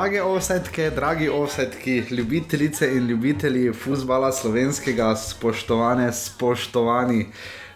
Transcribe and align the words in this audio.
Drage 0.00 0.22
offsetke, 0.22 0.90
dragi 0.90 1.28
offsetki, 1.28 1.98
ljubitelice 2.10 2.86
in 2.96 3.06
ljubitelji 3.06 3.72
futbola 3.72 4.32
slovenskega, 4.32 5.16
spoštovane, 5.16 6.06
spoštovani. 6.12 7.26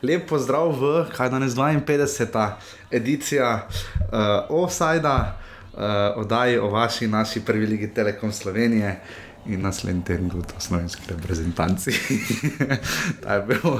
Lep 0.02 0.24
pozdrav 0.30 0.72
v, 0.72 0.92
kaj 1.12 1.28
danes 1.34 1.52
52. 1.52 2.46
edicija 2.90 3.50
uh, 3.68 4.16
Offsida, 4.48 5.36
uh, 5.74 5.80
oddaji 6.16 6.58
o 6.58 6.70
vaši, 6.70 7.08
naši 7.08 7.44
prvi 7.44 7.66
ligi 7.66 7.92
Telekom 7.94 8.32
Slovenije 8.32 9.00
in 9.46 9.60
naslednji 9.60 10.04
teden 10.04 10.30
tudi 10.30 10.46
o 10.56 10.60
slovenski 10.60 11.02
reprezentanci. 11.08 11.92
Ta 13.22 13.34
je 13.34 13.42
bil 13.42 13.78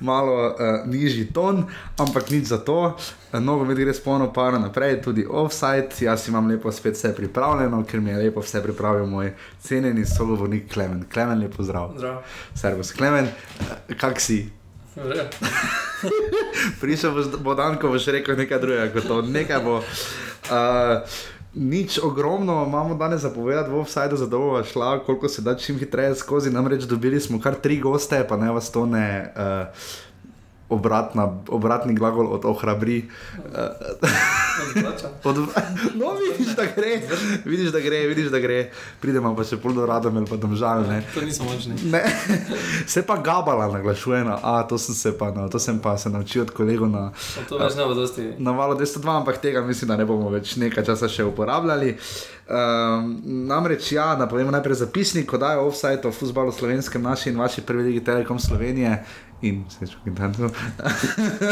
malo 0.00 0.46
uh, 0.46 0.86
nižji 0.86 1.32
ton, 1.32 1.64
ampak 1.98 2.30
nič 2.30 2.44
za 2.44 2.58
to. 2.58 2.96
Mnogo 3.32 3.64
mi 3.64 3.74
gre 3.74 3.94
spolno 3.94 4.32
par 4.32 4.60
naprej, 4.60 5.02
tudi 5.02 5.26
offside. 5.30 5.88
Jaz 6.00 6.28
imam 6.28 6.48
lepo 6.48 6.72
spet 6.72 6.94
vse 6.94 7.14
pripravljeno, 7.16 7.84
ker 7.84 8.00
mi 8.00 8.10
je 8.10 8.16
lepo 8.16 8.40
vse 8.40 8.62
pripravil 8.62 9.06
moj 9.06 9.32
cenjeni 9.60 10.06
sogovornik 10.06 10.72
Klemen. 10.72 11.04
Klemen, 11.12 11.38
lepo 11.40 11.62
zdrav. 11.62 11.94
Zdrav. 11.96 12.22
Servus, 12.54 12.92
Klemen, 12.92 13.28
kak 13.98 14.20
si? 14.20 14.48
Prišel 16.80 17.14
boš, 17.14 17.26
bo 17.40 17.54
dan, 17.54 17.78
ko 17.80 17.88
boš 17.88 18.06
rekel 18.12 18.36
nekaj 18.36 18.60
drugega, 18.60 18.92
kot 18.92 19.08
to. 19.08 19.22
Nekaj 19.22 19.60
bo. 19.64 19.78
Uh, 20.50 21.00
Nič 21.54 21.98
ogromno 21.98 22.64
imamo 22.66 22.94
danes 22.94 23.20
zapovedati, 23.20 23.70
v 23.70 23.80
offsajdu 23.80 24.16
za 24.16 24.26
dolgo 24.26 24.64
šla, 24.64 24.98
koliko 25.04 25.28
se 25.28 25.42
da 25.42 25.56
čim 25.56 25.78
hitreje 25.78 26.14
skozi. 26.14 26.50
Namreč 26.50 26.84
dobili 26.84 27.20
smo 27.20 27.40
kar 27.40 27.54
tri 27.54 27.80
goste, 27.80 28.24
pa 28.28 28.36
ne 28.36 28.50
vas 28.50 28.72
to 28.72 28.86
ne. 28.86 29.32
Uh, 29.36 29.66
Obratna, 30.72 31.28
obratni 31.52 31.92
glagol 31.94 32.32
od 32.32 32.48
ohrabri. 32.48 33.02
Od, 35.24 35.36
no, 35.94 36.06
vidiš, 36.14 36.54
da 36.56 36.64
gre, 36.76 37.00
vidiš, 37.44 37.70
da 37.72 37.80
gre, 37.80 38.06
vidiš, 38.08 38.30
da 38.30 38.38
gre. 38.38 38.70
Pridemo 39.00 39.34
pa 39.36 39.44
še 39.44 39.56
pol 39.60 39.74
do 39.76 39.86
rada, 39.88 40.10
ali 40.12 40.26
pa 40.28 40.36
domžal. 40.40 40.84
To 41.14 41.24
nismo 41.24 41.48
možni. 41.48 41.76
Ne. 41.92 42.02
Se 42.86 43.02
pa 43.06 43.16
gabala 43.16 43.68
naglašuje, 43.72 44.24
no. 44.24 44.38
a 44.42 44.62
to 44.68 44.78
sem 44.78 44.94
se 44.94 45.12
pa, 45.18 45.30
no, 45.34 45.48
to 45.48 45.58
sem 45.58 45.78
pa 45.78 45.96
se 45.98 46.10
naučil 46.10 46.42
od 46.46 46.52
kolegov 46.54 46.90
na, 46.90 47.10
To 47.48 47.58
več 47.60 47.76
ne 47.78 47.86
bo 47.88 47.94
dosti. 47.96 48.28
na 48.38 48.52
valu 48.56 48.76
202, 48.78 49.16
ampak 49.16 49.40
tega 49.42 49.64
mislim, 49.64 49.92
da 49.92 49.96
ne 49.96 50.06
bomo 50.08 50.30
več 50.32 50.56
nekaj 50.60 50.84
časa 50.84 51.08
še 51.08 51.26
uporabljali. 51.28 51.96
Um, 52.52 53.16
namreč, 53.48 53.92
ja, 53.92 54.12
napovemo 54.18 54.50
najprej 54.52 54.82
zapisnik, 54.84 55.28
ko 55.30 55.38
dajo 55.40 55.68
offside 55.70 56.04
o 56.08 56.12
futbalu 56.12 56.52
slovenskem, 56.52 57.02
naši 57.02 57.30
in 57.30 57.38
vaši 57.40 57.64
prvi 57.64 57.90
ligi 57.90 58.04
Telekom 58.04 58.38
Slovenije. 58.38 58.98
In 59.42 59.64
se 59.70 59.86
čutim, 59.86 60.14
da 60.14 60.32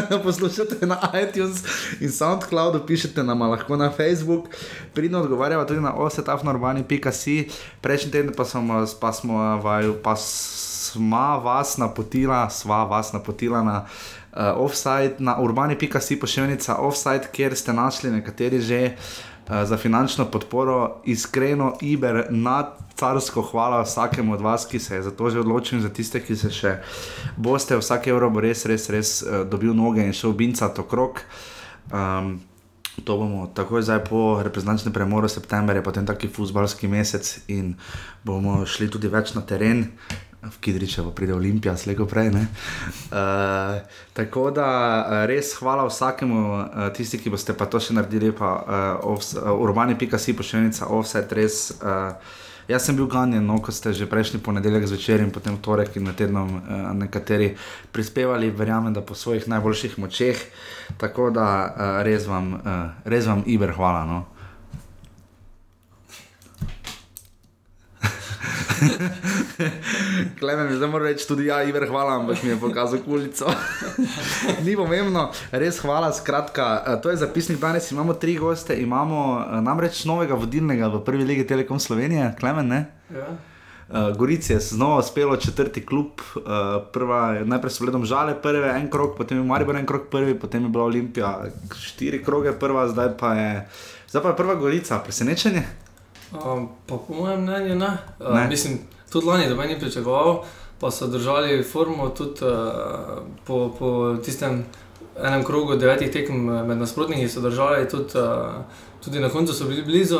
to 0.08 0.22
poslušate 0.22 0.86
na 0.86 0.98
iTunes 1.22 1.62
in 2.00 2.12
SoundCloudu, 2.12 2.86
pišete 2.86 3.22
nam 3.22 3.42
lahko 3.42 3.76
na 3.76 3.90
Facebook, 3.90 4.48
pridno 4.94 5.20
odgovarjamo 5.20 5.64
tudi 5.64 5.80
na 5.80 5.94
osetafnorbani.si. 5.94 7.48
Prejšnji 7.80 8.12
teden 8.12 8.32
pa 8.36 8.44
smo, 8.44 8.86
pa 9.00 9.12
smo 9.12 9.38
vaju, 9.56 9.96
pa 10.02 10.16
sva 10.16 11.36
vas 11.36 11.76
napotila, 11.76 12.50
sva 12.50 12.84
vas 12.84 13.12
napotila 13.12 13.62
na 13.62 13.84
uh, 13.84 14.38
offside, 14.54 15.14
na 15.18 15.40
urbani.si 15.40 16.20
pošiljnica 16.20 16.76
offside, 16.76 17.28
kjer 17.32 17.56
ste 17.56 17.72
našli 17.72 18.10
nekateri 18.10 18.60
že 18.60 18.84
uh, 18.86 19.29
za 19.64 19.76
finančno 19.76 20.24
podporo, 20.30 21.00
iskreno, 21.04 21.74
Iber, 21.80 22.26
nad 22.30 22.76
carsko 22.94 23.42
hvala 23.42 23.82
vsakemu 23.82 24.34
od 24.34 24.40
vas, 24.40 24.66
ki 24.66 24.78
se 24.78 24.94
je 24.94 25.02
za 25.02 25.10
to 25.10 25.30
že 25.30 25.40
odločil, 25.40 25.78
in 25.78 25.82
za 25.82 25.88
tiste, 25.88 26.20
ki 26.20 26.36
se 26.36 26.50
še 26.50 26.76
boste, 27.36 27.76
vsak 27.76 28.06
evro 28.12 28.30
bo 28.30 28.40
res, 28.40 28.66
res, 28.66 28.88
res 28.90 29.22
uh, 29.22 29.42
dobil 29.48 29.74
noge 29.74 30.04
in 30.04 30.12
šel 30.12 30.32
bincat 30.32 30.78
okrog. 30.78 31.24
Um, 31.92 32.38
To 33.04 33.16
bomo 33.16 33.48
takoj 33.54 33.80
zdaj 33.82 34.04
po 34.04 34.42
reprezentančnem 34.42 34.92
premoru, 34.92 35.28
september 35.28 35.76
je 35.76 35.82
potem 35.82 36.06
taki 36.06 36.28
futbalski 36.28 36.88
mesec 36.88 37.40
in 37.48 37.74
bomo 38.24 38.66
šli 38.66 38.90
tudi 38.90 39.08
več 39.08 39.32
na 39.32 39.40
teren. 39.40 39.86
V 40.40 40.58
Kidričevo 40.60 41.10
pride 41.10 41.34
Olimpija, 41.34 41.76
slejko 41.76 42.06
prej. 42.06 42.30
Uh, 42.32 42.36
tako 44.12 44.50
da 44.50 44.66
eh, 44.66 45.26
res 45.26 45.52
hvala 45.60 45.84
vsakemu, 45.84 46.38
uh, 46.52 46.86
tisti, 46.96 47.20
ki 47.20 47.30
boste 47.30 47.52
pa 47.52 47.68
to 47.68 47.76
še 47.80 47.92
naredili, 47.92 48.32
pa 48.32 48.52
uh, 49.04 49.18
uh, 49.20 49.50
urbani.si 49.52 50.36
pošiljnica 50.36 50.88
offset, 50.88 51.32
res. 51.36 51.66
Uh, 51.82 52.16
Jaz 52.70 52.84
sem 52.86 52.94
bil 52.94 53.08
ganjen, 53.10 53.42
no, 53.42 53.56
ko 53.58 53.72
ste 53.74 53.90
že 53.90 54.06
prejšnji 54.06 54.38
ponedeljek 54.46 54.84
zvečer 54.86 55.18
in 55.24 55.32
potem 55.34 55.56
torek 55.58 55.96
in 55.98 56.06
na 56.06 56.12
tednom 56.14 56.52
uh, 56.54 56.92
nekateri 56.94 57.56
prispevali, 57.90 58.52
verjamem, 58.54 58.94
da 58.94 59.02
po 59.02 59.18
svojih 59.18 59.48
najboljših 59.50 59.98
močeh. 59.98 60.38
Tako 60.96 61.32
da 61.34 61.46
uh, 61.66 62.02
res 62.06 62.30
vam, 62.30 62.54
uh, 62.54 62.94
res 63.04 63.26
vam 63.26 63.42
Iber, 63.44 63.74
hvala. 63.74 64.06
No. 64.06 64.39
Klemen, 70.38 70.76
zdaj 70.76 70.88
moram 70.88 71.06
reči 71.06 71.28
tudi 71.28 71.46
ja, 71.46 71.62
Iver, 71.62 71.88
hvala, 71.88 72.16
ampak 72.20 72.42
mi 72.42 72.50
je 72.50 72.56
pokazal 72.60 73.02
kulico. 73.04 73.52
Ni 74.64 74.76
pomembno, 74.76 75.28
res 75.52 75.80
hvala. 75.84 76.12
Skratka, 76.12 76.84
eh, 76.86 77.00
to 77.02 77.10
je 77.10 77.20
zapisnik 77.20 77.60
danes, 77.60 77.90
imamo 77.92 78.14
tri 78.14 78.38
goste, 78.38 78.76
imamo 78.80 79.20
eh, 79.40 79.60
namreč 79.60 80.04
novega 80.04 80.34
vodilnega 80.34 80.88
v 80.88 81.04
prvi 81.04 81.24
legi 81.24 81.46
Telekom 81.46 81.80
Slovenije, 81.80 82.34
Klemen. 82.40 82.68
Ne? 82.68 82.84
Ja. 83.14 83.28
Uh, 83.90 84.16
Gorici 84.16 84.52
je 84.52 84.60
znova 84.60 84.98
uspelo 85.02 85.36
četrti 85.36 85.82
klub, 85.86 86.20
uh, 86.36 86.42
prva, 86.92 87.42
najprej 87.44 87.72
so 87.74 87.84
gledali 87.84 88.06
žale, 88.06 88.36
prve 88.42 88.70
en 88.78 88.86
krok, 88.90 89.16
potem 89.18 89.38
je 89.38 89.44
Maribor 89.44 89.76
en 89.76 89.86
krok 89.86 90.06
prvi, 90.10 90.38
potem 90.38 90.62
je 90.62 90.68
bila 90.68 90.84
Olimpija 90.84 91.32
štiri 91.74 92.22
kroge 92.22 92.52
prva, 92.52 92.86
zdaj 92.88 93.16
pa 93.18 93.34
je, 93.34 93.50
zdaj 94.12 94.22
pa 94.22 94.28
je 94.28 94.36
prva 94.36 94.54
Gorica, 94.54 95.00
presenečenje. 95.02 95.64
Um, 96.32 96.68
pa 96.86 96.96
po 96.96 97.14
mojem 97.14 97.42
mnenju 97.42 97.74
ne. 97.74 97.96
Uh, 98.20 98.34
Ne. 98.34 98.48
Mislim, 98.48 98.78
tudi 99.12 99.26
lani, 99.26 99.48
da 99.48 99.54
me 99.54 99.66
ni 99.66 99.80
pričakoval, 99.80 100.44
pa 100.80 100.90
so 100.90 101.06
držali 101.06 101.62
formo 101.62 102.08
tudi 102.08 102.44
uh, 102.44 103.22
po, 103.46 103.74
po 103.78 104.16
tistem 104.24 104.64
enem 105.22 105.44
krogu 105.44 105.76
devetih 105.76 106.10
tekem 106.12 106.48
eh, 106.48 106.62
med 106.62 106.78
nasprotniki, 106.78 107.28
so 107.28 107.40
držali 107.40 107.88
tudi, 107.88 108.18
uh, 108.18 108.62
tudi 109.04 109.20
na 109.20 109.28
koncu 109.28 109.52
so 109.54 109.64
bili 109.64 109.82
blizu. 109.82 110.18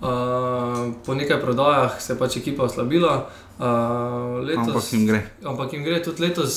Uh, 0.00 0.94
po 1.04 1.14
nekaj 1.14 1.40
prodajah 1.40 2.00
se 2.00 2.12
je 2.12 2.18
pač 2.18 2.36
ekipa 2.36 2.64
oslabila. 2.64 3.28
Uh, 3.58 4.40
letos, 4.40 4.68
Ampak 4.68 4.92
jim 4.92 5.06
gre. 5.06 5.20
Ampak 5.44 5.72
jim 5.72 5.84
gre 5.84 5.98
tudi 6.02 6.22
letos, 6.22 6.54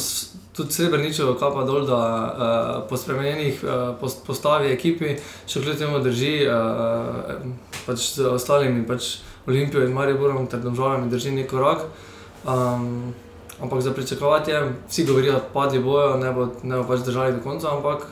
tudi 0.55 0.71
srebrničevo 0.71 1.33
kapa 1.35 1.65
dol, 1.67 1.83
da 1.83 1.99
uh, 1.99 2.87
po 2.87 2.95
spremenjenih 2.97 3.59
uh, 3.63 3.73
post, 3.99 4.23
postavi 4.23 4.71
ekipi 4.71 5.17
še 5.43 5.59
kljub 5.59 5.75
temu 5.81 5.99
drži, 5.99 6.31
uh, 6.47 7.43
pač 7.83 8.13
z 8.15 8.31
ostalimi, 8.31 8.85
pač 8.87 9.17
Olimpijo 9.43 9.83
in 9.83 9.91
Mariborom 9.91 10.47
ter 10.47 10.63
državami 10.63 11.11
drži 11.11 11.35
neki 11.35 11.51
korak. 11.51 11.83
Um, 12.47 13.11
ampak 13.59 13.81
za 13.83 13.91
pričakovati 13.91 14.51
je, 14.51 14.61
vsi 14.87 15.05
govorijo, 15.05 15.33
da 15.33 15.43
padli 15.53 15.83
bojo, 15.83 16.15
ne 16.17 16.31
bo, 16.31 16.47
ne 16.63 16.79
bo 16.79 16.87
pač 16.87 17.03
držali 17.03 17.35
do 17.35 17.43
konca, 17.43 17.75
ampak 17.75 18.07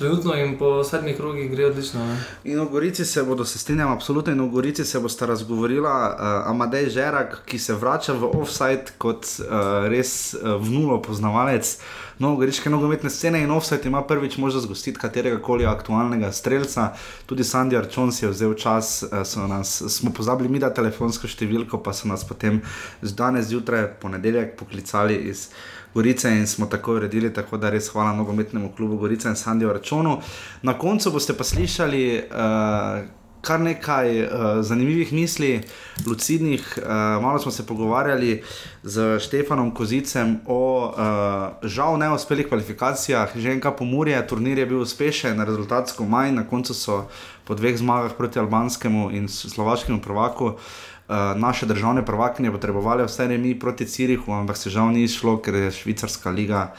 trenutno 0.00 0.34
jim 0.34 0.58
po 0.58 0.84
sedmih 0.84 1.16
krogih 1.16 1.50
gre 1.50 1.66
odlično. 1.66 2.00
Ne? 2.06 2.16
In 2.44 2.60
v 2.60 2.68
Gorici 2.72 3.04
se 3.04 3.22
bodo, 3.22 3.44
se 3.44 3.58
strinjam, 3.58 3.92
absolutno, 3.92 4.32
in 4.32 4.40
v 4.40 4.48
Gorici 4.48 4.84
se 4.84 5.00
bosta 5.00 5.26
razgovorila 5.26 5.96
uh, 6.08 6.50
Amadej 6.50 6.88
Žerak, 6.90 7.42
ki 7.44 7.58
se 7.58 7.74
vrača 7.76 8.12
v 8.16 8.30
offside 8.40 8.94
kot 8.98 9.28
uh, 9.38 9.88
res 9.92 10.34
uh, 10.34 10.56
vnulo 10.56 11.02
poznavalec 11.02 11.76
novogoriške 12.18 12.70
nogometne 12.70 13.10
scene 13.10 13.42
in 13.44 13.50
offside 13.50 13.88
ima 13.88 14.00
prvič 14.02 14.38
možnost 14.40 14.68
gostiti 14.68 14.98
katerega 15.00 15.42
koli 15.42 15.66
aktualnega 15.66 16.32
streljca. 16.32 16.92
Tudi 17.26 17.44
Sandy 17.44 17.76
Arčon 17.78 18.12
si 18.12 18.24
je 18.24 18.30
vzel 18.30 18.54
čas, 18.54 19.02
uh, 19.02 19.48
nas, 19.48 19.82
smo 19.88 20.14
pozabili 20.16 20.48
mi 20.48 20.62
da 20.64 20.72
telefonsko 20.72 21.28
številko, 21.28 21.82
pa 21.84 21.92
so 21.92 22.08
nas 22.08 22.24
potem 22.24 22.62
danes 23.02 23.52
zjutraj, 23.52 23.84
ponedeljek, 24.00 24.56
poklicali 24.56 25.20
iz. 25.28 25.50
Gorice 25.94 26.30
in 26.30 26.46
smo 26.46 26.66
tako 26.66 26.94
uredili, 26.94 27.32
tako 27.34 27.56
da 27.56 27.70
res 27.70 27.88
hvala 27.88 28.12
nogometnemu 28.12 28.72
klubu 28.76 28.96
Gorica 28.96 29.28
in 29.28 29.36
Sandiju 29.36 29.72
Računu. 29.72 30.18
Na 30.62 30.78
koncu 30.78 31.10
boste 31.10 31.36
pa 31.36 31.44
slišali 31.44 32.22
uh, 32.30 33.06
kar 33.40 33.60
nekaj 33.60 34.22
uh, 34.22 34.28
zanimivih 34.62 35.12
misli, 35.12 35.60
lucidnih. 36.06 36.78
Uh, 36.78 36.88
malo 37.22 37.38
smo 37.38 37.52
se 37.52 37.66
pogovarjali 37.66 38.42
z 38.82 39.18
Štefanom 39.18 39.74
Kozicem 39.74 40.38
o 40.46 40.86
uh, 40.86 41.68
žal 41.68 41.98
neuspelih 41.98 42.48
kvalifikacijah, 42.48 43.32
že 43.36 43.52
enkrat 43.52 43.78
pomorje, 43.78 44.20
turnir 44.26 44.58
je 44.58 44.66
bil 44.66 44.80
uspešen, 44.80 45.40
rezultatsko 45.40 46.04
manj, 46.04 46.34
na 46.36 46.46
koncu 46.46 46.74
so 46.74 47.04
po 47.44 47.54
dveh 47.54 47.78
zmagah 47.78 48.12
proti 48.16 48.38
albanskemu 48.38 49.10
in 49.10 49.28
slovaškemu 49.28 50.00
prvaku. 50.04 50.44
Uh, 50.44 50.89
naše 51.36 51.66
državne 51.66 52.04
prvakinje 52.06 52.50
potrebovali 52.50 53.04
vse 53.04 53.26
remi 53.26 53.58
proti 53.58 53.86
Cirihu, 53.86 54.32
ampak 54.32 54.56
se 54.56 54.70
žal 54.70 54.92
ni 54.92 55.08
šlo, 55.08 55.36
ker 55.42 55.54
je 55.54 55.70
švicarska 55.70 56.30
liga 56.30 56.70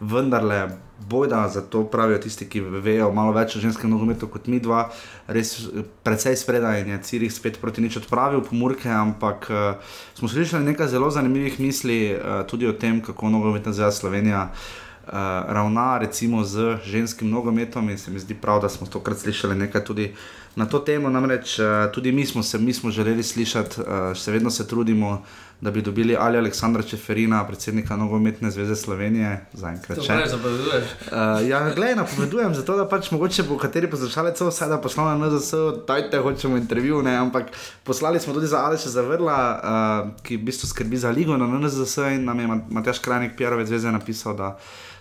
vendarle 0.00 0.68
bojda, 1.08 1.48
zato 1.48 1.84
pravijo 1.84 2.18
tisti, 2.18 2.48
ki 2.48 2.60
vejo 2.60 3.10
malo 3.12 3.32
več 3.32 3.56
o 3.56 3.60
ženskem 3.60 3.90
nogometu 3.90 4.28
kot 4.32 4.48
mi 4.50 4.58
dva, 4.60 4.86
res 5.28 5.52
eh, 5.60 5.84
precej 6.04 6.36
spredaj 6.40 6.82
in 6.82 6.94
je 6.94 7.02
Cirih 7.10 7.32
spet 7.32 7.60
proti 7.60 7.84
nič 7.84 8.00
odpravil 8.00 8.42
pomorke, 8.44 8.88
ampak 8.90 9.46
uh, 9.50 9.92
smo 10.18 10.28
slišali 10.28 10.64
nekaj 10.72 10.88
zelo 10.88 11.10
zanimivih 11.10 11.60
misli 11.60 12.00
uh, 12.14 12.42
tudi 12.48 12.66
o 12.66 12.72
tem, 12.72 13.00
kako 13.04 13.30
nogometna 13.30 13.72
zveza 13.72 13.92
Slovenija 13.92 14.48
uh, 14.50 15.12
ravna 15.52 15.98
recimo 16.02 16.44
z 16.44 16.78
ženskim 16.84 17.30
nogometom 17.30 17.90
in 17.90 17.98
se 17.98 18.10
mi 18.10 18.18
zdi 18.18 18.34
prav, 18.34 18.60
da 18.64 18.68
smo 18.68 18.86
tokrat 18.86 19.18
slišali 19.18 19.54
nekaj 19.54 19.84
tudi 19.84 20.10
na 20.56 20.66
to 20.66 20.78
temo. 20.78 21.10
Namreč 21.10 21.58
uh, 21.58 21.92
tudi 21.92 22.12
mi 22.12 22.26
smo 22.26 22.42
se 22.42 22.58
mi 22.58 22.72
smo 22.72 22.90
želeli 22.90 23.22
slišati, 23.22 23.80
uh, 23.80 24.14
še 24.16 24.32
vedno 24.32 24.50
se 24.50 24.68
trudimo, 24.68 25.22
da 25.60 25.70
bi 25.70 25.82
dobili 25.82 26.16
ali 26.20 26.38
Aleksandra 26.38 26.82
Čeferina, 26.82 27.46
predsednika 27.46 27.96
Nogometne 27.96 28.50
zveze 28.50 28.76
Slovenije, 28.76 29.46
zaenkrat 29.52 30.02
še. 30.04 30.16
Ne, 30.16 30.26
zapoveduješ. 30.28 30.90
Uh, 31.06 31.48
ja, 31.48 31.60
gledaj, 31.74 31.94
napovedujem, 31.96 32.54
zato 32.54 32.76
da 32.76 32.84
pač 32.88 33.10
mogoče 33.12 33.46
bo 33.48 33.56
kateri 33.60 33.88
poslušalec 33.90 34.40
vse 34.40 34.68
da 34.68 34.80
poslal 34.80 35.12
na 35.12 35.28
NZS, 35.28 35.84
dajte, 35.88 36.20
hočemo 36.24 36.60
intervju, 36.60 37.00
ne, 37.04 37.16
ampak 37.20 37.52
poslali 37.84 38.20
smo 38.20 38.36
tudi 38.36 38.50
za 38.52 38.64
Aleša 38.68 38.92
Zavrla, 38.98 39.38
uh, 39.38 40.10
ki 40.24 40.36
v 40.36 40.48
bistvu 40.50 40.68
skrbi 40.72 41.00
za 41.00 41.12
ligo 41.12 41.36
na 41.40 41.48
NZS 41.48 41.96
in 42.16 42.28
nam 42.28 42.40
je 42.40 42.50
Matjaš 42.68 43.00
Krajnik 43.04 43.36
Pjarovec 43.36 43.68
zveze 43.72 43.92
napisal, 43.92 44.36
da 44.36 44.56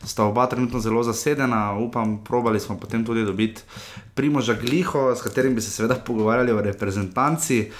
sta 0.06 0.24
oba 0.24 0.48
trenutno 0.48 0.80
zelo 0.80 1.04
zasedena, 1.04 1.74
upam, 1.78 2.24
probali 2.24 2.60
smo 2.60 2.78
potem 2.80 3.06
tudi 3.06 3.26
dobiti 3.26 3.62
Primoža 4.14 4.54
Gliho, 4.54 5.16
s 5.16 5.22
katerim 5.22 5.56
bi 5.56 5.62
se 5.62 5.72
seveda 5.72 5.96
pogovarjali 5.96 6.52
o 6.52 6.62
reprezentanci. 6.62 7.72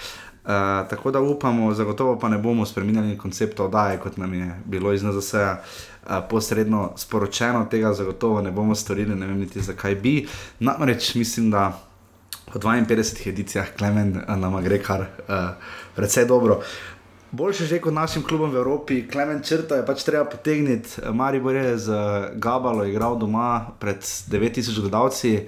Uh, 0.46 0.52
tako 0.90 1.12
da 1.12 1.20
upamo, 1.20 1.74
zagotovo 1.74 2.20
pa 2.20 2.30
ne 2.30 2.38
bomo 2.38 2.66
spremenili 2.66 3.18
koncepta 3.18 3.64
oddaje, 3.64 3.98
kot 4.00 4.18
nam 4.18 4.34
je 4.34 4.62
bilo 4.66 4.94
iz 4.94 5.04
NZS 5.04 5.34
uh, 5.34 5.40
eh, 5.42 6.22
posredno 6.30 6.92
sporočeno, 6.98 7.66
tega 7.66 7.94
zagotovo 7.94 8.42
ne 8.42 8.52
bomo 8.52 8.76
storili, 8.76 9.16
ne 9.16 9.26
vem 9.26 9.40
niti 9.40 9.62
zakaj 9.62 9.96
bi. 9.96 10.28
Namreč 10.60 11.16
mislim, 11.16 11.52
da 11.52 11.82
v 12.54 12.60
52 12.60 13.30
edicijah 13.30 13.68
Klemen 13.78 14.18
uh, 14.18 14.38
nam 14.38 14.64
gre 14.64 14.78
kar 14.84 15.02
uh, 15.02 15.36
precej 15.96 16.26
dobro. 16.26 16.62
Boljše 17.32 17.66
že 17.66 17.82
kot 17.82 17.94
našim 17.94 18.24
klubom 18.24 18.52
v 18.52 18.62
Evropi, 18.62 19.08
Klemen 19.08 19.44
Črta 19.44 19.76
je 19.76 19.86
pač 19.86 20.04
treba 20.04 20.26
potegniti, 20.26 21.02
Maribor 21.12 21.56
je 21.56 21.78
z 21.78 21.90
Gabalo 22.36 22.86
igral 22.86 23.18
doma 23.20 23.76
pred 23.80 24.00
9000 24.00 24.82
gledalci, 24.82 25.48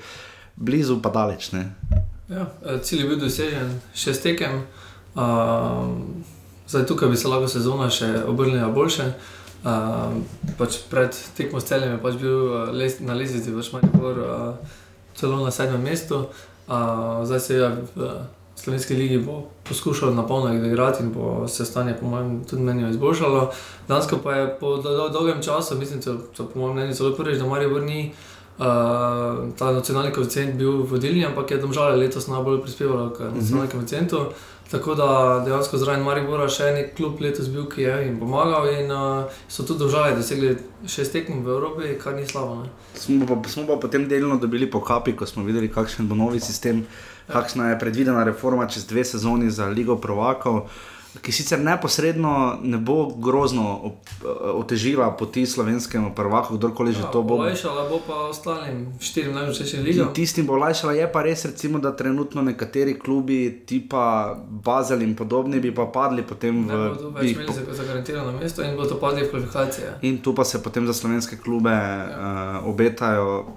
blizu 0.55 1.01
pa 1.01 1.09
daleč. 1.09 1.53
Ja, 2.29 2.49
cilj 2.83 2.99
je 2.99 3.07
bil 3.07 3.19
dosežen, 3.19 3.79
šest 3.95 4.23
tekem. 4.23 4.65
Um, 5.15 6.23
zdaj, 6.67 6.85
tukaj 6.85 7.09
bi 7.09 7.17
se 7.17 7.27
lahko 7.27 7.47
sezona 7.47 7.89
še 7.89 8.09
obrnila 8.27 8.67
boljše. 8.73 9.13
Um, 9.63 10.25
pač 10.59 10.81
pred 10.91 11.15
tekmo 11.37 11.61
s 11.61 11.69
celem 11.69 11.95
je 11.95 12.01
pač 12.03 12.19
bil 12.19 12.35
uh, 12.51 12.67
les, 12.75 12.99
na 12.99 13.15
Leziji, 13.15 13.55
pač 13.55 13.71
Maribor, 13.73 14.19
uh, 14.19 14.81
celo 15.15 15.39
na 15.45 15.53
sedmem 15.55 15.87
mestu. 15.87 16.27
Uh, 16.67 17.23
zdaj 17.23 17.39
se 17.39 17.53
je 17.55 17.69
v 17.95 18.11
Slovenski 18.67 18.95
ligi 18.95 19.25
poskušal 19.63 20.15
na 20.15 20.27
polno 20.27 20.65
igrati 20.65 21.03
in 21.03 21.13
bo 21.13 21.47
se 21.47 21.65
stanje, 21.65 21.93
po 21.99 22.07
mojem, 22.07 22.43
tudi 22.49 22.61
meni 22.61 22.89
izboljšalo. 22.89 23.51
Danes 23.87 24.07
pa 24.23 24.33
je 24.33 24.57
po 24.59 24.77
dolgem 25.13 25.41
času, 25.43 25.77
mislim, 25.77 25.99
da 26.05 26.11
je 26.11 26.17
po 26.53 26.59
mojem 26.59 26.75
mnenju 26.75 26.93
zelo 26.93 27.15
prvič, 27.15 27.37
da 27.37 27.45
Maribor 27.45 27.81
ni. 27.81 28.11
Uh, 28.57 28.63
ta 29.57 29.71
nacionalni 29.71 30.11
koeficient 30.11 30.55
bil 30.55 30.71
vodilni, 30.71 31.25
ampak 31.25 31.51
je 31.51 31.57
domžal 31.57 31.99
letos 31.99 32.27
najbolj 32.27 32.61
prispeval 32.61 33.13
k 33.13 33.19
nacionalnemu 33.19 33.71
koeficientu. 33.71 34.17
Uh 34.17 34.23
-huh. 34.23 34.31
Tako 34.71 34.95
da 34.95 35.41
dejansko 35.45 35.77
zraven 35.77 36.03
Maribora 36.03 36.49
še 36.49 36.63
en 36.63 36.95
klub 36.97 37.21
letos 37.21 37.47
bil, 37.47 37.69
ki 37.69 37.81
je 37.81 38.05
jim 38.05 38.19
pomagal 38.19 38.67
in 38.73 38.91
uh, 38.91 39.23
so 39.49 39.63
tudi 39.63 39.79
države 39.79 40.15
dosegli 40.15 40.57
šest 40.87 41.11
tekmov 41.11 41.45
v 41.45 41.49
Evropi, 41.49 41.99
kar 42.03 42.15
ni 42.15 42.25
slabo. 42.25 42.65
Smo 42.95 43.25
pa, 43.25 43.49
smo 43.49 43.67
pa 43.67 43.77
potem 43.81 44.07
delno 44.07 44.37
dobili 44.37 44.71
po 44.71 44.81
kapi, 44.81 45.15
ko 45.15 45.25
smo 45.25 45.43
videli, 45.43 45.71
kakšen 45.71 46.07
bo 46.07 46.15
novi 46.15 46.39
sistem, 46.39 46.77
ja. 46.77 47.16
Kakšna 47.27 47.69
je 47.69 47.79
predvidena 47.79 48.23
reforma 48.23 48.67
čez 48.67 48.87
dve 48.87 49.05
sezoni 49.05 49.51
za 49.51 49.67
Ligo 49.67 49.95
Provakov 49.95 50.67
ki 51.21 51.31
sicer 51.31 51.59
neposredno 51.59 52.59
ne 52.61 52.77
bo 52.77 53.05
grozno 53.05 53.93
otežila 54.53 55.11
poti 55.17 55.45
slovenskemu 55.45 56.15
prvaku, 56.15 56.57
kdorkoli 56.57 56.93
že 56.93 56.99
ja, 56.99 57.11
to 57.11 57.21
bo. 57.23 57.39
Olajšala 57.41 57.89
bo 57.89 57.99
pa 58.07 58.27
ostalim 58.29 58.93
štirim 59.01 59.33
najmočnejšim 59.33 59.83
ligam. 59.83 60.13
Tistim 60.13 60.47
bo 60.47 60.57
olajšala, 60.57 60.93
je 60.93 61.07
pa 61.11 61.23
res, 61.25 61.45
recimo, 61.45 61.79
da 61.79 61.95
trenutno 61.95 62.41
nekateri 62.41 62.97
klubi, 62.99 63.63
tipa 63.65 64.35
Bazel 64.49 65.01
in 65.01 65.15
podobni, 65.15 65.59
bi 65.59 65.73
pa 65.73 65.85
padli 65.85 66.23
potem 66.23 66.65
v. 66.67 66.71
Ne 66.71 66.89
bodo 66.89 67.13
več 67.15 67.33
imeli 67.33 67.53
za 67.53 67.79
zagarantirano 67.81 68.35
mesto 68.37 68.65
in 68.65 68.75
bodo 68.77 68.99
padli 69.01 69.25
v 69.25 69.31
kvalifikacije. 69.31 69.97
In 70.09 70.21
tu 70.21 70.35
pa 70.35 70.45
se 70.45 70.61
potem 70.63 70.85
za 70.87 70.93
slovenske 70.93 71.37
klube 71.37 71.73
ja. 71.73 72.61
uh, 72.61 72.69
obetajo 72.69 73.47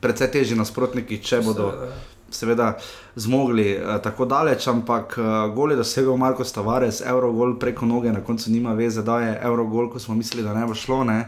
precej 0.00 0.30
težji 0.32 0.58
nasprotniki, 0.58 1.22
če 1.22 1.40
bodo. 1.46 1.70
Seveda 1.72 2.14
seveda 2.36 2.74
zmogli 3.16 3.66
uh, 3.74 3.96
tako 4.04 4.28
daleč, 4.28 4.68
ampak 4.68 5.16
uh, 5.18 5.26
gol 5.54 5.72
je 5.72 5.80
dosegel 5.80 6.16
Marko 6.20 6.44
Stavares, 6.44 7.02
Eurogol 7.06 7.56
preko 7.58 7.88
noge, 7.88 8.12
na 8.12 8.22
koncu 8.24 8.50
nima 8.52 8.74
veze, 8.76 9.02
da 9.02 9.20
je 9.24 9.36
Eurogol, 9.42 9.90
ko 9.92 9.98
smo 9.98 10.14
mislili, 10.14 10.44
da 10.46 10.54
ne 10.54 10.66
bo 10.66 10.74
šlo. 10.74 11.04
Ne? 11.04 11.20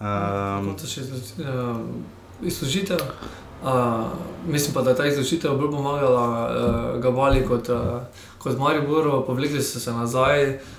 Um, 0.00 0.74
to 0.76 0.88
je 0.88 0.94
še 0.96 1.08
uh, 1.44 1.80
izložitev. 2.42 3.02
Uh, 3.64 4.12
mislim 4.46 4.74
pa, 4.74 4.82
da 4.84 4.92
je 4.92 4.96
ta 4.96 5.06
izložitev 5.08 5.54
bolj 5.56 5.70
pomagala 5.72 6.24
uh, 6.28 7.02
Gabali 7.02 7.44
kot, 7.48 7.68
uh, 7.72 8.24
kot 8.38 8.58
Mariboru, 8.58 9.22
povlekli 9.26 9.62
so 9.62 9.80
se 9.80 9.92
nazaj. 9.92 10.48
Uh, 10.48 10.72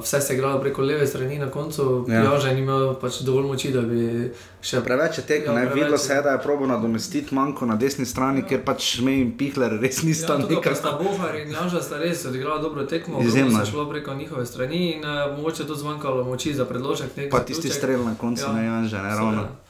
vse 0.00 0.20
se 0.20 0.32
je 0.32 0.36
igralo 0.36 0.60
preko 0.60 0.82
leve 0.82 1.06
strani, 1.06 1.38
na 1.38 1.50
koncu 1.50 2.06
ja. 2.08 2.24
Jože 2.24 2.54
ni 2.54 2.60
imel 2.60 2.94
pač 3.00 3.20
dovolj 3.20 3.46
moči, 3.46 3.72
da 3.74 3.80
bi 3.82 4.30
še. 4.62 4.78
Preveč 4.86 5.18
je 5.18 5.24
tega, 5.26 5.52
ja, 5.52 5.72
videlo 5.74 5.98
se 5.98 6.14
je, 6.14 6.22
da 6.22 6.36
je 6.36 6.42
probo 6.42 6.66
nadomestiti 6.70 7.34
manjko 7.34 7.66
na 7.66 7.76
desni 7.76 8.06
strani, 8.06 8.44
ja. 8.44 8.46
ker 8.46 8.62
pač 8.64 8.86
Šmej 8.96 9.18
in 9.20 9.32
Pihler 9.38 9.74
res 9.82 10.02
nista 10.06 10.36
ja, 10.38 10.44
nekaj. 10.46 10.76
Sta 10.78 10.92
Bohar 11.00 11.34
in 11.40 11.50
Jože 11.50 11.82
sta 11.82 11.98
res 11.98 12.22
odigrala 12.30 12.62
dobro 12.62 12.86
tekmo, 12.86 13.22
se 13.26 13.42
je 13.42 13.64
šlo 13.70 13.88
preko 13.90 14.14
njihove 14.14 14.46
strani 14.46 14.84
in 14.92 15.02
uh, 15.02 15.34
mogoče 15.36 15.66
tudi 15.66 15.80
zmanjkalo 15.80 16.24
moči 16.24 16.54
za 16.54 16.64
predložek. 16.64 17.18
Pa 17.30 17.42
tisti 17.42 17.74
strel 17.74 18.06
na 18.06 18.14
koncu, 18.14 18.46
ja. 18.46 18.52
ne 18.52 18.66
Jože, 18.66 19.02
ne 19.02 19.16
ravno. 19.16 19.42
Seveda. 19.42 19.69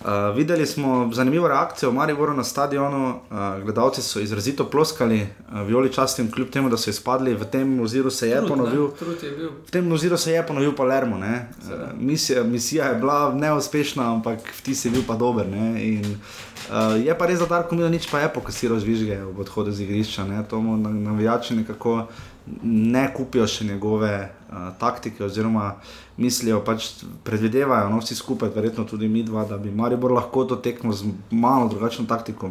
Uh, 0.00 0.36
videli 0.36 0.66
smo 0.66 1.10
zanimivo 1.12 1.48
reakcijo 1.48 1.90
v 1.90 1.94
Mariboru 1.94 2.34
na 2.34 2.44
stadionu, 2.44 3.08
uh, 3.08 3.62
gledalci 3.62 4.02
so 4.02 4.20
izrazito 4.20 4.64
ploskali, 4.64 5.22
uh, 5.22 5.60
violi 5.60 5.92
častim, 5.92 6.30
kljub 6.30 6.50
temu, 6.50 6.68
da 6.68 6.76
so 6.76 6.90
izpadli, 6.90 7.34
v 7.34 7.44
tem 7.44 7.80
oziru 7.80 8.10
se 8.10 8.28
je 8.28 8.36
trud, 8.36 8.48
ponovil. 8.48 8.90
Je 9.22 9.48
v 9.66 9.70
tem 9.70 9.92
oziru 9.92 10.16
se 10.16 10.32
je 10.32 10.46
ponovil 10.46 10.74
Palermo. 10.76 11.16
Uh, 11.16 11.24
misija, 11.98 12.44
misija 12.44 12.84
je 12.84 12.94
bila 12.94 13.34
neuspešna, 13.34 14.12
ampak 14.14 14.38
vtis 14.58 14.84
je 14.84 14.90
bil 14.90 15.02
pa 15.06 15.16
dober. 15.16 15.46
In, 15.80 16.04
uh, 16.68 17.06
je 17.06 17.18
pa 17.18 17.26
res, 17.26 17.40
da 17.40 17.46
Darko 17.46 17.74
Milanič 17.74 18.10
pa 18.10 18.20
je 18.20 18.32
pokasiral 18.34 18.78
žvižge 18.78 19.16
v 19.24 19.40
odhodu 19.40 19.72
z 19.72 19.88
igrišča, 19.88 20.28
ne? 20.28 20.44
to 20.44 20.60
mu 20.60 20.76
navijači 20.76 21.56
nekako 21.56 22.04
ne 22.62 23.08
kupijo 23.14 23.46
še 23.46 23.64
njegove 23.64 24.28
uh, 24.28 24.56
taktike, 24.78 25.24
oziroma 25.24 25.74
mislijo, 26.16 26.60
pač 26.64 26.88
predvidevajo, 27.24 27.90
no, 27.90 28.00
vsi 28.00 28.14
skupaj, 28.14 28.50
verjetno 28.54 28.84
tudi 28.84 29.08
mi 29.08 29.22
dva, 29.22 29.44
da 29.44 29.58
bi 29.58 29.70
Maribor 29.70 30.12
lahko 30.12 30.44
to 30.44 30.56
tekmo 30.56 30.92
z 30.92 31.12
malo 31.30 31.68
drugačno 31.68 32.06
taktiko, 32.08 32.50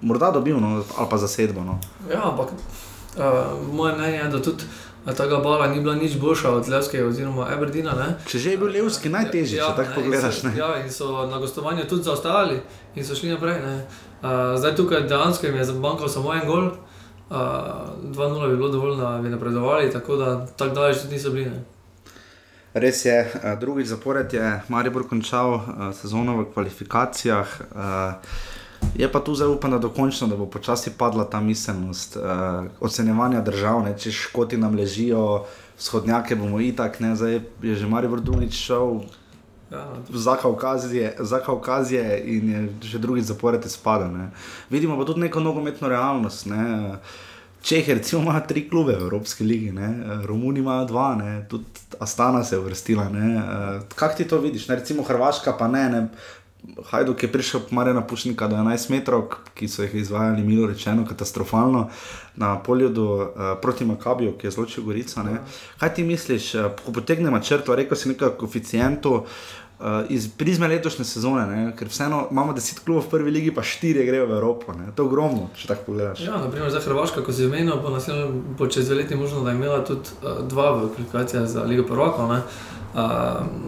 morda 0.00 0.30
dobil, 0.30 0.60
no, 0.60 0.82
ali 0.98 1.08
pa 1.10 1.18
zasedbo. 1.18 1.64
No. 1.64 1.78
Ja, 2.10 2.30
ampak 2.30 2.50
uh, 2.52 3.72
moje 3.72 3.94
mnenje 3.94 4.18
je, 4.18 4.28
da 4.28 4.42
tudi. 4.42 4.64
Ta 5.06 5.26
gabala 5.30 5.68
ni 5.70 5.78
bila 5.80 5.94
nič 5.94 6.16
boljša 6.18 6.50
od 6.50 6.68
Levskega 6.68 7.06
oziroma 7.06 7.46
Eberdina. 7.54 7.92
Ne? 7.94 8.06
Če 8.26 8.38
že 8.42 8.50
je 8.50 8.58
bil 8.58 8.72
Levski 8.74 9.06
najtežji, 9.08 9.60
ja, 9.60 9.68
če 9.70 9.76
tako 9.76 10.00
pogledaš. 10.00 10.40
So, 10.42 10.50
ja, 10.58 10.70
in 10.82 10.90
so 10.90 11.28
na 11.30 11.38
gostovanju 11.38 11.84
tudi 11.86 12.02
zaostajali 12.02 12.58
in 12.98 13.06
so 13.06 13.14
šli 13.14 13.30
naprej. 13.30 13.60
Uh, 13.62 14.58
zdaj 14.58 14.74
tukaj 14.74 15.06
dejansko 15.06 15.46
jim 15.46 15.60
je 15.62 15.68
zabankal 15.70 16.10
samo 16.10 16.34
en 16.34 16.42
gol, 16.50 16.66
2-0 17.30 18.50
bi 18.50 18.56
bilo 18.56 18.68
dovolj, 18.68 18.98
da 18.98 19.18
bi 19.22 19.30
napredovali, 19.30 19.92
tako 19.94 20.16
da 20.16 20.46
tako 20.46 20.74
daleč 20.74 21.06
tudi 21.06 21.14
niso 21.14 21.30
bili. 21.30 21.54
Ne. 21.54 21.75
Res 22.76 23.04
je, 23.04 23.24
drugič 23.60 23.88
zapored 23.88 24.28
je 24.28 24.60
Maribor 24.68 25.08
končal 25.08 25.64
sezono 25.96 26.36
v 26.36 26.52
kvalifikacijah. 26.52 27.48
Je 28.92 29.08
pa 29.08 29.20
tu 29.24 29.32
zdaj 29.32 29.48
upam, 29.48 29.72
da 29.72 29.78
dokončno, 29.80 30.28
da 30.28 30.36
bo 30.36 30.44
počasi 30.44 30.92
padla 30.98 31.24
ta 31.24 31.40
miselnost 31.40 32.18
ocenjevanja 32.80 33.40
držav, 33.40 33.80
ne, 33.80 33.94
če 33.96 34.12
škoti 34.12 34.60
nam 34.60 34.76
ležijo, 34.76 35.46
vzhodnjake 35.80 36.36
bomo 36.36 36.60
itak, 36.60 37.00
ne, 37.00 37.14
zdaj 37.16 37.40
je 37.64 37.74
že 37.80 37.88
Maribor 37.88 38.20
drugič 38.20 38.52
šel. 38.52 39.00
Ja, 39.72 39.88
za 40.12 40.36
Kaukazije, 40.36 41.16
za 41.18 41.40
Kaukazije 41.40 42.20
in 42.28 42.50
je 42.50 42.68
že 42.92 42.98
drugi 42.98 43.22
zapored 43.22 43.64
izpadel. 43.64 44.28
Vidimo 44.70 45.00
pa 45.00 45.04
tudi 45.04 45.20
neko 45.20 45.40
nogometno 45.40 45.88
realnost. 45.88 46.46
Ne? 46.46 47.00
Čehi, 47.66 47.94
recimo, 47.94 48.22
ima 48.22 48.40
tri 48.40 48.68
klube 48.68 48.92
v 48.92 49.02
Evropski 49.02 49.44
ligi, 49.44 49.72
ne? 49.72 49.88
Romuni 50.24 50.60
imajo 50.60 50.84
dva, 50.84 51.14
ne? 51.14 51.46
tudi 51.50 51.64
Astana 51.98 52.44
se 52.44 52.54
je 52.54 52.60
vrstila. 52.60 53.08
Kaj 53.94 54.14
ti 54.16 54.24
to 54.24 54.38
vidiš? 54.38 54.68
Ne? 54.68 54.76
Recimo 54.76 55.02
Hrvaška 55.02 55.56
pa 55.58 55.68
ne. 55.68 55.88
ne? 55.90 56.08
Hajduk 56.90 57.22
je 57.22 57.32
prišel 57.32 57.60
Marjana 57.70 58.06
Pušnika 58.06 58.46
do 58.46 58.56
11 58.56 58.90
metrov, 58.90 59.34
ki 59.54 59.68
so 59.68 59.82
jih 59.82 59.94
izvajali, 59.94 60.42
milo 60.46 60.66
rečeno, 60.66 61.06
katastrofalno 61.06 61.88
na 62.36 62.54
polju 62.62 62.88
do, 62.88 63.10
uh, 63.14 63.58
proti 63.62 63.84
Makabiju, 63.84 64.38
ki 64.38 64.46
je 64.46 64.50
zločil 64.50 64.84
Gorica. 64.84 65.22
Ne? 65.22 65.42
Kaj 65.78 65.94
ti 65.94 66.04
misliš, 66.04 66.52
ko 66.84 66.92
potegnemo 66.92 67.40
črto, 67.40 67.74
rekel 67.74 67.98
si 67.98 68.14
nekaj 68.14 68.38
koeficientov. 68.38 69.12
Uh, 69.12 69.65
iz 70.08 70.28
prizme 70.38 70.68
letošnje 70.68 71.04
sezone, 71.04 71.46
ne? 71.46 71.72
ker 71.76 71.88
vseeno 71.88 72.22
imamo 72.30 72.54
deset 72.56 72.78
klubov 72.84 73.04
v 73.04 73.10
prvi 73.10 73.30
ligi, 73.30 73.50
pa 73.54 73.62
štiri 73.62 74.06
grejo 74.06 74.26
v 74.26 74.38
Evropo. 74.38 74.72
Ne? 74.72 74.88
To 74.96 75.04
je 75.04 75.06
ogromno, 75.06 75.50
če 75.56 75.68
tako 75.68 75.90
pogledaš. 75.90 76.22
Ja, 76.24 76.38
naprimer 76.40 76.70
za 76.72 76.80
Hrvaško, 76.80 77.24
ko 77.26 77.32
si 77.32 77.44
zmenil, 77.44 77.76
bo, 77.84 77.92
bo 78.58 78.68
čez 78.72 78.88
dve 78.88 79.02
leti 79.02 79.18
možno, 79.20 79.44
da 79.44 79.52
je 79.52 79.60
imela 79.60 79.82
tudi 79.84 80.16
uh, 80.22 80.40
dva 80.48 80.70
v 80.78 80.88
kvalifikacijah 80.94 81.44
za 81.44 81.66
Ligo 81.68 81.84
Prvaka. 81.84 82.24
Uh, 82.96 83.02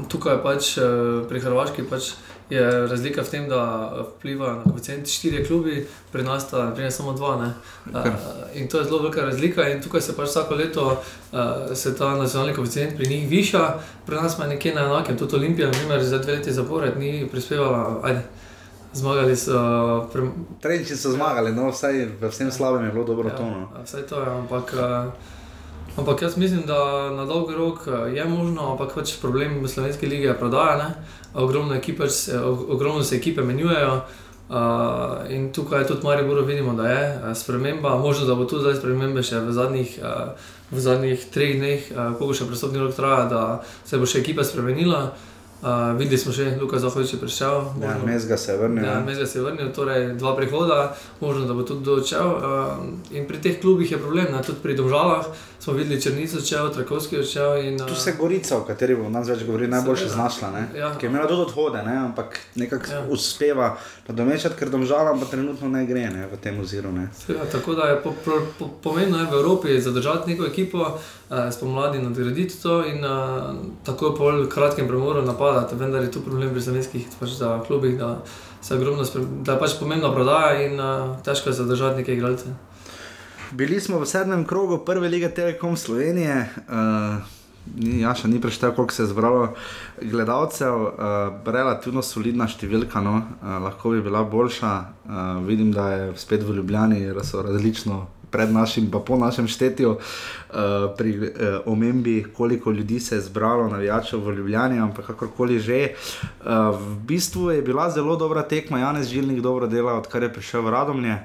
tukaj 0.09 0.41
pač 0.43 0.79
uh, 0.81 1.29
pri 1.29 1.45
Hrvaški 1.45 1.85
pač 1.91 2.15
je 2.51 2.87
razlika 2.87 3.23
v 3.23 3.31
tem, 3.31 3.49
da 3.49 3.93
vpliva 4.09 4.53
na 4.53 4.63
koeficient 4.63 5.09
štiri 5.09 5.45
klubi, 5.47 5.87
pri 6.13 6.23
nas 6.23 6.49
pa 6.51 6.71
pride 6.75 6.91
samo 6.91 7.13
dva. 7.13 7.37
Uh, 7.37 8.07
in 8.55 8.69
to 8.69 8.79
je 8.79 8.85
zelo 8.85 8.99
velika 8.99 9.25
razlika. 9.25 9.69
In 9.69 9.83
tukaj 9.83 10.01
se 10.01 10.17
pač 10.17 10.29
vsako 10.29 10.55
leto 10.55 11.03
uh, 11.33 11.39
se 11.75 11.97
ta 11.97 12.15
nacionalni 12.17 12.55
koeficient 12.55 12.97
pri 12.97 13.09
njih 13.09 13.29
viša, 13.29 13.75
pri 14.07 14.17
nas 14.17 14.37
pa 14.37 14.45
je 14.45 14.49
nekje 14.49 14.75
na 14.75 14.81
enakem. 14.81 15.19
Tudi 15.19 15.37
Olimpija, 15.37 15.67
naprimer, 15.67 16.05
za 16.05 16.19
dve 16.19 16.33
leti 16.33 16.53
zapored 16.53 16.99
ni 16.99 17.29
prispevala. 17.31 18.01
Ajde. 18.03 18.23
Zmagali 18.93 19.37
so. 19.37 20.09
Pre... 20.13 20.23
Trenči 20.61 20.97
so 20.97 21.11
zmagali, 21.13 21.53
no, 21.53 21.69
vsaj 21.71 22.07
v 22.21 22.29
vsem 22.29 22.51
slabem 22.53 22.85
je 22.85 22.93
bilo 22.93 23.05
dobro 23.05 23.29
ja, 23.29 23.37
tono. 23.37 23.69
Vse 23.85 24.07
to 24.07 24.21
je, 24.21 24.27
ampak. 24.27 24.73
Uh, 24.73 25.37
Ampak 25.99 26.23
jaz 26.23 26.37
mislim, 26.37 26.63
da 26.67 27.11
na 27.11 27.25
dolgi 27.25 27.55
rok 27.55 27.79
eh, 27.87 28.17
je 28.17 28.25
možno, 28.25 28.71
ampak 28.73 28.95
pač 28.95 29.17
problem 29.21 29.59
v 29.63 29.69
slovenski 29.69 30.07
lige 30.07 30.29
je 30.31 30.39
prodaja. 30.39 30.91
Ogromno, 31.35 31.75
ekipe, 31.75 32.07
ogromno 32.69 33.03
se 33.03 33.17
ekipe 33.17 33.43
menjujejo. 33.43 34.01
Uh, 34.49 34.55
in 35.29 35.53
tukaj 35.53 35.87
tudi 35.87 36.01
Marijo 36.05 36.27
Boro 36.27 36.43
vidimo, 36.43 36.73
da 36.73 36.89
je 36.89 37.35
sprememba, 37.35 37.99
možno 37.99 38.27
da 38.27 38.35
bo 38.35 38.45
tudi 38.45 38.63
zdaj 38.63 38.79
spremembe 38.79 39.21
še 39.23 39.43
v 39.45 39.53
zadnjih, 39.53 39.99
uh, 40.01 40.47
v 40.71 40.81
zadnjih 40.81 41.27
treh 41.35 41.59
dneh, 41.59 41.91
uh, 41.93 42.15
koliko 42.17 42.33
še 42.33 42.47
prestopni 42.49 42.81
rok 42.81 42.95
traja, 42.97 43.27
da 43.29 43.43
se 43.85 44.01
bo 44.01 44.09
še 44.09 44.23
ekipa 44.25 44.47
spremenila. 44.49 45.11
Uh, 45.59 45.99
videli 45.99 46.17
smo 46.19 46.33
že, 46.33 46.55
Luka 46.57 46.79
Zahovič 46.79 47.13
je 47.13 47.21
prišel. 47.21 47.61
Ja, 47.83 47.99
Mezga 48.07 48.39
se 48.41 48.53
je 48.53 48.59
vrnil. 48.59 48.85
Ja, 48.87 49.01
Mezga 49.05 49.27
se 49.27 49.39
je 49.39 49.45
vrnil, 49.45 49.69
torej 49.75 50.15
dva 50.17 50.33
prihoda, 50.37 50.97
možno 51.21 51.45
da 51.45 51.53
bo 51.53 51.67
tudi 51.69 51.85
dočel. 51.85 52.31
Uh, 52.31 52.89
in 53.13 53.29
pri 53.29 53.43
teh 53.43 53.61
klubih 53.61 53.91
je 53.91 54.01
problem, 54.01 54.33
ne? 54.33 54.41
tudi 54.41 54.63
pri 54.65 54.79
Domžalah 54.79 55.29
smo 55.61 55.73
videli 55.73 56.01
Črnico, 56.03 56.41
Čev, 56.41 56.69
Trakovski 56.75 57.19
odšel. 57.19 57.63
In, 57.65 57.81
uh, 57.81 57.89
tu 57.89 57.95
se 57.95 58.15
Gorica, 58.21 58.59
o 58.59 58.65
kateri 58.65 58.97
bomo 58.97 59.11
nas 59.11 59.29
več 59.29 59.45
govorili, 59.45 59.71
najboljše 59.71 60.09
znašla. 60.09 60.49
Ja. 60.77 60.93
Ki 60.99 61.07
je 61.07 61.11
imela 61.11 61.29
tudi 61.29 61.43
odhode, 61.43 61.83
ne? 61.83 61.97
ampak 61.97 62.39
nekako 62.55 62.93
ja. 62.93 63.03
uspeva 63.11 63.77
nadomeščati, 64.09 64.57
ker 64.59 64.71
Domžalam 64.71 65.21
pa 65.21 65.27
trenutno 65.27 65.69
ne 65.69 65.85
gre 65.87 66.07
ne? 66.15 66.27
v 66.33 66.39
tem 66.43 66.61
oziru. 66.61 66.93
Ja, 67.29 67.45
tako 67.53 67.75
da 67.75 67.91
je 67.91 68.01
po, 68.03 68.15
po, 68.25 68.41
po, 68.59 68.69
pomembno 68.83 69.19
je 69.19 69.27
v 69.27 69.41
Evropi 69.41 69.81
zadržati 69.81 70.31
neko 70.31 70.47
ekipo, 70.47 70.79
uh, 70.79 71.37
spomladi 71.53 71.99
nadgraditi 72.03 72.63
to 72.63 72.85
in 72.87 73.05
uh, 73.05 73.55
tako 73.85 74.15
po 74.15 74.33
kratkem 74.49 74.89
premoru 74.89 75.23
napadati 75.23 75.75
vendar 75.75 76.03
je 76.03 76.13
tu 76.13 76.21
problem 76.21 76.51
pri 76.51 76.63
slovenskih 76.63 77.07
pač 77.21 77.31
klubih, 77.67 77.99
da 77.99 78.19
ogromno 78.75 79.05
da 79.45 79.53
je 79.53 79.59
pač 79.59 79.77
pomembna 79.81 80.13
prodaja 80.15 80.63
in 80.67 80.81
uh, 80.81 81.17
težko 81.25 81.51
je 81.51 81.61
zadržati 81.61 81.97
neke 81.97 82.15
igralce. 82.15 82.57
Bili 83.51 83.81
smo 83.81 83.97
v 83.99 84.07
sedmem 84.07 84.45
krogu 84.45 84.79
prve 84.85 85.09
lige 85.09 85.29
Telekom 85.29 85.77
Slovenije. 85.77 86.49
Uh... 86.69 87.25
Jaša 87.77 88.29
ni 88.29 88.41
preštel, 88.41 88.73
koliko 88.73 88.95
se 88.95 89.03
je 89.03 89.07
zbralo 89.07 89.55
gledalcev, 90.03 90.75
uh, 90.75 90.93
relativno 91.45 92.01
solidna 92.03 92.47
številka, 92.49 93.03
no, 93.05 93.13
uh, 93.19 93.59
lahko 93.61 93.93
bi 93.93 94.01
bila 94.01 94.23
boljša. 94.25 94.71
Uh, 95.05 95.19
vidim, 95.45 95.73
da 95.77 95.91
je 95.93 96.07
spet 96.17 96.47
v 96.49 96.57
Ljubljani, 96.57 97.03
različno 97.13 98.07
pred 98.31 98.53
našim, 98.53 98.89
pa 98.91 99.03
po 99.05 99.19
našem 99.21 99.49
štetju, 99.49 99.91
uh, 99.99 100.89
pri 100.97 101.13
uh, 101.19 101.59
omembi, 101.69 102.23
koliko 102.33 102.73
ljudi 102.73 103.01
se 103.01 103.19
je 103.19 103.27
zbralo, 103.29 103.69
navijačev 103.69 104.25
v 104.25 104.39
Ljubljani, 104.41 104.81
ampak 104.81 105.13
kakorkoli 105.13 105.61
že. 105.61 105.93
Uh, 106.41 106.73
v 106.73 106.97
bistvu 107.05 107.51
je 107.53 107.63
bila 107.63 107.91
zelo 107.93 108.17
dobra 108.17 108.49
tekma, 108.49 108.81
Janez 108.81 109.13
Žilnik 109.13 109.45
dobro 109.45 109.69
dela, 109.69 110.01
odkar 110.01 110.25
je 110.25 110.33
prišel 110.33 110.65
v 110.65 110.73
Radomlje. 110.73 111.21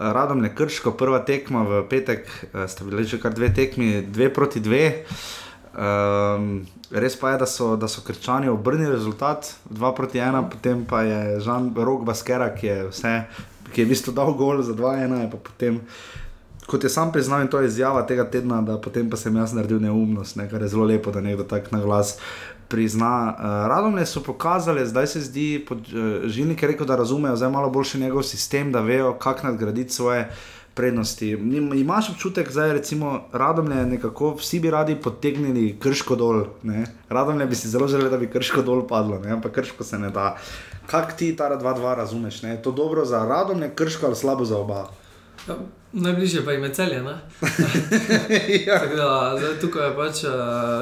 Radom 0.00 0.40
je 0.44 0.54
krško, 0.56 0.94
prva 0.96 1.18
tekma 1.20 1.60
v 1.68 1.82
petek, 1.90 2.24
sta 2.66 2.84
bili 2.88 3.04
že 3.04 3.20
kar 3.20 3.34
dve 3.36 3.50
tekmi, 3.52 4.00
dve 4.08 4.30
proti 4.32 4.60
dve. 4.60 5.04
Um, 5.70 6.64
res 6.90 7.14
pa 7.20 7.34
je, 7.34 7.38
da 7.44 7.46
so, 7.46 7.76
da 7.76 7.88
so 7.88 8.00
krčani 8.02 8.48
obrnili 8.48 8.90
rezultat, 8.90 9.52
dva 9.68 9.92
proti 9.94 10.18
ena, 10.18 10.40
potem 10.42 10.82
pa 10.88 11.04
je 11.04 11.38
Žan 11.44 11.70
Rok 11.76 12.02
Baskera, 12.08 12.48
ki 12.56 12.66
je, 12.66 12.78
vse, 12.88 13.12
ki 13.70 13.82
je 13.82 13.86
v 13.86 13.92
bistvu 13.92 14.16
dal 14.16 14.32
gol 14.34 14.64
za 14.66 14.74
dva 14.74 14.96
ena, 15.04 15.20
pa 15.30 15.36
potem 15.36 15.78
kot 16.66 16.84
je 16.84 16.90
sam 16.90 17.12
priznal, 17.12 17.46
to 17.50 17.60
je 17.60 17.68
izjava 17.68 18.02
tega 18.06 18.24
tedna, 18.30 18.62
da 18.62 18.78
potem 18.82 19.10
pa 19.10 19.20
sem 19.20 19.36
jaz 19.36 19.52
naredil 19.52 19.82
neumnost, 19.82 20.40
ne, 20.40 20.48
kar 20.50 20.62
je 20.62 20.72
zelo 20.72 20.88
lepo, 20.88 21.12
da 21.12 21.20
nekdo 21.20 21.44
tako 21.44 21.76
na 21.76 21.82
glas 21.84 22.16
prizna. 22.70 23.34
Uh, 23.34 23.44
Radomne 23.68 24.06
so 24.06 24.22
pokazali, 24.22 24.86
zdaj 24.86 25.06
se 25.06 25.20
zdi, 25.20 25.64
pod, 25.68 25.78
uh, 25.78 26.30
Žilnik 26.30 26.62
je 26.62 26.68
rekel, 26.68 26.86
da 26.86 26.96
razumejo 26.96 27.36
zdaj 27.36 27.50
malo 27.50 27.70
boljši 27.70 28.00
njegov 28.00 28.22
sistem, 28.22 28.72
da 28.72 28.80
vejo, 28.80 29.12
kako 29.18 29.46
nadgraditi 29.46 29.92
svoje. 29.92 30.30
Prednosti. 30.74 31.30
Imáš 31.74 32.10
občutek, 32.10 32.52
da 32.54 32.64
je 32.64 32.82
radomlje 33.32 33.86
nekako 33.86 34.34
vsi 34.38 34.60
bi 34.60 34.70
radi 34.70 34.94
potegnili 34.96 35.76
krško 35.80 36.16
dol. 36.16 36.44
Ne? 36.62 36.84
Radomlje 37.08 37.46
bi 37.46 37.54
si 37.54 37.68
zelo 37.68 37.88
želeli, 37.88 38.10
da 38.10 38.18
bi 38.18 38.30
krško 38.30 38.62
dol 38.62 38.86
padlo, 38.86 39.18
ne? 39.18 39.30
ampak 39.30 39.52
krško 39.52 39.84
se 39.84 39.98
ne 39.98 40.10
da. 40.10 40.36
Kaj 40.86 41.16
ti 41.18 41.36
ta 41.36 41.56
dva, 41.56 41.72
dva 41.72 41.94
razumeš? 41.94 42.42
Ne? 42.42 42.50
Je 42.50 42.62
to 42.62 42.72
dobro 42.72 43.04
za 43.04 43.24
radomlje, 43.26 43.72
krško 43.74 44.06
ali 44.06 44.16
slabo 44.16 44.44
za 44.44 44.58
oba? 44.58 44.86
Najbližje 45.92 46.44
pa 46.44 46.52
je 46.52 46.74
celje. 46.74 46.96
ja. 48.66 48.78
da, 48.96 49.36
zdaj, 49.38 49.60
tukaj 49.60 49.88
je 49.88 49.96
pač 49.96 50.24
uh, 50.24 50.30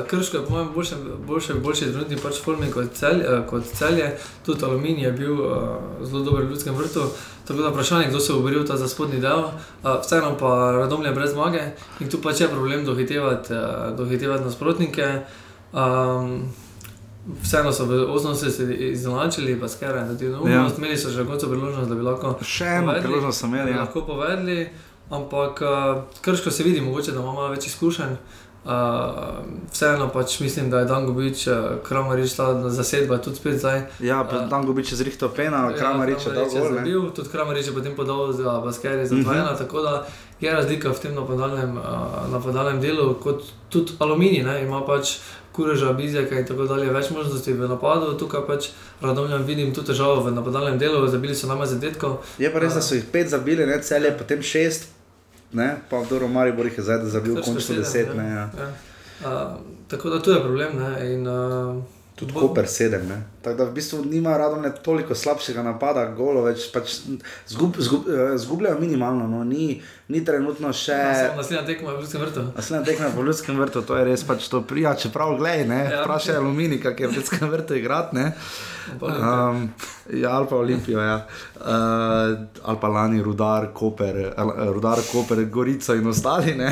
krško, 0.07 0.37
je 0.37 0.45
po 0.45 0.50
mojem 0.50 0.69
boljše, 0.75 0.97
boljše, 1.27 1.55
boljše 1.55 1.93
trenutni 1.93 2.17
pač 2.17 2.43
formi 2.45 2.69
kot, 2.73 2.93
cel, 2.93 3.17
uh, 3.17 3.47
kot 3.49 3.65
celje. 3.65 4.11
Tudi 4.45 4.65
aluminij 4.65 5.05
je 5.05 5.12
bil 5.12 5.33
uh, 5.33 5.57
zelo 6.03 6.23
dober 6.25 6.45
v 6.45 6.50
ljudskem 6.50 6.75
vrtu. 6.75 7.09
Tako 7.49 7.62
da 7.62 7.69
vprašanje, 7.69 8.09
kdo 8.09 8.21
se 8.21 8.33
bo 8.33 8.41
boril 8.41 8.67
za 8.67 8.88
spodnji 8.88 9.21
del. 9.21 9.38
Uh, 9.38 9.97
vseeno 10.03 10.37
pa 10.37 10.73
radomlje 10.77 11.12
brez 11.17 11.33
zmage 11.33 11.65
in 12.00 12.11
tu 12.11 12.21
pač 12.21 12.41
je 12.41 12.49
problem 12.49 12.85
dohitevati, 12.85 13.53
uh, 13.53 13.97
dohitevati 13.97 14.45
nasprotnike. 14.45 15.21
Um, 15.73 16.53
Vseeno 17.43 17.73
so 17.73 17.85
v 17.85 18.07
osnovi 18.09 18.37
se 18.37 18.75
izenačili, 18.75 19.61
pa 19.61 19.69
skrajno, 19.69 20.12
da 20.12 20.19
ti 20.19 20.25
je 20.25 20.31
dobro. 20.31 20.53
Ja. 20.53 20.69
Imeli 20.79 20.97
so 20.97 21.11
že 21.11 21.27
konco 21.27 21.49
priložnost, 21.49 21.88
da 21.88 21.95
bi 21.95 22.03
lahko. 22.03 22.38
Še 22.43 22.65
eno 22.65 22.95
priložnost 23.03 23.38
smo 23.38 23.49
imeli. 23.49 23.71
Ja. 23.71 23.81
Lahko 23.81 24.00
povedali. 24.07 24.69
Ampak 25.11 25.62
uh, 25.62 26.03
krško 26.21 26.50
se 26.50 26.62
vidi, 26.62 26.81
mogoče 26.81 27.12
da 27.12 27.21
ima 27.21 27.33
malo 27.33 27.49
več 27.49 27.67
izkušenj. 27.67 28.19
Uh, 28.65 28.75
vseeno 29.73 30.09
pač 30.12 30.41
mislim, 30.41 30.71
da 30.71 30.79
je 30.79 30.85
Dan 30.85 31.07
Gobič, 31.07 31.47
uh, 31.47 31.55
Kramarič, 31.87 32.35
ta 32.37 32.71
zasedba 32.71 33.17
tudi 33.19 33.37
spet 33.37 33.61
zdaj. 33.62 33.81
Ja, 34.05 34.21
uh, 34.21 34.49
Dan 34.50 34.67
Gobič 34.67 34.93
je 34.93 34.99
zrihtel 34.99 35.31
pena, 35.37 35.62
Kramarič 35.73 36.27
ja, 36.27 36.33
je 36.33 36.37
dal 36.37 36.50
zabil, 36.50 37.07
tudi 37.17 37.29
Kramarič 37.33 37.71
je 37.71 37.75
potem 37.75 37.95
podal 37.97 38.33
za 38.33 38.59
Baskeri 38.65 39.07
za 39.07 39.15
2-1, 39.15 39.25
uh 39.25 39.33
-huh. 39.33 39.59
tako 39.59 39.81
da 39.83 40.07
je 40.41 40.53
razlika 40.53 40.91
v 40.91 41.00
tem 41.00 41.15
napadalnem, 41.15 41.79
uh, 41.79 42.33
napadalnem 42.33 42.81
delu, 42.81 43.15
kot 43.15 43.43
tudi 43.71 43.93
Aluminij, 43.99 44.43
ne, 44.43 44.62
ima 44.65 44.85
pač 44.87 45.17
kureža, 45.53 45.93
bizjaka 45.93 46.38
in 46.38 46.47
tako 46.47 46.65
dalje, 46.65 46.93
več 46.93 47.11
možnosti 47.11 47.53
v 47.53 47.69
napadu, 47.69 48.19
tukaj 48.19 48.47
pač 48.47 48.69
radomljam 49.00 49.43
vidim 49.45 49.75
tu 49.75 49.83
težavo 49.83 50.21
v 50.21 50.35
napadalnem 50.35 50.79
delu, 50.79 51.09
zabili 51.09 51.35
so 51.35 51.47
nama 51.47 51.67
zadetkov. 51.67 52.19
Je 52.38 52.53
pa 52.53 52.59
res, 52.59 52.75
da 52.75 52.83
so 52.83 52.95
jih 52.95 53.05
pet 53.12 53.29
zabili, 53.29 53.67
ne 53.67 53.83
celje, 53.83 54.19
potem 54.19 54.43
šest 54.43 54.98
ne? 55.52 55.76
pa 55.90 56.00
v 56.02 56.09
Doru 56.09 56.28
Mari 56.28 56.52
bo 56.52 56.64
jih 56.64 56.81
zdaj 56.81 57.07
zabil 57.11 57.40
končno 57.43 57.76
deset. 57.76 58.14
Ne, 58.17 58.26
ja. 58.31 58.49
Ja. 58.59 58.71
Uh, 59.19 59.61
tako 59.88 60.11
da 60.11 60.23
tu 60.23 60.31
je 60.31 60.40
problem. 60.40 60.76
Ne, 60.78 61.14
in, 61.14 61.26
uh, 61.26 61.83
Tudi 62.19 62.33
bo... 62.33 62.40
Koper 62.40 62.67
sedem. 62.67 63.07
Tako 63.43 63.57
da 63.57 63.64
v 63.64 63.73
bistvu 63.73 64.05
nima 64.05 64.37
radom 64.37 64.62
ne 64.62 64.73
toliko 64.83 65.14
slabšega 65.14 65.62
napada, 65.62 66.02
golo 66.19 66.43
več, 66.43 66.64
pač 66.75 66.97
zgub, 67.47 67.78
zgub, 67.78 68.09
zgubljajo 68.43 68.81
minimalno. 68.81 69.28
No. 69.31 69.45
Ni, 69.47 69.76
ni 70.11 70.25
trenutno 70.26 70.73
še. 70.75 70.97
Naslednja 71.38 71.62
tekma 71.69 71.95
v 71.95 72.02
Ljudskem 72.02 72.25
vrtu. 72.26 72.45
Naslednja 72.57 72.83
tekma 72.90 73.12
v 73.14 73.28
Ljudskem 73.28 73.62
vrtu, 73.62 73.85
to 73.87 74.00
je 74.00 74.09
res 74.11 74.26
pač 74.26 74.50
to 74.50 74.64
prija, 74.67 74.97
čeprav 74.99 75.37
gledaj, 75.38 75.71
ja, 75.71 76.02
vprašaj 76.02 76.40
aluminij, 76.40 76.83
kak 76.88 77.05
je 77.05 77.12
v 77.12 77.21
Ljudskem 77.21 77.55
vrtu 77.55 77.78
igrati. 77.78 78.26
Um, 79.00 79.68
ja, 80.12 80.30
ali 80.30 80.47
pa 80.50 80.57
Olimpijo, 80.57 81.00
ja. 81.00 81.26
uh, 81.57 81.64
ali 82.64 82.78
pa 82.80 82.88
lani 82.88 83.23
Rudar, 83.23 83.68
Koper, 83.75 84.33
uh, 84.37 84.73
Rudar, 84.73 84.99
Koper, 85.12 85.45
Gorica 85.45 85.95
in 85.95 86.07
ostali. 86.07 86.57
uh, 86.61 86.71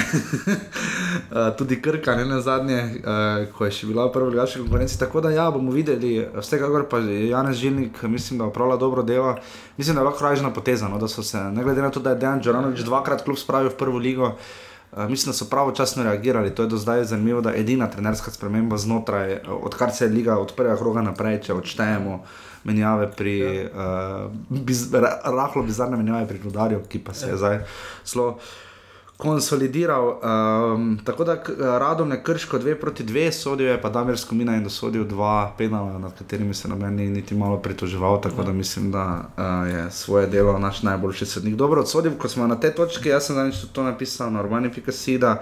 tudi 1.59 1.83
Krka, 1.83 2.15
ne 2.15 2.25
na 2.25 2.41
zadnje, 2.41 2.83
uh, 2.83 3.53
ko 3.53 3.65
je 3.65 3.71
še 3.71 3.87
bila 3.87 4.09
prva 4.13 4.31
drugačna 4.31 4.63
konkurenca. 4.63 4.99
Tako 4.99 5.21
da 5.21 5.31
ja, 5.31 5.51
bomo 5.51 5.73
videli, 5.73 6.19
vsekakor 6.39 6.89
pa 6.91 6.99
Janez 6.99 7.57
Žilnik, 7.57 8.03
mislim, 8.03 8.39
da 8.39 8.51
upravlja 8.51 8.77
dobro 8.77 9.03
delo. 9.03 9.37
Mislim, 9.77 9.97
da 9.97 10.01
je 10.01 10.11
lahko 10.11 10.25
ražna 10.25 10.53
poteza, 10.53 10.89
no, 10.89 10.99
da 10.99 11.09
so 11.09 11.23
se, 11.23 11.39
ne 11.39 11.65
glede 11.65 11.83
na 11.83 11.91
to, 11.91 12.01
da 12.01 12.11
je 12.11 12.23
Dejan 12.23 12.41
Džoranovič 12.43 12.81
dvakrat 12.81 13.25
klub 13.25 13.39
spravil 13.39 13.71
v 13.71 13.77
prvo 13.77 13.99
ligo. 13.99 14.37
Uh, 14.93 15.09
mislim, 15.11 15.33
da 15.33 15.37
so 15.37 15.49
pravočasno 15.51 16.03
reagirali. 16.03 16.55
To 16.55 16.63
je 16.63 16.69
do 16.69 16.77
zdaj 16.77 17.05
zanimivo, 17.05 17.41
da 17.41 17.51
je 17.51 17.61
edina 17.61 17.91
trenerska 17.91 18.31
sprememba 18.31 18.77
znotraj, 18.77 19.33
uh, 19.33 19.41
odkar 19.63 19.93
se 19.93 20.05
je 20.05 20.09
liga 20.09 20.39
od 20.39 20.53
prvega 20.57 20.77
kroga 20.77 21.03
naprej, 21.03 21.41
če 21.41 21.55
odštejemo 21.55 22.21
menjave 22.65 23.11
pri, 23.17 23.39
ja. 23.39 24.27
uh, 24.27 24.33
biz, 24.49 24.89
rahlo 25.25 25.63
bizarne 25.63 25.97
menjave 25.97 26.29
pri 26.29 26.39
Rudarju, 26.45 26.81
ki 26.89 26.99
pa 27.05 27.15
se 27.15 27.29
je 27.29 27.37
zdaj 27.37 27.61
zelo 28.07 28.39
konsolidiral. 29.17 30.21
Um, 30.75 30.99
tako 31.05 31.25
da 31.25 31.43
radom 31.79 32.09
ne 32.09 32.23
krško 32.25 32.59
dve 32.59 32.81
proti 32.81 33.05
dve, 33.05 33.33
sodijo 33.33 33.71
je 33.71 33.83
pa 33.83 33.89
Damir 33.89 34.19
Skomina 34.19 34.57
in 34.57 34.65
dosodil 34.65 35.05
dva 35.05 35.55
penala, 35.59 35.99
nad 35.99 36.19
katerimi 36.19 36.55
se 36.55 36.69
na 36.69 36.75
meni 36.75 37.09
niti 37.09 37.35
malo 37.35 37.57
pritoževal, 37.57 38.21
tako 38.21 38.41
ja. 38.41 38.45
da 38.45 38.53
mislim, 38.53 38.91
da 38.93 39.25
uh, 39.37 39.69
je 39.69 39.91
svoje 39.91 40.27
delo 40.27 40.59
naš 40.59 40.83
najboljši 40.83 41.27
sodnik. 41.27 41.55
Dobro, 41.55 41.81
odsodil, 41.81 42.19
ko 42.19 42.29
smo 42.29 42.47
na 42.47 42.61
te 42.61 42.75
točke, 42.75 43.09
jaz 43.09 43.27
sem 43.27 43.35
zadnjič 43.37 43.57
to 43.73 43.83
napisal 43.83 44.33
na 44.33 44.41
urbani.com. 44.41 45.37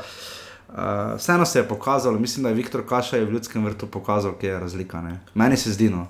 Uh, 0.74 0.80
vseeno 1.16 1.46
se 1.46 1.58
je 1.58 1.68
pokazalo, 1.68 2.18
mislim, 2.18 2.42
da 2.42 2.48
je 2.48 2.54
Viktor 2.54 2.82
Kaša 2.88 3.16
v 3.16 3.30
ljudskem 3.30 3.64
vrtu 3.64 3.86
pokazal, 3.86 4.32
kje 4.40 4.48
je 4.48 4.60
razlika. 4.60 5.02
Ne? 5.02 5.20
Meni 5.34 5.56
se 5.56 5.70
zdi, 5.70 5.90
no. 5.90 6.06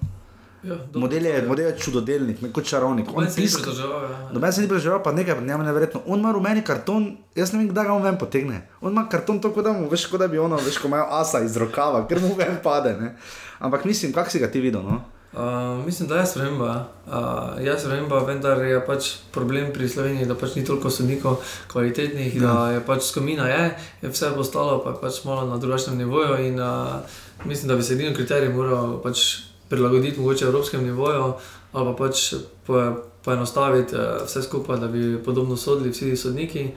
Ja, 0.64 0.74
dobro, 0.74 1.00
Model 1.00 1.26
je, 1.26 1.32
je. 1.32 1.46
model 1.46 1.66
je 1.66 1.78
čudodelnik, 1.78 2.42
ne 2.42 2.52
kot 2.52 2.64
čarovnik. 2.64 3.08
On 3.08 3.24
Noben 3.24 3.30
se 3.30 3.42
ja. 3.42 4.30
Noben 4.32 4.52
se 4.52 4.62
ni 4.62 4.68
preživel, 4.68 5.02
pa 5.02 5.12
nekaj, 5.12 5.40
njemu 5.40 5.62
je 5.62 5.66
neverjetno. 5.66 6.00
On 6.06 6.18
ima 6.18 6.32
rumeni 6.32 6.62
karton, 6.64 7.16
jaz 7.34 7.52
ne 7.52 7.58
vem, 7.58 7.68
kdaj 7.68 7.84
ga 7.84 7.92
on 7.92 8.02
ven 8.02 8.18
potegne. 8.18 8.68
On 8.80 8.92
ima 8.92 9.08
karton 9.08 9.40
tako, 9.40 9.62
da 9.62 9.72
mu 9.72 9.88
veš, 9.90 10.06
kot 10.06 10.20
da 10.20 10.28
bi 10.28 10.38
ono, 10.38 10.56
veš, 10.56 10.78
ko 10.78 10.88
imajo 10.88 11.04
asa 11.10 11.42
iz 11.44 11.56
rokava, 11.56 12.06
ker 12.08 12.20
mu 12.20 12.32
ven 12.34 12.56
pade. 12.62 12.96
Ne? 13.00 13.16
Ampak 13.58 13.84
mislim, 13.84 14.12
kak 14.12 14.30
si 14.30 14.40
ga 14.40 14.48
ti 14.50 14.60
videl? 14.60 14.82
No? 14.82 15.02
Uh, 15.34 15.84
mislim, 15.86 16.08
da 16.08 16.16
je 16.16 16.26
sprememba. 16.26 16.88
Uh, 17.06 17.64
je 17.66 17.78
sprememba, 17.78 18.24
vendar 18.24 18.62
je 18.64 18.80
pač 18.86 19.14
problem 19.32 19.72
pri 19.72 19.88
Sloveniji, 19.88 20.26
da 20.30 20.34
pač 20.34 20.54
ni 20.56 20.64
toliko 20.64 20.90
sodnikov 20.90 21.42
kvalitetnih, 21.72 22.36
ja. 22.36 22.42
da 22.42 22.70
je 22.70 22.84
pač 22.86 23.10
skomina 23.10 23.48
je, 23.48 23.64
je 24.02 24.12
vse 24.12 24.30
postalo 24.36 24.78
pa 24.84 24.94
je 24.94 25.00
pač 25.02 25.24
malo 25.24 25.44
na 25.50 25.58
drugačnem 25.58 25.98
nivoju. 25.98 26.38
In, 26.46 26.60
uh, 26.60 27.02
mislim, 27.44 27.68
da 27.68 27.76
bi 27.76 27.82
se 27.82 27.98
edino 27.98 28.14
kriterij 28.16 28.54
moral 28.54 29.02
pač 29.02 29.42
prilagoditi 29.74 30.20
mogoče 30.20 30.44
evropskemu 30.44 30.86
nivoju 30.86 31.32
ali 31.72 31.84
pa 31.84 31.94
pač 31.98 32.34
po, 32.66 32.78
poenostaviti 33.24 33.96
uh, 33.96 34.26
vse 34.26 34.42
skupaj, 34.42 34.78
da 34.78 34.88
bi 34.88 35.18
podobno 35.24 35.56
sodili 35.56 35.90
vsi 35.90 36.16
sodniki. 36.16 36.68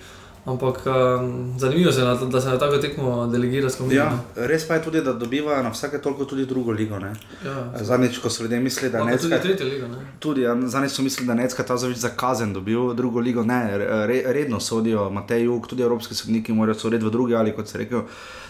Ampak 0.47 0.79
um, 0.85 1.59
zanimivo 1.59 1.91
je, 1.91 2.03
na- 2.05 2.15
da 2.15 2.41
se 2.41 2.47
na 2.47 2.57
tako 2.59 2.77
tekmo 2.77 3.27
delegira 3.27 3.69
skomina. 3.69 3.95
Ja, 3.95 4.19
res 4.35 4.67
pa 4.67 4.73
je 4.73 4.83
tudi, 4.83 5.01
da 5.01 5.13
dobivajo 5.13 5.63
na 5.63 5.69
vsake 5.69 5.99
toliko 6.01 6.25
tudi 6.25 6.45
drugo 6.45 6.71
ligo. 6.71 6.99
Ne? 6.99 7.11
ja. 7.45 7.83
Zadnjič, 7.83 8.17
ko 8.17 8.29
so 8.29 8.43
ljudje 8.43 8.59
mislili, 8.59 8.91
da 8.91 9.03
ne 9.03 9.17
tudi 9.17 9.35
tretjo 9.41 9.67
ligo. 9.67 9.87
Ne? 9.87 9.97
Tudi, 10.19 10.41
ja, 10.41 10.55
zadnjič 10.65 10.91
so 10.91 11.03
mislili, 11.03 11.27
da 11.27 11.33
je 11.33 11.43
Necka 11.43 11.63
Tazovič 11.63 11.97
za 11.97 12.09
kazen 12.09 12.53
dobil 12.53 12.93
drugo 12.93 13.19
ligo. 13.19 13.43
Ne, 13.43 13.77
re, 14.07 14.23
redno 14.25 14.59
sodijo, 14.59 15.09
Matej 15.09 15.43
Jug, 15.43 15.67
tudi 15.67 15.83
evropski 15.83 16.15
sodniki 16.15 16.53
morajo 16.53 16.79
soditi 16.79 17.05
v 17.05 17.11
drugi 17.11 17.35
ali 17.35 17.51
kot 17.55 17.67
se 17.67 17.77
rekel. 17.77 18.01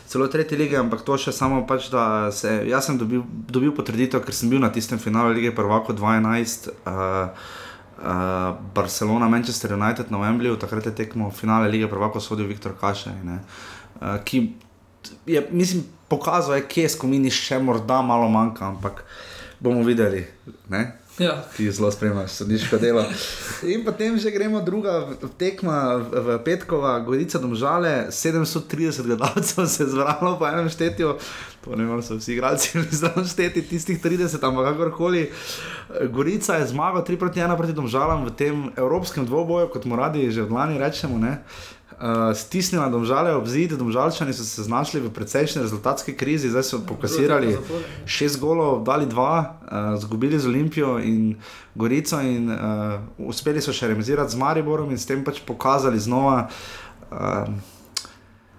Celo 0.07 0.27
tretje 0.31 0.57
lige, 0.57 0.77
ampak 0.79 1.01
to 1.03 1.17
še 1.19 1.33
samo 1.35 1.65
pač, 1.67 1.89
da 1.91 2.31
se. 2.31 2.47
Jaz 2.69 2.87
sem 2.87 2.95
dobil, 2.99 3.25
dobil 3.51 3.73
potrditev, 3.75 4.23
ker 4.23 4.35
sem 4.35 4.47
bil 4.47 4.61
na 4.63 4.69
tistem 4.71 5.01
finalu 5.03 5.35
lige 5.35 5.51
Prvako 5.55 5.91
2011, 5.97 6.69
uh, 6.71 7.33
uh, 7.99 8.53
Barcelona, 8.75 9.27
Manchester 9.27 9.75
United 9.75 10.13
na 10.13 10.21
Wembleyu, 10.23 10.55
takrat 10.55 10.87
je 10.87 10.95
tekmo 10.95 11.27
finale 11.35 11.67
lige 11.67 11.91
Prvako 11.91 12.23
sodil 12.23 12.47
Viktor 12.47 12.77
Kašaj, 12.79 13.19
uh, 13.19 14.15
ki 14.23 14.45
je, 15.27 15.43
mislim, 15.51 15.83
pokazal, 16.07 16.55
je, 16.55 16.67
kje 16.71 16.87
skomini 16.95 17.31
še 17.33 17.59
morda 17.59 17.99
malo 17.99 18.31
manjka, 18.31 18.71
ampak 18.71 19.03
bomo 19.59 19.83
videli. 19.83 20.23
Ne? 20.71 20.85
Ja. 21.17 21.43
Ti 21.57 21.71
zelo 21.71 21.91
spremljaš, 21.91 22.31
sodniško 22.31 22.77
delo. 22.77 23.03
In 23.63 23.85
potem 23.85 24.17
že 24.17 24.31
gremo 24.31 24.61
druga 24.61 25.07
tekma 25.37 25.95
v 25.97 26.37
Petkova, 26.45 26.99
Gorica 26.99 27.39
Domžale, 27.39 28.07
730 28.09 29.01
gledalcev 29.01 29.65
se 29.65 29.83
je 29.83 29.89
zbralo 29.89 30.37
po 30.39 30.47
enem 30.47 30.69
štetju. 30.69 31.17
To 31.65 31.75
ne 31.75 31.89
ali 31.91 32.03
so 32.03 32.15
vsi 32.15 32.33
igralci 32.33 32.69
bili 32.77 32.87
zraven 32.91 33.25
šteti 33.25 33.61
tistih 33.61 34.03
30, 34.03 34.45
ampak 34.47 34.65
kakorkoli. 34.65 35.31
Gorica 36.09 36.55
je 36.55 36.67
zmagal 36.67 37.03
3 37.03 37.17
proti 37.17 37.39
1 37.39 37.57
proti 37.57 37.73
Domžalam 37.73 38.25
v 38.25 38.31
tem 38.31 38.69
evropskem 38.77 39.25
dvoboju, 39.25 39.73
kot 39.73 39.85
mu 39.85 39.95
radi 39.95 40.31
že 40.31 40.43
od 40.43 40.51
lani 40.51 40.77
rečemo. 40.77 41.17
Ne? 41.17 41.41
Uh, 41.97 42.29
stisnila 42.37 42.91
domžale 42.93 43.33
ob 43.33 43.47
zid, 43.49 43.71
domžalčani 43.73 44.29
so 44.29 44.43
se 44.45 44.61
znašli 44.63 44.99
v 45.01 45.09
precejšnji 45.09 45.61
rezultatski 45.65 46.13
krizi, 46.13 46.51
zdaj 46.53 46.63
so 46.63 46.77
pokasirali 46.85 47.55
šest 48.05 48.37
golov, 48.37 48.83
dali 48.85 49.09
dva, 49.09 49.57
uh, 49.65 49.97
zgubili 49.97 50.37
z 50.37 50.45
Olimpijo 50.45 50.99
in 51.01 51.41
Gorico, 51.73 52.21
in 52.21 52.53
uh, 52.53 53.01
uspeli 53.17 53.65
so 53.65 53.73
še 53.73 53.89
remisirati 53.89 54.29
z 54.29 54.37
Mariborom 54.37 54.93
in 54.93 55.01
s 55.01 55.09
tem 55.09 55.25
pač 55.25 55.41
pokazali 55.41 55.97
znova. 55.97 56.45
Uh, 57.09 57.49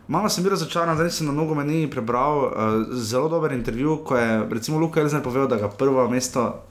Malo 0.09 0.26
sem 0.26 0.42
bil 0.42 0.57
razočaran, 0.57 0.97
zdaj 0.97 1.11
sem 1.21 1.30
na 1.30 1.33
mnogo 1.37 1.54
meni 1.54 1.87
prebral 1.87 2.42
uh, 2.42 2.50
zelo 2.90 3.28
dober 3.28 3.53
intervju, 3.53 4.01
ko 4.03 4.18
je 4.18 4.51
recimo 4.51 4.83
Luka 4.83 4.98
Elzner 5.01 5.22
povedal, 5.22 5.46
da 5.46 5.62
ga 5.62 5.68
prvo 5.70 6.09
mesto, 6.11 6.64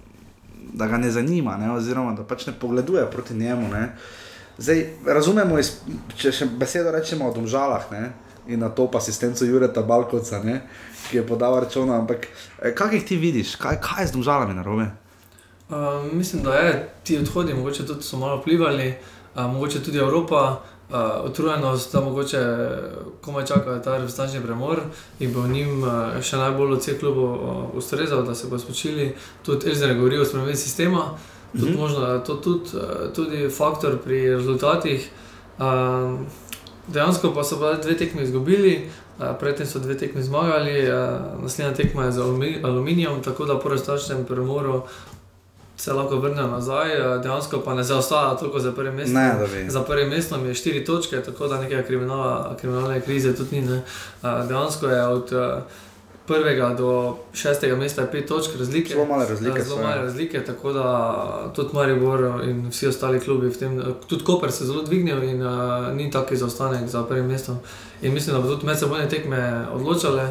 da 0.74 0.88
ga 0.92 0.98
ne 0.98 1.12
zanima, 1.16 1.56
ne, 1.56 1.72
oziroma 1.72 2.12
da 2.18 2.28
pač 2.28 2.50
ne 2.52 2.60
pogleduje 2.60 3.08
proti 3.08 3.40
njemu. 3.40 3.72
Ne. 3.72 3.94
Zdaj 4.58 4.86
razumemo, 5.06 5.60
iz, 5.60 5.76
če 6.18 6.32
še 6.34 6.48
besedo 6.58 6.92
rečemo 6.92 7.30
o 7.30 7.34
domžalah 7.34 7.92
ne, 7.92 8.12
in 8.48 8.60
na 8.60 8.70
to 8.74 8.88
pa 8.92 8.98
asistenco 8.98 9.46
Jureta 9.46 9.84
Balkovca, 9.86 10.40
ne, 10.44 10.62
ki 11.10 11.20
je 11.20 11.26
podal 11.28 11.60
računa, 11.62 12.00
ampak 12.02 12.26
eh, 12.28 12.74
kaj 12.76 12.96
jih 12.98 13.06
ti 13.06 13.18
vidiš, 13.22 13.56
kaj, 13.62 13.78
kaj 13.84 14.04
je 14.04 14.08
z 14.08 14.18
domžalami 14.18 14.58
narobe? 14.58 14.90
Uh, 15.68 16.08
mislim, 16.14 16.44
da 16.44 16.56
je 16.56 16.90
ti 17.04 17.18
odhodi, 17.20 17.54
mogoče 17.54 17.86
tudi 17.86 18.04
so 18.04 18.18
malo 18.18 18.40
vplivali, 18.40 18.94
uh, 19.36 19.46
mogoče 19.52 19.84
tudi 19.84 20.00
Evropa, 20.00 20.62
uh, 20.90 20.96
utrujenost, 21.30 21.94
da 21.94 22.02
mogoče 22.02 22.42
komaj 23.22 23.46
čakajo 23.46 23.80
ta 23.80 23.98
reprezentančni 23.98 24.42
premor 24.42 24.82
in 25.20 25.34
bo 25.34 25.48
njim 25.48 25.84
uh, 25.84 26.22
še 26.22 26.40
najbolj 26.40 26.78
od 26.78 26.80
vseh 26.80 27.00
klubov 27.00 27.34
uh, 27.34 27.76
ustrezal, 27.76 28.24
da 28.24 28.36
se 28.36 28.48
bodo 28.48 28.64
spočili. 28.64 29.12
Tudi 29.46 29.70
Elzer 29.70 29.90
je 29.90 29.96
govoril 29.96 30.22
o 30.22 30.26
spremembi 30.26 30.56
sistema, 30.56 31.12
tudi 31.52 31.72
Mhm. 31.72 31.80
možno, 31.80 32.08
je 32.08 32.24
to 32.24 32.34
tudi, 32.36 32.70
tudi 33.16 33.50
faktor 33.50 33.98
pri 33.98 34.30
rezultatih. 34.30 35.10
Um, 35.60 36.26
dejansko 36.88 37.34
pa 37.34 37.44
so 37.44 37.60
pa 37.60 37.74
dve 37.74 37.98
tekmi 37.98 38.24
izgubili. 38.24 38.90
Predtem 39.40 39.66
so 39.66 39.80
dve 39.80 39.98
tekmi 39.98 40.24
zmagali, 40.24 40.88
naslednja 41.40 41.74
tekma 41.74 42.04
je 42.04 42.12
z 42.12 42.18
alumi- 42.18 42.60
aluminijem, 42.64 43.24
tako 43.24 43.46
da 43.46 43.60
po 43.60 43.70
raztačnem 43.70 44.26
premoru 44.26 44.82
se 45.78 45.94
lahko 45.94 46.16
vrnejo 46.16 46.48
nazaj, 46.48 46.90
dejansko 47.20 47.60
pa 47.60 47.74
ne 47.74 47.84
zaostaja 47.84 48.36
toliko 48.36 48.60
za 48.60 48.72
prvim 48.72 48.96
mestom. 48.96 49.16
Ne. 49.16 49.36
Za 49.68 49.82
prvim 49.82 50.10
mestom 50.10 50.46
je 50.46 50.54
štiri 50.54 50.86
točke, 50.86 51.22
tako 51.22 51.48
da 51.48 51.58
nekega 51.58 51.84
kriminala, 51.84 52.56
kriminalne 52.56 53.02
krize 53.02 53.36
tudi 53.36 53.62
ni. 53.62 53.68
Ne. 53.68 53.82
Dejansko 54.48 54.88
je 54.88 55.04
od 55.04 55.32
prvega 56.28 56.70
do 56.74 57.18
šestega 57.34 57.76
mesta 57.76 58.02
je 58.02 58.12
pet 58.12 58.28
točk 58.28 58.56
razlike. 58.60 58.94
Zelo 58.94 59.06
male 59.06 59.26
razlike 59.30 59.64
Zelo 59.64 59.82
ja. 59.82 59.88
male 59.88 60.02
razlike, 60.02 60.44
tako 60.46 60.74
da 60.74 61.52
tudi 61.56 61.70
Maribor 61.74 62.44
in 62.44 62.68
vsi 62.70 62.88
ostali 62.88 63.20
klubi, 63.20 63.48
v 63.48 63.58
tem, 63.58 63.78
tudi 64.08 64.24
Koper 64.24 64.52
se 64.52 64.64
je 64.64 64.68
zelo 64.68 64.82
dvignil 64.84 65.24
in 65.24 65.42
uh, 65.42 65.52
ni 65.96 66.12
taki 66.12 66.38
zaostanek 66.38 66.90
za 66.90 67.04
prvim 67.04 67.26
mestom. 67.26 67.58
In 68.02 68.14
mislim, 68.14 68.36
da 68.36 68.42
bo 68.42 68.48
tudi 68.48 68.66
medsebojne 68.66 69.10
tekme 69.10 69.66
odločale. 69.74 70.28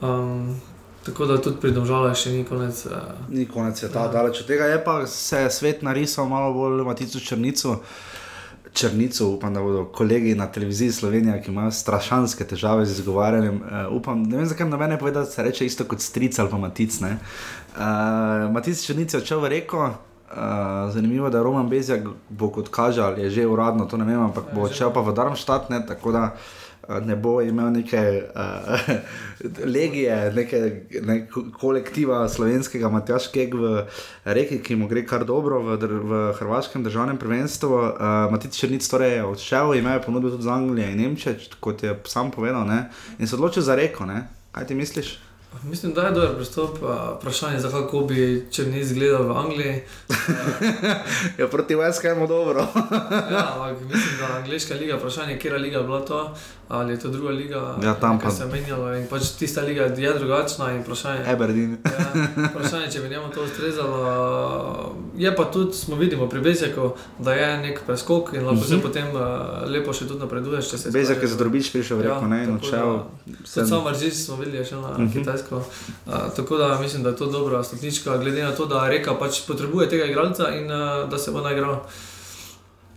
Um, 0.00 0.60
tako 1.06 1.26
da 1.26 1.40
tudi 1.40 1.56
pri 1.60 1.70
Domžalah 1.70 2.16
še 2.16 2.30
ni 2.32 2.44
konec. 2.44 2.86
Uh, 2.86 2.92
Ni 3.28 3.46
konec 3.46 3.78
sveta, 3.78 4.00
Ja. 4.00 4.08
daleč 4.08 4.40
od 4.40 4.46
tega 4.46 4.64
je 4.64 4.84
pa 4.84 5.06
se 5.06 5.38
je 5.38 5.50
svet 5.50 5.82
narisal 5.82 6.28
malo 6.28 6.52
bolj 6.52 6.84
Matico 6.84 7.20
Črnico. 7.20 7.76
Črnico, 8.74 9.28
upam, 9.36 9.54
da 9.54 9.62
bodo 9.62 9.84
kolegi 9.84 10.34
na 10.34 10.46
televiziji 10.52 10.92
Slovenija, 10.92 11.36
ki 11.42 11.50
imajo 11.50 11.70
strašanske 11.70 12.44
težave 12.44 12.86
z 12.86 12.98
izgovarjanjem. 12.98 13.60
Uh, 13.62 13.92
upam, 13.96 14.22
ne 14.22 14.36
vem, 14.36 14.46
zakaj 14.50 14.68
noben 14.68 14.90
ne 14.90 14.98
pove, 14.98 15.12
da 15.14 15.24
se 15.24 15.42
reče 15.42 15.66
isto 15.66 15.84
kot 15.84 16.02
stric 16.02 16.38
ali 16.38 16.50
pa 16.50 16.58
matic. 16.58 16.98
Uh, 17.00 18.50
matic 18.52 18.82
Črnic 18.86 19.14
je 19.14 19.22
odšel 19.22 19.40
v 19.40 19.52
reko. 19.54 19.84
Uh, 20.34 20.90
zanimivo 20.90 21.26
je, 21.26 21.30
da 21.30 21.42
Roman 21.42 21.68
Bezjak 21.70 22.08
bo 22.28 22.50
kot 22.50 22.68
kaže, 22.68 23.02
ali 23.02 23.22
je 23.22 23.30
že 23.30 23.46
uradno, 23.46 23.86
to 23.86 23.96
ne 23.96 24.04
vem, 24.04 24.20
ampak 24.20 24.50
bo 24.54 24.66
odšel 24.66 24.90
pa 24.92 25.00
v 25.00 25.14
Darmstadt, 25.14 25.70
ne, 25.70 25.78
tako 25.86 26.12
da 26.12 26.24
uh, 26.24 26.63
ne 27.04 27.16
bo 27.16 27.40
imel 27.42 27.70
neke 27.72 28.22
uh, 28.34 28.88
legije, 29.76 30.32
neke 30.34 30.60
ne, 31.02 31.28
ko- 31.30 31.46
kolektiva 31.60 32.28
slovenskega 32.28 32.88
Matjaš 32.88 33.28
Keg 33.32 33.54
v 33.54 33.84
reki, 34.24 34.60
ki 34.62 34.76
mu 34.76 34.88
gre 34.88 35.04
kar 35.06 35.24
dobro 35.24 35.62
v, 35.62 35.76
v 35.80 36.22
hrvaškem 36.38 36.84
državnem 36.84 37.18
prvenstvu. 37.18 37.74
Uh, 37.74 38.30
Matic 38.32 38.56
Črnic 38.56 38.88
torej 38.88 39.16
je 39.16 39.24
odšel, 39.24 39.74
imel 39.74 39.98
je 39.98 40.06
ponudbo 40.06 40.30
tudi 40.30 40.42
za 40.42 40.54
Anglijo 40.54 40.88
in 40.90 41.00
Nemčijo, 41.00 41.34
kot 41.60 41.82
je 41.82 41.96
sam 42.04 42.30
povedal, 42.30 42.66
ne, 42.66 42.88
in 43.18 43.26
se 43.26 43.36
odločil 43.36 43.62
za 43.62 43.74
reko. 43.74 44.06
Ne. 44.06 44.26
Kaj 44.52 44.66
ti 44.66 44.74
misliš? 44.74 45.18
Mislim, 45.62 45.92
da 45.92 46.02
je 46.02 46.12
dober 46.12 46.34
pristop. 46.34 46.70
Uh, 46.74 46.88
vprašanje 47.16 47.54
je, 47.54 47.60
zakaj 47.60 47.80
bi 48.04 48.18
če 48.50 48.64
ni 48.64 48.80
izgledal 48.80 49.22
v 49.24 49.32
Angliji. 49.34 49.80
Ja, 51.38 51.48
proti 51.48 51.74
West 51.74 52.02
Hamu 52.04 52.26
dobro. 52.26 52.66
Ja, 53.30 53.52
ampak 53.54 53.80
mislim, 53.82 54.14
da 54.20 54.36
angliška 54.36 54.74
liga, 54.74 54.96
vprašanje 54.96 55.32
je, 55.32 55.38
kera 55.38 55.56
liga 55.56 55.78
je 55.78 55.84
bila 55.84 56.00
to, 56.00 56.34
ali 56.68 56.92
je 56.92 57.00
to 57.00 57.08
druga 57.08 57.30
liga, 57.30 57.76
Ja, 57.82 57.94
tam 57.94 58.20
pa- 58.20 58.30
se 58.30 58.42
je 58.42 58.48
menjalo 58.50 58.94
in 58.94 59.06
pač 59.06 59.22
tista 59.30 59.60
liga 59.60 59.82
je 59.82 60.12
drugačna 60.12 60.72
in 60.72 60.80
vprašanje. 60.80 61.24
Aberdeen. 61.26 61.78
Ja, 61.84 62.26
vprašanje, 62.48 62.90
če 62.90 63.00
bi 63.00 63.08
njemu 63.08 63.28
to 63.28 63.42
ustrezalo. 63.42 64.94
Je 65.16 65.36
pa 65.36 65.44
tudi, 65.44 65.72
smo 65.74 65.96
vidimo 65.96 66.28
pri 66.28 66.40
Bezeku, 66.40 66.90
da 67.18 67.32
je 67.32 67.58
nek 67.58 67.80
preskok 67.82 68.32
in 68.32 68.46
lahko 68.46 68.64
se 68.64 68.74
Mhm. 68.74 68.82
potem 68.82 69.06
uh, 69.08 69.20
lepo 69.66 69.92
še 69.92 70.06
tudi 70.06 70.20
napreduješ. 70.20 70.70
če 70.70 70.78
se 70.78 70.90
Bezjak 70.90 71.22
je 71.22 71.28
za 71.28 71.36
drobič 71.36 71.72
prišel 71.72 71.96
v 71.96 72.02
reko, 72.02 72.26
ne, 72.26 72.44
in 72.44 72.54
odšel. 72.54 73.02
Tudi 73.44 73.68
sam 73.68 73.86
Aržič 73.86 74.14
smo 74.16 74.36
videli, 74.36 74.58
je 74.58 74.64
šel 74.66 74.80
na 74.80 74.88
uh 74.88 74.98
Mhm. 74.98 75.08
-huh. 75.08 75.24
Kitajsko. 75.44 75.56
Uh, 76.06 76.14
tako 76.36 76.56
da 76.56 76.78
mislim, 76.80 77.02
da 77.02 77.08
je 77.08 77.16
to 77.16 77.26
dobra 77.26 77.64
stopnička, 77.64 78.18
glede 78.18 78.42
na 78.42 78.52
to, 78.52 78.66
da 78.66 78.88
Reka 78.88 79.14
pač 79.14 79.46
potrebuje 79.46 79.88
tega 79.88 80.04
igralca 80.04 80.48
in 80.54 80.64
uh, 80.64 81.10
da 81.10 81.18
se 81.18 81.30
bo 81.30 81.40
naigral. 81.40 81.80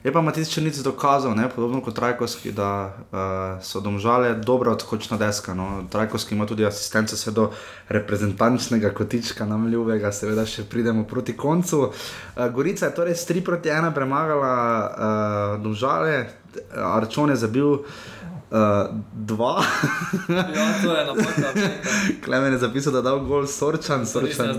Je 0.04 0.14
pa 0.14 0.22
Matic 0.22 0.50
Črnic 0.50 0.78
dokazal, 0.78 1.36
ne, 1.36 1.50
podobno 1.50 1.82
kot 1.82 1.96
Trajkovski, 1.96 2.52
da 2.52 2.94
uh, 2.96 3.64
so 3.64 3.80
domžale 3.80 4.36
dobra 4.36 4.72
odskočna 4.72 5.18
deska. 5.18 5.54
No. 5.54 5.84
Trajkovski 5.92 6.36
ima 6.36 6.46
tudi 6.46 6.66
asistence 6.66 7.16
vse 7.16 7.32
do 7.32 7.50
reprezentančnega 7.90 8.94
kotička, 8.94 9.46
nam 9.46 9.68
ljubega, 9.68 10.12
seveda 10.12 10.46
še 10.46 10.64
pridemo 10.64 11.04
proti 11.04 11.38
koncu. 11.38 11.82
Uh, 11.82 12.48
Gorica 12.54 12.86
je 12.86 12.96
torej 12.96 13.16
s 13.16 13.28
3 13.30 13.44
proti 13.44 13.70
1 13.70 13.94
premagala 13.94 14.54
uh, 14.88 15.64
domžale, 15.64 16.28
Arčon 16.76 17.30
je 17.30 17.36
zabil 17.36 17.78
Uh, 18.48 18.88
dva. 19.12 19.60
ja, 20.56 20.82
to 20.84 20.96
je 20.96 21.06
napaka. 21.06 21.48
Klemen 22.24 22.54
je 22.54 22.60
zapisal, 22.60 22.94
da 22.94 23.00
je 23.00 23.04
dal 23.04 23.20
gol 23.20 23.48
sorčan, 23.48 24.06
sorčan. 24.06 24.56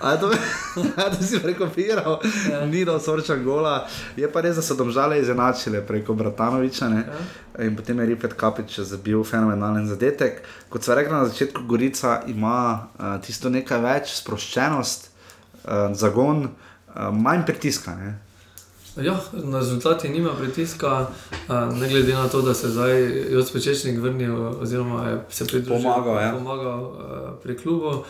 A 0.00 0.16
to, 0.16 0.30
to 1.18 1.22
si 1.22 1.40
prekopiral, 1.42 2.20
ja. 2.50 2.66
ni 2.66 2.84
dal 2.84 3.00
sorčan 3.00 3.42
gola. 3.44 3.88
Je 4.16 4.30
pa 4.30 4.40
res, 4.40 4.54
da 4.56 4.62
so 4.62 4.78
domžale 4.78 5.18
izenačile 5.18 5.82
preko 5.86 6.14
Bratanoviča. 6.14 6.86
Ja. 6.94 7.18
In 7.66 7.74
potem 7.76 7.98
je 7.98 8.06
Ripet 8.06 8.38
Kapič 8.38 8.78
zabil 8.86 9.24
fenomenalen 9.26 9.90
zadetek. 9.90 10.44
Kot 10.70 10.86
sem 10.86 10.94
rekel 10.94 11.18
na 11.18 11.26
začetku, 11.26 11.66
Gorica 11.66 12.20
ima 12.30 12.86
uh, 12.86 13.18
tisto 13.18 13.50
nekaj 13.50 13.82
več, 13.82 14.14
sproščenost, 14.22 15.10
uh, 15.10 15.90
zagon, 15.90 16.46
uh, 16.46 17.10
manj 17.10 17.48
pritiska. 17.50 17.98
Ne? 17.98 18.14
Ja, 18.96 19.16
na 19.32 19.58
rezultate 19.58 20.08
nima 20.08 20.30
pritiska, 20.38 21.06
ne 21.48 21.88
glede 21.88 22.14
na 22.14 22.28
to, 22.28 22.42
da 22.42 22.54
se 22.54 22.66
je 22.66 22.70
zdaj 22.70 23.24
Jod 23.32 23.52
Pečečnik 23.52 23.98
vrnil, 23.98 24.46
oziroma 24.60 25.20
se 25.28 25.46
pridružil 25.46 25.82
pomagal, 25.82 26.22
ja. 26.22 26.32
pomagal 26.32 26.92
pri 27.42 27.58
klubu. 27.58 28.04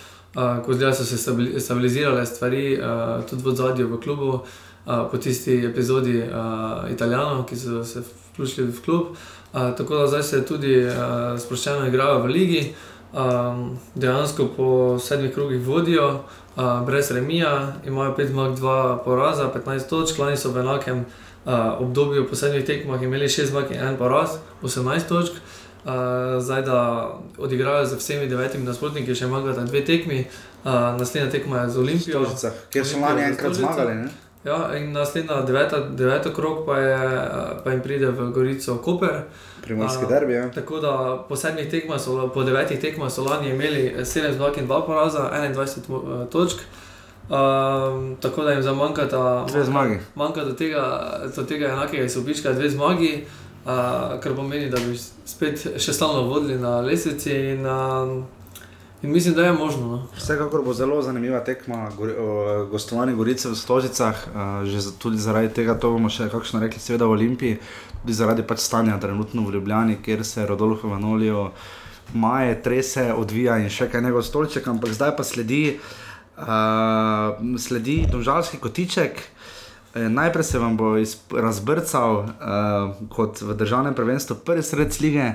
Ko 0.67 0.75
zdaj 0.75 0.95
so 0.95 1.05
se 1.05 1.35
stabilizirale 1.61 2.27
stvari, 2.27 2.81
tudi 3.31 3.43
v 3.45 3.55
zadju 3.55 3.89
v 3.89 4.01
klubu, 4.01 4.39
po 4.85 5.19
tisti 5.19 5.67
epizodi 5.67 6.25
Italijanov, 6.91 7.45
ki 7.47 7.57
so 7.57 7.85
se 7.85 8.03
vključili 8.33 8.73
v 8.73 8.83
klub. 8.85 9.07
Tako 9.53 9.97
da 9.97 10.07
zdaj 10.07 10.23
se 10.23 10.47
tudi 10.47 10.87
sproščeno 11.39 11.87
igrajo 11.87 12.23
v 12.23 12.27
ligi, 12.27 12.75
dejansko 13.95 14.49
po 14.57 14.99
sedmih 14.99 15.35
krugih 15.35 15.67
vodijo 15.67 16.25
uh, 16.57 16.87
brez 16.87 17.11
remija, 17.11 17.73
imajo 17.87 18.15
5 18.19 18.29
zmag, 18.29 18.59
2 18.59 19.05
poraza, 19.05 19.51
15 19.55 19.89
točk, 19.89 20.19
lani 20.19 20.37
so 20.37 20.51
v 20.51 20.61
enakem 20.61 21.05
uh, 21.45 21.53
obdobju 21.81 22.29
po 22.29 22.37
sedmih 22.37 22.65
tekmah 22.67 23.03
imeli 23.03 23.29
6 23.29 23.51
zmag 23.51 23.71
in 23.71 23.81
1 23.81 23.97
poraz, 23.99 24.39
18 24.63 25.09
točk. 25.09 25.33
Uh, 25.85 25.91
zdaj, 26.39 26.63
da 26.63 27.11
odigrajo 27.39 27.87
z 27.87 27.97
vsemi 27.99 28.29
devetimi 28.31 28.65
nasprotniki, 28.65 29.15
še 29.19 29.27
tam 29.27 29.67
dve 29.67 29.85
tekmi, 29.85 30.27
uh, 30.65 30.71
naslednja 30.99 31.31
tekma 31.31 31.65
je 31.65 31.71
z 31.71 31.79
Olimpijo. 31.79 32.25
Stožica, 32.25 32.53
kjer 32.71 32.87
so 32.87 33.01
lani 33.03 33.23
enkrat 33.23 33.55
zmagali. 33.59 33.95
Ne? 33.95 34.09
Ja, 34.45 34.77
in 34.77 34.93
naslednja 34.93 35.41
deveta, 35.47 35.79
deveta 35.79 36.33
krok 36.35 36.67
pa, 36.67 36.79
je, 36.79 36.99
pa 37.65 37.71
jim 37.71 37.83
pride 37.83 38.11
v 38.11 38.31
Gorico 38.35 38.77
Koper. 38.77 39.23
Primorski 39.63 40.07
derbi. 40.09 40.33
Ja. 40.33 40.51
Tako 40.51 40.81
da 40.81 41.25
po 41.29 41.37
sedmih 41.37 41.71
tekmah, 41.71 42.01
so, 42.01 42.29
po 42.35 42.43
devetih 42.43 42.81
tekmah 42.81 43.13
so 43.13 43.23
lani 43.23 43.51
imeli 43.51 43.95
7 43.99 44.35
zmag 44.35 44.59
in 44.59 44.69
2 44.69 44.87
poraza, 44.87 45.31
21 45.33 46.27
točk. 46.31 46.59
Um, 47.31 48.17
tako 48.21 48.43
da 48.43 48.51
jim 48.51 48.63
zamanjkata 48.63 49.47
dve 49.49 49.65
zmagi. 49.65 49.99
Manjka 50.15 50.45
do 50.45 50.53
tega, 50.53 51.13
do 51.37 51.43
tega 51.43 51.67
enakega 51.67 52.05
izkupička, 52.05 52.53
dve 52.53 52.71
zmagi, 52.71 53.25
uh, 53.65 53.71
kar 54.21 54.35
pomeni, 54.37 54.71
da 54.71 54.79
bi 54.83 54.99
spet 55.25 55.67
še 55.79 55.93
stalno 55.93 56.23
vodili 56.23 56.59
na 56.59 56.81
lesici. 56.81 57.33
In, 57.55 57.67
uh, 57.67 58.42
In 59.03 59.13
mislim, 59.13 59.35
da 59.35 59.43
je 59.43 59.53
možno. 59.53 59.87
No. 59.87 60.07
Vsekakor 60.17 60.63
bo 60.65 60.75
zelo 60.75 61.03
zanimiva 61.03 61.41
tekma, 61.45 61.91
gostovanje 62.71 63.15
Gorice 63.15 63.49
v 63.49 63.55
Stožicah, 63.55 64.15
že 64.65 64.79
tudi 64.99 65.19
zaradi 65.19 65.49
tega, 65.49 65.75
to 65.75 65.91
bomo 65.91 66.07
še 66.07 66.29
kakšno 66.31 66.61
rekli, 66.63 66.79
seveda 66.79 67.09
v 67.11 67.17
Olimpiji, 67.17 67.57
tudi 68.03 68.15
zaradi 68.15 68.47
pač 68.47 68.63
stanja 68.63 68.95
trenutno 69.03 69.43
v 69.43 69.57
Ljubljani, 69.57 69.99
kjer 70.03 70.23
se 70.25 70.47
Rodolfo 70.47 70.89
Vanolijo 70.89 71.51
maje, 72.15 72.55
trese, 72.63 73.09
odvija 73.11 73.59
in 73.59 73.67
še 73.71 73.91
kaj 73.91 74.05
njegov 74.07 74.23
stolček, 74.23 74.71
ampak 74.71 74.95
zdaj 74.95 75.17
pa 75.19 75.27
sledi, 75.27 75.81
uh, 76.39 77.43
sledi 77.59 78.05
domžalski 78.07 78.63
kotiček. 78.63 79.19
E, 79.93 80.07
najprej 80.09 80.45
se 80.47 80.63
vam 80.63 80.77
bo 80.79 80.95
razbrcal 81.35 82.23
uh, 82.23 82.95
kot 83.11 83.43
v 83.43 83.59
državnem 83.59 83.99
prvenstvu 83.99 84.39
prvi 84.47 84.63
sred 84.63 84.95
lige, 85.03 85.27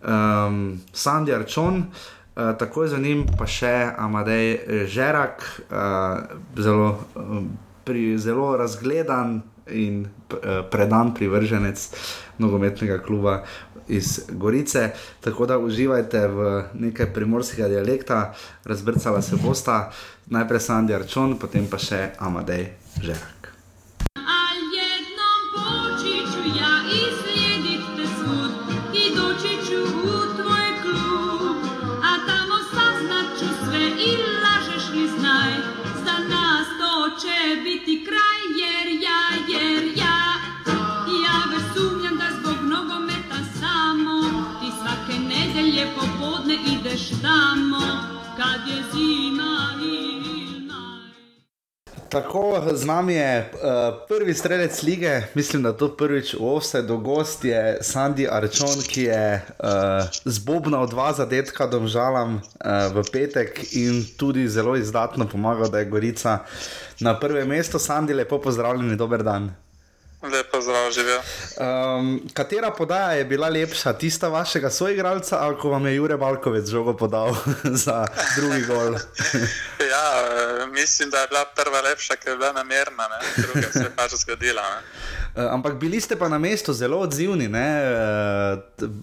um, 0.00 0.78
Sandy 0.94 1.34
Arčon. 1.34 1.84
Uh, 1.90 2.19
takoj 2.58 2.88
za 2.88 2.98
njim 2.98 3.26
pa 3.38 3.46
še 3.46 3.90
Amadej 3.98 4.86
Žerak, 4.86 5.44
uh, 5.70 6.36
zelo, 6.56 6.90
uh, 7.14 7.42
pri, 7.84 8.18
zelo 8.18 8.56
razgledan 8.56 9.40
in 9.70 10.04
uh, 10.06 10.62
predan 10.70 11.14
privrženec 11.14 11.88
nogometnega 12.38 12.98
kluba 12.98 13.42
iz 13.88 14.20
Gorice. 14.30 14.90
Tako 15.20 15.46
da 15.46 15.58
uživajte 15.58 16.28
v 16.28 16.62
nekaj 16.74 17.12
primorskega 17.14 17.68
dialekta, 17.68 18.32
razbrcala 18.64 19.22
se 19.22 19.36
bosta 19.36 19.90
najprej 20.26 20.60
Sandy 20.60 20.94
Arčon, 20.94 21.36
potem 21.38 21.66
pa 21.66 21.78
še 21.78 22.10
Amadej 22.18 22.70
Žerak. 23.02 23.39
Tako, 52.10 52.62
z 52.74 52.84
nami 52.84 53.14
je 53.14 53.50
uh, 53.54 53.60
prvi 54.08 54.34
strelec 54.34 54.82
lige, 54.82 55.22
mislim, 55.34 55.62
da 55.62 55.72
to 55.72 55.88
prvič 55.96 56.34
v 56.34 56.42
Ovsedu 56.42 56.98
gost 56.98 57.44
je 57.44 57.78
Sandy 57.80 58.26
Arčon, 58.30 58.82
ki 58.82 59.02
je 59.02 59.38
uh, 59.38 60.10
zbobnal 60.24 60.90
dva 60.90 61.12
zadetka 61.12 61.70
domžalam 61.70 62.42
uh, 62.42 62.42
v 62.90 63.06
petek 63.12 63.62
in 63.78 64.02
tudi 64.18 64.48
zelo 64.48 64.74
izdatno 64.76 65.28
pomagal, 65.30 65.70
da 65.70 65.78
je 65.78 65.86
Gorica 65.86 66.38
na 67.00 67.14
prvem 67.14 67.48
mestu. 67.48 67.78
Sandy, 67.78 68.14
lepo 68.14 68.42
pozdravljeni, 68.42 68.96
dober 68.96 69.22
dan. 69.22 69.54
Lepo 70.22 70.60
zdrav, 70.60 70.90
živijo. 70.92 71.22
Um, 71.56 72.22
katera 72.32 72.70
podaja 72.70 73.12
je 73.12 73.24
bila 73.24 73.48
lepša, 73.48 73.92
tista 73.92 74.28
vašega 74.28 74.70
soigralca 74.70 75.38
ali 75.38 75.56
ko 75.56 75.68
vam 75.68 75.86
je 75.86 75.94
Jure 75.94 76.16
Balkovec 76.16 76.66
žogo 76.68 76.96
podal 76.96 77.34
za 77.84 78.06
drugi 78.36 78.62
gol? 78.66 78.92
ja, 79.92 80.08
eh, 80.24 80.66
mislim, 80.66 81.10
da 81.10 81.18
je 81.18 81.28
bila 81.28 81.44
prva 81.44 81.80
lepša, 81.80 82.16
ker 82.16 82.32
je 82.32 82.36
bila 82.36 82.52
namerna, 82.52 83.08
ne? 83.08 83.42
druga 83.42 83.72
se 83.72 83.78
je 83.78 83.90
pač 83.96 84.12
zgodila. 84.14 84.62
Uh, 84.62 85.19
ampak 85.34 85.74
bili 85.74 86.00
ste 86.00 86.16
pa 86.16 86.28
na 86.28 86.38
mestu 86.38 86.72
zelo 86.72 86.98
odzivni. 86.98 87.46
Uh, 87.46 87.54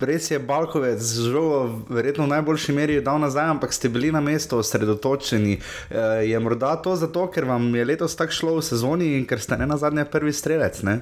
res 0.01 0.31
je 0.31 0.39
Balkovec 0.39 1.01
žogo 1.01 1.85
verjetno 1.89 2.25
v 2.25 2.33
najboljši 2.35 2.73
meri 2.73 3.01
dal 3.01 3.19
nazaj, 3.19 3.49
ampak 3.57 3.73
ste 3.73 3.89
bili 3.89 4.11
na 4.11 4.21
mestu 4.21 4.57
osredotočeni. 4.57 5.57
Uh, 5.57 6.23
je 6.27 6.39
morda 6.39 6.75
to 6.81 6.95
zato, 6.95 7.27
ker 7.31 7.45
vam 7.45 7.75
je 7.75 7.85
letos 7.85 8.15
tako 8.15 8.33
šlo 8.33 8.55
v 8.59 8.65
sezoni 8.65 9.13
in 9.17 9.27
ker 9.27 9.41
ste 9.41 9.57
ne 9.57 9.67
na 9.67 9.77
zadnje 9.77 10.05
prvi 10.05 10.33
strelec? 10.33 10.81
Ne? 10.83 11.01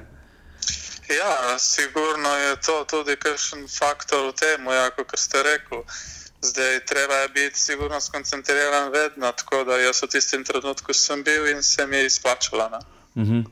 Ja, 1.06 1.58
sigurno 1.58 2.36
je 2.36 2.56
to 2.66 2.84
tudi 2.84 3.16
kakšen 3.16 3.68
faktor 3.70 4.30
v 4.30 4.32
tem, 4.34 4.66
ja, 4.66 4.90
kot 4.90 5.14
ste 5.14 5.42
rekli. 5.42 5.82
Zdaj, 6.42 6.84
treba 6.86 7.14
je 7.14 7.28
biti 7.28 7.58
sigurno 7.58 8.00
skoncentriran 8.00 8.90
vedno, 8.92 9.32
tako 9.32 9.64
da 9.64 9.78
jaz 9.78 10.02
v 10.02 10.08
tistem 10.10 10.44
trenutku 10.44 10.94
sem 10.94 11.22
bil 11.22 11.46
in 11.46 11.62
se 11.62 11.86
mi 11.86 11.96
je 11.96 12.06
izplačala. 12.06 12.80
Uh 13.16 13.22
-huh. 13.22 13.44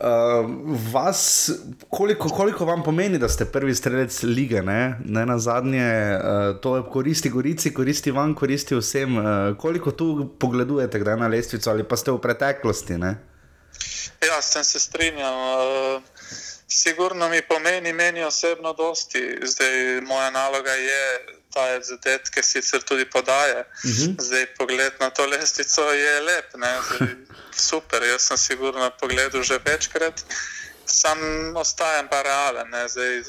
uh, 0.00 0.50
vas, 0.92 1.50
koliko, 1.90 2.28
koliko 2.28 2.64
vam 2.64 2.82
pomeni, 2.82 3.18
da 3.18 3.28
ste 3.28 3.44
prvi 3.44 3.74
strelec 3.74 4.22
lige? 4.22 4.62
Ne, 4.62 4.98
ne 5.04 5.26
na 5.26 5.38
zadnje, 5.38 6.18
uh, 6.18 6.60
to 6.60 6.90
koristi 6.90 7.30
Gorici, 7.30 7.74
koristi 7.74 8.10
vam, 8.10 8.34
koristi 8.34 8.76
vsem. 8.76 9.16
Uh, 9.16 9.24
koliko 9.58 9.90
tu 9.90 10.30
pogledujete, 10.38 10.98
kdaj 10.98 11.16
na 11.16 11.28
lestvico 11.28 11.70
ali 11.70 11.84
pa 11.84 11.96
ste 11.96 12.10
v 12.10 12.18
preteklosti? 12.18 12.98
Ne? 12.98 13.16
Ja, 14.28 14.42
s 14.42 14.50
tem 14.50 14.64
se 14.64 14.80
strinjam. 14.80 15.34
Uh, 15.34 16.02
Sigurno 16.68 17.28
mi 17.28 17.42
pomeni, 17.42 17.92
meni 17.92 18.24
osebno, 18.24 18.72
dosti. 18.72 19.38
Zdaj, 19.42 20.00
moja 20.00 20.30
naloga 20.30 20.70
je, 20.70 21.26
da 21.56 21.66
je 21.72 21.82
zadetke 21.82 22.42
sicer 22.42 22.82
tudi 22.82 23.04
podaje. 23.04 23.60
Uh 23.60 23.90
mhm. 23.90 24.02
-huh. 24.02 24.22
Zdaj, 24.26 24.46
pogled 24.58 24.92
na 25.00 25.10
to 25.10 25.26
lestvico 25.26 25.82
je 25.92 26.20
lep, 26.20 26.54
Zdaj, 26.54 26.80
super. 27.68 28.02
Jaz 28.02 28.22
sem 28.28 28.38
sigurno 28.38 28.90
pogledal 29.00 29.42
že 29.42 29.58
večkrat 29.64 30.24
sam 30.86 31.18
ostajam 31.56 32.06
pa 32.10 32.22
realen. 32.22 32.88
Zdaj, 32.88 33.22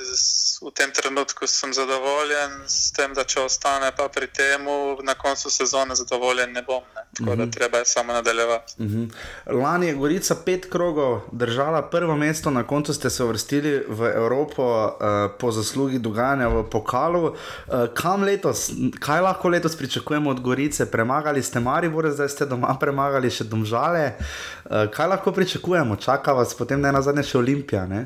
v 0.62 0.72
tem 0.74 0.92
trenutku 0.92 1.48
sem 1.48 1.74
zadovoljen 1.74 2.52
s 2.68 2.92
tem, 2.92 3.14
da 3.14 3.24
če 3.24 3.42
ostane 3.46 3.92
pa 3.98 4.08
pri 4.10 4.28
tem, 4.28 4.66
na 5.04 5.14
koncu 5.14 5.50
sezone 5.50 5.96
zadovoljen 5.96 6.54
ne 6.54 6.62
bom. 6.62 6.84
Ne. 6.96 7.04
Tako 7.18 7.36
da 7.36 7.44
mhm. 7.44 7.52
treba 7.52 7.78
je 7.78 7.86
samo 7.86 8.14
nadaljevati. 8.14 8.74
Uh 8.78 8.86
mhm. 8.86 9.04
-huh. 9.04 9.62
Lani 9.62 9.88
je 9.88 9.94
Gorica 9.94 10.36
pet 10.46 10.70
krogov 10.70 11.22
držala 11.32 11.82
prvo 11.90 12.16
mesto, 12.16 12.52
na 12.52 12.64
koncu 12.68 12.94
ste 12.94 13.10
se 13.10 13.24
vrstili 13.24 13.86
v 13.88 14.12
Evropo 14.16 14.86
uh, 14.86 14.92
po 15.40 15.52
zaslugi 15.52 16.00
dogajanja 16.00 16.48
v 16.48 16.70
Pokalu. 16.70 17.24
Uh, 17.24 17.34
kam 17.94 18.24
letos, 18.24 18.72
kaj 19.00 19.22
lahko 19.22 19.50
letos 19.50 19.76
pričakujemo 19.76 20.30
od 20.30 20.40
Gorice? 20.40 20.92
Premagali 20.92 21.44
ste 21.44 21.60
Maribor, 21.60 22.12
zdaj 22.12 22.30
ste 22.30 22.46
doma 22.46 22.78
premagali 22.82 23.32
še 23.32 23.44
Domžale. 23.44 24.14
Uh, 24.66 24.92
kaj 24.92 25.08
lahko 25.08 25.32
pričakujemo? 25.32 25.96
Čaka 25.96 26.34
vas 26.34 26.54
potem 26.54 26.82
ne 26.82 26.92
na 26.92 27.02
zadnje 27.02 27.24
še 27.24 27.38
Olimpija. 27.48 27.86
Ne? 27.86 28.06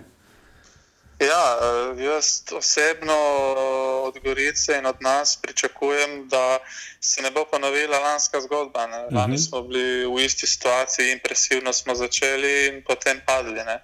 Ja, 1.19 1.58
jaz 1.97 2.41
osebno 2.51 3.13
od 4.04 4.19
Gorice 4.23 4.77
in 4.77 4.86
od 4.86 4.95
nas 4.99 5.39
pričakujem, 5.41 6.27
da 6.30 6.60
se 6.99 7.21
ne 7.21 7.32
bo 7.32 7.45
ponovila 7.45 7.99
lanska 7.99 8.41
zgodba. 8.41 8.88
Ne. 8.88 8.97
Lani 8.97 9.10
uh 9.10 9.23
mhm. 9.23 9.32
-huh. 9.32 9.49
smo 9.49 9.62
bili 9.62 10.06
v 10.06 10.25
isti 10.25 10.47
situaciji, 10.47 11.12
impresivno 11.12 11.73
smo 11.73 11.95
začeli 11.95 12.67
in 12.67 12.84
potem 12.84 13.21
padli. 13.25 13.54
Ne. 13.54 13.80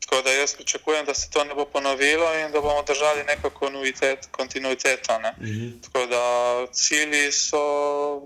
Tako 0.00 0.22
da 0.22 0.30
jaz 0.30 0.54
pričakujem, 0.54 1.06
da 1.06 1.14
se 1.14 1.30
to 1.30 1.44
ne 1.44 1.54
bo 1.54 1.64
ponovilo 1.64 2.34
in 2.34 2.52
da 2.52 2.60
bomo 2.60 2.82
držali 2.82 3.24
neko 3.24 3.50
kontinuiteto. 4.30 5.18
Ne. 5.18 5.32
Uh 5.36 5.42
mhm. 5.42 5.50
-huh. 5.50 5.82
Tako 5.82 6.06
da 6.06 6.22
cilji 6.72 7.32
so, 7.32 7.62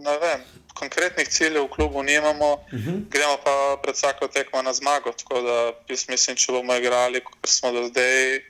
ne 0.01 0.19
vem, 0.19 0.41
konkretnih 0.75 1.29
ciljev 1.29 1.65
v 1.65 1.69
klubu 1.69 2.03
nimamo, 2.03 2.53
uh 2.53 2.73
mhm. 2.73 2.91
-huh. 2.91 3.09
gremo 3.11 3.37
pa 3.45 3.77
pred 3.83 3.95
vsako 3.95 4.29
tekmo 4.29 4.63
na 4.63 4.73
zmago. 4.73 5.13
Tako 5.13 5.43
da 5.43 5.73
jaz 5.89 6.09
mislim, 6.09 6.37
če 6.37 6.53
bomo 6.53 6.77
igrali, 6.77 7.25
kot 7.25 7.47
smo 7.47 7.73
do 7.73 7.89
zdaj, 7.89 8.41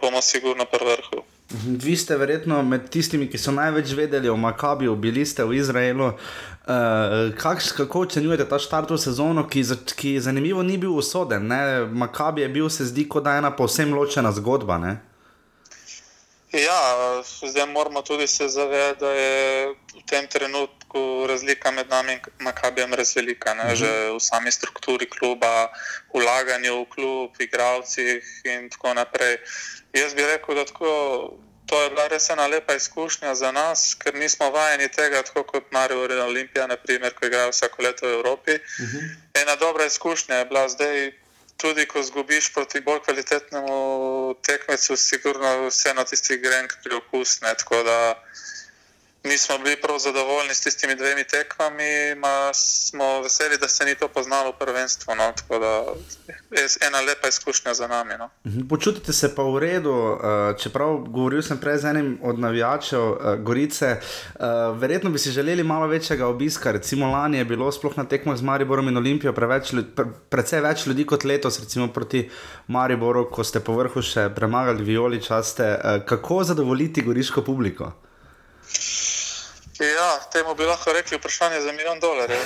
bomo 0.00 0.22
sigurno 0.22 0.64
pri 0.64 0.84
vrhu. 0.84 1.24
Mhm. 1.52 1.74
Vi 1.82 1.96
ste 1.96 2.16
verjetno 2.16 2.62
med 2.62 2.90
tistimi, 2.90 3.30
ki 3.30 3.38
so 3.38 3.50
največ 3.52 3.92
vedeli 3.92 4.28
o 4.28 4.36
Makabiju, 4.36 4.94
bili 4.96 5.26
ste 5.26 5.44
v 5.44 5.54
Izraelu. 5.54 6.12
Uh, 6.60 7.32
kak, 7.40 7.62
kako 7.76 8.00
ocenjujete 8.00 8.44
ta 8.48 8.58
štart 8.60 8.90
v 8.90 8.98
sezono, 9.00 9.46
ki, 9.48 9.62
ki 9.96 10.20
zanimivo 10.20 10.62
ni 10.62 10.76
bil 10.78 10.92
usoden? 10.92 11.46
Ne? 11.48 11.86
Makabi 11.88 12.44
je 12.44 12.48
bil, 12.48 12.68
se 12.68 12.84
zdi, 12.84 13.08
kot 13.08 13.24
da 13.24 13.32
je 13.32 13.38
ena 13.38 13.50
povsem 13.56 13.94
ločena 13.94 14.32
zgodba. 14.32 14.78
Ne? 14.78 14.98
Ja, 16.52 17.22
zdaj 17.22 17.66
moramo 17.66 18.02
tudi 18.02 18.26
se 18.26 18.48
zavedati, 18.48 19.00
da 19.00 19.10
je 19.10 19.68
v 19.70 20.02
tem 20.06 20.26
trenutku 20.26 21.26
razlika 21.28 21.70
med 21.70 21.88
nami 21.88 22.12
in 22.12 22.20
Makabijem 22.38 22.94
res 22.94 23.16
velika. 23.16 23.52
Uh 23.52 23.56
mhm. 23.56 23.66
-huh. 23.66 23.74
Že 23.74 23.90
v 24.12 24.20
sami 24.20 24.52
strukturi 24.52 25.10
kluba, 25.10 25.72
vlaganju 26.14 26.82
v 26.82 26.88
klub, 26.94 27.30
igravcih 27.38 28.22
in 28.44 28.70
tako 28.70 28.94
naprej. 28.94 29.38
Jaz 29.92 30.14
bi 30.14 30.22
rekel, 30.22 30.54
da 30.54 30.64
tako, 30.64 30.90
to 31.70 31.82
je 31.82 31.90
bila 31.90 32.08
res 32.08 32.26
ena 32.30 32.46
lepa 32.46 32.74
izkušnja 32.74 33.34
za 33.34 33.52
nas, 33.52 33.94
ker 33.94 34.14
nismo 34.14 34.50
vajeni 34.50 34.88
tega, 34.90 35.22
tako 35.22 35.44
kot 35.46 35.70
Marijo 35.70 36.06
Rena 36.06 36.24
Olimpija, 36.26 36.66
naprimer, 36.66 37.14
ko 37.14 37.26
igrajo 37.26 37.52
vsako 37.54 37.82
leto 37.86 38.06
v 38.06 38.14
Evropi. 38.18 38.54
Uh 38.54 38.84
mhm. 38.84 38.98
-huh. 38.98 39.42
Ena 39.42 39.56
dobra 39.56 39.84
izkušnja 39.86 40.34
je 40.36 40.44
bila 40.44 40.68
zdaj 40.68 41.12
tudi 41.56 41.86
ko 41.86 42.02
zgubiš 42.02 42.52
proti 42.54 42.80
bolj 42.80 43.00
kvalitetnemu 43.04 43.78
tekmecu, 44.42 44.96
sigurno 44.96 45.68
vseeno 45.68 46.04
tisti 46.04 46.38
grenk 46.38 46.72
pri 46.82 46.94
okusne. 46.94 47.54
Tako 47.54 47.82
da 47.82 48.22
Mi 49.24 49.38
smo 49.38 49.58
bili 49.58 49.76
prav 49.82 49.98
zadovoljni 49.98 50.54
s 50.54 50.60
tistimi 50.60 50.94
dvemi 50.94 51.24
tekmami, 51.24 52.14
ma 52.16 52.54
smo 52.54 53.20
veseli, 53.20 53.58
da 53.60 53.68
se 53.68 53.84
ni 53.84 53.94
to 53.94 54.08
poznalo 54.08 54.50
v 54.50 54.58
prvenstvу. 54.58 55.14
No? 55.14 55.32
Tako 55.36 55.58
da 55.58 55.72
je 56.56 56.64
ena 56.88 57.00
lepa 57.00 57.28
izkušnja 57.28 57.74
za 57.74 57.86
nami. 57.86 58.14
No? 58.18 58.30
Mhm. 58.46 58.68
Počutite 58.68 59.12
se 59.12 59.34
pa 59.34 59.42
v 59.42 59.58
redu, 59.58 59.92
eh, 59.92 60.58
čeprav 60.58 60.96
govoril 60.96 61.42
sem 61.42 61.58
prej 61.58 61.78
z 61.78 61.84
enim 61.84 62.18
od 62.22 62.38
navijačev 62.38 63.02
uh, 63.02 63.16
Gorice. 63.38 64.00
Uh, 64.00 64.42
verjetno 64.80 65.10
bi 65.10 65.18
si 65.18 65.30
želeli 65.30 65.62
malo 65.62 65.86
večjega 65.86 66.26
obiska. 66.26 66.72
Recimo 66.72 67.10
lani 67.10 67.38
je 67.38 67.44
bilo 67.44 67.72
sploh 67.72 67.96
na 67.96 68.04
tekmah 68.04 68.36
z 68.36 68.42
Mariborom 68.42 68.88
in 68.88 68.96
Olimpijo 68.96 69.32
preveč, 69.32 69.74
pre, 69.96 70.04
precej 70.28 70.60
več 70.60 70.86
ljudi 70.86 71.06
kot 71.06 71.24
letos, 71.24 71.60
recimo 71.60 71.88
proti 71.88 72.30
Mariboru, 72.66 73.30
ko 73.30 73.44
ste 73.44 73.60
po 73.60 73.72
vrhu 73.72 74.02
še 74.02 74.30
premagali 74.34 74.84
Violi 74.84 75.22
časte. 75.22 75.76
Kako 76.06 76.44
zadovoljiti 76.44 77.02
goriško 77.02 77.42
publiko? 77.42 77.92
Ja, 79.80 80.20
temu 80.32 80.54
bi 80.54 80.64
lahko 80.64 80.92
rekli 80.92 81.16
vprašanje 81.16 81.60
za 81.60 81.72
milijon 81.72 82.00
dolarjev. 82.00 82.40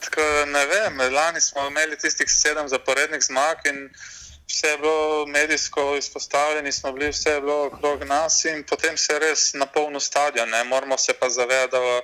Tako, 0.00 0.22
ne 0.46 0.66
vem, 0.66 1.14
lani 1.14 1.40
smo 1.40 1.66
imeli 1.66 1.98
tistih 1.98 2.30
sedem 2.30 2.68
zaporednih 2.68 3.22
zmag 3.22 3.56
in 3.64 3.90
vse 4.48 4.68
je 4.68 4.78
bilo 4.78 5.26
medijsko 5.26 5.96
izpostavljeno, 5.96 6.72
smo 6.72 6.92
bili 6.92 7.10
vse 7.10 7.40
bilo 7.40 7.66
okrog 7.66 8.04
nas 8.04 8.44
in 8.44 8.64
potem 8.64 8.96
se 8.96 9.12
je 9.12 9.18
res 9.18 9.54
napolnil 9.54 10.00
stadion. 10.00 10.48
Ne. 10.48 10.64
Moramo 10.64 10.98
se 10.98 11.12
pa 11.12 11.28
zavedati, 11.28 11.72
da 11.72 12.00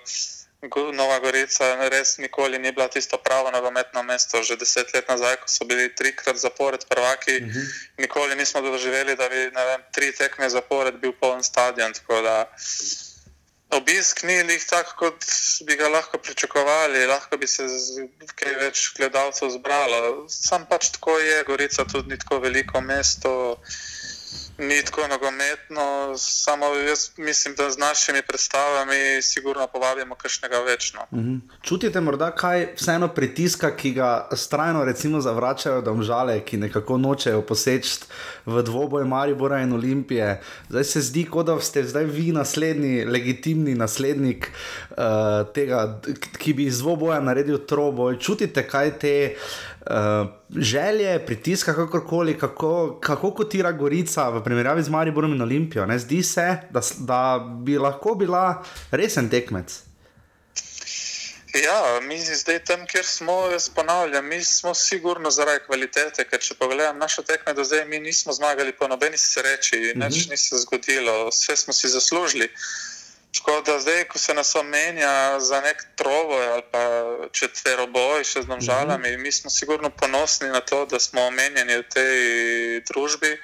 Nova 0.93 1.19
Gorica 1.19 1.89
res 1.89 2.19
nikoli 2.19 2.59
ni 2.59 2.73
bila 2.73 2.89
tisto 2.89 3.19
pravo 3.19 3.51
nogometno 3.51 4.03
mesto. 4.03 4.43
Že 4.43 4.57
deset 4.57 4.95
let 4.95 5.09
nazaj, 5.09 5.37
ko 5.37 5.49
so 5.49 5.65
bili 5.65 5.95
trikrat 5.95 6.37
zapored 6.37 6.85
prvaki, 6.89 7.37
uh 7.37 7.43
mhm. 7.43 7.51
-huh. 7.51 7.89
nikoli 7.99 8.37
nismo 8.37 8.61
doživeli, 8.61 9.17
da 9.17 9.29
bi 9.29 9.37
vem, 9.37 9.83
tri 9.93 10.13
tekme 10.13 10.49
zapored 10.49 10.95
bil 10.95 11.13
poln 11.13 11.43
stadion. 11.43 11.93
Tako 11.93 12.23
da 12.23 12.53
Obisk 13.71 14.23
ni 14.23 14.45
njih 14.45 14.65
tako, 14.71 14.93
kot 14.99 15.25
bi 15.67 15.77
ga 15.77 15.89
lahko 15.89 16.19
pričakovali, 16.19 17.07
lahko 17.07 17.37
bi 17.37 17.47
se 17.51 17.67
kaj 18.35 18.55
več 18.61 18.93
gledalcev 18.97 19.51
zbralo. 19.57 20.29
Sam 20.31 20.67
pač 20.71 20.93
tako 20.95 21.19
je, 21.19 21.43
Gorica 21.49 21.85
tudi 21.85 22.15
ni 22.15 22.19
tako 22.19 22.39
veliko 22.45 22.81
mesto 22.81 23.33
ni 24.59 24.83
tako 24.85 25.01
nogometno, 25.01 26.15
samo 26.19 26.67
jaz 26.67 27.11
mislim, 27.17 27.55
da 27.55 27.71
z 27.71 27.79
našimi 27.79 28.23
predstavami 28.23 29.23
sigurno 29.23 29.67
povabimo 29.67 30.15
kakšnega 30.15 30.59
večno. 30.59 31.01
Mhm. 31.13 31.37
Čutite 31.63 32.01
morda 32.01 32.31
kaj 32.31 32.69
vseeno 32.77 33.09
pritiska, 33.09 33.77
ki 33.77 33.93
ga 33.93 34.29
strajno 34.33 34.85
recimo 34.85 35.21
zavračajo 35.21 35.81
domžale, 35.81 36.41
ki 36.41 36.57
nekako 36.57 36.99
nočejo 36.99 37.43
poseči 37.43 37.99
v 38.47 38.63
dvoboj 38.63 39.05
Maribora 39.05 39.61
in 39.61 39.73
Olimpije. 39.73 40.43
Zdaj 40.69 40.85
se 40.85 41.01
zdi, 41.01 41.25
kot 41.25 41.47
da 41.47 41.61
ste 41.61 41.85
zdaj 41.85 42.05
vi 42.05 42.33
naslednji, 42.33 43.05
legitimni 43.05 43.75
naslednik 43.75 44.51
uh, 44.91 44.97
tega, 45.55 46.01
ki 46.39 46.53
bi 46.53 46.67
iz 46.67 46.79
dvoboja 46.79 47.21
naredil 47.21 47.59
troboj. 47.59 48.19
Čutite 48.19 48.69
kaj 48.69 48.99
te 48.99 49.15
uh, 49.91 50.29
želje, 50.57 51.27
pritiska, 51.27 51.75
kakorkoli, 51.75 52.39
kako, 52.39 52.99
kako 53.01 53.31
kotira 53.35 53.73
Gorica 53.73 54.29
v 54.29 54.45
primerjavi 54.45 54.83
z 54.83 54.89
Mariborom 54.89 55.35
in 55.35 55.43
Olimpijo. 55.43 55.87
Ne? 55.87 55.99
Zdi 55.99 56.23
se, 56.23 56.57
da, 56.71 56.81
da 56.99 57.47
bi 57.65 57.79
lahko 57.79 58.15
bila 58.15 58.63
resen 58.91 59.31
tekmec. 59.31 59.83
Ja, 61.65 62.01
mi 62.03 62.19
zdaj 62.21 62.59
tam, 62.65 62.87
kjer 62.87 63.05
smo, 63.07 63.49
jaz 63.49 63.69
ponavljam, 63.69 64.27
mi 64.27 64.45
smo 64.45 64.75
sigurno 64.75 65.31
zaradi 65.31 65.65
kvalitete, 65.67 66.25
ker 66.29 66.41
če 66.41 66.55
pogledam 66.59 66.99
naše 66.99 67.23
tekme 67.25 67.55
do 67.55 67.65
zdaj, 67.65 67.87
mi 67.89 67.99
nismo 68.01 68.33
zmagali 68.33 68.73
po 68.77 68.89
nobeni 68.89 69.17
sreči, 69.17 69.77
nič 69.95 69.97
mhm. 69.97 70.05
-huh. 70.05 70.31
ni 70.31 70.37
se 70.37 70.57
zgodilo, 70.57 71.29
vse 71.29 71.57
smo 71.57 71.73
si 71.73 71.89
zaslužili. 71.89 72.45
Uh, 72.45 72.96
Tako 73.47 73.63
da 73.63 73.79
zdaj, 73.81 74.05
ko 74.05 74.19
se 74.19 74.35
nas 74.35 74.55
omenja 74.55 75.41
za 75.41 75.61
nek 75.61 75.85
trovoj 75.95 76.47
ali 76.47 76.63
pa 76.71 76.81
četveroboj 77.33 78.25
še 78.25 78.43
z 78.43 78.47
nožalami, 78.47 79.11
mm 79.11 79.15
-hmm. 79.15 79.23
mi 79.23 79.33
smo 79.33 79.51
sigurno 79.51 79.91
ponosni 79.91 80.49
na 80.49 80.61
to, 80.61 80.87
da 80.87 81.01
smo 81.01 81.27
omenjeni 81.27 81.77
v 81.77 81.83
tej 81.83 82.17
družbi. 82.89 83.39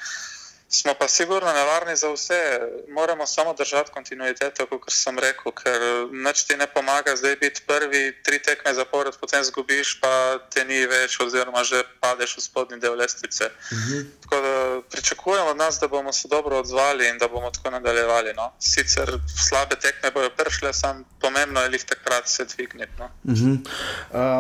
Smo 0.75 0.93
pa 0.99 1.09
sigurno 1.09 1.53
nevarni 1.53 1.97
za 1.97 2.09
vse. 2.13 2.61
Moramo 2.89 3.27
samo 3.27 3.55
držati 3.55 3.91
kontinuiteto, 3.91 4.67
kot 4.67 4.89
sem 4.89 5.19
rekel, 5.19 5.53
ker 5.53 5.81
nič 6.27 6.45
ti 6.49 6.57
ne 6.57 6.67
pomaga, 6.67 7.13
zdaj 7.17 7.37
biti 7.37 7.61
prvi, 7.67 8.17
tri 8.25 8.39
tekme 8.39 8.73
zapored, 8.75 9.13
potem 9.21 9.45
zgubiš, 9.45 10.01
pa 10.01 10.39
te 10.55 10.65
ni 10.65 10.87
več, 10.87 11.19
oziroma 11.21 11.61
že 11.65 11.83
padeš 12.01 12.37
v 12.39 12.45
spodnji 12.47 12.79
del 12.81 12.97
lestvice. 12.97 13.51
Mhm. 13.73 13.99
Tako 14.25 14.41
da 14.47 14.55
pričakujem 14.91 15.47
od 15.47 15.57
nas, 15.57 15.77
da 15.81 15.89
bomo 15.89 16.13
se 16.13 16.29
dobro 16.29 16.57
odzvali 16.59 17.09
in 17.09 17.19
da 17.19 17.29
bomo 17.29 17.51
tako 17.51 17.71
nadaljevali. 17.71 18.33
No. 18.37 18.53
Sicer 18.59 19.13
slabe 19.49 19.77
tekme 19.77 20.11
bojo 20.11 20.31
prišle, 20.31 20.73
samo 20.73 21.05
pomembno 21.21 21.61
je 21.61 21.73
jih 21.73 21.85
takrat 21.85 22.29
se 22.29 22.45
dvigniti. 22.45 22.93
No. 22.99 23.11
Uh 23.25 23.35
-huh. 23.35 23.57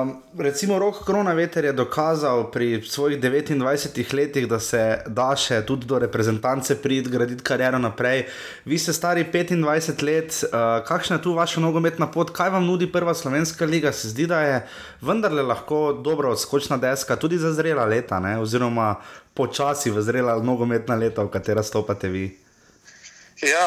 um, 0.02 0.22
recimo, 0.38 0.78
rok 0.78 1.04
Krona 1.04 1.32
Veter 1.32 1.64
je 1.64 1.72
dokazal 1.72 2.50
pri 2.50 2.82
svojih 2.88 3.20
29 3.20 4.14
letih, 4.14 4.48
da 4.48 4.60
se 4.60 5.02
da 5.06 5.36
še 5.36 5.66
tudi 5.66 5.86
do 5.86 5.98
reprezentacije 5.98 6.21
reprezentance 6.22 6.82
prid, 6.82 7.08
graditi 7.08 7.42
kariero 7.42 7.78
naprej. 7.78 8.26
Vi 8.64 8.78
ste 8.78 8.92
stari 8.92 9.24
25 9.24 10.02
let, 10.02 10.44
uh, 10.44 10.84
kakšna 10.86 11.16
je 11.16 11.22
tu 11.22 11.34
vaša 11.34 11.60
nogometna 11.60 12.06
pot, 12.06 12.30
kaj 12.30 12.50
vam 12.50 12.66
nudi 12.66 12.86
prva 12.92 13.14
slovenska 13.14 13.64
liga? 13.64 13.92
Se 13.92 14.08
zdi, 14.08 14.26
da 14.26 14.40
je 14.40 14.68
vendarle 15.00 15.42
lahko 15.42 15.92
dobro 15.92 16.36
skočna 16.36 16.76
deska 16.76 17.16
tudi 17.16 17.38
za 17.38 17.52
zrela 17.52 17.84
leta, 17.84 18.20
ne? 18.20 18.38
oziroma 18.38 18.94
počasi 19.34 19.90
v 19.90 20.02
zrela 20.02 20.38
nogometna 20.42 20.94
leta, 20.94 21.22
v 21.22 21.30
katera 21.30 21.62
stopate 21.62 22.08
vi. 22.08 22.38
Ja, 23.42 23.66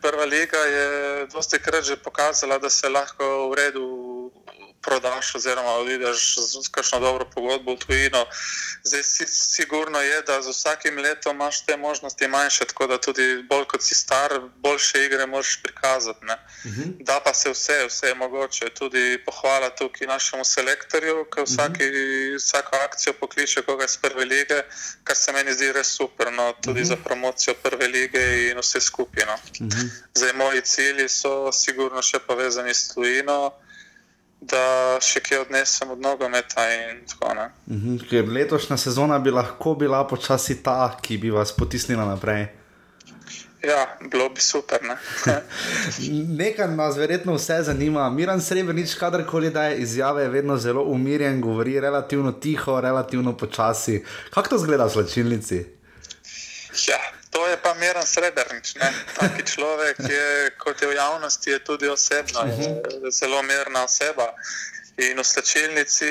prva 0.00 0.24
liga 0.24 0.56
je 0.56 1.26
dosti 1.32 1.58
krat 1.58 1.84
že 1.84 1.96
pokazala, 1.96 2.58
da 2.58 2.70
se 2.70 2.88
lahko 2.88 3.50
v 3.50 3.54
redu 3.54 3.84
prodaš, 4.84 5.34
oziroma 5.34 5.70
odideš 5.70 6.36
z 6.36 6.68
kakšno 6.70 7.00
dobro 7.00 7.24
pogodbo 7.34 7.74
v 7.74 7.78
tujino. 7.78 8.26
Zdaj 8.84 9.02
si 9.02 9.24
sigurno 9.26 10.00
je, 10.00 10.22
da 10.22 10.42
z 10.42 10.48
vsakim 10.48 10.98
letom 10.98 11.36
imaš 11.36 11.64
te 11.66 11.76
možnosti 11.76 12.28
manjše, 12.28 12.64
tako 12.64 12.86
da 12.86 12.98
tudi 12.98 13.42
bolj 13.48 13.64
kot 13.64 13.82
si 13.82 13.94
star, 13.94 14.40
boljše 14.56 15.04
igre 15.04 15.26
moraš 15.26 15.62
prikazati. 15.62 16.24
Uh 16.24 16.70
mhm. 16.70 16.82
-huh. 16.82 17.04
Da 17.04 17.20
pa 17.24 17.34
se 17.34 17.50
vse, 17.50 17.86
vse 17.88 18.06
je 18.06 18.14
mogoče. 18.14 18.70
Tudi 18.70 19.24
pohvala 19.26 19.70
tukaj 19.70 20.06
našemu 20.06 20.44
selektorju, 20.44 21.24
ki 21.24 21.42
vsaki, 21.42 21.84
uh 21.84 21.94
-huh. 21.94 22.36
vsako 22.36 22.76
akcijo 22.76 23.12
pokliče 23.12 23.62
koga 23.62 23.84
iz 23.84 23.96
prve 23.96 24.24
lige, 24.24 24.62
kar 25.04 25.16
se 25.16 25.32
meni 25.32 25.52
zdi 25.52 25.72
res 25.72 25.88
super. 25.88 26.32
No, 26.32 26.52
tudi 26.62 26.80
uh 26.80 26.86
-huh. 26.86 26.88
za 26.88 26.96
promocijo 26.96 27.54
prve 27.54 27.86
lige 27.86 28.50
in 28.50 28.58
vse 28.58 28.80
skupino. 28.80 29.34
Uh 29.34 29.66
-huh. 29.66 29.88
Zdaj 30.14 30.32
moji 30.32 30.60
cilji 30.60 31.08
so 31.08 31.52
sigurno 31.52 32.02
še 32.02 32.18
povezani 32.18 32.74
s 32.74 32.88
tujino 32.88 33.52
da 34.50 34.98
še 35.02 35.22
kje 35.24 35.40
odnesem 35.44 35.90
od 35.90 36.00
nogometa. 36.00 36.66
Mhm, 37.66 37.96
ker 38.10 38.28
letošnja 38.28 38.76
sezona 38.76 39.18
bi 39.18 39.30
lahko 39.30 39.74
bila 39.74 40.04
počasi 40.08 40.62
ta, 40.62 40.96
ki 41.02 41.18
bi 41.18 41.30
vas 41.30 41.52
potisnila 41.56 42.04
naprej. 42.08 42.46
Ja, 43.64 43.96
bilo 44.10 44.28
bi 44.28 44.40
super. 44.44 44.82
Ne? 44.84 44.96
Nekaj 46.40 46.68
nas 46.76 46.98
verjetno 47.00 47.34
vse 47.38 47.62
zanima. 47.62 48.10
Miran 48.10 48.40
Srebrenic, 48.40 48.94
kadarkoli 48.94 49.50
da 49.50 49.64
je 49.64 49.78
izjave, 49.78 50.22
je 50.22 50.28
vedno 50.28 50.56
zelo 50.56 50.82
umirjen, 50.82 51.40
govori 51.40 51.80
relativno 51.80 52.32
tiho, 52.32 52.80
relativno 52.80 53.36
počasi. 53.36 54.04
Kako 54.30 54.48
to 54.48 54.58
zgleda 54.58 54.84
v 54.84 54.90
slačilnici? 54.90 55.64
Ja, 56.88 57.00
to 57.34 57.46
je 57.50 57.56
pa 57.56 57.74
Miran 57.74 58.06
Srebrenic. 58.06 58.74
Taki 59.18 59.42
človek 59.42 59.98
je, 59.98 60.54
kot 60.58 60.78
je 60.82 60.86
v 60.88 60.94
javnosti, 60.94 61.50
je 61.50 61.58
tudi 61.58 61.88
osebno, 61.90 62.46
je 62.46 62.54
mhm. 62.54 63.10
zelo 63.10 63.42
mirna 63.42 63.84
oseba. 63.84 64.30
In 64.94 65.18
v 65.18 65.26
slčilnici, 65.26 66.06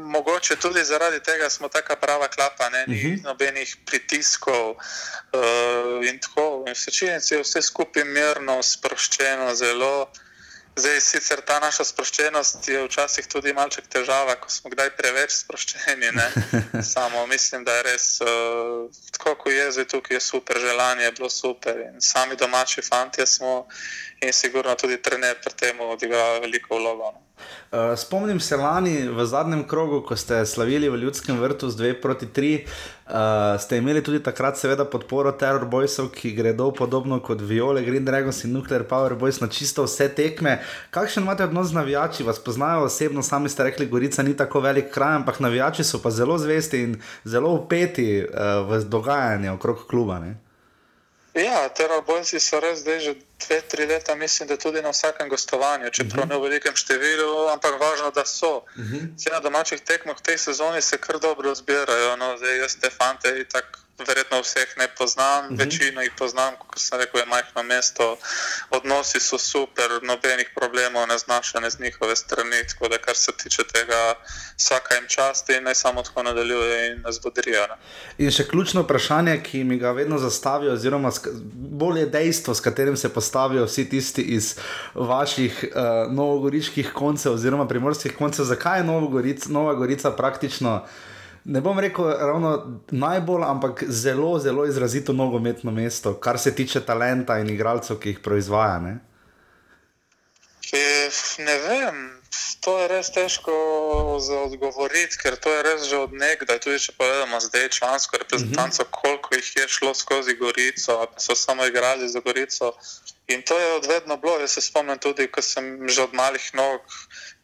mogoče 0.00 0.56
tudi 0.56 0.80
zaradi 0.84 1.20
tega, 1.20 1.50
smo 1.50 1.68
tako 1.68 1.96
prava 2.00 2.28
klapa, 2.32 2.70
ne? 2.72 2.84
ni 2.88 2.96
uh 2.96 3.04
mhm. 3.04 3.14
-huh. 3.14 3.24
nobenih 3.24 3.76
pritiskov. 3.84 4.80
Uh, 5.32 6.00
in 6.08 6.18
tako, 6.18 6.64
in 6.66 6.72
v 6.72 6.78
slčilnici 6.78 7.34
je 7.34 7.42
vse 7.42 7.62
skupaj 7.62 8.04
mirno, 8.04 8.62
sproščeno, 8.62 9.54
zelo. 9.54 10.08
Zdaj, 10.76 11.00
sicer 11.00 11.40
ta 11.46 11.60
naša 11.62 11.84
sproščenost 11.86 12.68
je 12.68 12.80
včasih 12.82 13.26
tudi 13.30 13.52
malček 13.54 13.86
težava, 13.86 14.34
ko 14.42 14.50
smo 14.50 14.72
kdaj 14.72 14.90
preveč 14.98 15.36
sproščeni. 15.36 16.10
Samo 16.94 17.26
mislim, 17.30 17.62
da 17.64 17.76
je 17.76 17.84
res 17.86 18.06
uh, 18.26 18.90
tako, 19.14 19.36
kot 19.44 19.52
je 19.54 19.68
zdaj 19.76 19.86
tukaj, 19.92 20.16
je 20.16 20.20
super, 20.20 20.58
želanje 20.58 21.06
je 21.06 21.12
bilo 21.20 21.30
super. 21.30 21.78
In 21.78 22.00
sami 22.02 22.36
domači 22.36 22.82
fanti 22.82 23.26
smo 23.26 23.68
in 24.26 24.32
sigurno 24.32 24.74
tudi 24.74 24.96
trener 25.02 25.36
pri 25.44 25.52
tem 25.56 25.80
odigrajo 25.80 26.40
veliko 26.40 26.78
vlogo. 26.78 27.12
Uh, 27.74 27.98
spomnim 27.98 28.40
se 28.40 28.56
lani 28.56 29.08
v 29.08 29.24
zadnjem 29.26 29.64
krogu, 29.68 30.00
ko 30.06 30.16
ste 30.16 30.46
slavili 30.46 30.88
v 30.88 31.00
Ljudskem 31.02 31.40
vrtu 31.40 31.70
z 31.70 31.76
2 31.76 32.00
proti 32.02 32.26
3. 32.26 32.62
Uh, 32.62 33.60
ste 33.60 33.80
imeli 33.82 34.02
tudi 34.02 34.22
takrat, 34.22 34.56
seveda, 34.58 34.86
podporo 34.86 35.32
Terror 35.32 35.66
Boysov, 35.66 36.12
ki 36.14 36.30
gredo 36.38 36.70
podobno 36.70 37.18
kot 37.20 37.42
Viole, 37.42 37.82
Green 37.82 38.04
Dragons 38.04 38.44
in 38.44 38.54
Nuclear 38.54 38.86
Power 38.86 39.18
Boys 39.18 39.42
na 39.42 39.50
čisto 39.50 39.84
vse 39.84 40.08
tekme. 40.14 40.60
Kakšen 40.94 41.26
imate 41.26 41.44
odnos 41.44 41.74
z 41.74 41.80
navijači, 41.80 42.22
vas 42.22 42.38
poznajo 42.38 42.86
osebno, 42.86 43.22
sami 43.22 43.50
ste 43.50 43.66
rekli, 43.66 43.90
Gorica 43.90 44.22
ni 44.22 44.36
tako 44.36 44.62
velik 44.62 44.94
kraj, 44.94 45.18
ampak 45.20 45.42
navijači 45.42 45.84
so 45.84 45.98
pa 45.98 46.14
zelo 46.14 46.38
zvesti 46.38 46.86
in 46.86 46.96
zelo 47.24 47.50
upeti 47.58 48.22
uh, 48.22 48.62
v 48.70 48.84
dogajanje 48.86 49.50
okrog 49.50 49.86
kluba. 49.90 50.22
Ne? 50.22 50.38
Ja, 51.34 51.68
terorboljci 51.68 52.38
so 52.40 52.60
res 52.62 52.78
zdaj 52.84 53.00
že 53.00 53.14
dve, 53.42 53.60
tri 53.60 53.86
leta, 53.86 54.14
mislim, 54.14 54.48
da 54.48 54.56
tudi 54.56 54.82
na 54.82 54.90
vsakem 54.94 55.28
gostovanju, 55.28 55.90
čeprav 55.90 56.24
uh 56.24 56.26
mhm. 56.26 56.32
-huh. 56.32 56.34
ne 56.34 56.38
v 56.38 56.42
velikem 56.42 56.76
številu, 56.76 57.48
ampak 57.48 57.80
važno, 57.80 58.10
da 58.10 58.24
so. 58.24 58.56
Uh 58.56 58.78
mhm. 58.78 58.94
-huh. 58.94 59.32
Na 59.32 59.40
domačih 59.40 59.80
tekmah 59.80 60.16
v 60.18 60.22
tej 60.22 60.38
sezoni 60.38 60.82
se 60.82 60.98
kar 60.98 61.18
dobro 61.18 61.54
zbirajo, 61.54 62.16
no, 62.16 62.36
zdaj 62.38 62.58
jaz 62.58 62.76
te 62.80 62.90
fante 62.90 63.28
in 63.38 63.46
tako 63.52 63.83
verjetno 63.98 64.40
vseh 64.42 64.74
ne 64.78 64.88
poznam, 64.98 65.44
uh 65.44 65.50
mhm. 65.50 65.54
-huh. 65.54 65.64
večino 65.64 66.02
jih 66.02 66.12
poznam, 66.18 66.54
kot 66.58 66.78
sem 66.78 66.98
rekel, 66.98 67.20
je 67.20 67.26
majhno 67.26 67.62
mesto, 67.62 68.18
odnosi 68.70 69.20
so 69.20 69.38
super, 69.38 69.88
nobenih 70.02 70.50
problemov 70.54 71.08
ne 71.08 71.18
znašane 71.18 71.70
z 71.70 71.80
njihove 71.80 72.16
strani. 72.16 72.66
Tako 72.68 72.88
da, 72.88 72.98
kar 72.98 73.16
se 73.16 73.32
tiče 73.42 73.62
tega, 73.72 74.14
vsaka 74.56 74.94
jim 74.94 75.04
čast 75.08 75.50
in 75.50 75.64
naj 75.64 75.74
samo 75.74 76.02
tako 76.02 76.22
nadaljuje 76.22 76.92
in 76.92 77.02
nas 77.02 77.20
bodrijo. 77.22 77.66
In 78.18 78.30
še 78.30 78.48
ključno 78.48 78.82
vprašanje, 78.82 79.42
ki 79.42 79.64
mi 79.64 79.78
ga 79.78 79.90
vedno 79.90 80.18
zastavijo, 80.18 80.72
oziroma 80.72 81.10
bolje 81.54 82.06
dejstvo, 82.06 82.54
s 82.54 82.60
katerim 82.60 82.96
se 82.96 83.08
postavijo 83.08 83.64
vsi 83.64 83.88
tisti 83.88 84.22
iz 84.22 84.56
vaših 84.94 85.64
uh, 85.64 86.12
novogoriških 86.12 86.92
koncev, 86.92 87.32
oziroma 87.32 87.68
primorskih 87.68 88.16
koncev, 88.16 88.44
zakaj 88.44 88.78
je 88.78 88.84
Nova 89.48 89.74
Gorica 89.74 90.10
praktično 90.10 90.86
ne 91.44 91.60
bom 91.60 91.78
rekel 91.78 92.04
ravno 92.04 92.80
najbolj, 92.90 93.42
ampak 93.46 93.84
zelo, 93.88 94.38
zelo 94.38 94.66
izrazito 94.66 95.12
nogometno 95.12 95.70
mesto, 95.70 96.14
kar 96.14 96.38
se 96.38 96.54
tiče 96.54 96.80
talenta 96.80 97.38
in 97.38 97.50
igralcev, 97.50 97.98
ki 97.98 98.08
jih 98.08 98.20
proizvaja. 98.20 98.78
Ne, 98.78 98.98
e, 100.72 101.10
ne 101.38 101.58
vem. 101.68 102.04
To 102.64 102.78
je 102.80 102.88
res 102.88 103.10
težko 103.12 103.54
za 104.24 104.38
odgovoriti, 104.46 105.18
ker 105.20 105.36
to 105.36 105.52
je 105.52 105.62
res 105.66 105.82
že 105.84 105.98
od 106.00 106.14
nekdaj. 106.16 106.62
Tudi 106.64 106.80
če 106.80 106.94
pogledamo 106.96 107.40
zdaj 107.40 107.68
člansko 107.76 108.18
reprezentanco, 108.22 108.82
uh 108.82 108.88
mhm. 108.88 108.94
-huh. 108.94 109.00
koliko 109.00 109.34
jih 109.34 109.50
je 109.56 109.68
šlo 109.68 109.94
skozi 109.94 110.36
Gorico, 110.36 110.92
ali 110.92 111.20
so 111.26 111.34
samo 111.34 111.66
igrali 111.66 112.08
za 112.08 112.20
Gorico. 112.20 112.72
In 113.28 113.42
to 113.42 113.58
je 113.58 113.76
odvedno 113.76 114.16
bilo. 114.16 114.38
Jaz 114.40 114.50
se 114.50 114.60
spomnim 114.60 114.98
tudi, 114.98 115.28
ko 115.28 115.42
sem 115.42 115.88
že 115.88 116.02
od 116.02 116.14
malih 116.14 116.54
nog 116.54 116.80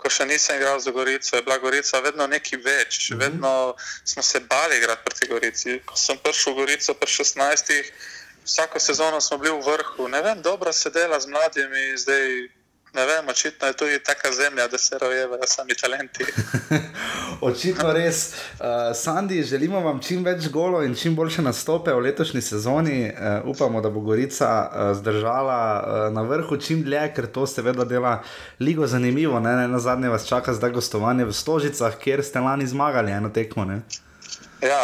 ko 0.01 0.11
še 0.11 0.27
nisem 0.27 0.57
igral 0.57 0.81
za 0.81 0.91
Gorico, 0.91 1.37
je 1.37 1.43
bila 1.43 1.59
Gorica 1.59 2.01
vedno 2.01 2.27
nekaj 2.27 2.59
več. 2.65 3.11
Mm 3.11 3.15
-hmm. 3.15 3.21
Vedno 3.21 3.75
smo 4.05 4.23
se 4.23 4.41
bali 4.41 4.77
igrati 4.77 5.05
proti 5.05 5.27
Gorici. 5.27 5.81
Ko 5.85 5.97
sem 5.97 6.19
prišel 6.19 6.53
v 6.53 6.57
Gorico 6.57 6.95
pri 6.95 7.11
16, 7.11 7.93
vsako 8.45 8.81
sezono 8.81 9.21
smo 9.21 9.39
bili 9.39 9.55
v 9.57 9.67
vrhu. 9.67 10.09
Ne 10.09 10.23
vem, 10.23 10.43
dobro 10.43 10.73
se 10.73 10.91
dela 10.91 11.21
z 11.21 11.27
mladimi, 11.27 11.97
zdaj 11.97 12.49
Ne 12.93 13.07
vem, 13.07 13.29
očitno 13.29 13.67
je 13.67 13.73
tudi 13.73 14.03
taka 14.03 14.33
zemlja, 14.33 14.69
da 14.69 14.79
se 14.79 14.99
rojevajo 14.99 15.47
sami 15.47 15.75
talenti. 15.75 16.25
očitno 17.41 17.93
res. 17.93 18.33
Uh, 18.33 18.67
Sandi, 18.95 19.43
želimo 19.43 19.81
vam 19.81 20.01
čim 20.03 20.25
več 20.25 20.49
golo 20.49 20.83
in 20.85 20.95
čim 20.95 21.15
boljše 21.17 21.43
nastope 21.43 21.93
v 21.93 22.05
letošnji 22.07 22.43
sezoni. 22.43 22.99
Uh, 23.11 23.49
upamo, 23.51 23.81
da 23.81 23.91
bo 23.91 24.01
Gorica 24.01 24.51
uh, 24.51 24.97
zdržala 24.99 25.61
uh, 25.81 26.15
na 26.15 26.23
vrhu 26.23 26.57
čim 26.57 26.83
dlje, 26.85 27.07
ker 27.17 27.27
to 27.27 27.47
seveda 27.47 27.85
dela 27.85 28.21
ligo 28.61 28.87
zanimivo. 28.87 29.41
Ne? 29.41 29.57
Ne, 29.57 29.69
na 29.69 29.79
zadnje 29.79 30.09
vas 30.09 30.29
čaka 30.29 30.55
zdaj 30.55 30.71
gostovanje 30.77 31.25
v 31.25 31.33
Stožicah, 31.33 31.99
kjer 31.99 32.25
ste 32.25 32.41
lani 32.41 32.67
zmagali 32.67 33.13
eno 33.13 33.31
tekmo. 33.31 33.65
Ne? 33.65 33.83
Ja, 34.61 34.81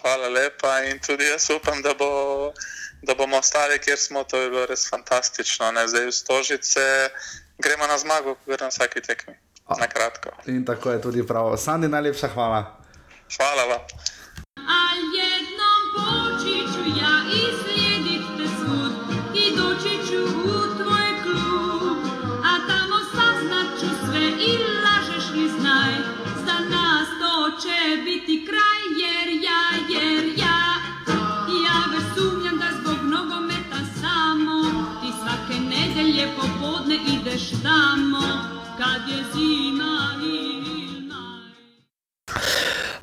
hvala 0.00 0.28
lepa 0.28 0.80
in 0.90 0.98
tudi 1.06 1.28
jaz 1.28 1.50
upam, 1.54 1.82
da, 1.82 1.94
bo, 1.94 2.52
da 3.02 3.14
bomo 3.14 3.38
ostali, 3.38 3.78
kjer 3.78 3.98
smo. 3.98 4.24
To 4.24 4.36
je 4.36 4.50
bilo 4.50 4.66
res 4.66 4.88
fantastično. 4.90 5.70
Ne? 5.72 5.86
Zdaj 5.88 6.10
v 6.10 6.16
Stožice 6.16 6.88
gremo 7.58 7.86
na 7.86 7.98
zmago, 7.98 8.34
kot 8.46 8.60
na 8.60 8.68
vsaki 8.72 9.00
tekmi. 9.00 9.36
Na 9.78 9.86
kratko. 9.86 10.30
In 10.46 10.64
tako 10.64 10.90
je 10.90 11.02
tudi 11.02 11.26
prav. 11.26 11.56
Sandi, 11.56 11.88
najlepša 11.88 12.28
hvala. 12.34 12.64
Hvala 13.36 13.64
vam. 13.64 13.80
Biti 28.04 28.46
kraj, 28.46 28.82
jer 29.02 29.28
ja, 29.44 29.62
jer 29.94 30.24
ja, 30.38 30.58
ja, 31.64 31.76
več 31.92 32.06
sumnjam, 32.16 32.58
da 32.58 32.68
zbog 32.78 33.00
nogometa 33.12 33.80
samo 34.00 34.56
ti 35.00 35.10
svake 35.20 35.60
nedelje 35.60 36.28
popoldne 36.36 36.96
ideš 37.14 37.50
tamo, 37.62 38.22
kad 38.78 39.08
je 39.08 39.24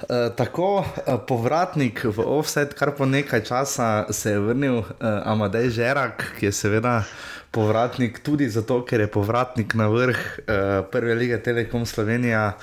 Uh, 0.08 0.32
tako, 0.36 0.88
uh, 0.88 1.20
povratnik 1.28 2.06
v 2.08 2.24
offset, 2.24 2.72
kar 2.80 2.94
po 2.96 3.04
nekaj 3.04 3.44
časa 3.44 4.08
se 4.08 4.32
je 4.32 4.40
vrnil 4.40 4.80
uh, 4.80 4.86
Amadej 5.04 5.68
Žerak, 5.70 6.24
ki 6.40 6.48
je 6.48 6.52
seveda 6.56 7.04
povratnik 7.52 8.24
tudi 8.24 8.48
zato, 8.48 8.86
ker 8.88 9.04
je 9.04 9.12
povratnik 9.12 9.76
na 9.76 9.92
vrh 9.92 10.16
uh, 10.16 10.88
prve 10.92 11.12
lige 11.12 11.44
Telekom 11.44 11.84
Slovenija. 11.86 12.56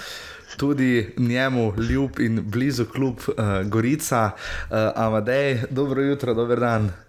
Tudi 0.57 1.12
njemu 1.18 1.74
ljub 1.76 2.20
in 2.20 2.40
blizu 2.48 2.87
klub 2.88 3.20
uh, 3.28 3.61
Gorica, 3.68 4.30
uh, 4.33 4.76
Amadej, 4.96 5.68
dobro 5.70 6.00
jutro, 6.00 6.35
dober 6.35 6.61
dan. 6.61 7.04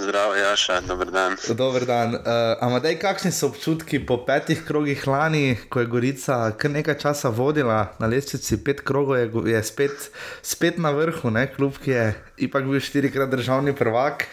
Zdravo, 0.00 0.34
Jaša, 0.34 0.80
dober 0.80 1.10
dan. 1.10 1.36
Dober 1.48 1.84
dan. 1.84 2.14
Uh, 2.14 2.20
Amadej, 2.64 2.96
kakšni 2.96 3.28
so 3.36 3.50
občutki 3.50 3.98
po 4.00 4.16
petih 4.24 4.62
krogih 4.64 5.02
lani, 5.04 5.58
ko 5.68 5.82
je 5.84 5.90
Gorica 5.92 6.38
kar 6.56 6.72
nekaj 6.72 6.96
časa 7.02 7.28
vodila 7.28 7.92
na 8.00 8.08
lestvici, 8.08 8.56
pet 8.64 8.80
krogov 8.80 9.18
je, 9.20 9.28
je 9.52 9.60
spet, 9.60 10.08
spet 10.42 10.78
na 10.80 10.94
vrhu, 10.96 11.28
ne? 11.28 11.44
kljub 11.52 11.76
ki 11.84 11.90
je 11.90 12.04
ipak 12.48 12.64
bil 12.64 12.80
štirikrat 12.80 13.28
državni 13.28 13.76
prvak. 13.76 14.24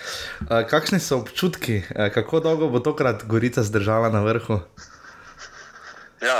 Uh, 0.48 0.64
kakšni 0.72 1.02
so 1.04 1.20
občutki, 1.20 1.82
uh, 1.84 2.08
kako 2.16 2.40
dolgo 2.48 2.72
bo 2.72 2.80
tokrat 2.80 3.28
Gorica 3.28 3.64
zdržala 3.64 4.08
na 4.14 4.24
vrhu? 4.24 4.62
Ja, 6.24 6.38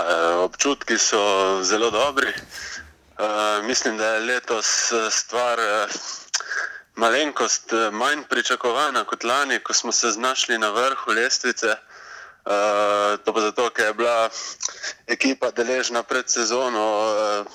občutki 0.48 0.96
so 0.96 1.20
zelo 1.68 1.92
dobri. 1.92 2.32
Uh, 3.18 3.60
mislim, 3.68 3.98
da 3.98 4.16
je 4.16 4.26
letos 4.32 4.72
stvar. 5.12 5.60
Uh, 5.60 6.27
malenkost 6.98 7.74
eh, 7.74 7.92
manj 7.92 8.24
pričakovana 8.30 9.04
kot 9.06 9.24
lani, 9.24 9.60
ko 9.60 9.74
smo 9.74 9.92
se 9.92 10.12
znašli 10.12 10.58
na 10.58 10.70
vrhu 10.70 11.12
lestvice. 11.12 11.76
Uh, 12.48 13.20
to 13.26 13.34
pa 13.34 13.42
zato, 13.42 13.70
ker 13.76 13.86
je 13.86 13.94
bila 13.94 14.30
ekipa 15.08 15.50
deležna 15.52 16.00
pred 16.04 16.30
sezono 16.32 16.84
uh, 17.04 17.48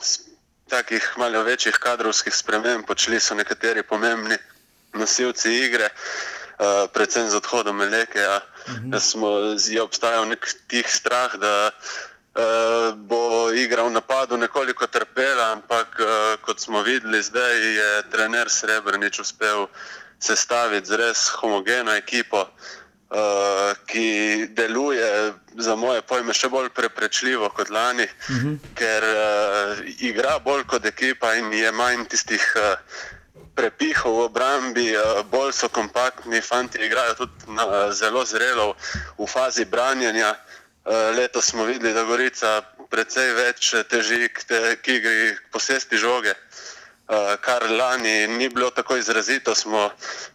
takih 0.69 1.15
malo 1.17 1.43
večjih 1.43 1.79
kadrovskih 1.81 2.35
sprememb, 2.37 2.85
počeli 2.87 3.21
so 3.21 3.35
nekateri 3.35 3.83
pomembni 3.83 4.37
nosilci 4.93 5.55
igre, 5.65 5.89
uh, 5.89 6.91
predvsem 6.93 7.31
z 7.31 7.41
odhodom 7.41 7.77
Meleke. 7.77 8.21
Uh 8.21 8.75
-huh. 8.75 9.01
Smo, 9.01 9.29
je 9.57 9.83
obstajal 9.83 10.29
nek 10.29 10.55
tih 10.69 10.87
strah, 10.89 11.35
da 11.35 11.71
uh, 12.35 12.97
bo 12.97 13.53
igra 13.53 13.83
v 13.83 13.91
napadu 13.91 14.37
nekoliko 14.37 14.87
trpela, 14.87 15.53
ampak 15.53 15.89
uh, 16.01 16.07
kot 16.41 16.61
smo 16.61 16.83
videli, 16.83 17.23
zdaj 17.23 17.55
je 17.77 17.91
trener 18.11 18.51
Srebrenic 18.51 19.19
uspel 19.21 19.67
sestaviti 20.19 20.87
z 20.87 20.97
res 20.97 21.29
homogeno 21.41 21.93
ekipo, 21.93 22.47
uh, 22.47 23.75
ki 23.87 24.47
deluje 24.55 25.35
za 25.59 25.77
moje 25.77 26.03
pojme 26.03 26.33
še 26.33 26.49
bolj 26.49 26.71
preprečljivo 26.71 27.51
kot 27.51 27.71
lani, 27.71 28.05
uh 28.05 28.37
-huh. 28.37 28.59
ker 28.75 29.03
uh, 29.05 29.79
igra 29.99 30.39
bolj 30.39 30.65
kot 30.65 30.87
ekipa 30.87 31.35
in 31.35 31.53
je 31.53 31.73
manj 31.73 32.07
tistih. 32.09 32.45
Uh, 32.57 32.77
Prepihov 33.53 34.17
v 34.17 34.25
obrambi, 34.25 34.97
bolj 35.29 35.53
so 35.53 35.69
kompaktni, 35.69 36.41
fanti 36.41 36.79
igrajo 36.81 37.15
tudi 37.15 37.53
na, 37.53 37.93
zelo 37.93 38.25
zrelo 38.25 38.75
v 39.19 39.27
fazi 39.29 39.65
branjenja. 39.65 40.31
Eh, 40.33 40.62
letos 40.91 41.45
smo 41.45 41.65
videli, 41.65 41.95
da 41.95 42.05
Gorica 42.05 42.63
precej 42.91 43.33
več 43.33 43.73
teži 43.89 44.29
k, 44.29 44.45
te, 44.49 44.61
k 44.83 44.99
igri, 44.99 45.35
k 45.39 45.53
posesti 45.55 45.97
žoge, 45.97 46.35
eh, 46.35 47.37
kar 47.41 47.65
lani 47.71 48.27
ni 48.37 48.49
bilo 48.49 48.71
tako 48.71 48.97
izrazito. 48.97 49.55
Smo 49.55 49.91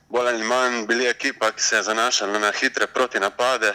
bolj 0.10 0.32
ali 0.32 0.48
manj 0.48 0.86
bili 0.88 1.08
ekipa, 1.08 1.52
ki 1.52 1.64
se 1.64 1.76
je 1.76 1.84
zanašala 1.84 2.40
na 2.40 2.52
hitre 2.52 2.88
proti 2.88 3.20
napade, 3.20 3.74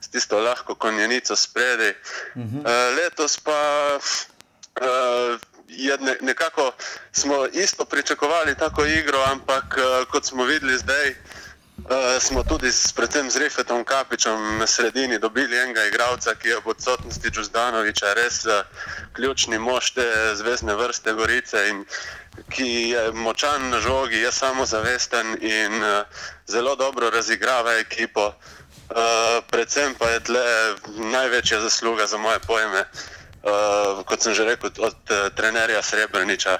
s 0.00 0.08
tisto 0.08 0.40
lahko 0.40 0.74
konjenico 0.74 1.36
spredi. 1.36 1.94
Mhm. 2.36 2.66
Eh, 2.66 2.90
letos 2.96 3.38
pa 3.40 3.98
je 5.68 5.98
nekako 6.20 6.72
smo 7.12 7.46
isto 7.52 7.84
pričakovali 7.84 8.54
tako 8.58 8.84
igro, 8.84 9.20
ampak 9.28 9.76
kot 10.10 10.24
smo 10.24 10.44
videli 10.44 10.78
zdaj. 10.78 11.14
Uh, 11.82 12.22
smo 12.22 12.42
tudi 12.42 12.72
s, 12.72 12.92
predvsem 12.92 13.30
z 13.30 13.36
Refetom 13.36 13.84
Kapičem 13.84 14.58
na 14.58 14.66
sredini 14.66 15.18
dobili 15.18 15.58
enega 15.58 15.84
igralca, 15.84 16.34
ki 16.34 16.48
je 16.48 16.60
v 16.62 16.70
odsotnosti 16.70 17.30
Džuzdanoviča 17.30 18.12
res 18.14 18.46
uh, 18.46 18.62
ključni 19.12 19.58
mož 19.58 19.90
te 19.90 20.06
zvezdne 20.38 20.74
vrste 20.78 21.12
Gorice 21.12 21.68
in 21.68 21.82
ki 22.54 22.94
je 22.94 23.12
močan 23.12 23.70
na 23.70 23.80
žogi, 23.80 24.22
je 24.22 24.32
samozavesten 24.32 25.42
in 25.42 25.74
uh, 25.82 26.06
zelo 26.46 26.76
dobro 26.76 27.10
razigrava 27.10 27.74
ekipo. 27.74 28.30
Uh, 28.30 29.42
predvsem 29.50 29.94
pa 29.98 30.06
je 30.10 30.20
tle 30.20 30.46
največja 31.10 31.60
zasluga 31.60 32.06
za 32.06 32.16
moje 32.16 32.38
pojme, 32.46 32.86
uh, 32.86 34.04
kot 34.06 34.22
sem 34.22 34.34
že 34.34 34.44
rekel, 34.44 34.70
od 34.78 34.96
uh, 35.10 35.34
trenerja 35.34 35.82
Srebrniča, 35.82 36.58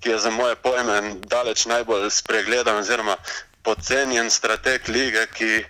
ki 0.00 0.10
je 0.10 0.18
za 0.18 0.30
moje 0.30 0.56
pojme 0.56 1.16
daleč 1.24 1.64
najbolj 1.64 2.10
spregledan 2.10 2.76
oziroma 2.76 3.16
podcenjen 3.62 4.30
strateg 4.30 4.88
lige, 4.88 5.26
ki 5.26 5.64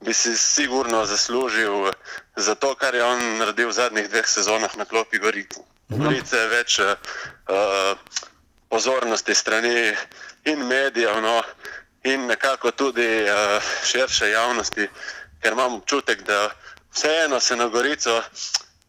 bi 0.00 0.14
si 0.14 0.36
sigurno 0.38 1.06
zaslužil 1.06 1.92
za 2.36 2.54
to, 2.54 2.74
kar 2.74 2.94
je 2.94 3.04
on 3.04 3.38
naredil 3.38 3.68
v 3.68 3.72
zadnjih 3.72 4.08
dveh 4.08 4.26
sezonah 4.26 4.76
na 4.76 4.84
klopi 4.84 5.18
Gorice. 5.18 5.60
Mhm. 5.90 6.04
Gorice 6.04 6.36
je 6.36 6.48
več 6.48 6.78
uh, 6.78 7.98
pozornosti 8.68 9.34
strani 9.34 9.94
in 10.44 10.66
medijev, 10.66 11.22
no, 11.22 11.42
in 12.04 12.26
nekako 12.26 12.70
tudi 12.70 13.24
uh, 13.24 13.62
širše 13.84 14.30
javnosti, 14.30 14.88
ker 15.42 15.52
imam 15.52 15.80
občutek, 15.80 16.22
da 16.22 16.50
vseeno 16.92 17.40
se 17.40 17.56
na 17.56 17.68
Gorico 17.68 18.22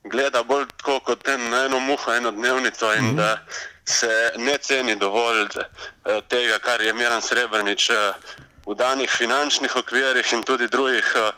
gleda 0.04 0.44
bolj 0.44 0.66
kot 0.84 1.28
na 1.28 1.66
eno 1.66 1.80
muho, 1.80 2.14
eno 2.14 2.32
dnevnico 2.32 2.94
in 2.94 3.04
mm 3.04 3.12
-hmm. 3.12 3.16
da 3.16 3.46
se 3.90 4.32
ne 4.38 4.58
ceni 4.58 4.96
dovolj 4.96 5.42
uh, 5.42 5.64
tega, 6.28 6.60
kar 6.60 6.82
je 6.82 6.94
Miran 6.94 7.22
Srebrenic 7.22 7.90
uh, 7.90 8.14
v 8.68 8.76
danih 8.78 9.10
finančnih 9.10 9.76
okvirih 9.76 10.34
in 10.34 10.44
tudi 10.46 10.68
drugih 10.70 11.08
uh, 11.18 11.32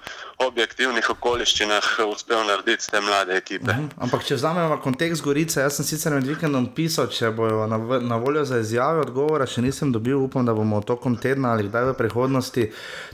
objektivnih 0.47 1.09
okoliščinah 1.09 1.87
uspel 2.07 2.43
narediti 2.47 2.89
te 2.91 3.01
mlade 3.01 3.35
ekipe. 3.37 3.71
Mhm. 3.71 3.89
Ampak, 4.05 4.23
če 4.27 4.37
vzamemo 4.39 4.77
kontekst 4.83 5.23
Gorice, 5.23 5.61
jaz 5.61 5.77
sem 5.77 5.85
sicer 5.85 6.15
med 6.15 6.27
vikendom 6.27 6.67
pisal, 6.75 7.09
če 7.11 7.31
bojo 7.35 7.67
na, 7.69 7.79
na 8.01 8.17
voljo 8.21 8.43
za 8.47 8.61
izjave, 8.63 9.05
odgovora 9.05 9.47
še 9.49 9.63
nisem 9.65 9.91
dobil, 9.93 10.17
upam, 10.21 10.45
da 10.45 10.55
bomo 10.57 10.81
tokom 10.85 11.17
tedna 11.21 11.53
ali 11.55 11.67
kdaj 11.69 11.91
v 11.91 11.95
prihodnosti 11.99 12.67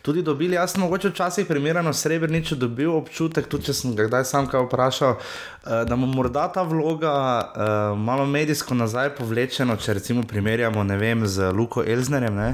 tudi 0.06 0.24
dobili. 0.24 0.58
Jaz 0.58 0.76
sem 0.76 0.84
mogoče 0.86 1.12
včasih 1.14 1.48
primerjeno 1.50 1.94
srebrničo 1.94 2.56
dobil 2.56 2.94
občutek, 2.96 3.50
tudi 3.52 3.70
če 3.70 3.78
sem 3.78 3.96
ga 3.98 4.08
kdaj 4.10 4.28
sam 4.28 4.50
kaj 4.52 4.68
vprašal, 4.68 5.18
uh, 5.18 5.84
da 5.88 6.00
mu 6.00 6.10
morda 6.12 6.48
ta 6.54 6.64
vloga 6.68 7.14
uh, 7.14 7.98
malo 8.00 8.26
medijsko 8.26 8.78
nazaj 8.78 9.16
povlečeno, 9.20 9.78
če 9.78 10.00
recimo 10.00 10.24
primerjamo 10.28 10.84
vem, 10.98 11.28
z 11.28 11.52
Luko 11.52 11.84
Elznerjem. 11.84 12.36
Ne? 12.38 12.52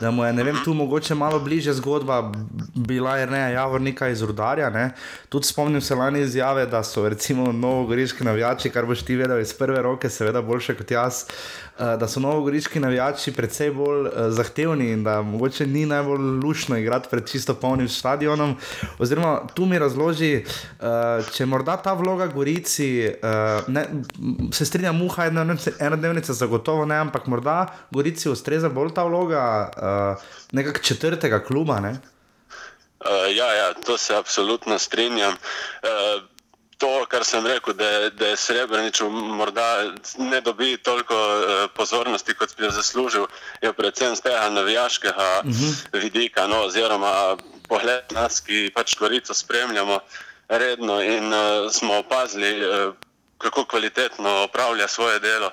Da 0.00 0.10
mu 0.10 0.24
je 0.24 0.32
vem, 0.32 0.56
tu 0.64 0.74
mogoče 0.74 1.14
malo 1.14 1.38
bliže 1.40 1.72
zgodba 1.72 2.32
bila, 2.74 3.16
jer 3.16 3.30
ne, 3.30 3.52
Javornika 3.52 4.08
iz 4.08 4.22
Rudarja. 4.22 4.70
Ne. 4.70 4.90
Tudi 5.28 5.46
spomnim 5.46 5.80
se 5.80 5.94
lani 5.94 6.20
izjave, 6.20 6.66
da 6.66 6.82
so 6.84 7.08
recimo 7.08 7.52
novogoriški 7.52 8.24
navijači, 8.24 8.70
kar 8.70 8.86
boš 8.86 9.02
ti 9.02 9.16
vedel 9.16 9.40
iz 9.40 9.54
prve 9.54 9.82
roke, 9.82 10.10
seveda 10.10 10.42
boljše 10.42 10.74
kot 10.74 10.90
jaz. 10.90 11.24
Uh, 11.24 11.65
da 11.78 12.08
so 12.08 12.20
novogoriški 12.20 12.80
navijači 12.80 13.32
precej 13.32 13.70
bolj 13.70 14.06
uh, 14.06 14.12
zahtevni 14.28 14.90
in 14.92 15.04
da 15.04 15.22
mogoče 15.22 15.66
ni 15.66 15.86
najbolj 15.86 16.20
lušno 16.44 16.76
igrati 16.76 17.08
pred 17.10 17.30
čisto 17.30 17.54
polnim 17.54 17.88
stadionom. 17.88 18.56
Oziroma, 18.98 19.40
tu 19.54 19.66
mi 19.66 19.78
razloži, 19.78 20.44
uh, 20.44 21.26
če 21.34 21.46
morda 21.46 21.76
ta 21.76 21.92
vloga 21.92 22.26
Gorici, 22.26 23.12
ne, 23.68 23.84
se 24.52 24.66
strinja, 24.66 24.92
muha 24.92 25.26
ena 25.26 25.96
dnevnica, 25.96 26.32
zagotovo 26.32 26.84
ne, 26.84 26.96
ampak 26.96 27.26
morda 27.26 27.66
Gorici 27.90 28.28
ustreza 28.28 28.68
bolj 28.68 28.94
ta 28.94 29.04
vloga 29.04 29.42
nekakšnega 30.52 30.86
četrtega 30.86 31.40
kluba. 31.44 31.80
Ne? 31.80 31.96
Uh, 33.00 33.36
ja, 33.36 33.52
ja, 33.54 33.74
to 33.74 33.98
se 33.98 34.16
absolutno 34.16 34.78
strinjam. 34.78 35.32
Uh, 35.32 36.22
to, 36.78 37.06
kar 37.08 37.24
sem 37.24 37.46
rekel, 37.46 37.74
da, 37.74 38.10
da 38.10 38.26
je 38.26 38.36
Srebrenic 38.36 39.00
morda 39.10 39.92
ne 40.18 40.40
dobi 40.40 40.76
toliko 40.76 41.14
uh, 41.14 41.70
pozornosti, 41.74 42.34
kot 42.34 42.56
bi 42.56 42.64
jo 42.64 42.70
zaslužil, 42.70 43.26
je 43.62 43.72
predvsem 43.72 44.16
z 44.16 44.20
tega 44.20 44.48
navijaškega 44.50 45.40
uh 45.44 45.44
mhm. 45.44 45.64
-huh. 45.64 46.00
vidika, 46.00 46.46
no, 46.46 46.62
oziroma 46.64 47.36
pogled 47.68 48.04
nas, 48.10 48.40
ki 48.40 48.70
pač 48.74 48.96
Gorico 48.98 49.34
spremljamo 49.34 50.00
redno 50.48 51.02
in 51.02 51.32
uh, 51.32 51.72
smo 51.72 51.98
opazili. 51.98 52.68
Uh, 52.68 52.94
Kako 53.38 53.64
kvalitetno 53.64 54.42
opravlja 54.42 54.88
svoje 54.88 55.20
delo, 55.20 55.50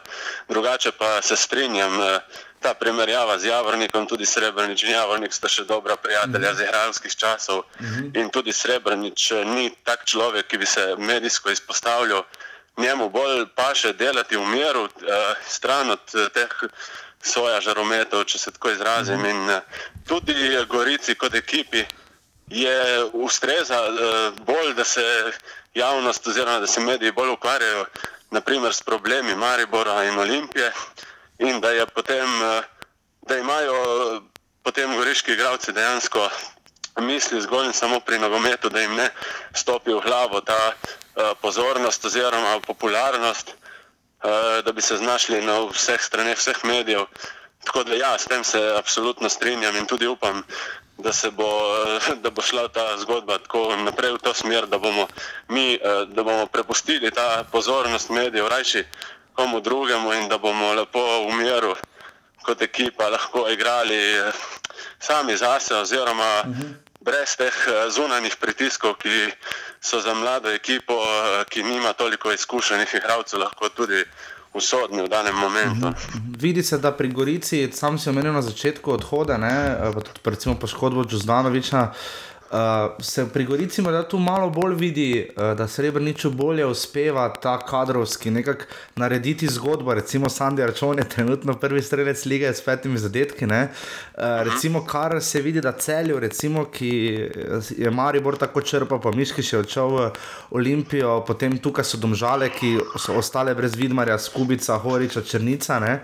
drugače 0.49 0.91
pa 0.91 1.21
se 1.21 1.36
strinjam, 1.36 1.99
ta 2.64 2.74
primerjava 2.74 3.36
z 3.39 3.51
Javornikom, 3.51 4.07
tudi 4.07 4.26
Srebrenic 4.26 4.84
in 4.84 4.95
Javornik 4.95 5.34
sta 5.36 5.51
še 5.51 5.66
dobra 5.68 5.95
prijatelja 5.95 6.51
mm 6.51 6.55
-hmm. 6.55 6.57
z 6.57 6.64
igralskih 6.64 7.16
časov. 7.16 7.64
Mm 7.80 7.86
-hmm. 7.86 8.18
In 8.20 8.30
tudi 8.30 8.53
Srebrenic 8.53 9.32
eh, 9.32 9.45
ni 9.45 9.76
tak 9.84 10.05
človek, 10.05 10.47
ki 10.47 10.57
bi 10.57 10.66
se 10.66 10.95
medijsko 10.97 11.49
izpostavljal. 11.49 12.24
Njemu 12.78 13.09
bolj 13.09 13.45
paše 13.55 13.93
delati 13.93 14.38
v 14.38 14.45
miru, 14.45 14.86
eh, 14.86 15.36
stran 15.47 15.91
od 15.91 16.05
eh, 16.14 16.30
teh 16.34 16.51
soja 17.22 17.61
žarometov, 17.61 18.24
če 18.24 18.38
se 18.38 18.51
tako 18.51 18.70
izrazim. 18.70 19.20
Mm 19.20 19.26
-hmm. 19.26 19.55
In 19.55 19.61
tudi 20.07 20.66
Gorici 20.68 21.16
kot 21.16 21.36
ekipi 21.36 21.86
je 22.47 23.03
ustreza 23.14 23.80
bolj, 24.45 24.74
da 24.74 24.84
se 24.84 25.32
javnost 25.74 26.28
oziroma 26.28 26.59
da 26.59 26.68
se 26.68 26.82
mediji 26.82 27.11
bolj 27.11 27.30
ukvarjajo 27.30 27.86
naprimer 28.32 28.74
s 28.74 28.82
problemi 28.82 29.36
Maribora 29.36 30.03
in 30.03 30.20
Olimpije 30.20 30.72
in 31.43 31.59
da, 31.59 31.85
potem, 31.85 32.29
eh, 32.43 32.63
da 33.27 33.37
imajo 33.37 33.75
potem 34.63 34.95
goriški 34.95 35.31
igravci 35.31 35.71
dejansko 35.71 36.29
misli 37.01 37.41
zgolj 37.41 37.65
in 37.65 37.73
samo 37.73 37.99
pri 37.99 38.19
nogometu, 38.19 38.69
da 38.69 38.79
jim 38.79 38.95
ne 38.95 39.09
stopi 39.53 39.93
v 39.93 40.01
glavo 40.05 40.41
ta 40.41 40.73
uh, 40.73 41.33
pozornost 41.41 42.05
oziroma 42.05 42.59
popularnost, 42.67 43.55
da 44.65 44.71
bi 44.71 44.81
se 44.81 44.97
znašli 44.97 45.41
na 45.41 45.57
vseh 45.73 46.01
straneh, 46.01 46.37
vseh 46.37 46.63
medijev. 46.63 47.05
Tako 47.65 47.83
da 47.83 47.95
ja, 47.95 48.17
s 48.17 48.25
tem 48.25 48.43
se 48.43 48.61
absolutno 48.77 49.29
strinjam 49.29 49.75
in 49.75 49.85
tudi 49.85 50.07
upam, 50.07 50.43
da, 50.97 51.11
bo, 51.31 51.49
da 52.23 52.29
bo 52.29 52.41
šla 52.41 52.67
ta 52.67 52.97
zgodba 52.97 53.37
tako 53.37 53.75
naprej 53.75 54.13
v 54.13 54.21
to 54.23 54.33
smer, 54.33 54.67
da 54.67 54.77
bomo 54.77 55.07
mi 55.49 55.79
da 56.07 56.23
bomo 56.23 56.45
prepustili 56.45 57.11
ta 57.11 57.43
pozornost 57.51 58.09
medijev 58.09 58.47
rajši 58.47 58.85
komu 59.34 59.61
drugemu 59.61 60.13
in 60.13 60.29
da 60.29 60.38
bomo 60.38 60.73
lepo 60.73 60.99
v 61.29 61.36
miru 61.36 61.75
kot 62.43 62.61
ekipa 62.61 63.09
lahko 63.09 63.47
igrali 63.49 63.95
eh, 63.95 64.31
sami 64.99 65.38
zase 65.38 65.75
oziroma 65.75 66.41
uh 66.41 66.49
mhm. 66.49 66.61
-huh. 66.61 66.73
brez 67.01 67.36
teh 67.38 67.53
eh, 67.67 67.89
zunanjih 67.89 68.36
pritiskov, 68.36 68.93
ki 68.93 69.31
so 69.81 70.01
za 70.01 70.13
mlado 70.13 70.49
ekipo, 70.51 70.93
eh, 70.93 71.45
ki 71.49 71.63
nima 71.63 71.93
toliko 71.93 72.31
izkušenih 72.31 72.93
igralcev, 72.93 73.39
lahko 73.39 73.69
tudi 73.69 74.03
usodni 74.53 75.01
v 75.01 75.07
danem 75.07 75.36
momentu. 75.36 75.88
Uh 75.88 75.93
mhm. 75.93 75.95
-huh. 75.95 76.41
Vidi 76.41 76.63
se, 76.63 76.77
da 76.77 76.91
pri 76.91 77.07
Gorici, 77.07 77.71
sam 77.73 77.99
si 77.99 78.09
omenil 78.09 78.34
na 78.34 78.41
začetku 78.41 78.91
odhoda, 78.91 79.38
ne, 79.38 79.77
pa 79.93 80.01
tudi 80.01 80.19
recimo 80.25 80.55
poškodbo 80.55 81.03
Džuzdanoviča, 81.03 81.91
Uh, 82.54 82.60
se 83.01 83.26
pri 83.34 83.45
Gorici 83.45 83.82
morda 83.82 84.04
tu 84.04 84.20
malo 84.20 84.49
bolj 84.49 84.76
vidi, 84.76 85.30
uh, 85.38 85.58
da 85.58 85.68
Srebrniču 85.68 86.30
bolje 86.32 86.66
uspeva 86.66 87.34
ta 87.34 87.58
kadrovski 87.66 88.32
nekako 88.32 88.66
narediti 88.95 89.47
zgodbo. 89.47 89.93
Recimo 89.93 90.30
Sandy 90.30 90.64
Arčon 90.64 90.97
je 90.97 91.10
trenutno 91.10 91.54
prvi 91.54 91.82
strelec 91.82 92.26
lige 92.26 92.54
s 92.54 92.62
petimi 92.62 92.97
zadetki. 92.97 93.45
Uh, 93.45 93.51
recimo 94.18 94.86
kar 94.86 95.22
se 95.22 95.41
vidi, 95.41 95.62
da 95.62 95.72
celju, 95.72 96.20
recimo, 96.20 96.66
ki 96.66 96.89
je 97.78 97.91
Maribor 97.91 98.38
tako 98.38 98.62
črpa, 98.62 98.99
pa 99.01 99.12
Miški 99.12 99.41
še 99.41 99.58
odšel 99.64 99.89
v 99.89 100.06
Olimpijo, 100.51 101.24
potem 101.26 101.58
tukaj 101.58 101.89
so 101.89 101.97
domžale, 101.97 102.51
ki 102.54 102.76
so 103.01 103.18
ostale 103.18 103.56
brez 103.58 103.74
vidmarja, 103.76 104.20
Skubica, 104.20 104.78
Horiča, 104.78 105.26
Črnica. 105.26 105.80
Ne? 105.80 105.97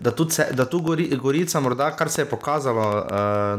Da 0.00 0.16
tu, 0.16 0.24
da 0.56 0.64
tu 0.64 0.80
gori, 0.80 1.10
Gorica, 1.20 1.60
morda 1.60 1.92
kar 1.92 2.08
se 2.08 2.22
je 2.24 2.30
pokazalo 2.32 2.88
uh, 2.88 3.04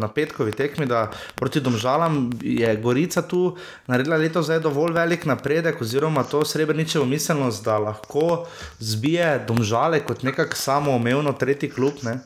na 0.01 0.09
petkovi 0.09 0.57
tekmi, 0.57 0.89
da 0.89 1.05
proti 1.37 1.61
domžalam 1.61 2.30
je 2.41 2.75
Gorica 2.75 3.21
tu 3.21 3.57
naredila 3.87 4.17
letos 4.17 4.47
dovolj 4.47 4.93
velik 4.93 5.25
napredek, 5.25 5.81
oziroma 5.81 6.23
to 6.23 6.45
srebrničevo 6.45 7.05
miselnost, 7.05 7.63
da 7.63 7.77
lahko 7.77 8.47
zbije 8.79 9.45
domžale 9.47 10.03
kot 10.05 10.23
nekako 10.23 10.55
samoumevno 10.55 11.33
tretji 11.33 11.69
klub. 11.69 11.93
Ne? 12.01 12.19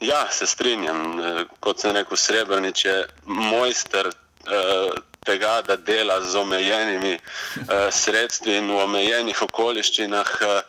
Ja, 0.00 0.26
se 0.30 0.46
strinjam. 0.46 1.18
Kot 1.60 1.80
sem 1.80 1.92
rekel, 1.96 2.16
Srebrenic 2.16 2.84
je 2.84 3.06
mojster 3.26 4.06
uh, 4.06 4.92
tega, 5.26 5.62
da 5.66 5.76
dela 5.76 6.20
z 6.22 6.38
omejenimi 6.38 7.14
uh, 7.14 7.90
sredstvi 7.90 8.56
in 8.60 8.70
v 8.70 8.78
omejenih 8.84 9.42
okoliščinah. 9.42 10.30
Uh, 10.46 10.62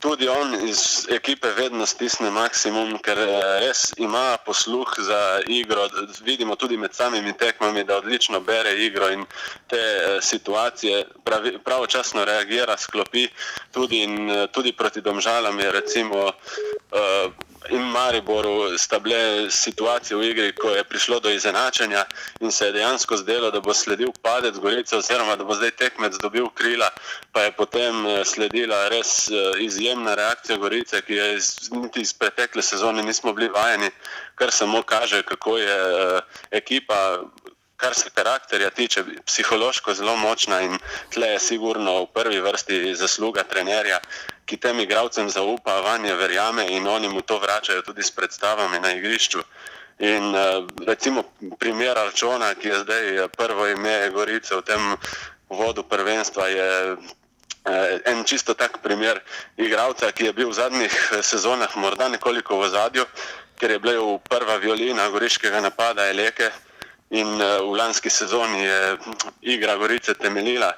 tudi 0.00 0.28
on 0.28 0.54
iz 0.68 1.06
ekipe 1.10 1.48
vedno 1.56 1.86
stisne 1.86 2.30
maksimum, 2.30 2.96
ker 3.04 3.18
eh, 3.20 3.42
res 3.60 3.90
ima 4.00 4.36
posluh 4.46 4.88
za 4.98 5.40
igro. 5.46 5.88
Vidimo 6.24 6.56
tudi 6.56 6.76
med 6.76 6.94
samimi 6.94 7.36
tekmami, 7.36 7.84
da 7.84 7.98
odlično 8.00 8.40
bere 8.40 8.72
igro 8.84 9.10
in 9.12 9.26
te 9.68 9.76
eh, 9.76 10.18
situacije 10.22 11.04
pravi, 11.24 11.58
pravočasno 11.64 12.24
reagira, 12.24 12.76
sklopi. 12.76 13.28
Tudi, 13.72 14.02
in, 14.02 14.30
eh, 14.30 14.46
tudi 14.52 14.72
proti 14.72 15.00
domžalam 15.00 15.60
je 15.60 15.72
recimo. 15.72 16.32
Uh, 16.90 17.49
in 17.68 17.82
Mariboru 17.82 18.78
sta 18.78 18.98
bile 18.98 19.50
situacije 19.50 20.16
v 20.16 20.24
igri, 20.30 20.52
ko 20.52 20.70
je 20.70 20.84
prišlo 20.84 21.20
do 21.20 21.30
izenačenja 21.30 22.04
in 22.40 22.52
se 22.52 22.66
je 22.66 22.72
dejansko 22.72 23.16
zdelo, 23.16 23.50
da 23.50 23.60
bo 23.60 23.74
sledil 23.74 24.12
padec 24.22 24.56
Gorice, 24.56 24.96
oziroma 24.96 25.36
da 25.36 25.44
bo 25.44 25.54
zdaj 25.54 25.70
tekmec 25.70 26.16
dobil 26.22 26.48
krila, 26.54 26.90
pa 27.32 27.42
je 27.42 27.52
potem 27.52 28.06
eh, 28.06 28.24
sledila 28.24 28.88
res 28.88 29.28
eh, 29.28 29.60
izjemna 29.60 30.14
reakcija 30.14 30.56
Gorice, 30.56 31.02
ki 31.02 31.14
je 31.14 31.36
iz, 31.36 31.70
niti 31.70 32.00
iz 32.00 32.12
pretekle 32.12 32.62
sezone 32.62 33.02
nismo 33.02 33.32
bili 33.32 33.48
vajeni, 33.48 33.90
kar 34.34 34.50
samo 34.50 34.82
kaže, 34.82 35.22
kako 35.22 35.58
je 35.58 35.76
eh, 35.76 36.20
ekipa. 36.50 37.20
Kar 37.80 37.94
se 37.94 38.10
karakterja 38.14 38.70
tiče, 38.70 39.04
psihološko 39.26 39.94
zelo 39.94 40.16
močna 40.16 40.58
in 40.60 40.74
tle 41.14 41.30
je 41.30 41.38
sigurno 41.40 42.02
v 42.02 42.06
prvi 42.12 42.40
vrsti 42.40 42.94
zasluga 42.94 43.42
trenerja, 43.42 44.00
ki 44.50 44.58
tem 44.58 44.80
igravcem 44.82 45.30
zaupa, 45.30 45.78
vanje 45.86 46.10
verjame 46.18 46.66
in 46.74 46.86
oni 46.90 47.06
mu 47.08 47.22
to 47.22 47.38
vračajo 47.38 47.86
tudi 47.86 48.02
s 48.02 48.10
predstavami 48.10 48.82
na 48.82 48.90
igrišču. 48.98 49.38
In 50.02 50.34
uh, 50.34 50.66
recimo 50.86 51.22
primer 51.58 51.98
Arčona, 51.98 52.54
ki 52.58 52.68
je 52.68 52.78
zdaj 52.82 53.04
eh, 53.14 53.28
prvo 53.28 53.68
ime 53.68 54.10
Gorice 54.10 54.56
v 54.56 54.62
tem 54.66 54.82
vodu 55.46 55.84
prvenstva, 55.86 56.48
je 56.48 56.70
uh, 56.96 58.10
en 58.10 58.24
čisto 58.24 58.56
tak 58.58 58.80
primer 58.82 59.20
igravca, 59.54 60.10
ki 60.10 60.24
je 60.24 60.32
bil 60.32 60.50
v 60.50 60.58
zadnjih 60.58 60.94
sezonah 61.22 61.70
morda 61.76 62.08
nekoliko 62.08 62.58
v 62.58 62.72
zadju, 62.74 63.06
ker 63.60 63.70
je 63.70 63.78
bil 63.78 64.18
prva 64.24 64.56
violina 64.58 65.06
goriškega 65.12 65.60
napada 65.60 66.08
Eleke 66.10 66.50
in 67.10 67.38
v 67.38 67.74
lanski 67.76 68.10
sezoni 68.10 68.64
je 68.64 68.80
igra 69.42 69.76
Gorice 69.76 70.14
temeljila 70.14 70.72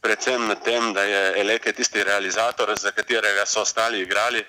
predvsem 0.00 0.48
na 0.48 0.54
tem, 0.54 0.92
da 0.92 1.02
je 1.02 1.40
Eleke 1.40 1.72
tisti 1.72 2.04
realizator, 2.04 2.72
za 2.78 2.90
katerega 2.90 3.46
so 3.46 3.62
ostali 3.62 4.00
igrali. 4.00 4.44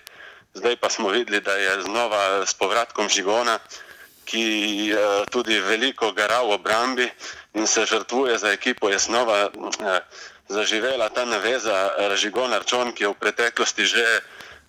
Zdaj 0.53 0.75
pa 0.75 0.89
smo 0.89 1.09
videli, 1.09 1.41
da 1.41 1.53
je 1.53 1.81
znova 1.81 2.45
s 2.45 2.53
povratkom 2.53 3.09
Žigona, 3.09 3.59
ki 4.25 4.45
uh, 4.93 5.25
tudi 5.29 5.59
veliko 5.59 6.11
gara 6.11 6.41
v 6.41 6.53
obrambi 6.53 7.09
in 7.53 7.67
se 7.67 7.85
žrtvuje 7.85 8.37
za 8.37 8.51
ekipo, 8.51 8.89
je 8.89 8.99
znova 8.99 9.49
uh, 9.53 9.97
zaživela 10.49 11.09
ta 11.09 11.25
naveza 11.25 11.89
Žigona 12.15 12.55
Arčon, 12.55 12.93
ki 12.93 13.03
je 13.03 13.09
v 13.09 13.13
preteklosti 13.13 13.85
že 13.85 14.05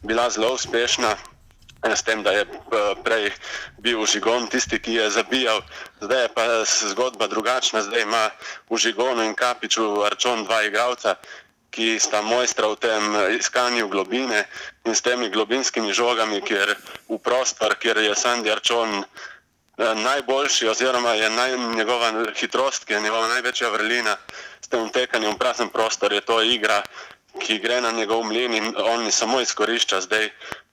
bila 0.03 0.31
zelo 0.31 0.53
uspešna. 0.53 1.17
S 1.81 2.03
tem, 2.05 2.23
da 2.23 2.33
je 2.37 2.45
eh, 2.45 2.95
prej 3.05 3.33
bil 3.81 4.05
Žigon 4.05 4.53
tisti, 4.53 4.77
ki 4.77 5.01
je 5.01 5.11
zabijal, 5.11 5.65
zdaj 6.01 6.23
je 6.23 6.29
pa 6.35 6.45
zgodba 6.65 7.27
drugačna. 7.27 7.81
Zdaj 7.83 8.03
ima 8.05 8.29
v 8.69 8.77
Žigonu 8.77 9.25
in 9.25 9.35
Kapiču 9.35 10.05
Arčon 10.05 10.45
dva 10.45 10.61
igralca, 10.69 11.17
ki 11.71 11.97
sta 11.97 12.21
mojstra 12.21 12.69
v 12.69 12.77
tem 12.77 13.03
iskanju 13.39 13.89
globine 13.89 14.45
in 14.85 14.93
s 14.93 15.01
temi 15.01 15.31
globinskimi 15.31 15.95
žogami, 15.97 16.43
kjer 16.45 16.77
v 17.09 17.17
prostor, 17.17 17.73
kjer 17.81 17.97
je 17.97 18.13
Sandy 18.13 18.53
Arčon 18.53 19.01
eh, 19.01 19.95
najboljši, 20.05 20.69
oziroma 20.69 21.17
je 21.17 21.31
naj, 21.31 21.57
njegova 21.81 22.13
hitrost, 22.37 22.85
ki 22.85 22.93
je 22.93 23.01
njegova 23.09 23.29
največja 23.29 23.73
vrlina, 23.73 24.19
s 24.61 24.69
tem 24.69 24.85
tekanjem 24.93 25.33
v 25.33 25.41
prazen 25.41 25.69
prostor, 25.73 26.13
je 26.13 26.21
to 26.21 26.43
igra, 26.45 26.83
ki 27.41 27.59
gre 27.59 27.81
na 27.81 27.91
njegov 27.95 28.25
mlin 28.27 28.53
in 28.55 28.75
on 28.77 29.07
samo 29.13 29.41
izkorišča 29.41 30.01
zdaj 30.01 30.29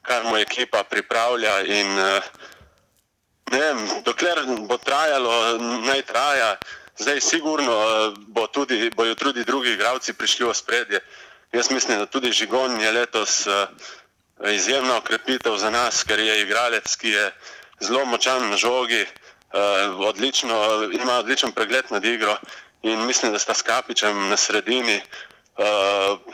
kar 0.08 0.24
mu 0.24 0.38
ekipa 0.38 0.84
pripravlja. 0.84 1.62
In, 1.62 2.00
eh, 2.00 2.22
vem, 3.52 3.78
dokler 4.04 4.40
bo 4.68 4.78
trajalo, 4.78 5.58
naj 5.84 6.02
traja, 6.02 6.56
zdaj 6.98 7.22
sigurno 7.22 7.76
eh, 7.76 8.14
bo 8.28 8.48
tudi, 8.48 8.90
bojo 8.96 9.16
tudi 9.16 9.44
drugi 9.44 9.76
igravci 9.76 10.14
prišli 10.14 10.48
v 10.48 10.56
spredje. 10.56 11.00
Jaz 11.52 11.72
mislim, 11.72 12.00
da 12.00 12.06
tudi 12.06 12.32
Žigon 12.32 12.80
je 12.80 12.92
letos 12.92 13.48
eh, 13.48 13.68
izjemna 14.54 14.98
okrepitev 14.98 15.58
za 15.58 15.70
nas, 15.70 16.04
ker 16.04 16.20
je 16.20 16.42
igralec, 16.42 16.96
ki 16.96 17.10
je 17.10 17.32
zelo 17.80 18.06
močan 18.06 18.50
na 18.50 18.58
žogi, 18.58 19.06
odlično, 19.98 20.84
ima 20.92 21.14
odličen 21.24 21.52
pregled 21.52 21.86
nad 21.90 22.06
igro 22.06 22.36
in 22.84 23.06
mislim, 23.06 23.32
da 23.32 23.40
sta 23.40 23.54
s 23.54 23.62
Kapičem 23.62 24.30
na 24.30 24.38
sredini 24.38 25.02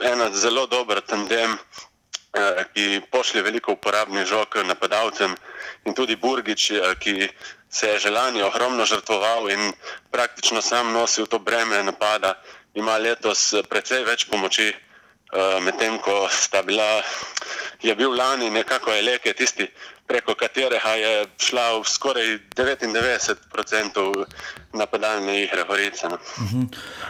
ena 0.02 0.32
zelo 0.34 0.66
dober 0.68 1.02
tandem. 1.02 1.58
Eh, 2.34 2.64
ki 2.74 3.02
pošlje 3.14 3.42
veliko 3.46 3.76
uporabnih 3.78 4.26
žog 4.26 4.56
napadalcem, 4.66 5.36
in 5.86 5.94
tudi 5.94 6.16
Burgič, 6.16 6.72
eh, 6.72 6.96
ki 7.00 7.30
se 7.70 7.88
je 7.88 8.00
želanje 8.00 8.44
ogromno 8.44 8.86
žrtvoval 8.86 9.50
in 9.52 9.74
praktično 10.12 10.62
sam 10.62 10.94
nosil 10.94 11.26
to 11.26 11.40
breme 11.40 11.84
napada, 11.84 12.34
ima 12.74 12.98
letos 12.98 13.54
precej 13.70 14.04
več 14.04 14.26
pomoči, 14.26 14.74
eh, 14.74 15.60
medtem 15.62 16.00
ko 16.00 16.28
sta 16.30 16.64
bila, 16.64 17.04
je 17.82 17.96
bil 17.96 18.18
lani 18.18 18.50
nekako 18.50 18.94
Eleke 18.94 19.34
tisti, 19.34 19.70
preko 20.08 20.36
katerega 20.36 20.94
je 21.00 21.26
šla 21.38 21.80
v 21.80 21.88
skoraj 21.88 22.28
99% 22.56 24.26
napadalne 24.74 25.44
igre, 25.44 25.64
Horice. 25.68 26.10
No. 26.10 26.18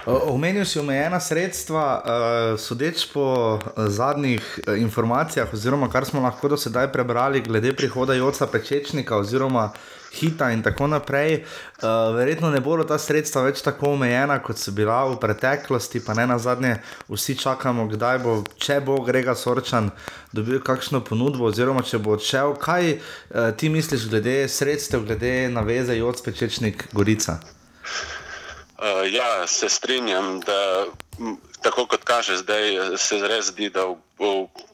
Uh, 0.05 0.29
omenil 0.33 0.65
si 0.65 0.79
omejena 0.79 1.19
sredstva, 1.19 1.83
uh, 1.83 2.59
sodeč 2.59 3.07
po 3.13 3.57
uh, 3.57 3.87
zadnjih 3.87 4.43
uh, 4.43 4.77
informacijah, 4.79 5.53
oziroma 5.53 5.89
kar 5.89 6.05
smo 6.05 6.21
lahko 6.21 6.53
do 6.53 6.57
sedaj 6.57 6.91
prebrali, 6.91 7.41
glede 7.41 7.73
prihoda 7.73 8.13
Joca 8.13 8.47
Pečečnika, 8.47 9.17
oziroma 9.17 9.71
hita 10.13 10.51
in 10.51 10.63
tako 10.63 10.87
naprej. 10.87 11.43
Uh, 11.81 12.15
verjetno 12.15 12.51
ne 12.51 12.61
bodo 12.63 12.85
ta 12.87 12.97
sredstva 13.01 13.45
več 13.47 13.61
tako 13.65 13.93
omejena, 13.97 14.39
kot 14.43 14.61
so 14.61 14.71
bila 14.71 15.03
v 15.09 15.17
preteklosti, 15.21 16.03
pa 16.05 16.15
ne 16.17 16.27
na 16.29 16.37
zadnje, 16.39 16.77
vsi 17.09 17.37
čakamo, 17.39 17.87
kdaj 17.91 18.19
bo, 18.23 18.35
če 18.57 18.79
bo 18.85 18.99
Grega 19.05 19.35
Sorčan 19.35 19.91
dobil 20.33 20.61
kakšno 20.63 21.03
ponudbo, 21.05 21.49
oziroma 21.51 21.83
če 21.85 22.01
bo 22.03 22.17
odšel. 22.17 22.57
Kaj 22.61 22.93
uh, 22.93 23.51
ti 23.57 23.69
misliš 23.73 24.07
glede 24.11 24.43
sredstev, 24.47 25.07
glede 25.07 25.49
naveze 25.53 25.97
Joc 25.97 26.21
Pečečnik 26.25 26.87
Gorica? 26.93 27.39
Uh, 28.83 29.05
ja, 29.07 29.47
se 29.47 29.69
strinjam, 29.69 30.39
da 30.43 30.85
tako 31.63 31.85
kot 31.89 32.03
kaže, 32.03 32.37
zdaj 32.43 32.97
se 33.01 33.19
res 33.27 33.49
zdi, 33.51 33.69
da 33.73 33.85
v, 33.89 33.97
v 34.19 34.29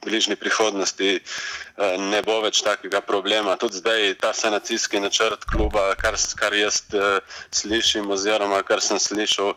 bližnji 0.05 0.35
prihodnosti 0.35 1.19
uh, 1.19 1.95
ne 2.11 2.21
bo 2.25 2.39
več 2.43 2.63
takega 2.65 3.01
problema. 3.05 3.57
Tudi 3.61 3.81
zdaj 3.81 4.15
ta 4.21 4.33
sanacijski 4.33 4.99
načrt 4.99 5.45
kluba, 5.49 5.93
kar, 6.01 6.17
kar 6.39 6.55
jaz 6.57 6.81
uh, 6.97 7.21
slišim, 7.51 8.09
oziroma 8.09 8.63
kar 8.67 8.81
sem 8.81 8.99
slišal, 8.99 9.53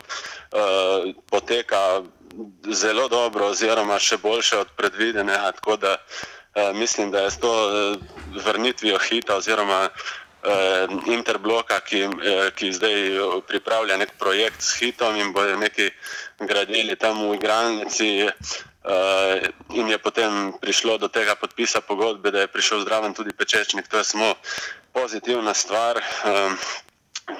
poteka 1.32 2.04
zelo 2.68 3.06
dobro, 3.08 3.48
oziroma 3.52 3.96
še 3.96 4.18
boljše 4.20 4.58
od 4.60 4.72
predvidenega. 4.76 5.52
Tako 5.56 5.76
da 5.80 5.96
mislim, 6.76 7.10
da 7.10 7.24
je 7.24 7.30
s 7.30 7.38
to 7.40 7.52
vrnitvijo 8.44 8.98
hita 8.98 9.36
oziroma 9.40 9.88
Interbloka, 11.07 11.80
ki, 11.86 12.03
uh, 12.07 12.49
ki 12.57 12.72
zdaj 12.74 12.97
pripravlja 13.47 13.97
nek 13.97 14.16
projekt 14.18 14.62
s 14.62 14.74
hitom 14.80 15.16
in 15.16 15.32
bojo 15.32 15.57
neki 15.57 15.90
gradili 16.43 16.97
tam 16.97 17.22
v 17.28 17.36
igralnici. 17.38 18.26
Uh, 18.82 19.38
in 19.78 19.86
je 19.86 19.99
potem 20.03 20.59
prišlo 20.59 20.99
do 20.99 21.07
tega 21.07 21.38
podpisa 21.38 21.78
pogodbe, 21.80 22.34
da 22.34 22.43
je 22.43 22.51
prišel 22.51 22.82
zdraven 22.82 23.14
tudi 23.14 23.30
pečečnik. 23.30 23.86
To 23.86 24.03
je 24.03 24.05
samo 24.05 24.34
pozitivna 24.90 25.55
stvar. 25.55 26.03
Uh, 26.26 26.59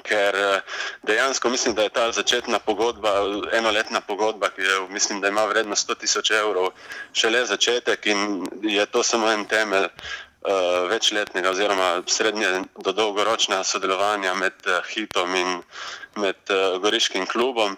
ker 0.01 0.35
eh, 0.35 0.61
dejansko 1.03 1.49
mislim, 1.49 1.75
da 1.75 1.83
je 1.83 1.89
ta 1.89 2.11
začetna 2.11 2.59
pogodba, 2.59 3.09
enoletna 3.53 4.01
pogodba, 4.01 4.49
ki 4.49 4.61
je, 4.61 4.79
mislim, 4.89 5.21
da 5.21 5.27
ima 5.27 5.45
vrednost 5.45 5.89
100 5.89 5.97
tisoč 5.99 6.31
evrov, 6.31 6.69
šele 7.13 7.45
začetek 7.45 8.05
in 8.05 8.47
je 8.61 8.85
to 8.85 9.03
samo 9.03 9.31
en 9.31 9.45
temelj 9.45 9.87
večletnega 10.89 11.49
oziroma 11.49 12.03
srednje 12.07 12.47
do 12.83 12.91
dolgoročnega 12.91 13.63
sodelovanja 13.63 14.33
med 14.33 14.53
uh, 14.65 14.83
Hitom 14.93 15.35
in 15.35 15.61
med 16.15 16.35
uh, 16.49 16.81
Goriškim 16.81 17.25
klubom, 17.25 17.77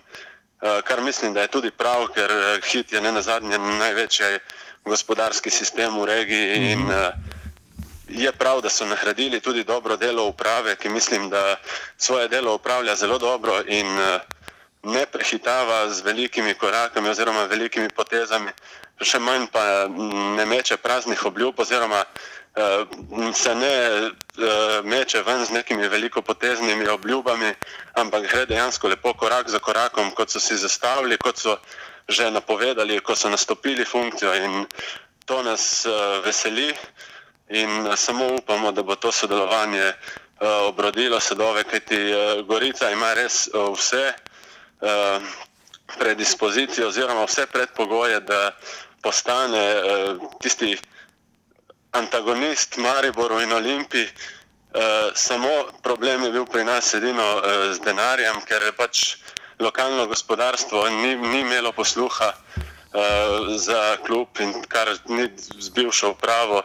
kar 0.86 1.02
mislim, 1.02 1.34
da 1.34 1.42
je 1.42 1.48
tudi 1.48 1.72
prav, 1.72 2.08
ker 2.16 2.32
Hit 2.72 2.92
je 2.92 3.02
ne 3.02 3.12
na 3.12 3.22
zadnje 3.22 3.58
največji 3.58 4.40
gospodarski 4.86 5.50
sistem 5.50 6.00
v 6.00 6.06
regiji 6.06 6.60
mm 6.60 6.72
in 6.72 6.82
uh, 6.90 7.14
je 8.10 8.32
prav, 8.32 8.62
da 8.62 8.70
so 8.70 8.86
nahradili 8.86 9.40
tudi 9.40 9.64
dobro 9.64 9.98
delo 9.98 10.26
uprave, 10.28 10.76
ki 10.76 10.90
mislim, 10.90 11.30
da 11.30 11.56
svoje 11.98 12.28
delo 12.28 12.56
upravlja 12.56 12.96
zelo 12.96 13.18
dobro 13.18 13.62
in 13.68 13.88
ne 14.84 15.06
prehitava 15.06 15.90
z 15.90 16.02
velikimi 16.02 16.54
korakami 16.54 17.10
oziroma 17.10 17.44
velikimi 17.44 17.90
potezami, 17.90 18.52
še 19.02 19.20
manj 19.20 19.48
pa 19.52 19.88
ne 20.38 20.46
meče 20.46 20.78
praznih 20.78 21.26
obljub 21.26 21.60
oziroma 21.60 22.00
uh, 22.00 22.35
se 23.34 23.56
ne 23.56 24.02
uh, 24.08 24.86
meče 24.86 25.22
ven 25.22 25.46
z 25.46 25.52
nekimi 25.52 25.88
velikopoteznimi 25.88 26.88
obljubami, 26.88 27.54
ampak 27.94 28.32
gre 28.32 28.46
dejansko 28.46 28.88
lepo 28.88 29.14
korak 29.14 29.50
za 29.50 29.60
korakom, 29.60 30.12
kot 30.12 30.30
so 30.30 30.40
si 30.40 30.58
zastavili, 30.58 31.18
kot 31.18 31.38
so 31.38 31.58
že 32.08 32.30
napovedali, 32.32 33.00
ko 33.00 33.16
so 33.16 33.30
nastopili 33.30 33.86
funkcijo. 33.86 34.36
In 34.36 34.66
to 35.26 35.44
nas 35.44 35.86
uh, 35.86 36.24
veseli 36.26 36.74
in 37.50 37.90
samo 37.96 38.28
upamo, 38.36 38.72
da 38.72 38.84
bo 38.84 38.96
to 38.96 39.12
sodelovanje 39.12 39.94
obrodilo 40.68 41.20
sadove, 41.20 41.64
kajti 41.64 41.98
Gorica 42.48 42.90
ima 42.92 43.14
res 43.14 43.48
vse 43.54 44.14
predispozicijo 46.00 46.88
oziroma 46.88 47.24
vse 47.24 47.46
predpogoje, 47.46 48.20
da 48.20 48.52
postane 49.02 49.64
tisti 50.42 50.76
antagonist 51.98 52.78
Mariboru 52.78 53.42
in 53.42 53.54
Olimpiji. 53.54 54.08
Uh, 54.76 54.82
samo 55.16 55.50
problem 55.84 56.24
je 56.24 56.32
bil 56.32 56.46
pri 56.46 56.66
nas 56.66 56.94
edino 56.94 57.36
uh, 57.36 57.44
z 57.72 57.80
denarjem, 57.80 58.42
ker 58.48 58.64
je 58.64 58.72
pač 58.76 59.04
lokalno 59.60 60.08
gospodarstvo 60.08 60.90
ni, 60.90 61.16
ni 61.16 61.40
imelo 61.40 61.72
posluha 61.72 62.34
uh, 62.34 63.56
za 63.56 63.98
klub 64.04 64.28
in 64.40 64.52
kar 64.68 64.92
ni 65.08 65.30
zbivšo 65.60 66.12
upravo 66.12 66.64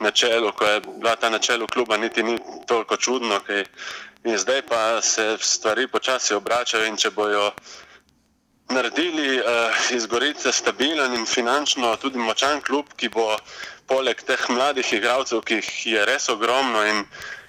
na 0.00 0.10
čelu, 0.10 0.52
ko 0.52 0.64
je 0.64 0.80
bila 0.80 1.16
ta 1.16 1.28
na 1.28 1.38
čelu 1.38 1.66
kluba, 1.66 1.96
niti 1.96 2.22
ni 2.22 2.38
toliko 2.66 2.96
čudno. 2.96 3.40
Kaj, 3.44 3.64
in 4.24 4.38
zdaj 4.38 4.62
pa 4.62 5.02
se 5.02 5.36
stvari 5.40 5.88
počasi 5.88 6.34
obračajo 6.34 6.86
in 6.88 6.96
če 6.96 7.10
bojo 7.10 7.52
naredili 8.70 9.40
uh, 9.40 9.44
iz 9.90 10.06
Gorice 10.06 10.52
stabilen 10.52 11.14
in 11.14 11.26
finančno 11.26 11.96
tudi 11.96 12.18
močan 12.18 12.60
klub, 12.60 12.86
ki 12.96 13.08
bo 13.08 13.36
poleg 13.90 14.22
teh 14.22 14.48
mladih 14.54 14.86
igralcev, 14.94 15.42
ki 15.42 15.58
jih 15.58 15.70
je 15.94 16.06
res 16.06 16.28
ogromno 16.30 16.86
in 16.86 17.04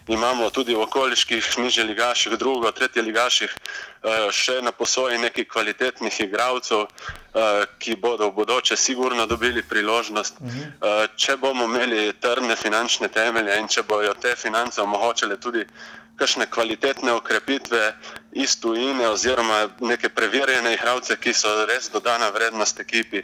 imamo 0.07 0.49
tudi 0.49 0.73
v 0.73 0.81
okoliških 0.81 1.57
nižjih 1.61 1.85
ligaših, 1.85 2.33
drugo, 2.37 2.71
tretje 2.71 3.01
ligaših, 3.01 3.51
eh, 3.51 4.31
še 4.31 4.61
na 4.61 4.71
posoji 4.71 5.17
nekih 5.21 5.47
kvalitetnih 5.47 6.19
igralcev, 6.25 6.87
eh, 6.87 7.65
ki 7.79 7.95
bodo 7.95 8.29
v 8.29 8.35
bodoče 8.41 8.75
sigurno 8.75 9.25
dobili 9.25 9.61
priložnost. 9.63 10.41
Mhm. 10.41 10.61
Eh, 10.61 11.07
če 11.15 11.37
bomo 11.37 11.65
imeli 11.65 12.13
trdne 12.19 12.55
finančne 12.55 13.07
temelje 13.07 13.59
in 13.59 13.67
če 13.67 13.83
bojo 13.83 14.13
te 14.13 14.35
finance 14.35 14.81
omogočile 14.81 15.37
tudi 15.37 15.65
kakšne 16.17 16.45
kvalitetne 16.49 17.11
okrepitve 17.11 17.93
iz 18.31 18.59
tujine 18.61 19.07
oziroma 19.09 19.69
neke 19.79 20.09
preverjene 20.09 20.73
igralce, 20.73 21.17
ki 21.17 21.33
so 21.33 21.65
res 21.65 21.89
dodana 21.89 22.29
vrednost 22.29 22.79
ekipi 22.79 23.23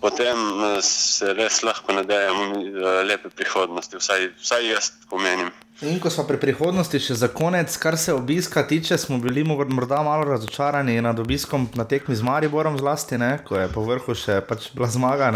potem 0.00 0.36
eh, 0.36 0.82
se 0.82 1.32
res 1.36 1.62
lahko 1.62 1.92
nadejamo 1.92 2.44
eh, 2.56 3.02
lepe 3.04 3.28
prihodnosti, 3.28 4.00
vsaj, 4.00 4.30
vsaj 4.40 4.70
jaz 4.72 4.92
pomenim. 5.10 5.52
In 5.80 6.00
ko 6.00 6.12
smo 6.12 6.26
pri 6.28 6.36
prihodnosti, 6.40 7.00
še 7.00 7.16
za 7.22 7.28
konec, 7.32 7.72
kar 7.80 7.96
se 7.96 8.12
obiska 8.12 8.66
tiče, 8.68 8.98
smo 9.00 9.16
bili 9.20 9.44
morda 9.44 10.02
malo 10.04 10.26
razočarani 10.28 11.00
nad 11.00 11.18
obiskom 11.18 11.70
na 11.74 11.84
tekmi 11.88 12.16
z 12.16 12.24
Mariborom, 12.24 12.76
zlasti, 12.76 13.16
ne, 13.16 13.38
ko 13.44 13.56
je 13.56 13.68
po 13.72 13.84
vrhu 13.88 14.16
še 14.16 14.42
pač 14.44 14.72
bila 14.76 14.90
zmaga. 14.92 15.32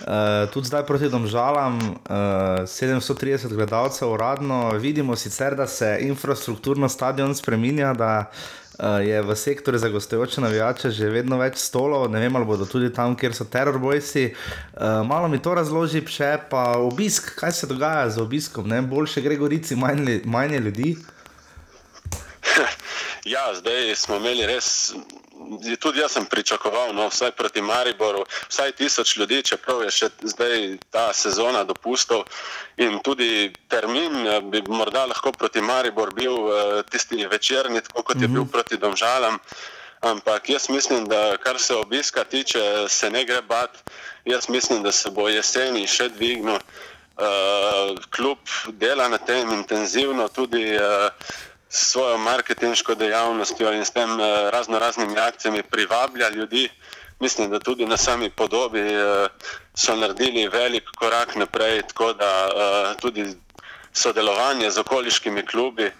Uh, 0.00 0.48
tudi 0.50 0.66
zdaj 0.66 0.86
proti 0.88 1.10
domžalam, 1.12 1.76
uh, 1.76 2.64
730 2.64 3.52
gledalcev 3.52 4.10
uradno, 4.10 4.72
vidimo 4.80 5.14
sicer, 5.14 5.54
da 5.54 5.68
se 5.68 5.98
infrastrukturno 6.02 6.88
stadion 6.88 7.34
spremenja, 7.36 7.92
da 7.94 8.12
uh, 8.24 8.59
je 9.04 9.22
v 9.22 9.36
sektorju 9.36 9.78
za 9.78 9.88
gostujoče 9.88 10.40
navijače 10.40 10.90
že 10.90 11.10
vedno 11.10 11.38
več 11.38 11.58
stolov, 11.60 12.08
ne 12.10 12.20
vem, 12.20 12.36
ali 12.36 12.48
bodo 12.48 12.66
tudi 12.66 12.92
tam, 12.92 13.16
kjer 13.16 13.34
so 13.36 13.44
terorbojci. 13.44 14.24
Uh, 14.30 15.02
malo 15.06 15.28
mi 15.28 15.42
to 15.42 15.54
razloži, 15.54 16.02
še 16.06 16.36
pa 16.50 16.78
obisk, 16.80 17.34
kaj 17.40 17.52
se 17.52 17.66
dogaja 17.70 18.08
z 18.10 18.22
obiskom, 18.22 18.68
ne? 18.68 18.80
boljše 18.82 19.20
gre 19.20 19.36
gorici, 19.36 19.76
manj, 19.76 20.22
manj 20.24 20.58
ljudi. 20.58 20.96
Ja, 23.28 23.50
zdaj 23.52 23.92
smo 24.00 24.16
imeli 24.16 24.46
res 24.48 24.94
tudi 25.80 26.00
jaz 26.00 26.12
sem 26.12 26.26
pričakoval, 26.26 26.94
no, 26.94 27.08
vsaj 27.08 27.32
proti 27.38 27.62
Mariboru, 27.62 28.24
vsaj 28.48 28.72
tisoč 28.72 29.16
ljudi, 29.16 29.42
čeprav 29.42 29.82
je 29.84 29.90
še 29.90 30.08
zdaj 30.22 30.78
ta 30.90 31.10
sezona 31.12 31.64
dopustov. 31.64 32.24
In 32.76 33.00
tudi 33.04 33.50
termin 33.68 34.26
eh, 34.26 34.40
bi 34.40 34.62
morda 34.68 35.06
lahko 35.10 35.32
proti 35.32 35.60
Mariboru 35.60 36.14
bil 36.14 36.36
uh, 36.36 36.54
tisti 36.90 37.26
večerni, 37.26 37.80
tako 37.80 38.02
kot 38.02 38.20
je 38.20 38.28
bil 38.28 38.42
mhm. 38.42 38.50
proti 38.50 38.76
Domžalam. 38.76 39.38
Ampak 40.00 40.48
jaz 40.48 40.70
mislim, 40.72 41.04
da 41.08 41.36
kar 41.36 41.58
se 41.60 41.74
obiska 41.76 42.24
tiče, 42.24 42.88
se 42.88 43.10
ne 43.10 43.24
gre 43.24 43.42
bat. 43.42 43.90
Jaz 44.24 44.48
mislim, 44.48 44.82
da 44.82 44.92
se 44.92 45.10
bo 45.10 45.28
jeseni 45.28 45.86
še 45.86 46.08
dvignil. 46.08 46.60
Uh, 47.20 47.98
kljub 48.16 48.38
dela 48.80 49.08
na 49.12 49.18
tem 49.18 49.50
intenzivno, 49.52 50.28
tudi 50.32 50.62
uh, 50.72 51.12
s 51.70 51.90
svojo 51.90 52.18
marketinško 52.18 52.94
dejavnostjo 52.94 53.72
in 53.72 53.84
s 53.84 53.90
tem 53.90 54.20
eh, 54.20 54.50
razno 54.50 54.78
raznimi 54.78 55.18
akcijami 55.18 55.62
privablja 55.62 56.28
ljudi. 56.28 56.68
Mislim, 57.20 57.50
da 57.50 57.58
tudi 57.58 57.86
na 57.86 57.96
sami 57.96 58.30
podobi 58.30 58.80
eh, 58.80 59.28
so 59.74 59.96
naredili 59.96 60.48
velik 60.48 60.84
korak 60.98 61.34
naprej, 61.36 61.82
tako 61.82 62.12
da 62.12 62.48
eh, 62.48 62.94
tudi 63.00 63.26
sodelovanje 63.92 64.70
z 64.70 64.78
okoliškimi 64.78 65.46
klubi 65.46 65.90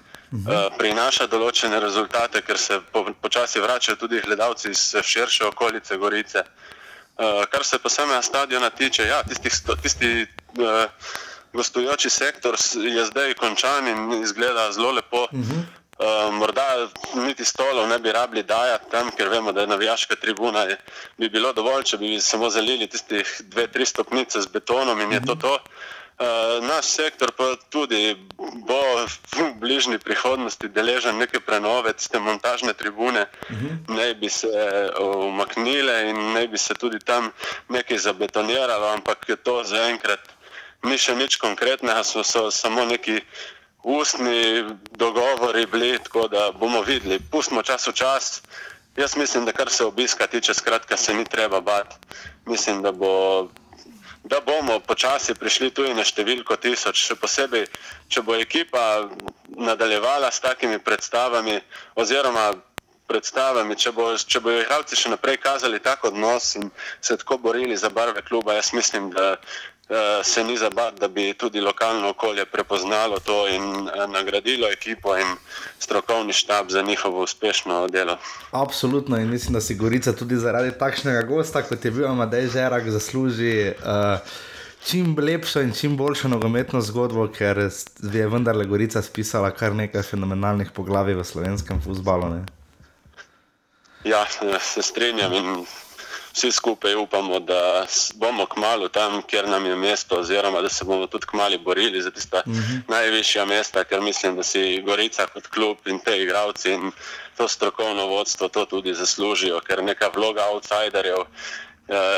prinaša 0.79 1.27
določene 1.27 1.81
rezultate, 1.83 2.39
ker 2.47 2.59
se 2.59 2.77
počasi 3.21 3.61
vračajo 3.61 3.97
tudi 3.99 4.21
gledalci 4.23 4.71
iz 4.71 4.95
širše 5.03 5.49
okolice 5.49 5.97
Gorice. 5.97 6.45
Kar 7.51 7.65
se 7.67 7.79
pa 7.83 7.89
samega 7.91 8.23
stadiona 8.23 8.71
tiče, 8.71 9.07
ja, 9.07 9.23
tisti, 9.27 9.51
tisti 9.83 10.27
gostujoči 11.53 12.11
sektor 12.11 12.57
je 12.75 13.05
zdaj 13.05 13.35
končan 13.35 13.89
in 13.89 14.23
izgleda 14.23 14.73
zelo 14.73 14.93
lepo. 14.93 15.27
Uh 15.33 15.39
-huh. 15.39 15.63
uh, 15.99 16.35
morda 16.35 16.89
niti 17.15 17.45
stolov 17.45 17.89
ne 17.89 17.99
bi 17.99 18.13
rabili 18.13 18.43
dajati 18.43 18.91
tam, 18.91 19.11
ker 19.11 19.29
vemo, 19.29 19.53
da 19.53 19.61
je 19.61 19.67
navijaška 19.67 20.17
tribuna. 20.17 20.63
Je, 20.63 20.77
bi 21.19 21.29
bilo 21.29 21.53
dovolj, 21.53 21.83
če 21.83 21.97
bi 21.97 22.21
samo 22.21 22.51
zalili 22.51 22.87
tistih 22.87 23.41
dve, 23.45 23.67
tri 23.67 23.87
stopnice 23.87 24.41
z 24.41 24.47
betonom 24.47 25.01
in 25.01 25.07
uh 25.07 25.13
-huh. 25.13 25.21
je 25.21 25.27
to 25.27 25.35
to. 25.35 25.59
Uh, 26.21 26.65
naš 26.69 26.85
sektor 26.85 27.33
pa 27.33 27.57
tudi 27.71 28.17
bo 28.69 28.83
v 29.07 29.53
bližnji 29.55 29.99
prihodnosti 29.99 30.69
deležen 30.69 31.17
neke 31.17 31.41
prenove, 31.41 31.93
tiste 31.93 32.19
montažne 32.19 32.73
tribune, 32.73 33.27
uh 33.51 33.57
-huh. 33.57 33.97
ne 33.97 34.15
bi 34.15 34.29
se 34.29 34.49
umaknile 35.01 36.11
in 36.11 36.33
ne 36.33 36.49
bi 36.49 36.59
se 36.59 36.75
tudi 36.75 36.99
tam 36.99 37.33
nekaj 37.69 37.99
zabetoniralo, 37.99 38.87
ampak 38.87 39.29
je 39.29 39.37
to 39.37 39.65
zaenkrat 39.65 40.21
ni 40.85 40.99
še 40.99 41.15
nič 41.17 41.37
konkretnega, 41.37 42.05
so, 42.05 42.25
so 42.25 42.49
samo 42.51 42.85
neki 42.85 43.21
ustni 43.83 44.65
dogovori 44.97 45.67
bili, 45.67 45.99
tako 45.99 46.29
da 46.29 46.51
bomo 46.53 46.83
videli. 46.83 47.21
Pustimo 47.31 47.63
čas 47.63 47.87
v 47.89 47.93
čas. 47.93 48.43
Jaz 48.97 49.17
mislim, 49.17 49.45
da 49.45 49.53
kar 49.53 49.71
se 49.71 49.85
obiska 49.85 50.27
tiče, 50.27 50.55
skratka, 50.55 50.97
se 50.97 51.15
ni 51.15 51.25
treba 51.25 51.61
bati. 51.61 51.97
Mislim, 52.47 52.83
da, 52.83 52.93
bo, 52.93 53.49
da 54.25 54.41
bomo 54.41 54.81
počasi 54.81 55.35
prišli 55.35 55.71
tudi 55.71 55.95
na 55.95 56.05
številko 56.05 56.57
tisoč. 56.57 57.07
Še 57.07 57.17
posebej, 57.17 57.69
če 58.09 58.23
bo 58.23 58.37
ekipa 58.37 59.09
nadaljevala 59.57 60.31
s 60.31 60.41
takimi 60.41 60.79
predstavami, 60.79 61.61
oziroma 61.95 62.51
predstavami, 63.11 63.77
če, 63.77 63.93
bo, 63.95 64.13
če 64.15 64.43
bojo 64.43 64.63
igralci 64.63 64.99
še 64.99 65.11
naprej 65.11 65.41
kazali 65.43 65.81
tako 65.83 66.13
odnos 66.13 66.55
in 66.61 66.71
se 67.01 67.17
tako 67.19 67.39
borili 67.39 67.77
za 67.77 67.91
barve 67.91 68.23
kluba, 68.23 68.55
jaz 68.59 68.73
mislim, 68.77 69.11
da 69.15 69.37
se 70.23 70.45
ni 70.45 70.57
zabat, 70.57 71.01
da 71.01 71.09
bi 71.09 71.35
tudi 71.35 71.61
lokalno 71.61 72.09
okolje 72.09 72.45
prepoznalo 72.45 73.19
to 73.19 73.49
in 73.49 73.63
eh, 73.63 74.07
nagradilo 74.07 74.69
ekipo 74.73 75.17
in 75.19 75.27
strokovni 75.79 76.33
štab 76.33 76.71
za 76.71 76.83
njihovo 76.83 77.23
uspešno 77.23 77.89
delo. 77.89 78.17
Absolutno 78.51 79.17
in 79.17 79.31
mislim, 79.31 79.55
da 79.55 79.61
si 79.61 79.75
Gorica 79.75 80.13
tudi 80.13 80.37
zaradi 80.37 80.79
takšnega 80.79 81.23
gosta, 81.23 81.63
kot 81.63 81.85
je 81.85 81.91
bil 81.91 82.07
Amadej 82.07 82.47
Žerak, 82.47 82.91
zasluži. 82.91 83.73
Uh, 83.79 84.19
čim 84.87 85.17
lepšo 85.19 85.61
in 85.61 85.73
čim 85.75 85.97
boljšo 85.97 86.29
nogometno 86.29 86.81
zgodbo, 86.81 87.29
ker 87.29 87.59
je 88.13 88.29
vendarle 88.29 88.65
Gorica 88.65 89.03
spisala 89.03 89.51
kar 89.51 89.75
nekaj 89.75 90.03
fenomenalnih 90.03 90.71
poglavij 90.71 91.15
v 91.15 91.25
slovenskem 91.25 91.83
futbalu. 91.83 92.45
Ja, 94.05 94.25
se 94.61 94.83
strinjam 94.83 95.33
in 95.33 95.67
vsi 96.33 96.53
skupaj 96.53 96.95
upamo, 96.95 97.41
da 97.41 97.87
bomo 98.15 98.47
kmalo 98.47 98.89
tam, 98.89 99.23
kjer 99.23 99.49
nam 99.49 99.67
je 99.67 99.77
mesto, 99.77 100.21
oziroma 100.21 100.61
da 100.61 100.69
se 100.69 100.85
bomo 100.85 101.07
tudi 101.07 101.27
kmalo 101.27 101.59
borili 101.59 102.03
za 102.03 102.11
tista 102.11 102.43
uh 102.47 102.53
mhm. 102.53 102.61
-huh. 102.61 102.81
najvišja 102.89 103.45
mesta, 103.45 103.85
ker 103.85 104.01
mislim, 104.01 104.37
da 104.37 104.43
si 104.43 104.83
Gorica 104.83 105.27
kot 105.27 105.47
klub 105.47 105.79
in 105.87 105.99
te 105.99 106.23
igravci 106.23 106.73
in 106.73 106.93
to 107.37 107.49
strokovno 107.49 108.07
vodstvo 108.07 108.49
to 108.49 108.65
tudi 108.65 108.95
zaslužijo, 108.95 109.61
ker 109.61 109.83
neka 109.85 110.11
vloga 110.15 110.45
outsiderjev. 110.47 111.25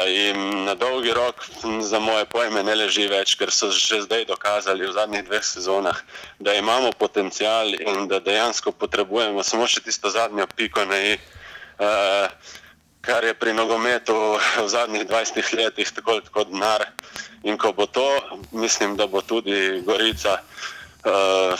In 0.08 0.64
na 0.64 0.74
dolgi 0.74 1.12
rok, 1.12 1.34
za 1.80 1.98
moje 1.98 2.24
pojme, 2.24 2.62
ne 2.62 2.74
leži 2.74 3.06
več, 3.08 3.34
ker 3.40 3.50
so 3.50 3.70
že 3.70 4.02
zdaj 4.02 4.24
dokazali 4.28 4.86
v 4.86 4.92
zadnjih 4.92 5.24
dveh 5.24 5.44
sezonah, 5.44 5.96
da 6.38 6.54
imamo 6.54 6.92
potencial 6.92 7.72
in 7.74 8.08
da 8.08 8.20
dejansko 8.20 8.72
potrebujemo 8.72 9.42
samo 9.42 9.66
še 9.66 9.80
tisto 9.80 10.10
zadnjo 10.10 10.46
piko 10.56 10.84
na 10.84 10.98
i 11.00 11.18
kar 13.02 13.24
je 13.24 13.34
pri 13.34 13.52
nogometu 13.52 14.14
v 14.62 14.68
zadnjih 14.70 15.04
20 15.10 15.56
letih 15.58 15.90
tako 15.90 16.20
kot 16.30 16.48
denar. 16.54 16.86
In 17.42 17.58
ko 17.58 17.72
bo 17.74 17.86
to, 17.86 18.06
mislim, 18.52 18.96
da 18.96 19.06
bo 19.06 19.20
tudi 19.20 19.82
Gorica 19.82 20.38
uh, 20.38 21.58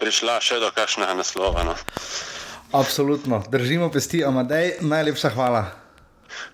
prišla 0.00 0.40
še 0.40 0.56
do 0.64 0.72
kakšnega 0.72 1.12
naslova. 1.14 1.64
No. 1.68 1.76
Absolutno, 2.72 3.44
držimo 3.52 3.90
pesti, 3.92 4.24
Amadej, 4.24 4.80
najlepša 4.80 5.30
hvala. 5.36 5.66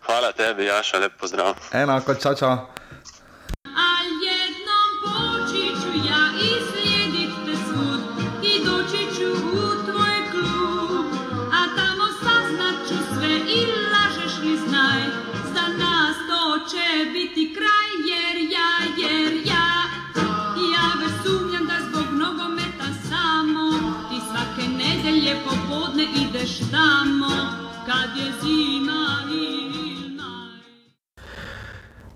Hvala 0.02 0.32
tebi, 0.34 0.66
Jaša, 0.66 0.98
lep 0.98 1.14
pozdrav. 1.20 1.54
Enako, 1.72 2.18
čau, 2.18 2.34
čau. 2.34 2.77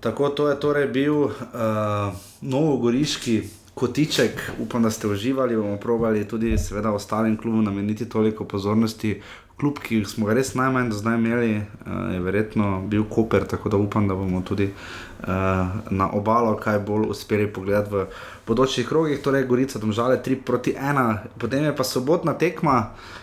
Tako 0.03 0.29
to 0.29 0.49
je 0.49 0.59
torej 0.59 0.87
bil 0.87 1.15
uh, 1.15 1.31
novogoriški 2.41 3.41
kotiček, 3.73 4.51
upam, 4.59 4.83
da 4.83 4.91
ste 4.91 5.07
uživali, 5.07 5.55
bomo 5.55 5.77
provali 5.77 6.27
tudi, 6.27 6.57
seveda, 6.57 6.91
ostalim 6.91 7.37
klubom 7.37 7.63
nameniti 7.63 8.09
toliko 8.09 8.45
pozornosti. 8.45 9.21
Klub, 9.57 9.77
ki 9.79 10.01
smo 10.05 10.25
ga 10.25 10.33
res 10.33 10.55
najmanj 10.57 10.89
do 10.89 10.97
zdaj 10.97 11.15
imeli, 11.15 11.55
uh, 11.57 12.13
je 12.13 12.19
verjetno 12.19 12.81
bil 12.89 13.07
Koper, 13.09 13.47
tako 13.47 13.69
da 13.69 13.77
upam, 13.77 14.07
da 14.07 14.15
bomo 14.15 14.41
tudi 14.41 14.67
uh, 14.67 15.27
na 15.89 16.09
obalo 16.11 16.57
kaj 16.57 16.79
bolj 16.79 17.07
uspeli 17.09 17.47
pogledati 17.53 17.95
v 17.95 18.05
bodočih 18.47 18.87
krogih. 18.87 19.21
Torej, 19.23 19.47
Gorica, 19.47 19.79
domžale 19.79 20.19
3 20.25 20.41
proti 20.45 20.75
1, 20.75 21.17
potem 21.39 21.63
je 21.63 21.75
pa 21.75 21.83
sobotna 21.83 22.33
tekma. 22.33 22.79
Uh, 22.91 23.22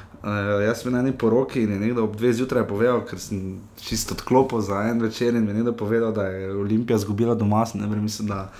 jaz 0.67 0.83
sem 0.83 0.93
na 0.93 1.01
eni 1.01 1.13
poroki 1.13 1.63
in 1.63 1.73
je 1.73 1.79
nekdo 1.79 2.05
ob 2.05 2.17
dveh 2.17 2.35
zjutraj 2.37 2.67
povedal, 2.69 3.01
ker 3.09 3.19
sem 3.19 3.61
čisto 3.81 4.15
odklopil 4.15 4.61
za 4.61 4.83
en 4.91 5.01
večer 5.01 5.35
in 5.35 5.45
mi 5.45 5.51
je 5.51 5.55
nekdo 5.55 5.73
povedal, 5.73 6.13
da 6.13 6.27
je 6.29 6.53
Olimpija 6.57 6.97
izgubila 6.97 7.35
doma. 7.35 7.65
Ne 7.75 7.87
vem, 7.87 8.03
mislim, 8.03 8.29
da, 8.29 8.51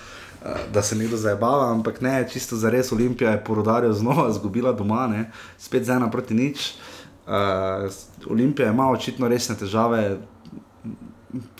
uh, 0.41 0.57
da 0.73 0.81
se 0.81 0.95
nekdo 0.95 1.17
zabava, 1.17 1.71
ampak 1.71 2.01
ne, 2.01 2.27
čisto 2.33 2.55
za 2.55 2.69
res 2.69 2.91
Olimpija 2.91 3.31
je 3.31 3.43
porodarjo 3.43 3.93
znova 3.93 4.29
izgubila 4.29 4.73
doma, 4.73 5.07
ne? 5.07 5.31
spet 5.57 5.85
za 5.85 5.93
ena 5.93 6.11
proti 6.11 6.33
nič. 6.33 6.73
Uh, 7.27 7.91
Olimpija 8.29 8.71
ima 8.71 8.89
očitno 8.89 9.27
resne 9.27 9.55
težave, 9.55 10.17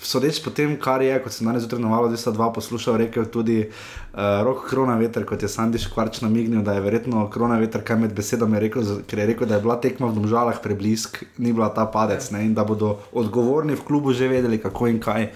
sodeč 0.01 0.41
po 0.43 0.51
tem, 0.51 0.73
kar 0.79 1.01
je, 1.03 1.13
kot 1.23 1.33
sem 1.33 1.47
danes 1.47 1.63
zjutraj 1.63 1.81
navalo, 1.83 2.09
da 2.11 2.17
so 2.19 2.33
dva 2.35 2.49
poslušal, 2.53 2.97
rekel 3.01 3.25
tudi 3.31 3.57
uh, 3.63 4.41
rok 4.45 4.65
korona 4.69 4.97
veter, 4.99 5.25
kot 5.27 5.43
je 5.43 5.49
Sandiš 5.51 5.87
Kvarč 5.93 6.21
namignil, 6.25 6.63
da 6.65 6.75
je 6.75 6.83
verjetno 6.83 7.23
korona 7.33 7.59
veter, 7.61 7.83
kaj 7.85 7.99
med 8.03 8.15
besedami 8.17 8.59
rekel, 8.59 8.83
ker 9.07 9.23
je 9.23 9.29
rekel, 9.31 9.47
da 9.47 9.57
je 9.57 9.65
bila 9.65 9.79
tekma 9.81 10.11
v 10.11 10.17
domžalah 10.19 10.61
preblisk, 10.63 11.23
ni 11.37 11.53
bila 11.55 11.71
ta 11.73 11.87
padec 11.91 12.31
ne, 12.35 12.45
in 12.49 12.55
da 12.57 12.67
bodo 12.67 12.97
odgovorni 13.11 13.79
v 13.79 13.87
klubu 13.87 14.13
že 14.13 14.29
vedeli, 14.31 14.59
kako 14.61 14.91
in 14.91 14.99
kaj. 15.03 15.31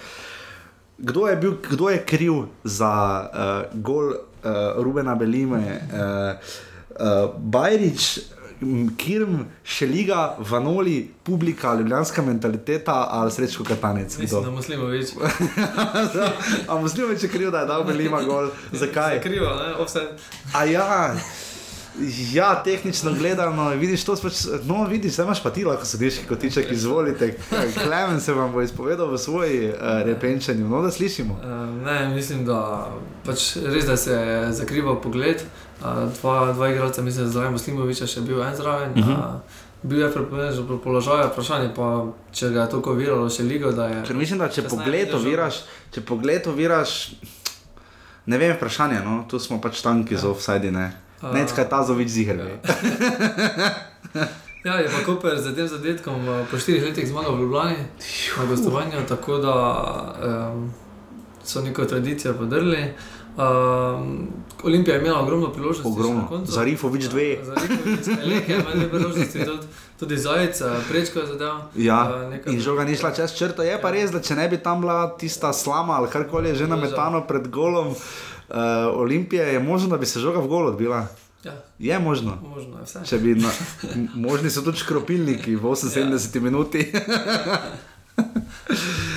Kdo 0.96 1.26
je, 1.28 1.36
bil, 1.36 1.58
kdo 1.60 1.90
je 1.92 2.04
kriv 2.08 2.46
za 2.64 2.92
uh, 2.92 3.80
gol 3.84 4.14
uh, 4.14 4.80
Rubena 4.80 5.16
Belime, 5.16 5.80
uh, 5.92 6.54
uh, 6.96 7.36
Bajrič? 7.36 8.35
Kirm, 8.96 9.42
še 9.64 9.86
liga, 9.86 10.36
vanoli, 10.50 11.10
publika, 11.24 11.74
ljubljanska 11.76 12.22
mentaliteta 12.22 12.94
ali 13.10 13.30
srečko 13.30 13.64
katanec. 13.64 14.16
Mislim, 14.18 14.44
da 14.44 14.50
muslimo 14.50 14.86
več. 14.92 15.12
A 16.70 16.78
muslimo 16.80 17.10
več 17.12 17.26
je 17.26 17.32
kriv, 17.32 17.50
da 17.52 17.64
je 17.64 17.72
dal 17.72 17.84
Belima 17.84 18.22
gol. 18.24 18.48
Zakaj? 18.72 19.20
Krivo, 19.24 19.52
ne, 19.60 19.74
vse. 19.84 20.08
A 20.54 20.64
ja. 20.64 20.88
Ja, 22.32 22.62
tehnično 22.64 23.12
gledano, 23.16 23.70
vidiš 23.70 24.04
to, 24.04 24.16
spač, 24.16 24.42
no, 24.68 24.82
vidiš, 24.84 25.14
zdaj 25.14 25.24
imaš 25.24 25.42
pa 25.42 25.50
ti 25.50 25.64
lahko 25.64 25.86
sediš, 25.88 26.18
kot 26.28 26.42
tiček, 26.44 26.72
izvolite. 26.72 27.30
Klemen 27.84 28.20
se 28.20 28.34
vam 28.36 28.52
bo 28.52 28.60
izpovedal 28.60 29.08
v 29.08 29.18
svoji 29.18 29.68
uh, 29.68 30.02
repenčanju, 30.04 30.68
no, 30.68 30.82
da 30.84 30.90
slišimo. 30.90 31.38
Uh, 31.40 31.84
ne, 31.86 32.08
mislim, 32.12 32.44
da 32.44 32.90
pač 33.24 33.54
res, 33.64 33.88
da 33.88 33.96
se 33.96 34.12
je 34.12 34.52
zakrival 34.52 35.00
pogled 35.00 35.40
dva, 35.80 36.52
dva 36.52 36.68
igralca, 36.68 37.02
mislim, 37.02 37.32
da 37.32 37.44
je 37.44 37.50
Muslimovič 37.50 38.04
še 38.08 38.20
bil 38.20 38.42
en 38.42 38.56
zraven. 38.56 38.90
Uh 38.90 39.08
-huh. 39.08 39.16
a, 39.16 39.40
bil 39.82 40.00
je 40.00 40.12
prepovedan 40.12 40.66
po 40.68 40.78
položaju, 40.78 41.28
vprašanje 41.32 41.70
pa, 41.76 42.06
če 42.32 42.50
ga 42.50 42.62
je 42.62 42.70
toliko 42.70 42.92
viralo 42.92 43.30
še 43.30 43.42
ligo. 43.42 43.72
Ker 44.06 44.16
mislim, 44.16 44.38
da 44.38 44.48
če 44.48 44.66
pogled 44.68 45.14
oviraš, 45.14 45.62
če 45.94 46.00
pogled 46.00 46.46
oviraš, 46.46 47.14
ne 48.26 48.38
vem, 48.38 48.56
vprašanje, 48.56 49.02
no, 49.04 49.24
tu 49.30 49.38
smo 49.38 49.60
pač 49.60 49.82
tanki 49.82 50.14
ja. 50.14 50.20
za 50.20 50.30
offside, 50.30 50.70
ne. 50.70 50.90
Uh, 51.22 51.32
Nekaj 51.32 51.68
ta 51.68 51.82
zovič 51.86 52.08
ziger. 52.12 52.36
Ja. 52.36 52.56
ja, 54.68 54.74
je 54.82 54.88
pa 54.92 55.04
Koper 55.06 55.38
z 55.40 55.54
tem 55.56 55.68
zadetkom 55.68 56.26
po 56.50 56.58
štirih 56.60 56.90
letih 56.90 57.08
zmagal 57.08 57.36
v 57.36 57.46
Ljubljani 57.46 57.86
na 58.38 58.44
gostovanju, 58.50 59.06
tako 59.08 59.38
da 59.38 59.54
um, 60.52 60.66
so 61.44 61.62
neko 61.62 61.84
tradicijo 61.84 62.34
podrli. 62.34 62.92
Um, 63.36 64.28
Olimpija 64.62 64.94
je 64.94 65.00
imela 65.00 65.20
ogromno 65.20 65.52
priložnosti. 65.52 65.92
Ogromno. 65.92 66.42
Za 66.44 66.64
Rifovič 66.64 67.04
dve. 67.04 67.36
Za 67.44 67.54
Rifovič 67.54 68.06
dve 68.06 68.88
priložnosti. 68.90 69.44
Tudi, 69.44 69.66
tudi 69.98 70.16
Zajec, 70.16 70.62
prečko 70.88 71.18
je 71.18 71.26
zadeval. 71.26 71.60
Ja, 71.74 72.28
uh, 72.28 72.52
in 72.54 72.60
žoga 72.60 72.84
ni 72.84 72.96
šla 72.96 73.12
čez 73.12 73.36
črto. 73.36 73.62
Je 73.62 73.76
pa 73.82 73.90
res, 73.90 74.10
da 74.10 74.20
če 74.24 74.34
ne 74.34 74.48
bi 74.48 74.56
tam 74.56 74.80
bila 74.80 75.16
tista 75.20 75.52
slama 75.52 76.00
ali 76.00 76.08
karkoli 76.08 76.48
je 76.48 76.54
že 76.54 76.66
nametano 76.66 77.26
pred 77.28 77.48
golom 77.48 77.92
uh, 77.92 77.96
Olimpije, 78.94 79.52
je 79.52 79.60
možno, 79.60 79.88
da 79.88 79.96
bi 79.96 80.06
se 80.06 80.20
žoga 80.20 80.40
v 80.40 80.48
gol 80.48 80.66
odbila. 80.72 81.06
Ja. 81.44 81.52
Je 81.78 81.98
možno. 81.98 82.38
možno 82.42 82.78
je 83.28 83.34
na, 83.34 83.50
možni 84.14 84.50
so 84.50 84.62
tudi 84.62 84.78
škropilniki 84.78 85.56
v 85.56 85.62
78 85.62 86.36
ja. 86.36 86.42
minuti. 86.42 86.92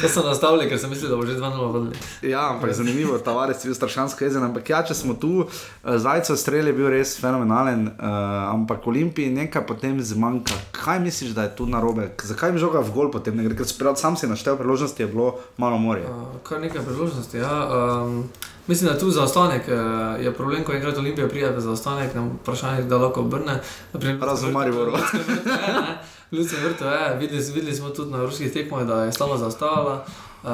To 0.02 0.10
so 0.10 0.22
nastavili, 0.24 0.70
ker 0.70 0.80
sem 0.80 0.90
mislil, 0.90 1.10
da 1.10 1.18
bo 1.18 1.26
že 1.26 1.36
2-0 1.38 1.72
vodili. 1.74 1.96
Ja, 2.22 2.50
ampak 2.54 2.74
zanimivo, 2.74 3.18
ta 3.18 3.34
varec 3.34 3.64
je 3.64 3.70
bil 3.70 3.76
strašansko 3.76 4.24
jezen. 4.24 4.44
Ampak 4.44 4.70
ja, 4.70 4.84
če 4.86 4.94
smo 4.94 5.14
tu, 5.14 5.44
eh, 5.44 5.98
zajcev 5.98 6.38
strelj 6.38 6.70
je 6.70 6.76
bil 6.78 6.90
res 6.94 7.16
fenomenalen, 7.20 7.88
uh, 7.88 8.54
ampak 8.54 8.88
Olimpiji 8.88 9.34
nekaj 9.34 9.66
potem 9.68 9.98
zmanjka. 10.02 10.54
Kaj 10.72 11.00
misliš, 11.00 11.34
da 11.34 11.50
je 11.50 11.56
tu 11.56 11.66
narobe? 11.66 12.12
Zakaj 12.24 12.54
mi 12.54 12.62
žoga 12.62 12.80
v 12.86 12.94
gol 12.94 13.12
potem? 13.12 13.36
Ne, 13.36 13.50
ker 13.50 13.66
spred, 13.66 13.98
sam 13.98 14.16
si 14.18 14.30
naštel 14.30 14.58
priložnosti, 14.58 15.02
je 15.02 15.10
bilo 15.10 15.40
malo 15.58 15.82
morja. 15.82 16.06
Uh, 16.06 16.38
kar 16.46 16.62
nekaj 16.62 16.86
priložnosti, 16.86 17.38
ja. 17.38 17.54
Um, 17.68 18.30
Mislim, 18.70 18.86
da 18.92 19.00
tu 19.00 19.10
za 19.10 19.24
ostanek 19.26 19.66
je 20.22 20.30
problem, 20.34 20.62
ko 20.64 20.76
enkrat 20.78 20.98
Olimpija 20.98 21.28
pride 21.28 21.58
za 21.58 21.72
ostanek, 21.72 22.14
nam 22.14 22.38
vprašanje, 22.44 22.84
da 22.86 23.00
lahko 23.02 23.24
obrne. 23.26 23.56
Razen 24.22 24.52
Marijo. 24.54 24.86
Ljudje 24.86 25.02
vrtu, 26.32 26.86
je, 26.86 27.18
videli, 27.20 27.44
videli 27.54 27.76
smo 27.76 27.90
tudi 27.90 28.12
na 28.12 28.22
ruskih 28.22 28.54
tekmah, 28.54 28.88
da 28.88 29.04
je 29.04 29.12
stalno 29.12 29.38
zastavala, 29.38 30.06
uh, 30.44 30.50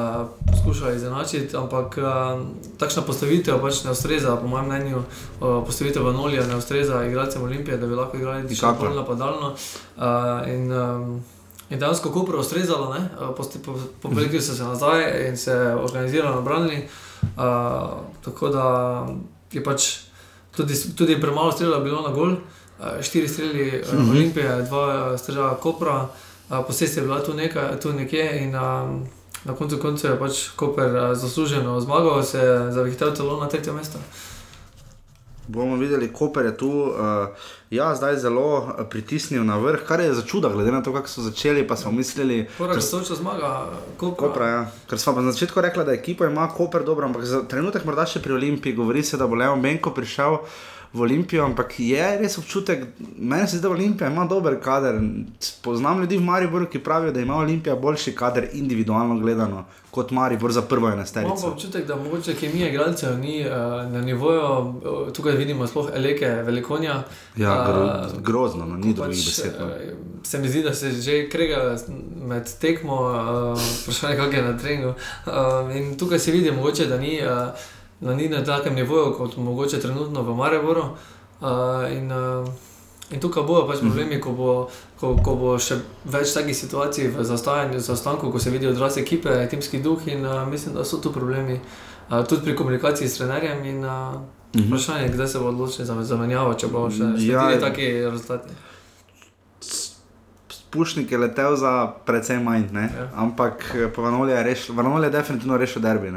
poskušala 0.51 0.93
izenačiti, 0.93 1.57
ampak 1.57 1.97
uh, 1.97 2.41
takšna 2.77 3.01
postavitev 3.01 3.59
pač 3.61 3.83
ne 3.83 3.91
ustreza, 3.91 4.35
po 4.35 4.47
mojem 4.47 4.65
mnenju, 4.65 4.97
uh, 4.97 5.65
postavitev 5.65 6.07
v 6.07 6.13
Nolija 6.13 6.47
ne 6.47 6.55
ustreza 6.55 7.03
igralcem 7.05 7.43
Olimpije, 7.43 7.77
da 7.77 7.87
bi 7.87 7.95
lahko 7.95 8.17
igrali 8.17 8.55
še 8.55 8.71
bolj 8.79 8.95
napadalno. 8.95 9.55
Uh, 9.97 10.47
in, 10.47 10.71
um, 10.71 11.23
In 11.69 11.79
dejansko, 11.81 12.11
ko 12.13 12.21
je 12.29 12.39
ustrezalo, 12.39 12.95
popeljali 14.01 14.41
so 14.41 14.53
se 14.53 14.63
nazaj 14.63 15.27
in 15.27 15.37
se 15.37 15.55
organizirali, 15.73 16.43
branili. 16.43 16.83
Uh, 17.23 18.05
tako 18.21 18.49
da 18.53 18.65
je 19.51 19.63
pač 19.63 19.87
tudi, 20.55 20.77
tudi 20.95 21.17
premalo 21.21 21.51
strela 21.51 21.79
bilo 21.79 22.01
na 22.05 22.13
gol. 22.13 22.37
Uh, 22.37 22.37
Eh, 22.37 22.64
štiri 23.01 23.27
streli 23.27 23.81
uh, 23.81 23.93
mhm. 23.93 24.09
Olimpije, 24.09 24.61
dva 24.61 25.11
uh, 25.11 25.19
streljala 25.19 25.57
Kopra, 25.57 26.07
uh, 26.49 26.57
posest 26.67 26.97
je 26.97 27.03
bila 27.03 27.23
tu, 27.23 27.33
nekaj, 27.33 27.79
tu 27.79 27.93
nekje. 27.93 28.43
In, 28.43 28.55
um, 28.55 29.07
na 29.45 29.53
koncu 29.53 29.77
koncev 29.81 30.11
je 30.11 30.19
pač 30.19 30.47
Koper 30.55 30.95
uh, 30.95 31.17
zasluženo 31.17 31.79
zmagal, 31.79 32.23
se 32.23 32.39
je 32.39 32.71
zavihtel 32.71 33.15
celo 33.15 33.39
na 33.39 33.49
tretje 33.49 33.73
mesto. 33.73 33.99
Bomo 35.47 35.75
videli, 35.75 36.13
Koper 36.13 36.45
je 36.45 36.57
tu, 36.57 36.69
uh, 36.69 37.27
ja, 37.69 37.95
zdaj 37.95 38.17
zelo 38.17 38.73
pritisnil 38.89 39.45
na 39.45 39.57
vrh, 39.61 39.83
kar 39.85 40.01
je 40.01 40.13
za 40.13 40.21
čudo, 40.25 40.49
glede 40.49 40.71
na 40.71 40.81
to, 40.83 40.93
kako 40.93 41.07
so 41.07 41.21
začeli. 41.21 41.67
Pa 41.67 41.75
smo 41.75 41.91
mislili, 41.91 42.47
da 42.59 42.81
se 42.81 42.91
točno 42.91 43.15
zmaga, 43.15 43.69
Koper. 43.97 44.17
Kopra, 44.17 44.47
ja. 44.47 44.65
Ker 44.89 44.99
smo 44.99 45.21
na 45.21 45.31
začetku 45.31 45.61
rekli, 45.61 45.85
da 45.85 45.93
ekipa 45.93 46.25
ima 46.25 46.49
Koper 46.49 46.83
dobro, 46.83 47.05
ampak 47.05 47.25
za 47.25 47.43
trenutek 47.47 47.85
morda 47.85 48.05
še 48.05 48.21
pri 48.21 48.33
Olimpiji 48.33 48.73
govori 48.73 49.03
se, 49.03 49.17
da 49.17 49.27
bo 49.27 49.35
Leon 49.35 49.61
Benko 49.61 49.93
prišel 49.93 50.41
v 50.95 51.01
Olimpijo, 51.01 51.45
ampak 51.45 51.79
je 51.79 52.17
res 52.19 52.37
občutek, 52.37 52.85
meni 53.17 53.47
se 53.47 53.57
zdi, 53.57 53.63
da 53.67 53.69
Olimpija 53.69 54.09
ima 54.09 54.25
dober 54.25 54.59
kader. 54.63 54.99
Poznam 55.63 55.99
ljudi 56.01 56.17
v 56.17 56.23
Mariboru, 56.23 56.69
ki 56.71 56.79
pravijo, 56.83 57.11
da 57.11 57.19
ima 57.19 57.35
Olimpija 57.35 57.75
boljši 57.75 58.15
kader 58.15 58.47
individualno 58.53 59.19
gledano 59.19 59.65
kot 59.91 60.11
Maribor 60.11 60.51
za 60.51 60.61
prvo 60.61 60.89
enesterico. 60.89 61.39
Imam 61.39 61.53
občutek, 61.53 61.87
da 61.87 61.95
mogoče 61.95 62.35
kemija 62.35 62.69
igralcev 62.69 63.19
ni 63.19 63.45
uh, 63.45 63.51
na 63.91 64.01
nivoju, 64.01 64.73
tukaj 65.13 65.35
vidimo 65.35 65.67
sploh 65.67 65.89
eleke 65.93 66.27
velikonja. 66.27 67.03
Ja, 67.35 67.53
gro, 67.67 67.83
uh, 67.83 68.21
grozno, 68.21 68.65
no, 68.65 68.75
ni 68.75 68.95
pač, 68.95 68.95
drugih 68.95 69.25
besed. 69.25 69.53
No. 69.59 69.69
Se 70.23 70.39
mi 70.39 70.49
zdi, 70.49 70.63
da 70.63 70.73
se 70.73 70.91
že 70.91 71.29
krega 71.29 71.77
med 72.27 72.51
tekmo, 72.61 72.95
uh, 72.95 73.69
vprašanje, 73.83 74.17
kako 74.17 74.35
je 74.35 74.43
na 74.43 74.57
treningu. 74.57 74.93
Uh, 75.25 75.75
in 75.75 75.97
tukaj 75.97 76.19
se 76.19 76.31
vidi, 76.31 76.51
mogoče, 76.51 76.85
da 76.91 76.97
ni. 76.97 77.19
Uh, 77.23 77.71
ni 78.13 78.29
na 78.29 78.43
takem 78.43 78.75
nivoju, 78.75 79.13
kot 79.17 79.37
mogoče 79.37 79.79
trenutno 79.79 80.21
v 80.21 80.35
Marevoru. 80.35 80.83
Uh, 81.41 81.47
in, 81.91 82.11
uh, 82.11 82.47
in 83.11 83.19
tukaj 83.19 83.43
bojo 83.43 83.65
pač 83.67 83.81
mhm. 83.81 83.87
problemi, 83.87 84.19
ko 84.21 84.31
bo, 84.31 84.51
ko, 84.99 85.15
ko 85.23 85.35
bo 85.35 85.55
še 85.59 85.79
več 86.05 86.33
takih 86.33 86.55
situacij 86.55 87.09
v 87.11 87.25
zaostanku, 87.25 88.31
ko 88.31 88.39
se 88.39 88.53
vidijo 88.53 88.71
odrasle 88.71 89.03
ekipe, 89.03 89.33
timski 89.51 89.81
duh 89.83 90.07
in 90.07 90.25
uh, 90.25 90.45
mislim, 90.47 90.75
da 90.75 90.85
so 90.85 91.01
tu 91.03 91.11
problemi 91.11 91.59
uh, 91.59 92.21
tudi 92.23 92.41
pri 92.47 92.55
komunikaciji 92.55 93.09
s 93.09 93.19
trenerjem. 93.19 93.65
In, 93.65 93.83
uh, 93.83 94.21
mhm. 94.55 94.69
Vprašanje 94.69 95.09
je, 95.09 95.11
kdaj 95.17 95.27
se 95.27 95.39
bo 95.39 95.51
odločil 95.51 95.85
za 95.85 95.97
zamenjavo, 96.03 96.53
če 96.53 96.71
bo 96.71 96.87
še 96.89 97.11
ja, 97.25 97.49
taki 97.59 97.91
rezultati. 98.05 98.55
Pušnik 100.75 101.11
je 101.11 101.17
letel 101.17 101.55
za 101.55 101.87
precej 102.07 102.41
manj, 102.43 102.67
ja. 102.75 103.07
ampak 103.15 103.63
Vanolje 103.95 104.35
je, 104.35 104.55
je 105.03 105.09
definitivno 105.09 105.57
rešil 105.57 105.81
derbi. 105.81 106.11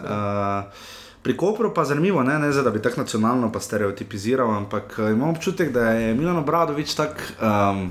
Uh, 0.00 0.64
pri 1.22 1.36
Kopru 1.36 1.74
pa 1.74 1.80
je 1.80 1.86
zanimivo, 1.86 2.22
ne, 2.22 2.38
ne 2.38 2.52
zdaj, 2.52 2.64
da 2.64 2.70
bi 2.70 2.82
tako 2.82 3.00
nacionalno 3.00 3.52
pa 3.52 3.60
stereotipiziral, 3.60 4.50
ampak 4.50 4.96
uh, 4.98 5.10
imam 5.10 5.30
občutek, 5.30 5.72
da 5.72 5.90
je 5.90 6.14
Milan 6.14 6.36
Obradovič 6.36 6.94
tak. 6.94 7.32
Um, 7.42 7.90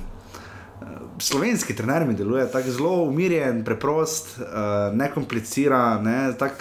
Slovenski 1.22 1.76
trener 1.76 2.08
mi 2.08 2.16
deluje 2.18 2.48
tako 2.52 2.72
zelo 2.72 3.04
umirjen, 3.04 3.64
preprost, 3.66 4.40
uh, 4.40 4.96
nekompliciran, 4.98 6.04
ne, 6.04 6.34
tako 6.40 6.56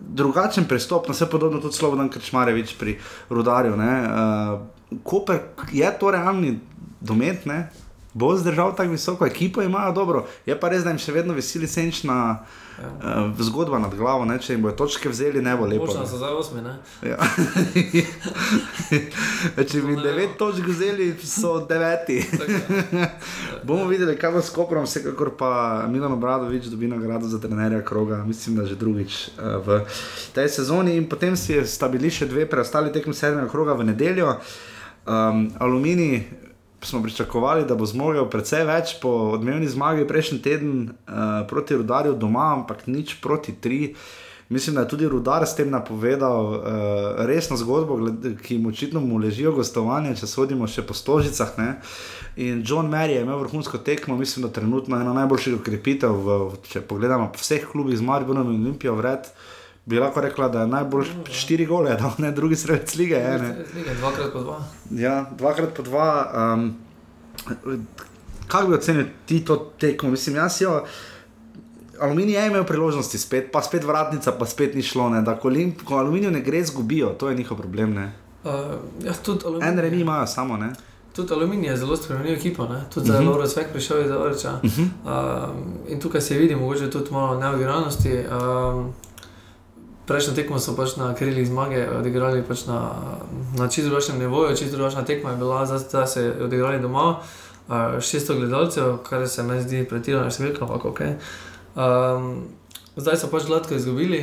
drugačen 0.00 0.64
pristop, 0.64 1.08
na 1.08 1.12
vse 1.12 1.28
podobno 1.30 1.60
tudi 1.60 1.76
Slobodan 1.76 2.08
Krčmarevič 2.08 2.78
pri 2.78 2.96
Rudarju. 3.30 3.74
Uh, 3.74 4.60
Koper 5.04 5.38
je 5.72 5.90
to 6.00 6.10
realni 6.10 6.58
domet, 7.00 7.46
ne, 7.46 7.68
bo 8.14 8.32
zdržal 8.36 8.72
tako 8.76 8.96
visoko 8.96 9.26
ekipo, 9.26 9.62
imajo 9.62 9.92
dobro, 9.92 10.26
je 10.46 10.60
pa 10.60 10.68
res, 10.72 10.84
da 10.84 10.90
jim 10.90 10.98
še 10.98 11.12
vedno 11.12 11.36
veseli 11.36 11.68
senčna. 11.68 12.20
Uh. 12.40 12.63
Uh, 12.78 13.40
zgodba 13.40 13.78
nad 13.78 13.94
glavo, 13.94 14.24
ne? 14.24 14.34
če 14.42 14.56
jim 14.56 14.62
bodo 14.64 14.74
točke 14.82 15.08
vzeli, 15.08 15.42
ne 15.42 15.52
bo 15.56 15.66
lepo. 15.70 15.86
Možno 15.86 16.06
so 16.10 16.18
zdaj 16.18 16.34
osmi. 16.34 16.62
Ja. 17.06 17.18
če 19.70 19.82
bi 19.84 19.94
devet 20.02 20.34
točk 20.38 20.66
vzeli, 20.66 21.12
so 21.22 21.60
deveti. 21.68 22.18
Bomo 23.66 23.86
videli, 23.86 24.16
kaj 24.18 24.34
bo 24.34 24.42
s 24.42 24.50
Koprom, 24.50 24.88
vsekakor 24.90 25.36
pa 25.38 25.50
Milan 25.90 26.16
Obradovič 26.18 26.66
dobi 26.72 26.90
nagrado 26.90 27.30
za 27.30 27.38
trenerja 27.38 27.84
kroga, 27.86 28.24
mislim, 28.26 28.58
da 28.58 28.66
že 28.66 28.74
drugič 28.80 29.20
uh, 29.38 29.60
v 29.62 29.80
tej 30.34 30.50
sezoni. 30.58 30.96
In 30.98 31.06
potem 31.08 31.38
sta 31.38 31.88
bili 31.88 32.10
še 32.10 32.26
dve 32.26 32.48
preostali 32.50 32.90
tekmi 32.92 33.14
sedmega 33.14 33.46
kroga 33.52 33.78
v 33.78 33.92
nedeljo. 33.92 34.34
Um, 35.06 35.46
aluminij 35.62 36.43
smo 36.86 37.02
pričakovali, 37.02 37.64
da 37.64 37.74
bo 37.74 37.86
zmogel 37.86 38.28
precej 38.30 38.64
več 38.68 38.96
po 39.02 39.10
odmevni 39.34 39.68
zmagi 39.68 40.06
prejšnji 40.08 40.42
teden 40.42 40.74
uh, 40.88 41.46
proti 41.48 41.76
Rudarju 41.76 42.14
doma, 42.14 42.52
ampak 42.58 42.86
nič 42.86 43.18
proti 43.22 43.54
tri. 43.60 43.94
Mislim, 44.48 44.76
da 44.76 44.82
je 44.82 44.88
tudi 44.88 45.08
Rudar 45.08 45.46
s 45.46 45.56
tem 45.56 45.70
napovedal 45.70 46.46
uh, 46.46 46.60
resno 47.26 47.56
zgodbo, 47.56 47.96
ki 48.42 48.58
mu 48.58 48.68
očitno 48.68 49.00
mu 49.00 49.18
ležijo 49.18 49.54
gostovanje, 49.56 50.12
če 50.20 50.28
sodimo 50.28 50.68
še 50.68 50.84
po 50.84 50.94
stožicah. 50.94 51.56
Ne? 51.58 51.70
In 52.36 52.60
John 52.66 52.90
Mary 52.92 53.16
je 53.16 53.24
imel 53.24 53.40
vrhunsko 53.40 53.78
tekmo, 53.78 54.16
mislim, 54.20 54.44
da 54.44 54.52
trenutno 54.52 55.00
ena 55.00 55.16
najboljših 55.16 55.56
ukrepitev, 55.62 56.28
če 56.68 56.84
pogledamo 56.84 57.30
po 57.32 57.40
vseh 57.40 57.64
klubih 57.72 57.96
z 57.98 58.04
Mariborom 58.04 58.52
in 58.52 58.60
Olimpijo 58.66 58.94
vred 59.00 59.32
bi 59.86 59.98
lahko 59.98 60.20
rekla, 60.20 60.48
da 60.48 60.60
je 60.60 60.66
najbolj 60.66 61.06
štiri 61.30 61.66
gole, 61.66 61.96
da 62.00 62.12
ne 62.18 62.32
drugi 62.32 62.56
sredec 62.56 62.94
lige. 62.94 63.14
Je, 63.14 63.38
ne. 63.38 63.56
Dvakrat 63.98 64.32
po 64.32 64.40
dva. 64.40 64.62
Ja, 64.90 65.30
dvakrat 65.38 65.74
po 65.76 65.82
dva. 65.82 66.32
Um, 66.54 66.74
Kaj 68.48 68.66
bi 68.68 68.74
ocenil 68.74 69.04
ti 69.26 69.44
to 69.44 69.72
tekmo? 69.80 70.10
Mislim, 70.10 70.36
jaz 70.36 70.60
jo. 70.60 70.84
Aluminij 72.00 72.34
je 72.34 72.46
imel 72.46 72.64
priložnosti, 72.64 73.18
spet, 73.18 73.52
pa 73.52 73.62
spet 73.62 73.84
vratnica, 73.84 74.32
pa 74.32 74.46
spet 74.46 74.74
ni 74.74 74.82
šlo. 74.82 75.08
Ne, 75.08 75.22
da, 75.22 75.36
ko, 75.38 75.48
lim, 75.48 75.74
ko 75.84 75.96
aluminij 75.96 76.30
ne 76.30 76.40
gre, 76.40 76.64
zgubijo, 76.64 77.08
to 77.18 77.28
je 77.28 77.36
njihov 77.36 77.58
problem. 77.58 77.96
Uh, 77.98 78.50
ja, 79.04 79.14
en 79.68 79.78
remi 79.78 80.00
imajo 80.00 80.26
samo. 80.26 80.56
Ne. 80.56 80.72
Tudi 81.16 81.32
aluminij 81.32 81.70
je 81.70 81.76
zelo 81.76 81.96
spremenil 81.96 82.34
ekipo, 82.34 82.68
ne? 82.68 82.84
tudi 82.94 83.10
uh 83.10 83.16
-huh. 83.16 83.18
zelo 83.18 83.38
razvek 83.38 83.72
prišel 83.72 84.04
iz 84.04 84.10
Orča. 84.10 84.52
Uh 84.62 84.70
-huh. 84.70 84.88
uh, 85.04 85.92
in 85.92 86.00
tukaj 86.00 86.20
se 86.20 86.38
vidi, 86.38 86.56
mogoče 86.56 86.90
tudi 86.90 87.12
malo 87.12 87.38
neogranosti. 87.38 88.12
Uh, 88.12 88.86
Prejšnjo 90.06 90.34
tekmo 90.36 90.58
so 90.60 90.74
pač 90.76 90.96
na 91.00 91.14
krilih 91.16 91.46
zmage 91.48 91.86
odigrali 91.88 92.42
pač 92.44 92.66
na, 92.68 92.80
na 93.56 93.68
čisto 93.68 93.88
drugačnem 93.88 94.18
nivoju, 94.18 94.56
čisto 94.56 94.76
drugačna 94.76 95.04
tekma 95.04 95.30
je 95.30 95.36
bila, 95.36 95.64
zdaj, 95.66 95.78
zdaj 95.78 96.06
se 96.06 96.22
je 96.22 96.34
odigrali 96.44 96.80
doma, 96.82 97.06
uh, 97.68 97.74
600 98.00 98.36
gledalcev, 98.36 98.98
kar 99.08 99.28
se 99.28 99.42
mi 99.42 99.60
zdi 99.62 99.84
pretirano, 99.88 100.28
številka, 100.30 100.66
ampak 100.66 100.84
ok. 100.84 101.00
Um, 101.74 102.28
zdaj 103.00 103.16
so 103.16 103.32
pač 103.32 103.48
gladko 103.48 103.74
izgubili, 103.80 104.20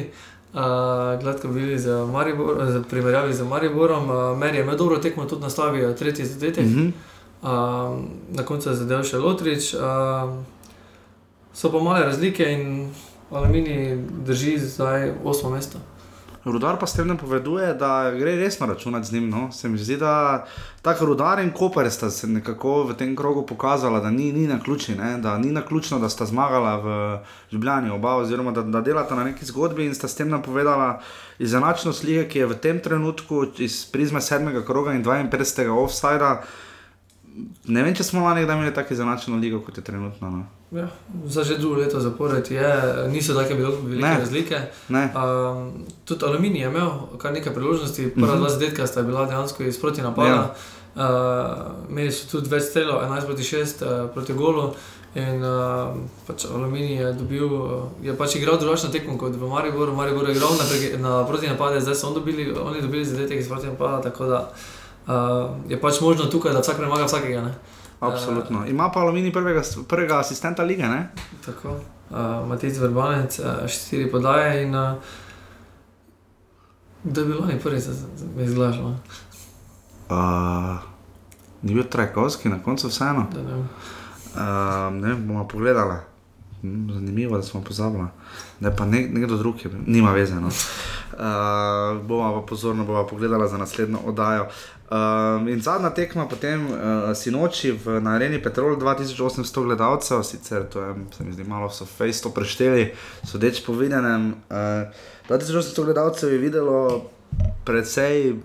uh, 0.53 1.17
gladko 1.23 1.49
bili 1.49 1.79
za 1.81 2.05
Maribor, 2.05 2.61
za 2.69 2.85
primerjavi 2.85 3.33
z 3.33 3.49
Mariborom, 3.49 4.09
uh, 4.09 4.21
meni 4.37 4.61
je 4.61 4.67
imel 4.67 4.77
dobro 4.77 5.01
tekmo, 5.01 5.25
tudi 5.25 5.41
nastavil 5.41 5.93
tretji 5.97 6.29
zadetek, 6.29 6.65
mm 6.65 6.77
-hmm. 6.77 6.91
uh, 7.41 7.99
na 8.37 8.45
koncu 8.45 8.69
je 8.69 8.75
zadev 8.75 9.03
še 9.03 9.17
Lotrič. 9.17 9.73
Uh, 9.73 10.37
so 11.53 11.71
pa 11.71 11.79
male 11.83 12.05
razlike 12.05 12.45
in 12.51 12.91
Aluminij 13.31 13.97
drži 14.25 14.59
zdaj 14.59 15.13
osmo 15.23 15.49
mesto. 15.49 15.79
Rudar 16.45 16.79
pa 16.79 16.87
s 16.87 16.93
tem 16.93 17.07
napoveduje, 17.07 17.73
da 17.73 18.11
gre 18.11 18.35
resno 18.35 18.65
računati 18.67 19.07
z 19.07 19.13
njim. 19.13 19.29
No? 19.29 19.51
Se 19.51 19.69
mi 19.69 19.77
zdi, 19.77 19.97
da 19.97 20.45
tako 20.81 21.05
rudar 21.05 21.39
in 21.39 21.51
koper 21.51 21.91
sta 21.91 22.09
se 22.09 22.27
nekako 22.27 22.83
v 22.83 22.93
tem 22.97 23.15
krogu 23.15 23.45
pokazala, 23.45 23.99
da 23.99 24.11
ni, 24.11 24.31
ni 24.33 24.47
na 24.47 24.59
ključi, 24.59 24.95
ne? 24.95 25.17
da 25.17 25.37
ni 25.37 25.51
na 25.51 25.61
ključno, 25.61 25.99
da 25.99 26.09
sta 26.09 26.25
zmagala 26.25 26.75
v 26.77 27.19
Ljubljani 27.51 27.89
oba, 27.89 28.15
oziroma 28.15 28.51
da, 28.51 28.61
da 28.61 28.81
delata 28.81 29.15
na 29.15 29.23
neki 29.23 29.45
zgodbi 29.45 29.85
in 29.85 29.95
sta 29.95 30.07
s 30.07 30.15
tem 30.15 30.29
napovedala 30.29 30.99
izenačnost 31.39 32.03
lige, 32.03 32.27
ki 32.27 32.39
je 32.39 32.45
v 32.45 32.57
tem 32.57 32.79
trenutku 32.79 33.45
iz 33.57 33.85
prizme 33.91 34.21
sedmega 34.21 34.65
kroga 34.65 34.93
in 34.93 35.03
52. 35.03 35.69
offsajda. 35.69 36.41
Ne 37.67 37.83
vem, 37.83 37.93
če 37.95 38.03
smo 38.03 38.25
lani 38.25 38.41
imeli 38.43 38.73
tako 38.73 38.93
izenačeno 38.93 39.37
ligo, 39.37 39.61
kot 39.61 39.77
je 39.77 39.83
trenutno. 39.83 40.29
No? 40.29 40.60
Ja, 40.71 40.87
za 41.25 41.43
že 41.43 41.57
drugo 41.57 41.75
leto 41.75 41.99
zapored 41.99 42.51
je, 42.51 42.93
niso 43.11 43.33
tako 43.33 43.53
velike 43.53 44.07
ne. 44.07 44.19
razlike. 44.19 44.59
Um, 44.89 45.71
tudi 46.05 46.25
aluminij 46.25 46.61
je 46.61 46.67
imel 46.67 46.89
kar 47.17 47.33
nekaj 47.33 47.53
priložnosti, 47.53 48.11
prva 48.15 48.27
mhm. 48.27 48.35
-huh. 48.35 48.39
dva 48.39 48.49
zadetka 48.49 48.87
sta 48.87 49.01
bila 49.01 49.25
dejansko 49.25 49.63
iz 49.63 49.81
proti 49.81 50.01
napada. 50.01 50.29
Ja. 50.29 50.55
Uh, 50.95 51.89
imeli 51.89 52.11
so 52.11 52.27
tudi 52.31 52.49
več 52.49 52.63
strelov, 52.63 53.03
11 53.03 53.25
proti 53.25 53.43
6 53.43 53.59
uh, 53.59 54.09
proti 54.13 54.33
golu. 54.33 54.73
In 55.15 55.43
uh, 55.43 55.95
pač 56.27 56.45
aluminij 56.45 56.95
je 56.95 57.13
dobil, 57.13 57.45
uh, 57.45 57.83
je 58.03 58.17
pač 58.17 58.35
igral 58.35 58.59
drugačno 58.59 58.89
tekmo 58.89 59.17
kot 59.17 59.35
v 59.35 59.47
Mariboru. 59.47 59.95
Maribor 59.95 60.29
je 60.29 60.35
igral 60.35 60.49
na, 60.55 60.99
na 60.99 61.27
proti 61.27 61.47
napade, 61.47 61.81
zdaj 61.81 61.95
so 61.95 62.07
on 62.07 62.13
dobili, 62.13 62.53
oni 62.65 62.81
dobili 62.81 63.05
zadetek 63.05 63.39
iz 63.39 63.47
proti 63.47 63.67
napada. 63.67 64.01
Tako 64.01 64.25
da 64.25 64.51
uh, 65.07 65.71
je 65.71 65.81
pač 65.81 66.01
možno 66.01 66.25
tukaj, 66.25 66.53
da 66.53 66.59
vsak 66.59 66.77
premaga 66.77 67.05
vsakega. 67.05 67.41
Ne? 67.41 67.55
Absolutno. 68.01 68.65
Ima 68.67 68.91
pa 68.91 68.99
aluminij 68.99 69.33
prvega, 69.33 69.61
prvega 69.87 70.19
asistenta 70.19 70.63
lige. 70.63 70.83
Ne? 70.83 71.09
Tako, 71.45 71.69
uh, 72.09 72.47
Matic 72.47 72.77
Vrbanec, 72.77 73.39
uh, 73.39 73.67
štiri 73.67 74.11
podaje 74.11 74.63
in 74.63 74.75
uh, 74.75 74.97
kdo 77.03 77.21
je 77.21 77.27
bil 77.27 77.43
oni 77.43 77.59
prvi, 77.59 77.75
da 77.75 77.81
se 77.81 78.05
mi 78.35 78.43
izglašal. 78.43 78.85
Uh, 78.85 78.95
ni 81.61 81.73
bil 81.73 81.83
Trajkovski 81.83 82.49
na 82.49 82.63
koncu 82.63 82.87
vseeno. 82.87 83.27
Ne, 83.35 83.53
uh, 83.53 84.93
ne 84.93 85.15
bomo 85.15 85.47
pogledali. 85.47 85.95
Hm, 86.61 86.93
zanimivo, 86.93 87.37
da 87.37 87.43
smo 87.43 87.61
pozabili. 87.61 88.07
Ne 88.59 88.75
pa 88.75 88.85
ne, 88.85 89.07
nekdo 89.11 89.37
drug, 89.37 89.65
je, 89.65 89.71
nima 89.85 90.11
veze. 90.11 90.35
No. 90.35 90.49
Uh, 91.21 92.01
bova 92.01 92.31
pa 92.33 92.45
pozorno 92.47 92.85
bova 92.85 93.07
pogledala 93.07 93.47
za 93.47 93.57
naslednjo 93.57 93.99
oddajo. 94.05 94.47
Um, 94.89 95.47
in 95.47 95.61
zadnja 95.61 95.89
tekma, 95.93 96.25
potem 96.27 96.65
uh, 96.65 96.77
sinoči 97.15 97.71
v 97.71 98.01
Areni 98.07 98.41
Petrol 98.41 98.73
2800 98.75 99.63
gledalcev, 99.63 100.23
sicer 100.23 100.65
to 100.65 100.81
je, 100.81 100.95
se 101.17 101.23
mi 101.23 101.33
zdi, 101.33 101.43
malo 101.43 101.69
so 101.69 101.85
face 101.85 102.23
to 102.23 102.33
prešteli, 102.33 102.93
sodeč 103.23 103.61
po 103.65 103.73
videnem. 103.73 104.33
Uh, 104.49 104.89
2800 105.29 105.85
gledalcev 105.85 106.33
je 106.33 106.37
videlo 106.41 107.05
precej 107.65 108.41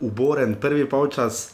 uboren 0.00 0.56
prvi 0.60 0.88
polčas. 0.88 1.52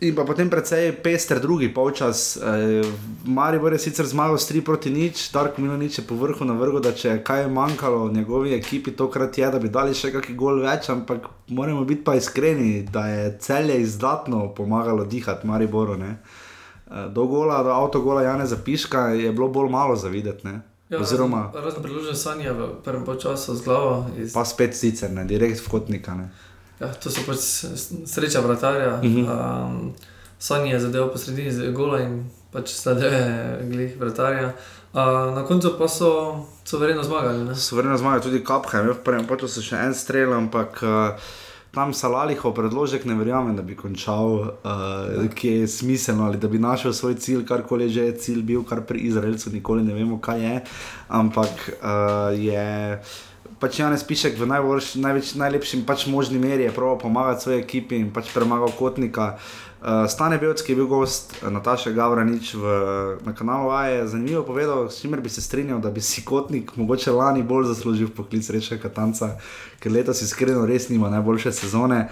In 0.00 0.14
pa 0.14 0.22
potem 0.22 0.46
precej 0.46 0.92
pester 1.02 1.40
drugi 1.42 1.66
polčas. 1.74 2.38
Eh, 2.38 2.86
Mari 3.26 3.58
bo 3.58 3.66
sicer 3.78 4.06
zmagal 4.06 4.38
s 4.38 4.46
3 4.46 4.62
proti 4.62 4.90
nič, 4.94 5.32
Dark 5.34 5.58
Milanič 5.58 5.98
je 5.98 6.06
po 6.06 6.14
vrhu 6.14 6.46
na 6.46 6.54
vrhu, 6.54 6.78
da 6.78 6.94
če 6.94 7.18
kaj 7.26 7.42
je 7.42 7.48
manjkalo 7.48 8.06
njegovi 8.06 8.54
ekipi, 8.54 8.94
tokrat 8.94 9.38
je, 9.38 9.50
da 9.50 9.58
bi 9.58 9.68
dali 9.68 9.94
še 9.94 10.12
kakšen 10.14 10.38
gol 10.38 10.62
več, 10.62 10.86
ampak 10.94 11.26
moramo 11.50 11.82
biti 11.82 12.06
pa 12.06 12.14
iskreni, 12.14 12.86
da 12.86 13.08
je 13.10 13.38
celje 13.42 13.80
izdatno 13.82 14.54
pomagalo 14.54 15.04
dihati 15.04 15.46
Mariboru. 15.46 15.98
Ne? 15.98 16.22
Eh, 16.86 17.10
do 17.10 17.26
gola, 17.26 17.62
do 17.66 17.74
avtogola 17.74 18.22
Jana 18.22 18.46
Zapiška 18.46 19.18
je 19.18 19.32
bilo 19.32 19.48
bolj 19.48 19.70
malo 19.70 19.96
za 19.96 20.08
videti. 20.08 20.46
Ja, 20.88 21.02
Oziroma, 21.02 21.50
razno 21.52 21.82
priložene 21.82 22.14
sanje 22.14 22.52
v 22.54 22.68
prvem 22.84 23.04
času 23.18 23.56
z 23.58 23.64
glavo. 23.66 24.06
Iz... 24.16 24.32
Pa 24.32 24.46
spet 24.46 24.76
sicer, 24.76 25.10
ne, 25.10 25.26
direkt 25.26 25.60
v 25.60 25.68
kotnika. 25.68 26.14
Ne. 26.14 26.30
Ja, 26.80 26.92
to 26.94 27.10
so 27.10 27.24
pač 27.26 27.42
sreča 28.06 28.40
vratarja. 28.40 28.94
Uh 28.94 29.02
-huh. 29.02 29.66
um, 29.66 29.92
Sanje 30.38 30.72
je 30.72 30.80
zadeval 30.80 31.10
po 31.10 31.18
sredini 31.18 31.52
z 31.52 31.72
gola 31.72 32.00
in 32.00 32.30
pač 32.52 32.70
slede 32.70 33.10
glih 33.70 34.00
vratarja. 34.00 34.52
Uh, 34.92 35.34
na 35.34 35.44
koncu 35.44 35.74
pa 35.78 35.88
so 35.88 36.36
sovereno 36.64 37.02
zmagali. 37.02 37.56
Sovereno 37.56 37.98
zmagali 37.98 38.22
tudi 38.22 38.44
Kapha, 38.44 38.82
v 38.82 38.94
prvem 39.04 39.26
času 39.40 39.62
še 39.62 39.76
en 39.76 39.94
strel, 39.94 40.32
ampak. 40.32 40.82
Uh, 40.82 41.20
tam 41.74 41.94
Salalihov 41.94 42.54
predložek, 42.54 43.04
ne 43.04 43.14
verjamem, 43.14 43.56
da 43.56 43.62
bi 43.62 43.76
končal, 43.76 44.56
uh, 44.64 45.28
ki 45.34 45.48
je 45.48 45.68
smiselno 45.68 46.24
ali 46.24 46.38
da 46.38 46.48
bi 46.48 46.58
našel 46.58 46.92
svoj 46.92 47.14
cilj, 47.14 47.44
karkoli 47.46 47.88
že 47.88 48.04
je 48.04 48.16
cilj 48.16 48.42
bil, 48.42 48.64
kar 48.64 48.80
pri 48.80 48.98
Izraelcu 48.98 49.50
nikoli 49.50 49.84
ne 49.84 49.94
vemo, 49.94 50.18
kaj 50.20 50.42
je. 50.42 50.60
Ampak 51.08 51.70
uh, 51.82 52.32
je. 52.38 52.98
Pač 53.58 53.78
Janes 53.80 54.04
Pišek 54.06 54.38
v 54.38 54.46
najbolj, 54.46 54.94
najlepši, 55.34 55.82
pač 55.86 56.06
možni 56.06 56.38
meri 56.38 56.68
je 56.68 56.74
pravil 56.74 56.98
pomagati 56.98 57.42
svoji 57.42 57.58
ekipi 57.58 57.98
in 57.98 58.12
pač 58.14 58.30
premagal 58.34 58.70
kotnika. 58.78 59.34
Uh, 59.34 59.68
Uh, 59.82 60.10
Stane 60.10 60.38
Belski 60.38 60.72
je 60.72 60.76
bil 60.76 60.86
gost 60.86 61.34
eh, 61.42 61.50
Nataša 61.50 61.90
Gavranič 61.90 62.54
v, 62.54 62.62
na 63.24 63.34
kanalu 63.34 63.70
A. 63.70 63.86
Je 63.86 64.06
zanimivo 64.06 64.42
povedal, 64.42 64.90
s 64.90 65.00
čimer 65.00 65.20
bi 65.20 65.28
se 65.28 65.42
strinjal, 65.42 65.78
da 65.78 65.90
bi 65.90 66.00
si 66.00 66.24
kotnik 66.24 66.76
mogoče 66.76 67.12
lani 67.12 67.42
bolj 67.42 67.64
zaslužil 67.64 68.08
poklic 68.10 68.50
reče 68.50 68.80
Katanca, 68.82 69.36
ker 69.78 69.92
letos 69.92 70.22
iskreno 70.22 70.66
res 70.66 70.88
nima 70.88 71.10
najboljše 71.10 71.52
sezone. 71.52 72.08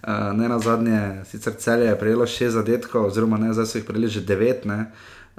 Uh, 0.00 0.32
ne 0.32 0.48
na 0.48 0.58
zadnje, 0.58 1.24
sicer 1.28 1.52
celje 1.58 1.92
je 1.92 1.98
prejelo 1.98 2.26
šest 2.26 2.54
zadetkov, 2.56 3.12
oziroma 3.12 3.36
ne, 3.36 3.52
zdaj 3.52 3.66
so 3.66 3.78
jih 3.78 3.84
prejeli 3.84 4.08
že 4.08 4.24
devet. 4.24 4.64
Ne. 4.64 4.86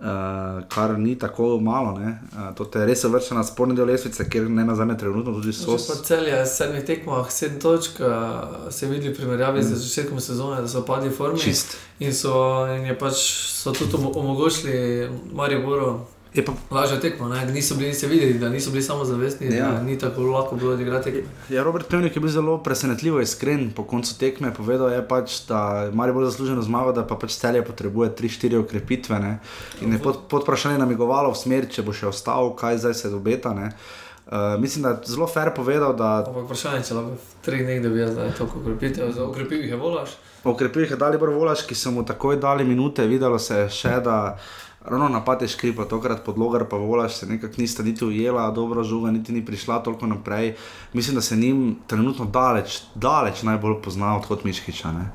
Uh, 0.02 0.64
kar 0.68 1.00
ni 1.00 1.16
tako 1.20 1.60
malo. 1.60 1.92
Uh, 1.92 2.56
to 2.56 2.80
je 2.80 2.86
res 2.86 3.04
vrča 3.04 3.36
na 3.38 3.44
sporni 3.44 3.76
del 3.78 3.86
lesvice, 3.86 4.26
kjer 4.30 4.48
ne 4.50 4.66
na 4.66 4.76
zadnje 4.76 4.96
trenutno 4.98 5.36
tudi 5.36 5.54
so. 5.54 5.76
Če 5.78 5.92
pa 5.92 5.98
celje 6.08 6.40
s 6.42 6.56
sedmimi 6.58 6.82
tekmami, 6.86 7.30
sedem 7.30 7.60
točk, 7.62 8.00
uh, 8.02 8.72
se 8.74 8.90
vidi 8.90 9.12
v 9.12 9.16
primerjavi 9.20 9.62
mm. 9.62 9.68
z 9.70 9.84
začetkom 9.84 10.20
sezone, 10.20 10.64
da 10.66 10.72
so 10.72 10.82
padli 10.88 11.14
formi. 11.14 11.38
Čist. 11.40 11.78
In 12.02 12.16
so, 12.18 12.34
in 12.66 12.90
pač, 12.98 13.22
so 13.62 13.76
tudi 13.78 14.02
omogočili 14.02 15.06
Mariboru 15.38 16.00
Je 16.34 16.46
pa 16.46 16.54
lažje 16.72 17.00
tekmo, 17.00 17.28
niso 17.28 17.76
bili 17.76 17.94
se 17.94 18.08
videli, 18.08 18.34
da 18.34 18.50
niso 18.50 18.72
bili 18.72 18.84
samo 18.84 19.06
zavestni, 19.06 19.56
ja. 19.56 19.72
da 19.72 19.84
ni 19.84 19.98
tako 20.00 20.22
lahko 20.22 20.56
bilo 20.56 20.74
odigrati. 20.74 21.24
Ja, 21.50 21.64
Robert 21.64 21.88
Pevnik 21.90 22.16
je 22.16 22.20
bil 22.22 22.30
zelo 22.30 22.58
presenetljivo 22.64 23.22
iskren 23.22 23.72
po 23.76 23.84
koncu 23.84 24.20
tekme. 24.20 24.54
Povedal 24.54 24.92
je 24.92 25.08
pač, 25.08 25.42
da 25.48 25.92
bolj 25.92 26.26
zasluženo 26.26 26.62
zmago, 26.62 26.92
da 26.92 27.04
pa 27.08 27.16
pač 27.16 27.36
celje 27.36 27.66
potrebuje 27.66 28.10
3-4 28.20 28.64
okrepitve. 28.64 29.20
Ne? 29.20 29.40
In 29.82 29.94
je 29.94 30.00
pod, 30.00 30.24
pod 30.30 30.48
vprašanje 30.48 30.80
namigovalo 30.80 31.32
v 31.32 31.38
smer, 31.38 31.68
če 31.68 31.84
bo 31.84 31.92
še 31.92 32.08
ostal, 32.08 32.56
kaj 32.56 32.80
zdaj 32.80 32.94
se 32.94 33.14
obeta. 33.16 33.52
Uh, 33.52 34.56
mislim, 34.62 34.88
da 34.88 34.90
je 34.90 35.12
zelo 35.12 35.28
fair 35.28 35.52
povedal. 35.56 35.96
Da... 36.00 36.24
Vprašanje 36.32 36.80
je, 36.80 36.88
če 36.88 37.00
lahko 37.02 37.20
tri 37.44 37.64
da 37.84 37.90
bi 37.90 38.00
jaz 38.00 38.16
zdaj 38.16 38.36
toliko 38.40 38.64
okrepitev, 38.64 39.24
okrepil 39.28 39.66
jih 39.68 39.76
je 39.76 39.84
volaš. 39.84 40.16
Okrepil 40.48 40.88
jih 40.88 40.96
je 40.96 41.04
dali 41.04 41.20
bolj 41.20 41.36
volaš, 41.36 41.68
ki 41.68 41.76
so 41.76 41.92
mu 41.92 42.08
takoj 42.08 42.40
dali 42.40 42.64
minute, 42.64 43.04
videlo 43.08 43.40
se 43.40 43.66
je 43.66 43.72
še, 43.84 43.98
da. 44.00 44.38
Ravno 44.86 45.10
napad 45.10 45.42
je 45.42 45.48
škripa, 45.48 45.86
tokrat 45.86 46.24
podlogar 46.26 46.66
pa 46.70 46.78
volaš, 46.78 47.16
se 47.16 47.26
nekako 47.26 47.54
nista 47.58 47.84
niti 47.84 48.06
ujela, 48.06 48.52
dobro 48.52 48.84
žuga, 48.84 49.12
niti 49.12 49.32
ni 49.32 49.46
prišla 49.46 49.84
toliko 49.84 50.08
naprej. 50.08 50.56
Mislim, 50.94 51.16
da 51.16 51.22
se 51.22 51.36
njim 51.36 51.78
trenutno 51.88 52.26
daleč, 52.26 52.82
daleč 52.96 53.44
najbolj 53.44 53.82
pozna 53.84 54.18
odhod 54.18 54.40
Miškiča, 54.44 54.92
ne? 54.92 55.12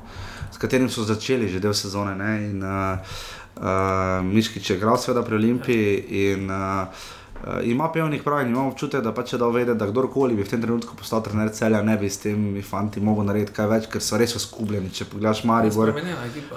s 0.51 0.57
katerim 0.57 0.89
so 0.89 1.03
začeli 1.03 1.49
že 1.49 1.59
del 1.59 1.73
sezone. 1.73 2.15
Ne? 2.15 2.49
In 2.49 2.63
uh, 2.63 2.97
uh, 3.55 4.25
Miškič 4.25 4.69
je 4.69 4.77
igral 4.77 4.97
seveda 4.97 5.21
pri 5.25 5.35
Olimpiji 5.35 5.97
in 6.31 6.49
uh, 6.49 6.87
Uh, 7.37 7.53
ima 7.63 7.91
pevnih 7.91 8.23
prav 8.23 8.41
in 8.41 8.47
imamo 8.47 8.71
občutek, 8.71 9.03
da 9.03 9.11
pač 9.13 9.33
dal 9.33 9.51
vedeti, 9.51 9.77
da 9.77 9.85
kdorkoli 9.87 10.35
bi 10.35 10.43
v 10.43 10.49
tem 10.49 10.61
trenutku 10.61 10.95
postal 10.97 11.21
trener 11.23 11.51
celja, 11.53 11.81
ne 11.85 11.97
bi 11.97 12.09
s 12.09 12.17
temi 12.23 12.61
fanti 12.61 12.99
mogel 12.99 13.27
narediti 13.29 13.53
kaj 13.53 13.67
več, 13.69 13.85
ker 13.93 14.01
so 14.01 14.17
res 14.17 14.33
oskubljeni. 14.39 14.89
Če 14.89 15.05
pogledaš 15.11 15.43
Maribor, 15.45 15.93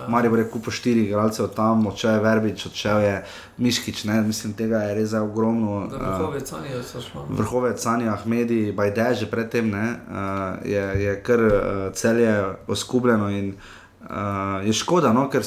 Maribor 0.08 0.40
je 0.40 0.46
kupo 0.50 0.72
štiri 0.72 1.04
igralce 1.04 1.42
od 1.44 1.52
tam, 1.54 1.84
odšel 1.90 2.16
je 2.16 2.22
Verbič, 2.24 2.66
odšel 2.70 3.02
je 3.04 3.16
Miškič, 3.60 4.04
ne? 4.08 4.20
mislim, 4.24 4.54
tega 4.56 4.82
je 4.88 4.96
res 4.96 5.12
ogromno. 5.20 5.82
Uh, 5.90 7.28
vrhove 7.28 7.76
Cani 7.76 8.08
Ahmedi, 8.08 8.72
Bajde 8.72 9.10
že 9.20 9.30
predtem, 9.30 9.68
uh, 9.74 10.64
je, 10.64 10.86
je 11.04 11.18
kar 11.22 11.44
uh, 11.44 11.92
celje 11.92 12.32
oskubljeno 12.66 13.28
in 13.30 13.52
uh, 13.52 14.64
je 14.64 14.72
škoda, 14.72 15.12
no? 15.12 15.28
ker 15.28 15.44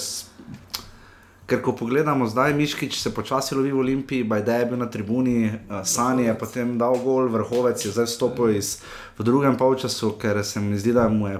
Ker 1.54 1.62
ko 1.62 1.76
pogledamo 1.78 2.26
zdaj, 2.26 2.54
Miškič 2.58 2.96
se 2.98 3.12
počasi 3.14 3.54
lovi 3.54 3.70
v 3.70 3.78
Olimpiji, 3.78 4.24
Bajde 4.26 4.54
je 4.54 4.66
bil 4.66 4.80
na 4.82 4.88
tribuni, 4.90 5.54
uh, 5.54 5.86
Sani 5.86 6.24
je 6.26 6.34
potem 6.34 6.78
dal 6.82 6.98
gol, 6.98 7.30
vrhovec 7.30 7.78
je 7.78 7.92
zdaj 7.94 8.08
stopil 8.10 8.58
iz, 8.58 8.82
v 9.14 9.22
drugem 9.22 9.54
polčasu, 9.54 10.16
ker 10.18 10.42
se 10.42 10.58
mi 10.58 10.74
zdi, 10.82 10.96
da 10.98 11.06
mu 11.14 11.30
je 11.30 11.38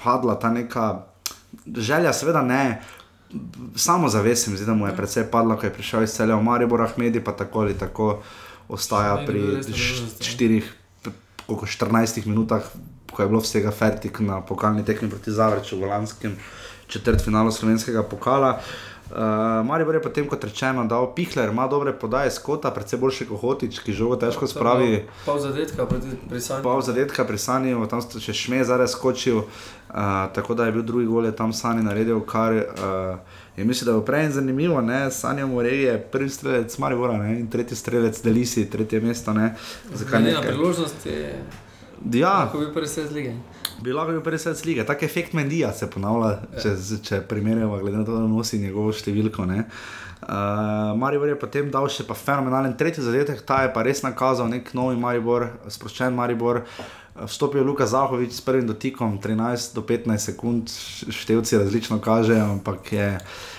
padla 0.00 0.38
ta 0.40 0.48
neka 0.48 1.04
želja, 1.68 2.16
seveda 2.16 2.40
ne. 2.40 2.80
Samo 3.76 4.08
zavest 4.08 4.48
zdi, 4.48 4.64
da 4.64 4.72
mu 4.72 4.88
je 4.88 4.96
predvsej 4.96 5.28
padlo, 5.28 5.58
ko 5.60 5.68
je 5.68 5.74
prišel 5.76 6.08
iz 6.08 6.16
celja 6.16 6.38
v 6.40 6.48
Maribor, 6.48 6.80
Ahmedi 6.80 7.20
pa 7.20 7.36
tako 7.36 7.68
ali 7.68 7.76
tako 7.76 8.22
ostaja 8.72 9.20
pri 9.26 9.60
4, 9.68 10.62
koliko 11.44 11.68
14 11.68 12.24
minutah, 12.24 12.64
ko 13.12 13.20
je 13.20 13.28
bilo 13.28 13.44
vsega 13.44 13.68
fertik 13.68 14.24
na 14.24 14.40
pokalni 14.40 14.80
tekmi 14.80 15.12
proti 15.12 15.28
Zavrču 15.28 15.76
v 15.76 15.92
lanskem 15.92 16.40
četrtfinalu 16.88 17.52
slovenskega 17.52 18.00
pokala. 18.02 18.56
Uh, 18.56 18.91
Uh, 19.12 19.18
eh, 19.18 19.64
Mari 19.64 19.84
je 19.94 20.02
potem, 20.02 20.28
kot 20.28 20.44
rečeno, 20.44 20.84
dal 20.88 21.14
Pihler, 21.14 21.48
ima 21.48 21.66
dobre 21.68 21.92
podaje, 21.92 22.30
skota, 22.30 22.70
predvsem 22.70 23.00
boljši 23.00 23.26
kot 23.28 23.40
Hotič, 23.40 23.80
ki 23.84 23.92
žogo 23.92 24.16
težko 24.16 24.46
spravi. 24.48 25.04
Pol 25.26 25.38
zadetka 25.38 25.84
pri 25.84 26.40
Sanju. 26.40 26.62
Pol 26.62 26.80
zadetka 26.80 27.24
pri 27.28 27.38
Sanju, 27.38 27.84
tam 27.92 28.00
ste 28.00 28.22
še 28.24 28.32
šme 28.32 28.62
zdaj 28.64 28.88
skočil, 28.88 29.42
uh, 29.44 30.32
tako 30.32 30.56
da 30.56 30.64
je 30.64 30.72
bil 30.72 30.86
drugi 30.88 31.06
gol, 31.06 31.28
je 31.28 31.36
tam 31.36 31.52
Sanji 31.52 31.84
naredil, 31.84 32.24
kar 32.24 32.56
uh, 32.56 33.20
je 33.56 33.64
mislim, 33.68 33.90
da 33.90 33.98
je 33.98 34.04
prej 34.04 34.30
zanimivo, 34.38 34.80
ne, 34.80 35.10
Sanjo 35.10 35.46
Morej 35.46 35.84
je 35.84 35.98
prvi 36.12 36.32
strelec 36.32 36.78
Marivora, 36.78 37.18
ne, 37.20 37.36
in 37.40 37.50
tretji 37.52 37.76
strelec 37.76 38.22
Delisi, 38.24 38.64
tretje 38.70 39.00
mesto, 39.00 39.36
ne. 39.36 39.52
Zakaj 39.92 40.22
ne? 40.22 40.32
Na 40.32 40.40
priložnosti 40.40 41.08
je. 41.08 41.44
Ja. 42.12 42.48
Kako 42.48 42.64
bi 42.64 42.72
prvi 42.72 42.88
strelec 42.88 43.12
lige? 43.12 43.36
Bi 43.82 43.92
lahko 43.92 44.14
bil 44.16 44.22
presec 44.24 44.64
lige. 44.64 44.86
Tak 44.86 45.02
efekt 45.02 45.34
Mendija 45.36 45.72
se 45.76 45.88
ponavlja, 45.90 46.36
če, 46.62 46.74
če 47.02 47.20
primerjamo, 47.28 47.80
glede 47.82 48.00
na 48.00 48.06
to, 48.06 48.16
da 48.16 48.30
nosi 48.30 48.60
njegovo 48.62 48.94
številko. 48.94 49.46
Uh, 50.22 50.92
Maribor 50.98 51.32
je 51.32 51.38
potem 51.38 51.70
dal 51.72 51.88
še 51.90 52.06
fenomenalen 52.06 52.76
tretji 52.78 53.02
zadetek, 53.02 53.42
ta 53.46 53.64
je 53.64 53.72
pa 53.74 53.82
res 53.82 54.04
nakazal 54.06 54.50
nek 54.52 54.70
novi 54.78 54.98
Maribor, 55.00 55.48
sproščen 55.72 56.14
Maribor. 56.14 56.62
Vstopil 57.12 57.60
je 57.60 57.66
Luka 57.68 57.84
Zahovič 57.84 58.38
s 58.38 58.44
prvim 58.44 58.64
dotikom, 58.64 59.18
13 59.20 59.74
do 59.76 59.82
15 59.84 60.30
sekund, 60.30 60.70
števci 61.12 61.58
različno 61.60 62.00
kažejo, 62.00 62.54
ampak 62.54 62.94
je. 62.96 63.08
Uh, 63.18 63.50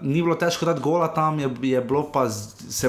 ni 0.00 0.22
bilo 0.22 0.34
težko 0.34 0.66
dati 0.66 0.80
gola 0.80 1.08
tam, 1.14 1.40
je, 1.40 1.50
je 1.62 1.80
bilo 1.80 2.02
pa, 2.12 2.26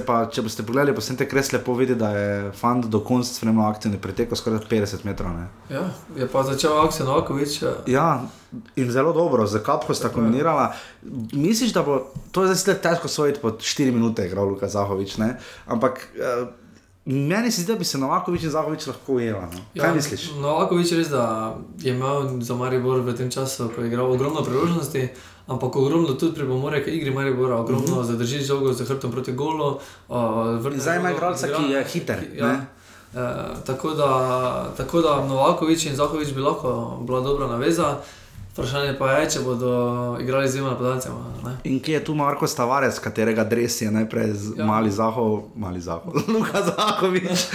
pa, 0.05 0.18
če 0.32 0.43
boste 0.45 0.66
pogledali, 0.68 0.95
pa 0.95 1.01
se 1.01 1.16
te 1.18 1.28
kresle 1.30 1.59
povedi, 1.64 1.95
da 1.95 2.12
je 2.16 2.51
fant 2.57 2.86
do 2.86 3.01
konca 3.05 3.34
spremljal 3.34 3.72
akcijo, 3.72 3.99
pretekel 4.01 4.38
skoraj 4.38 4.64
50 4.70 5.05
metrov. 5.07 5.34
Ne. 5.38 5.47
Ja, 5.70 5.88
je 6.18 6.28
pa 6.32 6.43
začel 6.47 6.78
akcijo 6.84 7.07
na 7.09 7.18
oko 7.18 7.38
več. 7.39 7.59
Ja, 7.89 8.07
in 8.76 8.91
zelo 8.91 9.14
dobro, 9.14 9.47
za 9.47 9.64
kapko 9.64 9.95
sta 9.97 10.09
kombinirala. 10.14 10.72
Misliš, 11.34 11.74
da 11.74 11.84
bo 11.88 12.01
to 12.32 12.47
zdaj 12.53 12.82
težko 12.84 13.12
svojiti 13.12 13.41
po 13.41 13.55
4 13.57 13.91
minute, 13.91 14.26
igral 14.28 14.49
Luka 14.49 14.70
Zahovič, 14.70 15.18
ne? 15.18 15.36
ampak. 15.66 16.07
Uh, 16.18 16.49
Meni 17.05 17.51
se 17.51 17.62
zdi, 17.62 17.72
da 17.72 17.80
bi 17.80 17.86
se 17.86 17.97
Novakovič 17.97 18.43
in 18.43 18.51
Zahovič 18.53 18.84
lahko 18.88 19.14
ujela. 19.14 19.47
No? 19.49 19.59
Kaj 19.74 19.89
ja, 19.89 19.93
misliš? 19.93 20.28
Novakovič 20.38 20.91
je 20.91 20.97
res, 20.99 21.07
da 21.09 21.55
je 21.82 21.95
imel 21.95 22.38
za 22.45 22.53
Maribor 22.55 23.01
v 23.01 23.16
tem 23.18 23.32
času, 23.32 23.72
ko 23.74 23.82
je 23.82 23.89
igral 23.89 24.12
ogromno 24.12 24.43
priložnosti. 24.45 25.07
Ampak 25.51 25.75
ogromno 25.75 26.13
tudi 26.13 26.35
pripomore, 26.35 26.83
ki 26.83 26.91
igri 26.91 27.11
Marijo 27.11 27.35
Bora, 27.35 27.57
ogromno 27.59 27.83
uh 27.83 27.91
mhm. 27.91 27.99
-huh. 27.99 28.03
zadrži 28.03 28.43
žogo 28.43 28.73
za 28.73 28.85
hrbtom 28.85 29.11
proti 29.11 29.31
golu. 29.31 29.77
Uh, 30.09 30.17
Zdaj 30.75 30.97
ima 30.97 31.11
igralca, 31.11 31.47
ki 31.47 31.71
je 31.71 31.83
hiter. 31.83 32.19
Ja. 32.35 32.55
tako, 33.65 33.93
da, 33.93 34.73
tako 34.77 35.01
da 35.01 35.25
Novakovič 35.25 35.85
in 35.85 35.95
Zahovič 35.95 36.33
bi 36.33 36.41
lahko 36.41 36.97
bila 37.01 37.21
dobra 37.21 37.47
naveza. 37.47 37.97
Vprašanje 38.51 38.97
pa 38.99 39.11
je, 39.11 39.27
če 39.31 39.41
bodo 39.45 39.73
igrali 40.19 40.49
z 40.49 40.57
dvema 40.57 40.73
napadalcema. 40.73 41.53
In 41.63 41.77
kje 41.79 41.93
je 41.93 42.03
tu 42.03 42.15
Marko 42.15 42.47
Stavares, 42.47 42.97
katerega 42.99 43.45
dres 43.47 43.77
je 43.81 43.91
najprej 43.91 44.33
ja. 44.57 44.65
mali 44.67 44.91
zahod, 44.91 45.53
mali 45.55 45.79
zahod, 45.81 46.17
Luka 46.33 46.59
Zahovič, 46.67 47.45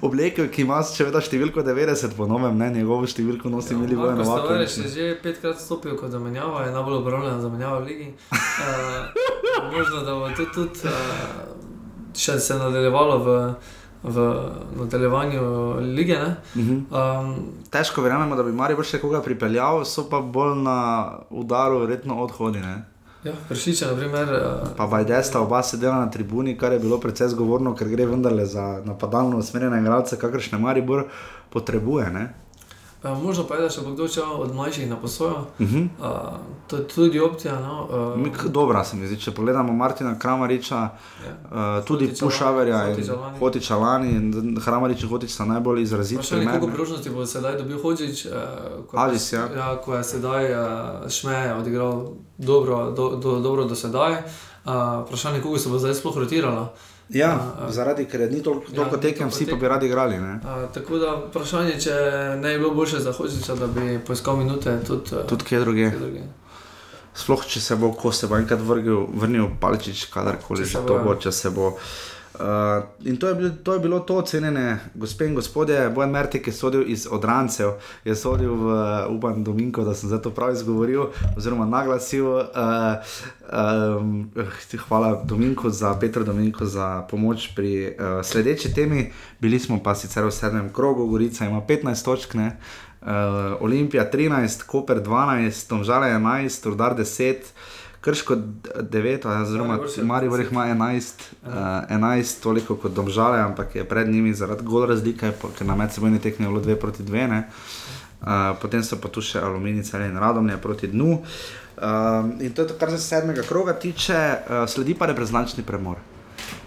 oblekel, 0.00 0.48
ki 0.48 0.64
ima 0.64 0.80
še 0.88 1.04
vedno 1.10 1.20
številko 1.20 1.60
90, 1.66 2.16
po 2.16 2.24
novem, 2.30 2.56
ne 2.56 2.70
njegovo 2.78 3.04
številko 3.04 3.52
nosi 3.52 3.74
ja, 3.76 3.82
Mili 3.82 3.98
Vojno. 3.98 4.24
Stavares 4.24 4.78
je 4.80 4.88
že 4.94 5.10
petkrat 5.20 5.60
stopil 5.60 5.98
kot 6.00 6.16
zamenjava, 6.16 6.64
je 6.64 6.72
najbolj 6.72 6.96
obravnavan 7.02 7.44
zamenjava 7.44 7.82
v 7.82 7.90
ligi. 7.90 8.08
Uh, 8.32 9.68
možno, 9.68 10.00
da 10.08 10.16
bo 10.16 10.32
tudi, 10.32 10.48
tudi 10.56 10.88
uh, 10.88 11.44
še 12.16 12.40
se 12.40 12.56
nadaljevalo 12.56 13.20
v 13.20 13.36
v 14.02 14.50
nadaljevanju 14.78 15.74
lige. 15.80 16.18
Uh 16.54 16.60
-huh. 16.60 17.20
um, 17.20 17.36
Težko 17.70 18.02
verjamemo, 18.02 18.36
da 18.36 18.42
bi 18.42 18.52
Marijo 18.52 18.82
še 18.82 18.98
koga 18.98 19.22
pripeljal, 19.22 19.84
so 19.84 20.08
pa 20.10 20.20
bolj 20.20 20.54
na 20.62 21.10
udaru, 21.30 21.78
verjetno 21.78 22.22
odhodi. 22.22 22.58
Ne? 22.58 22.84
Ja, 23.24 23.32
Pršiče, 23.48 23.86
na 23.86 23.96
primer. 23.96 24.28
Uh, 24.28 24.68
pa 24.76 24.86
Bajdesta, 24.86 25.40
oba 25.40 25.62
sedela 25.62 25.96
na 25.96 26.10
tribuni, 26.10 26.58
kar 26.58 26.72
je 26.72 26.78
bilo 26.78 27.00
precej 27.00 27.28
zgovorno, 27.28 27.74
ker 27.74 27.88
gre 27.88 28.06
vendarle 28.06 28.46
za 28.46 28.82
napadalno 28.84 29.38
usmerjene 29.38 29.80
igralce, 29.80 30.18
kakršne 30.18 30.58
Maribor 30.58 31.04
potrebuje. 31.50 32.10
Ne? 32.10 32.34
Uh, 33.02 33.22
možno 33.22 33.44
pa 33.46 33.54
je, 33.54 33.62
da 33.62 33.70
še 33.70 33.82
bo 33.86 33.92
kdo 33.94 34.08
šel 34.10 34.40
od 34.42 34.54
mlajših 34.54 34.88
na 34.90 34.96
posojo. 34.96 35.44
Uh 35.58 35.66
-huh. 35.66 35.88
uh, 36.00 36.38
to 36.66 36.76
je 36.76 36.88
tudi 36.88 37.20
opcija. 37.20 37.60
No? 37.60 37.88
Uh, 38.16 38.50
Dobro, 38.50 38.84
se 38.84 38.96
mi 38.96 39.06
zdi, 39.06 39.20
če 39.20 39.30
pogledamo 39.30 39.72
Martina 39.72 40.18
Kramariča, 40.18 40.76
ja. 40.76 40.90
uh, 41.78 41.84
tudi 41.84 42.14
Pušaverja 42.20 42.88
in 42.88 42.96
Hotiča 43.38 43.76
Lani, 43.76 44.32
Kramarič 44.64 45.02
in 45.02 45.08
Hotič 45.08 45.30
sta 45.30 45.44
najbolj 45.44 45.82
izraziti. 45.82 46.22
Še 46.22 46.36
nekaj 46.36 46.60
priložnosti 46.60 47.10
bo 47.10 47.26
sedaj 47.26 47.58
dobil 47.58 47.78
Hotič, 47.82 48.26
uh, 48.26 48.32
ko, 48.86 48.96
Alis, 48.96 49.32
ja. 49.32 49.48
ja, 49.56 49.76
ko 49.84 49.94
je 49.94 50.04
sedaj 50.04 50.52
uh, 50.52 51.10
Šmeje 51.10 51.54
odigral 51.54 52.12
dobro 52.38 52.90
do, 52.90 53.08
do, 53.16 53.38
dobro 53.40 53.64
do 53.64 53.74
sedaj. 53.74 54.12
Uh, 54.12 55.06
vprašanje, 55.06 55.40
koga 55.40 55.58
se 55.58 55.68
bo 55.68 55.78
zdaj 55.78 55.94
sploh 55.94 56.16
rotiralo. 56.16 56.74
Ja, 57.08 57.30
a, 57.32 57.66
a, 57.66 57.70
zaradi 57.72 58.04
tega, 58.04 58.10
ker 58.10 58.32
ni 58.32 58.42
toliko 58.44 58.74
ja, 58.76 59.00
tekem, 59.00 59.30
vsi 59.32 59.46
pa 59.48 59.56
bi 59.56 59.68
radi 59.68 59.86
igrali. 59.88 60.16
A, 60.16 60.58
tako 60.74 60.98
da 61.00 61.14
vprašanje, 61.22 61.78
če 61.80 61.94
ne 62.40 62.52
bi 62.52 62.58
bilo 62.58 62.74
boljše 62.76 63.00
za 63.00 63.14
hočice, 63.16 63.56
da 63.56 63.66
bi 63.66 63.96
poiskal 64.06 64.36
minute 64.36 64.76
tudi, 64.86 65.24
tudi 65.28 65.48
kje 65.48 65.60
druge. 65.64 65.88
Sploh, 67.18 67.46
če 67.48 67.60
se 67.60 67.76
bo, 67.76 67.90
ko 67.96 68.12
se 68.12 68.28
bo 68.28 68.36
enkrat 68.36 68.60
vrgel, 68.62 69.08
vrnil 69.14 69.48
palčič, 69.60 70.04
kadarkoli 70.12 70.68
že 70.68 70.84
to 70.86 71.00
bo, 71.02 71.16
če 71.16 71.32
se 71.32 71.50
bo. 71.50 71.72
Uh, 71.72 72.17
in 73.04 73.16
to 73.16 73.28
je, 73.28 73.34
bil, 73.34 73.50
to 73.62 73.72
je 73.72 73.80
bilo 73.80 74.00
to, 74.00 74.22
cenjene 74.22 74.78
gospe 74.94 75.26
in 75.26 75.34
gospodje, 75.34 75.90
Bojan 75.90 76.10
Mertik 76.10 76.46
je 76.46 76.52
sodil 76.52 76.84
iz 76.86 77.06
Odrancev, 77.10 77.70
je 78.04 78.14
sodil 78.16 78.54
v 78.54 78.76
Upan 79.10 79.44
Dominko, 79.44 79.84
da 79.84 79.94
sem 79.94 80.08
zdaj 80.08 80.22
to 80.22 80.30
prav 80.30 80.52
izgovoril, 80.52 81.10
oziroma 81.36 81.66
naglasil. 81.66 82.26
Uh, 82.26 82.44
um, 83.98 84.30
hvala 84.88 85.22
Dominku 85.24 85.70
za, 85.70 85.94
Petru 86.00 86.24
Dominku 86.24 86.66
za 86.66 87.02
pomoč 87.10 87.50
pri 87.56 87.86
uh, 87.86 88.22
sledeči 88.22 88.74
temi. 88.74 89.10
Bili 89.40 89.58
smo 89.58 89.82
pa 89.82 89.94
sicer 89.94 90.24
v 90.24 90.30
sedmem 90.30 90.72
krogu, 90.72 91.06
Gorica 91.06 91.46
ima 91.46 91.60
15 91.60 92.04
točk? 92.04 92.34
Uh, 92.34 92.50
Olimpija 93.60 94.10
13, 94.10 94.66
Koper 94.66 95.02
12, 95.02 95.68
Tomžale 95.68 96.10
11, 96.12 96.66
Rudar 96.66 96.96
10. 96.96 97.36
Krško 98.00 98.36
9, 98.80 99.42
oziroma 99.42 99.78
Marijo 100.02 100.32
Vrh 100.32 100.52
ima 100.52 100.66
11, 100.66 101.14
uh, 101.42 101.50
11, 101.90 102.42
toliko 102.42 102.76
kot 102.76 102.92
domžale, 102.92 103.40
ampak 103.40 103.74
je 103.74 103.84
pred 103.84 104.08
njimi 104.08 104.34
zaradi 104.34 104.64
gol 104.64 104.86
razlike, 104.86 105.32
ker 105.58 105.66
na 105.66 105.76
medsebojni 105.76 106.20
tekmi 106.22 106.46
je 106.46 106.48
bilo 106.48 106.60
2 106.60 106.76
proti 106.76 107.02
2. 107.02 107.42
Uh, 108.18 108.28
potem 108.62 108.82
so 108.82 108.98
pa 108.98 109.08
tu 109.08 109.22
še 109.22 109.38
aluminij, 109.38 109.82
cel 109.86 110.06
in 110.06 110.18
radomlje 110.18 110.56
proti 110.62 110.90
dnu. 110.90 111.18
Uh, 111.78 112.30
in 112.42 112.54
to 112.54 112.62
je 112.62 112.68
to, 112.68 112.78
kar 112.78 112.90
se 112.90 112.98
sedmega 112.98 113.42
kroga 113.42 113.74
tiče, 113.78 114.14
uh, 114.14 114.64
sledi 114.70 114.94
pa 114.94 115.06
reprezentančni 115.06 115.62
premor. 115.66 115.98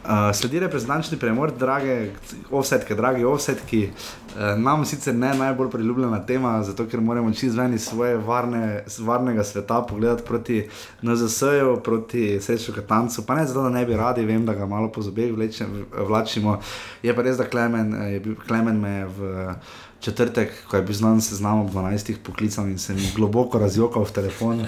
Uh, 0.02 0.32
sledi 0.34 0.60
reprezentančni 0.60 1.18
premor, 1.18 1.52
drage 1.54 2.10
offsetke, 2.52 2.96
dragi 2.96 3.26
offsetki. 3.26 3.90
Uh, 4.36 4.58
nam 4.58 4.86
sicer 4.86 5.14
ne 5.16 5.30
najbolj 5.38 5.70
priljubljena 5.70 6.26
tema, 6.26 6.64
zato 6.64 6.88
ker 6.90 7.02
moramo 7.02 7.34
čez 7.38 7.56
ven 7.56 7.74
iz 7.74 7.86
svoje 7.86 8.18
varne, 8.18 8.84
varnega 9.00 9.44
sveta 9.44 9.82
pogledati 9.90 10.24
proti 10.28 10.64
NZS-ju, 11.02 11.78
proti 11.84 12.40
Sreču 12.42 12.74
Katancu. 12.74 13.26
Pa 13.26 13.36
ne 13.36 13.46
zato, 13.46 13.62
da 13.62 13.70
ne 13.70 13.86
bi 13.86 13.94
radi, 13.94 14.26
vem, 14.26 14.46
da 14.46 14.54
ga 14.54 14.66
malo 14.66 14.92
po 14.92 15.02
zobeh 15.02 15.34
vlačimo. 16.08 16.60
Je 17.04 17.16
pa 17.16 17.22
res, 17.22 17.38
da 17.38 17.46
Klemen, 17.46 17.94
je 18.14 18.20
bil, 18.20 18.36
Klemen 18.48 18.82
me 18.82 19.06
v 19.06 19.46
četrtek, 20.02 20.52
ko 20.68 20.78
je 20.78 20.84
bil 20.84 20.96
znan 20.96 21.22
seznam 21.22 21.62
ob 21.62 21.70
12. 21.72 22.16
poklical 22.24 22.68
in 22.68 22.80
se 22.80 22.94
mi 22.94 23.12
globoko 23.16 23.60
razjokal 23.60 24.04
v 24.04 24.12
telefon, 24.12 24.60
uh, 24.62 24.68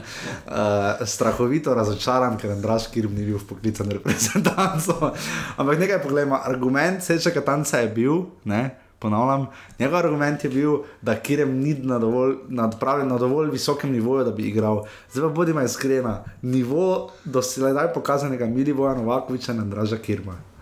strahovito 1.06 1.74
razočaran, 1.74 2.38
ker 2.38 2.54
Andraš 2.54 2.88
Kirm 2.94 3.16
ni 3.16 3.26
bil 3.26 3.42
v 3.42 3.48
poklican 3.50 3.90
reprezentanco. 3.92 5.12
Ampak 5.60 5.80
nekaj 5.80 6.02
pogledamo, 6.06 6.38
argument 6.38 7.04
Seča 7.04 7.34
Katanca 7.34 7.82
je 7.82 7.90
bil, 7.90 8.30
ne, 8.46 8.70
ponavljam, 9.02 9.50
njegov 9.80 9.98
argument 9.98 10.44
je 10.44 10.50
bil, 10.50 10.78
da 11.02 11.18
Kirm 11.20 11.58
ni 11.60 11.74
na 11.74 12.00
dovolj, 12.00 12.38
nadpravljen 12.48 13.10
na 13.10 13.18
dovolj 13.18 13.52
visokem 13.52 13.92
nivoju, 13.92 14.24
da 14.24 14.32
bi 14.32 14.48
igral. 14.48 14.86
Zdaj 15.12 15.28
pa 15.28 15.34
bodimo 15.34 15.62
iskreni, 15.62 16.16
nivo 16.42 17.12
do 17.26 17.42
sedaj 17.42 17.94
pokazanega 17.94 18.46
Milivoja 18.46 18.96
Novakoviča 18.96 19.52
in 19.52 19.60
Andraža 19.60 19.98
Kirma. 19.98 20.53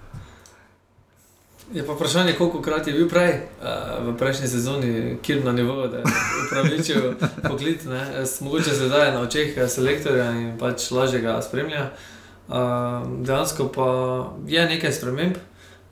Je 1.74 1.86
pa 1.86 1.94
vprašanje, 1.94 2.34
koliko 2.34 2.62
krat 2.62 2.88
je 2.88 2.94
bil 2.94 3.10
prej, 3.10 3.32
uh, 3.62 4.08
v 4.08 4.18
prejšnji 4.18 4.48
sezoni, 4.48 5.18
kjer 5.24 5.46
na 5.46 5.52
nivoju, 5.52 5.88
da 5.88 5.98
je 5.98 6.04
upravičil 6.46 7.14
poklic. 7.50 7.86
Mogoče 8.42 8.70
se 8.70 8.88
zdaj 8.88 9.12
na 9.12 9.22
očeh 9.22 9.56
selektorja 9.68 10.32
in 10.32 10.58
pač 10.60 10.92
lažje 10.92 11.22
ga 11.22 11.42
spremlja. 11.42 11.90
Uh, 12.48 12.56
dejansko 13.24 13.70
pa 13.72 13.88
je 14.48 14.66
nekaj 14.66 14.92
sprememb, 14.92 15.36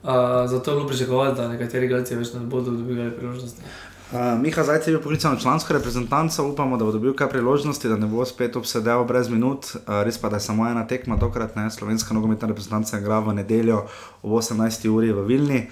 uh, 0.02 0.10
zato 0.46 0.70
je 0.70 0.76
bilo 0.76 0.88
pričakovati, 0.88 1.36
da 1.40 1.48
nekateri 1.48 1.88
gledalci 1.88 2.14
več 2.16 2.34
ne 2.34 2.40
bodo 2.40 2.70
dobivali 2.70 3.16
priložnosti. 3.16 3.62
Uh, 4.10 4.42
Miha 4.42 4.62
Zajec 4.62 4.86
je 4.86 4.92
bil 4.92 5.02
poklican 5.02 5.36
v 5.36 5.40
člansko 5.40 5.72
reprezentanco, 5.72 6.48
upamo, 6.48 6.76
da 6.76 6.84
bo 6.84 6.92
dobil 6.92 7.12
kaj 7.14 7.28
priložnosti, 7.30 7.88
da 7.88 7.96
ne 7.96 8.08
bo 8.10 8.24
spet 8.26 8.56
obsedel 8.56 9.04
brez 9.06 9.28
minut. 9.30 9.70
Uh, 9.74 10.02
res 10.02 10.18
pa, 10.18 10.28
da 10.28 10.40
je 10.40 10.48
samo 10.48 10.66
ena 10.66 10.82
tekma, 10.86 11.18
tokrat 11.18 11.54
ne, 11.56 11.68
slovenska 11.70 12.14
nogometna 12.14 12.48
reprezentanca 12.50 12.98
igra 12.98 13.20
v 13.22 13.36
nedeljo 13.38 13.84
ob 14.22 14.34
18. 14.42 14.88
uri 14.90 15.12
v 15.12 15.26
Vilni. 15.30 15.62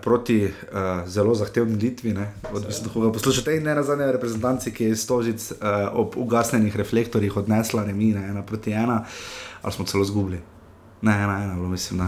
Proti 0.00 0.38
uh, 0.46 1.02
zelo 1.06 1.34
zahtevni 1.34 1.74
Litvi, 1.76 2.14
odvisno 2.52 2.86
od 2.86 2.92
tega, 2.92 2.94
kako 2.94 3.12
poslušate, 3.12 3.56
in 3.56 3.66
ne 3.66 3.74
na 3.74 3.82
zadnje 3.82 4.06
reprezentanci, 4.12 4.72
ki 4.72 4.84
je 4.84 4.96
stožic 4.96 5.50
uh, 5.52 5.58
ob 5.92 6.16
ugasnenih 6.16 6.76
reflektorjih 6.76 7.36
odnesla 7.36 7.84
remine, 7.84 8.22
ena 8.28 8.42
proti 8.42 8.72
ena, 8.72 9.04
ali 9.62 9.72
smo 9.72 9.84
celo 9.84 10.04
zgubili. 10.04 10.53
Ne, 11.04 11.12
ena, 11.22 11.42
ena, 11.44 11.54
bilo, 11.54 11.68
mislim. 11.68 12.00
Uh, 12.00 12.06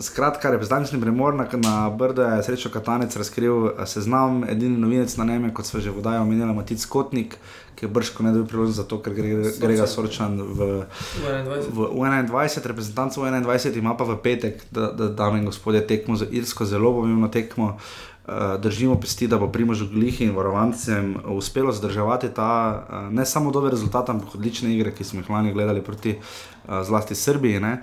skratka, 0.00 0.50
reprezentančni 0.50 1.00
premor 1.00 1.34
na, 1.34 1.46
na 1.52 1.90
Brdo 1.90 2.22
je 2.22 2.42
srečo 2.42 2.68
Katanec 2.68 3.16
razkril 3.16 3.70
seznam, 3.86 4.44
edini 4.44 4.76
novinec 4.76 5.16
na 5.16 5.24
Neme, 5.24 5.54
kot 5.54 5.66
so 5.66 5.80
že 5.80 5.90
vodaj 5.90 6.20
omenjali, 6.20 6.52
Matic 6.54 6.84
Kotnik, 6.84 7.38
ki 7.74 7.88
je 7.88 7.88
brško 7.88 8.22
ne 8.22 8.34
dobil 8.36 8.46
priložnost 8.52 8.76
za 8.76 8.84
to, 8.84 9.00
ker 9.00 9.16
gre, 9.16 9.48
gre 9.60 9.80
ga 9.80 9.88
Sorčan 9.88 10.36
v, 10.36 10.84
v, 11.24 11.88
v 11.88 12.12
21, 12.28 12.68
reprezentanc 12.68 13.16
v 13.16 13.32
21 13.40 13.80
ima 13.80 13.96
pa 13.96 14.04
v 14.04 14.20
petek, 14.20 14.60
da, 14.68 14.92
da 14.92 15.08
dame 15.08 15.40
in 15.40 15.48
gospodje 15.48 15.86
tekmo 15.86 16.20
za 16.20 16.28
Irsko, 16.28 16.68
zelo 16.68 16.92
pomembno 17.00 17.32
tekmo. 17.32 17.78
Uh, 18.22 18.54
držimo 18.62 18.94
pesti, 19.02 19.26
da 19.26 19.34
bo 19.34 19.48
Primožu 19.50 19.88
Glihi 19.90 20.28
in 20.28 20.36
varovancem 20.36 21.16
uspelo 21.26 21.72
zdržati 21.74 22.28
ta 22.30 22.50
uh, 22.70 23.10
ne 23.10 23.26
samo 23.26 23.50
dober 23.50 23.74
rezultat, 23.74 24.12
ampak 24.14 24.36
odlične 24.38 24.70
igre, 24.70 24.92
ki 24.94 25.02
smo 25.04 25.24
jih 25.24 25.30
lani 25.30 25.50
gledali 25.50 25.82
proti 25.82 26.14
uh, 26.14 26.51
zlasti 26.82 27.14
Srbiji. 27.14 27.58
Uh, 27.58 27.78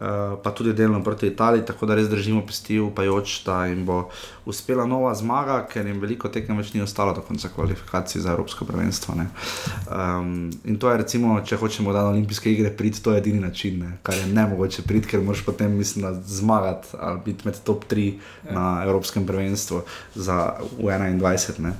Eh, 0.00 0.36
pa 0.42 0.50
tudi 0.50 0.72
delno 0.72 1.02
proti 1.02 1.26
Italiji, 1.26 1.64
tako 1.64 1.86
da 1.86 1.94
res 1.94 2.08
držimo 2.08 2.42
pesti, 2.46 2.76
upajoč, 2.80 3.44
da 3.44 3.64
jim 3.66 3.86
bo 3.86 4.10
uspela 4.44 4.84
nova 4.86 5.14
zmaga, 5.14 5.62
ker 5.72 5.86
jim 5.88 6.02
veliko 6.02 6.28
tekem 6.28 6.58
več 6.60 6.74
ni 6.74 6.82
ostalo 6.84 7.14
do 7.16 7.22
konca 7.24 7.48
kvalifikacij 7.54 8.20
za 8.20 8.34
Evropsko 8.34 8.68
prvenstvo. 8.68 9.14
Um, 9.16 10.50
in 10.68 10.76
to 10.76 10.90
je, 10.92 10.98
recimo, 11.00 11.38
če 11.40 11.56
hočemo, 11.56 11.94
da 11.96 12.02
na 12.04 12.12
olimpijske 12.12 12.52
igre 12.52 12.74
priti, 12.76 13.00
to 13.00 13.14
je 13.14 13.22
edini 13.22 13.40
način, 13.40 13.78
ne? 13.80 13.94
kar 14.02 14.18
je 14.20 14.26
ne 14.26 14.44
mogoče 14.50 14.84
priti, 14.84 15.08
ker 15.14 15.24
moraš 15.24 15.46
potem, 15.48 15.72
mislim, 15.72 16.20
zmagati 16.26 16.92
ali 17.00 17.20
biti 17.24 17.48
med 17.48 17.62
top 17.64 17.88
3 17.88 18.12
ja. 18.12 18.52
na 18.52 18.66
Evropskem 18.84 19.26
prvenstvu 19.26 19.80
za 20.14 20.58
21. 20.76 21.72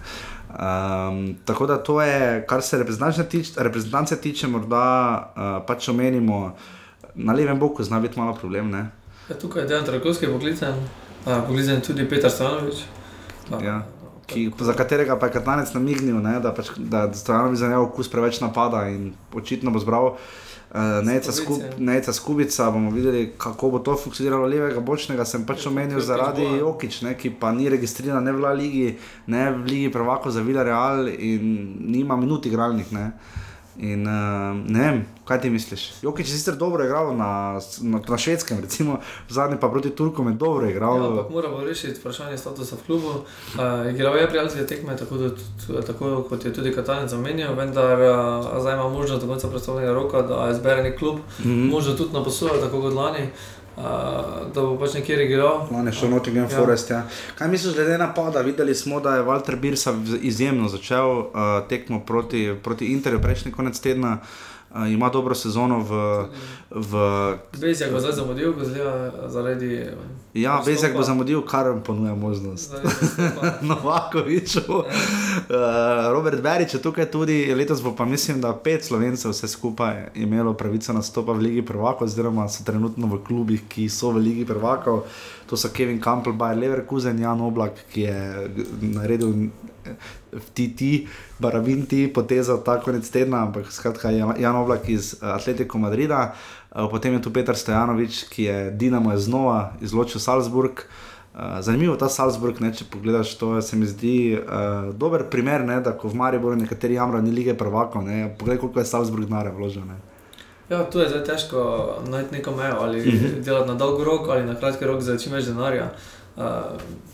Um, 0.51 1.37
tako 1.45 1.67
da 1.67 1.77
to 1.83 2.03
je, 2.03 2.45
kar 2.49 2.63
se 2.63 2.79
reprezentance 3.57 4.21
tiče, 4.21 4.49
morda 4.49 4.85
uh, 5.37 5.67
pač 5.67 5.89
omenimo 5.89 6.57
na 7.15 7.33
levem 7.33 7.59
boku 7.59 7.85
zna 7.85 8.01
biti 8.01 8.19
malo 8.21 8.35
problem. 8.35 8.73
Ja, 9.29 9.35
tukaj 9.41 9.63
je 9.63 9.69
Dejan 9.69 9.85
Trakovski 9.85 10.27
poklican, 10.27 10.75
poklican 11.25 11.81
tudi 11.81 12.09
Petr 12.09 12.31
Stanovič. 12.31 12.85
Ja. 13.63 13.83
ki, 14.27 14.51
za 14.59 14.73
katerega 14.73 15.17
pa 15.19 15.27
je 15.27 15.33
Katanec 15.33 15.71
namignil, 15.75 16.19
ne, 16.23 16.41
da, 16.43 16.51
pač, 16.55 16.73
da 16.79 17.07
Stojanovič 17.15 17.59
za 17.59 17.69
njega 17.69 17.81
okus 17.81 18.11
preveč 18.11 18.41
napada 18.41 18.89
in 18.91 19.13
očitno 19.35 19.71
bo 19.71 19.79
zbral. 19.79 20.07
Uh, 20.07 20.46
Nejca 20.75 21.27
pozicije. 21.27 21.73
skubica, 22.13 22.71
bomo 22.71 22.91
videli, 22.91 23.33
kako 23.39 23.71
bo 23.71 23.79
to 23.79 23.97
funkcioniralo. 23.97 24.47
Levega 24.47 24.81
bočnega 24.81 25.25
sem 25.25 25.47
pač 25.47 25.67
omenil 25.67 26.01
zaradi 26.01 26.43
Jokič, 26.43 27.03
ne, 27.03 27.15
ki 27.15 27.31
pa 27.41 27.53
ni 27.53 27.69
registriran 27.69 28.25
ne 28.25 28.33
v 28.33 28.41
La 28.41 28.53
Ligi, 28.53 28.99
ne 29.27 29.51
v 29.53 29.65
Ligi 29.65 29.93
Prvako 29.93 30.31
za 30.31 30.43
Villarreal 30.43 31.09
in 31.09 31.77
nima 31.81 32.17
minut 32.17 32.47
igralnih. 32.47 32.93
Ne. 32.93 33.11
In 33.79 34.07
uh, 34.07 34.57
ne 34.69 34.81
vem, 34.81 35.01
kaj 35.25 35.41
ti 35.41 35.51
misliš? 35.51 35.93
Jokič 36.03 36.29
je 36.29 36.39
sicer 36.39 36.55
dobro 36.57 36.85
igral 36.85 37.17
na, 37.17 37.61
na, 37.81 38.01
na 38.09 38.19
švedskem, 38.19 38.61
recimo, 38.61 39.01
zadnji 39.29 39.57
pa 39.61 39.69
proti 39.69 39.91
Turkom 39.91 40.29
je 40.29 40.35
dobro 40.35 40.69
igral. 40.69 40.97
Ja, 40.97 41.09
ampak 41.09 41.31
moramo 41.31 41.65
rešiti 41.65 42.01
vprašanje 42.01 42.39
statusa 42.39 42.77
v 42.77 42.87
klubu. 42.87 43.09
Uh, 43.09 43.93
igral 43.95 44.17
je 44.17 44.29
prijateljske 44.29 44.67
tekme, 44.67 44.97
tako, 44.97 45.17
da, 45.17 45.29
tudi- 45.31 45.87
tako 45.87 46.23
kot 46.29 46.45
je 46.45 46.53
tudi 46.53 46.73
Katanec 46.75 47.11
zamenjal, 47.11 47.55
vendar 47.55 48.01
uh, 48.01 48.61
zdaj 48.61 48.75
ima 48.75 48.89
možnost 48.89 49.23
do 49.23 49.29
konca 49.29 49.49
predstavljenega 49.49 49.93
roka, 49.93 50.23
da 50.23 50.49
izbere 50.53 50.83
nek 50.83 50.99
klub, 50.99 51.17
mm. 51.17 51.45
-hmm. 51.45 51.71
možno 51.71 51.95
tudi 51.95 52.13
na 52.13 52.25
posluju, 52.25 52.61
tako 52.61 52.81
kot 52.81 52.95
lani, 52.95 53.23
uh, 53.23 53.56
da 53.77 54.61
bo 54.61 54.79
pač 54.81 54.95
nekjer 54.95 55.21
igral. 55.21 55.67
On 55.71 55.87
je 55.87 55.93
šel 55.93 56.11
Nottingham 56.11 56.49
Ja. 56.51 56.57
Forest. 56.57 56.91
Ja. 56.91 57.03
Kaj 57.39 57.49
misliš, 57.49 57.75
glede 57.75 57.99
na 57.99 58.09
pada? 58.15 58.41
Videli 58.41 58.75
smo, 58.75 59.01
da 59.01 59.17
je 59.17 59.25
Walter 59.25 59.57
Birsa 59.61 59.95
izjemno 60.21 60.69
začel 60.69 61.11
uh, 61.11 61.29
tekmo 61.69 62.01
proti, 62.01 62.55
proti 62.63 62.93
Interju 62.93 63.21
prejšnji 63.21 63.53
konec 63.53 63.81
tedna. 63.81 64.19
Uh, 64.23 64.56
ima 64.93 65.09
dobro 65.09 65.35
sezono 65.35 65.79
v. 65.79 66.25
v 66.71 66.93
Bezjak 67.61 67.93
bo 67.93 68.01
zdaj 68.01 68.13
zamudil, 68.13 68.53
ko 68.53 68.65
zlija 68.65 69.13
zaradi. 69.29 69.87
ja, 70.35 70.51
nastopa. 70.51 70.71
Bezjak 70.71 70.97
bo 70.97 71.03
zamudil, 71.03 71.43
kar 71.43 71.73
mu 71.75 71.83
ponuja 71.83 72.15
možnost. 72.15 72.75
Novakoviču. 73.69 74.61
Uh, 74.69 74.85
Robert 76.13 76.41
Berič 76.43 76.75
je 76.75 76.83
tukaj 76.83 77.11
tudi, 77.11 77.55
letos 77.55 77.83
bo 77.83 77.95
pa 77.97 78.05
mislim, 78.05 78.41
da 78.41 78.57
pet 78.57 78.85
slovencev 78.85 79.31
vse 79.31 79.49
skupaj 79.49 80.11
imelo 80.15 80.53
pravico 80.55 80.93
nastopa 80.93 81.33
v 81.33 81.39
Ligi 81.39 81.63
Prvakov, 81.63 82.05
oziroma 82.05 82.49
so 82.49 82.65
trenutno 82.65 83.07
v 83.07 83.25
klubih, 83.25 83.63
ki 83.69 83.89
so 83.89 84.11
v 84.11 84.19
Ligi 84.19 84.45
Prvakov. 84.45 85.03
To 85.47 85.57
so 85.57 85.69
Kevin 85.69 86.01
Campbell, 86.01 86.33
Bayer 86.33 86.57
Leverkusen, 86.59 87.19
Jan 87.19 87.41
Oblak, 87.41 87.85
ki 87.93 88.01
je 88.01 88.17
naredil 88.83 89.47
eh, 89.87 89.95
TT, 90.55 91.07
Barabinti, 91.39 92.09
potezo 92.09 92.59
ta 92.59 92.81
konec 92.83 93.07
tedna, 93.11 93.45
ampak 93.47 93.71
skratka 93.71 94.11
Jan 94.11 94.57
Oblak 94.57 94.89
iz 94.89 95.15
eh, 95.15 95.27
Atletico 95.31 95.79
Madrida. 95.79 96.35
Eh, 96.75 96.89
Potem 96.91 97.15
je 97.15 97.23
tu 97.23 97.31
Petar 97.31 97.57
Stojanovič, 97.57 98.25
ki 98.29 98.43
je 98.43 98.71
Dinamo 98.71 99.13
je 99.13 99.19
znova 99.19 99.73
izločil 99.81 100.21
Salzburg. 100.21 100.83
Zanimivo 101.61 101.93
je 101.93 101.99
ta 102.01 102.09
Salzburg, 102.09 102.61
ne, 102.65 102.71
če 102.73 102.87
pogledaš 102.89 103.35
to, 103.37 103.51
se 103.61 103.77
mi 103.77 103.85
zdi 103.85 104.39
uh, 104.41 104.87
dober 104.97 105.27
primer, 105.29 105.67
ne, 105.69 105.83
da 105.85 105.93
ko 105.93 106.09
v 106.09 106.17
Mariboru 106.17 106.57
nekateri 106.57 106.97
jamrajo, 106.97 107.27
ni 107.27 107.31
lige 107.31 107.53
prvako. 107.53 108.01
Ne, 108.01 108.31
poglej, 108.39 108.57
koliko 108.63 108.81
je 108.81 108.89
Salzburg 108.89 109.29
denarja 109.29 109.53
vložil. 109.53 109.85
Ja, 110.69 110.85
tu 110.85 110.99
je 110.99 111.09
zdaj 111.09 111.25
težko 111.25 111.61
najti 112.07 112.35
neko 112.35 112.51
mejo 112.51 112.77
ali 112.81 113.01
uh 113.01 113.07
Mhm. 113.07 113.17
-huh. 113.17 113.41
delati 113.41 113.69
na 113.69 113.75
dolg 113.75 114.03
rok 114.03 114.29
ali 114.29 114.45
na 114.45 114.55
kratki 114.55 114.85
rok 114.85 115.01
za 115.01 115.19
čim 115.19 115.33
več 115.33 115.45
denarja. 115.45 115.91
Uh, 116.37 116.43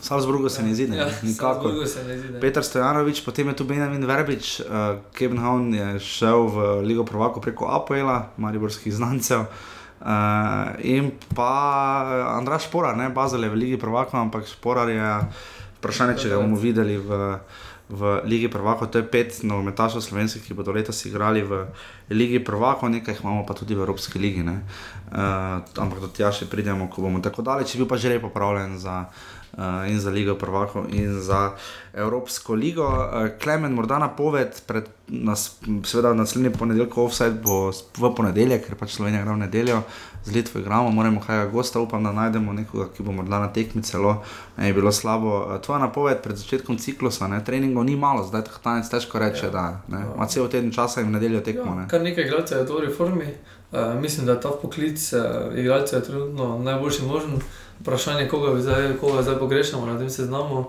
Salzburgu 0.01 0.49
se 0.49 0.63
ne 0.63 0.73
zdi, 0.75 0.83
ja, 0.85 1.05
ne, 1.05 1.11
nikakor. 1.29 1.71
Se 1.87 2.03
ne 2.03 2.17
zdi. 2.17 2.29
ne. 2.29 2.39
Petar 2.39 2.63
Stojanovič, 2.63 3.25
potem 3.25 3.47
je 3.47 3.55
tu 3.55 3.63
Benjamin 3.63 4.05
Verbič, 4.05 4.59
uh, 4.59 4.65
Kevin 5.13 5.37
Haun 5.37 5.73
je 5.73 5.99
šel 5.99 6.47
v 6.47 6.55
Ligo 6.81 7.03
Prvako 7.03 7.41
preko 7.41 7.65
Apoela, 7.67 8.27
mariborskih 8.37 8.93
znancev. 8.93 9.39
Uh, 9.39 10.07
in 10.79 11.11
pa 11.35 11.53
eh, 12.05 12.37
Andraš 12.37 12.63
Šporar, 12.63 12.97
ne 12.97 13.09
Bazel 13.09 13.43
je 13.43 13.49
v 13.49 13.53
Ligi 13.53 13.77
Prvako, 13.77 14.17
ampak 14.17 14.43
Šporar 14.45 14.89
je 14.89 15.19
vprašanje, 15.79 16.17
če 16.17 16.29
ga 16.29 16.35
bomo 16.37 16.57
videli 16.57 16.97
v, 16.97 17.37
v 17.89 18.21
Ligi 18.23 18.47
Prvako. 18.47 18.87
To 18.87 18.97
je 18.97 19.07
pet 19.07 19.43
nogometašov 19.43 20.01
slovenskih, 20.01 20.43
ki 20.43 20.53
bodo 20.53 20.71
letos 20.71 21.05
igrali 21.05 21.43
v 21.43 21.67
Ligi 22.09 22.39
Prvako, 22.39 22.89
nekaj 22.89 23.21
imamo 23.21 23.45
pa 23.45 23.53
tudi 23.53 23.75
v 23.75 23.83
Evropski 23.83 24.19
ligi. 24.19 24.43
ne. 24.43 24.63
Uh, 25.11 25.61
ampak 25.77 25.99
do 25.99 26.07
tja 26.07 26.31
še 26.31 26.49
pridemo, 26.49 26.89
ko 26.89 27.01
bomo 27.01 27.19
tako 27.19 27.41
daleč. 27.41 27.75
Bil 27.77 27.87
pa 27.87 27.97
že 27.97 28.09
res 28.09 28.21
popravljen 28.21 28.79
za. 28.79 29.09
Uh, 29.53 29.85
in 29.85 30.01
za 30.01 30.09
Ligo 30.09 30.33
Prvakov, 30.33 30.89
in 30.89 31.21
za 31.21 31.53
Evropsko 31.93 32.57
ligo. 32.57 32.89
Uh, 32.89 33.37
Klemen, 33.37 33.69
morda 33.69 34.01
napoved, 34.01 34.49
pred 34.65 34.89
nas, 35.05 35.61
seveda 35.85 36.09
naslednji 36.17 36.49
ponedeljek, 36.57 36.97
offside 36.97 37.37
bo 37.37 37.69
v 37.69 38.09
ponedeljek, 38.17 38.65
ker 38.65 38.73
pač 38.73 38.97
Slovenija 38.97 39.21
igra 39.21 39.37
v 39.37 39.43
nedeljo, 39.45 39.83
z 40.25 40.31
Litvo 40.31 40.59
igramo, 40.59 40.91
moramo 40.91 41.21
kaj 41.27 41.47
gosta, 41.47 41.79
upam, 41.79 42.03
da 42.03 42.11
najdemo 42.11 42.53
nekoga, 42.53 42.87
ki 42.97 43.03
bo 43.03 43.11
morda 43.11 43.39
na 43.39 43.53
tekmi 43.53 43.83
celo, 43.83 44.23
ne 44.57 44.67
bi 44.67 44.73
bilo 44.73 44.91
slabo. 44.91 45.37
Uh, 45.39 45.61
tvoja 45.61 45.79
napoved 45.79 46.21
pred 46.23 46.37
začetkom 46.37 46.77
ciklusa, 46.77 47.27
ne, 47.27 47.43
treningov 47.43 47.83
ni 47.83 47.95
malo, 47.95 48.23
zdaj 48.23 48.41
tanec 48.63 48.89
težko 48.89 49.19
reče, 49.19 49.49
da 49.49 49.81
ne, 49.87 50.05
ima 50.15 50.27
cel 50.27 50.47
teden 50.47 50.71
časa 50.71 51.01
in 51.01 51.07
v 51.07 51.11
nedeljo 51.11 51.41
tekmo. 51.41 51.65
Ja, 51.65 51.75
Ne. 51.75 51.87
kar 51.87 52.01
nekaj 52.01 52.23
igralcev 52.23 52.57
je 52.57 52.63
v 52.63 52.67
dobri 52.67 52.93
formi. 52.93 53.27
Uh, 53.71 54.01
mislim, 54.01 54.25
da 54.25 54.39
ta 54.39 54.49
poklic 54.61 55.13
uh, 55.13 55.57
igralcev 55.57 55.99
je 55.99 56.03
trenutno 56.03 56.59
najboljši 56.59 57.05
možen. 57.05 57.39
Vprašanje, 57.81 58.27
koga, 58.29 58.61
zdaj, 58.61 58.97
koga 59.01 59.21
zdaj 59.21 59.39
pogrešamo 59.39 59.85
na 59.85 59.97
tem 59.99 60.09
seznamu. 60.09 60.65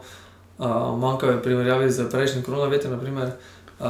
Uh, 0.58 0.66
manjka 0.98 1.26
je 1.26 1.42
primerjavi 1.42 1.90
z 1.90 2.08
prejšnjim 2.10 2.42
koronavirjem, 2.42 2.92
naprimer. 2.92 3.26
Uh, 3.28 3.34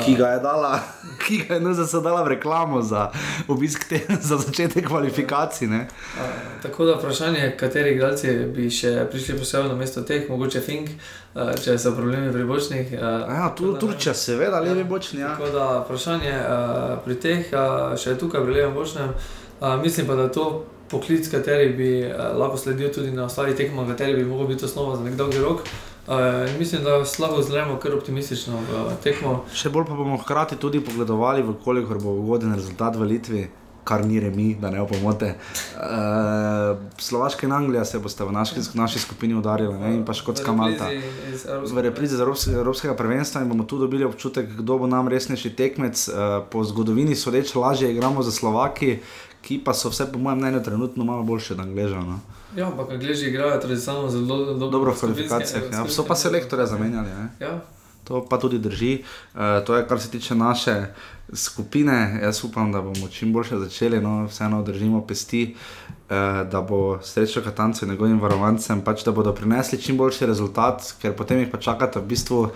Ki 0.05 0.15
ga 0.17 0.29
je 0.29 0.41
dala, 0.41 0.81
ki 1.27 1.39
ga 1.45 1.55
je 1.55 1.61
NZS 1.61 1.93
dala 2.03 2.23
v 2.25 2.29
reklamo 2.29 2.83
za 2.83 3.11
obisk 3.49 3.85
te, 3.89 4.01
za 4.29 4.37
začetek 4.37 4.87
kvalifikacij. 4.87 5.69
Ne? 5.69 5.87
Uh, 6.17 6.63
tako 6.63 6.85
da 6.85 6.97
vprašanje, 6.97 7.53
kateri 7.61 7.93
igralci 7.93 8.33
bi 8.57 8.71
še 8.73 9.05
prišli 9.11 9.39
posebej 9.39 9.69
na 9.69 9.77
mesto 9.77 10.03
teh, 10.03 10.25
mogoče 10.31 10.65
Fink, 10.65 10.91
uh, 11.35 11.53
če 11.61 11.77
so 11.79 11.93
problemi 11.93 12.33
pri 12.33 12.49
bočnih. 12.49 12.93
Ja, 12.97 13.51
tu 13.57 13.75
Turčija, 13.81 14.15
seveda, 14.17 14.61
levi 14.65 14.85
bočni. 14.89 15.21
Ja. 15.21 15.35
Tako 15.37 15.53
da 15.53 15.71
vprašanje 15.85 16.35
uh, 16.41 16.99
pri 17.05 17.21
teh, 17.21 17.53
uh, 17.53 17.93
še 18.01 18.17
tukaj 18.21 18.45
pri 18.47 18.61
levem 18.61 18.77
bočnem, 18.77 19.13
uh, 19.13 19.75
mislim 19.83 20.09
pa, 20.09 20.17
da 20.17 20.31
je 20.31 20.39
to 20.41 20.51
poklic, 20.89 21.29
kateri 21.29 21.75
bi 21.77 21.91
uh, 22.09 22.33
lahko 22.41 22.57
sledil 22.57 22.89
tudi 22.93 23.13
na 23.13 23.29
ostalih 23.29 23.57
tekmah, 23.57 23.85
kateri 23.93 24.17
bi 24.17 24.25
lahko 24.25 24.49
bil 24.49 24.65
osnova 24.65 24.97
za 24.97 25.05
nek 25.05 25.21
dolgi 25.21 25.45
rok. 25.45 25.69
Uh, 26.07 26.15
mislim, 26.59 26.85
da 26.85 26.97
lahko 26.99 27.43
zremo 27.43 27.79
kar 27.79 27.95
optimistično 27.95 28.55
uh, 28.55 28.93
tekmo. 29.03 29.45
Še 29.57 29.71
bolj 29.73 29.87
pa 29.89 29.97
bomo 29.97 30.19
hkrati 30.21 30.57
tudi 30.61 30.83
pogledovali, 30.85 31.45
koliko 31.65 31.97
bo 31.99 32.19
ugoden 32.21 32.55
rezultat 32.55 32.97
v 32.97 33.13
Litvi. 33.15 33.45
Kar 33.85 34.01
ni 34.07 34.17
remi, 34.17 34.55
da 34.57 34.71
ne 34.73 34.81
opomote. 34.81 35.35
Uh, 35.77 36.79
Slovaška 36.97 37.45
in 37.45 37.53
Anglija 37.53 37.83
se 37.85 37.99
boste 38.01 38.25
v 38.25 38.33
naši, 38.33 38.63
naši 38.75 38.99
skupini 38.99 39.35
udarili, 39.37 39.75
ne? 39.77 39.91
in 39.95 40.07
pa 40.09 40.15
Škotska 40.17 40.53
V 40.53 40.57
Malta. 40.57 40.89
reprizi 40.89 41.35
iz 41.35 41.45
Evropske 41.45 41.75
V 41.75 41.83
reprizi 41.85 42.17
Evropskega, 42.17 42.57
Evropskega 42.63 42.95
prvenstva 42.97 43.43
in 43.45 43.49
bomo 43.53 43.67
tu 43.69 43.79
dobili 43.79 44.09
občutek, 44.09 44.49
kdo 44.57 44.79
bo 44.79 44.89
nam 44.89 45.09
resnejši 45.13 45.53
tekmec. 45.57 46.09
Uh, 46.09 46.49
po 46.49 46.65
zgodovini 46.65 47.17
sodeč 47.17 47.53
lažje 47.55 47.93
igramo 47.93 48.23
za 48.23 48.33
Slovaki, 48.33 49.03
ki 49.45 49.61
pa 49.61 49.77
so 49.77 49.93
vse, 49.93 50.09
po 50.13 50.19
mojem 50.19 50.41
mnenju, 50.41 50.65
trenutno 50.65 51.05
malo 51.05 51.23
boljše 51.23 51.53
od 51.53 51.61
Angležev. 51.61 52.01
No? 52.09 52.21
Ja, 52.57 52.67
ampak 52.67 52.91
Angliži 52.91 53.29
igrajo 53.29 53.61
tradicionalno 53.61 54.11
zelo 54.11 54.45
dobro. 54.45 54.69
Dobro 54.71 54.93
v 54.93 55.01
kvalifikacijah. 55.01 55.63
Ja. 55.73 55.89
So 55.89 56.05
pa 56.07 56.15
selektorja 56.15 56.67
zamenjali. 56.67 57.09
Ne? 57.09 57.29
Ja, 57.41 57.61
To 58.05 58.21
pa 58.31 58.39
tudi 58.39 58.59
drži. 58.59 59.01
Uh, 59.35 59.41
to 59.67 59.77
je, 59.77 59.87
kar 59.89 60.01
se 60.01 60.11
tiče 60.11 60.35
naše 60.35 60.87
skupine. 61.33 62.21
Jaz 62.23 62.45
upam, 62.45 62.73
da 62.73 62.83
bomo 62.83 63.09
čim 63.09 63.33
boljše 63.33 63.59
začeli, 63.59 64.01
no, 64.01 64.27
vseeno 64.27 64.63
držimo 64.63 65.07
pesti, 65.07 65.57
uh, 65.57 66.17
da 66.51 66.61
bo 66.61 66.99
srečo 67.03 67.43
Katancu 67.43 67.85
in 67.85 67.91
njegovim 67.91 68.21
varovancem, 68.21 68.81
pač, 68.81 69.05
da 69.05 69.13
bodo 69.13 69.33
prinesli 69.33 69.81
čim 69.81 69.97
boljši 69.97 70.27
rezultat, 70.27 70.95
ker 71.01 71.17
potem 71.17 71.39
jih 71.39 71.49
pa 71.51 71.59
čakata 71.59 72.01
v 72.01 72.07
bistvu 72.07 72.49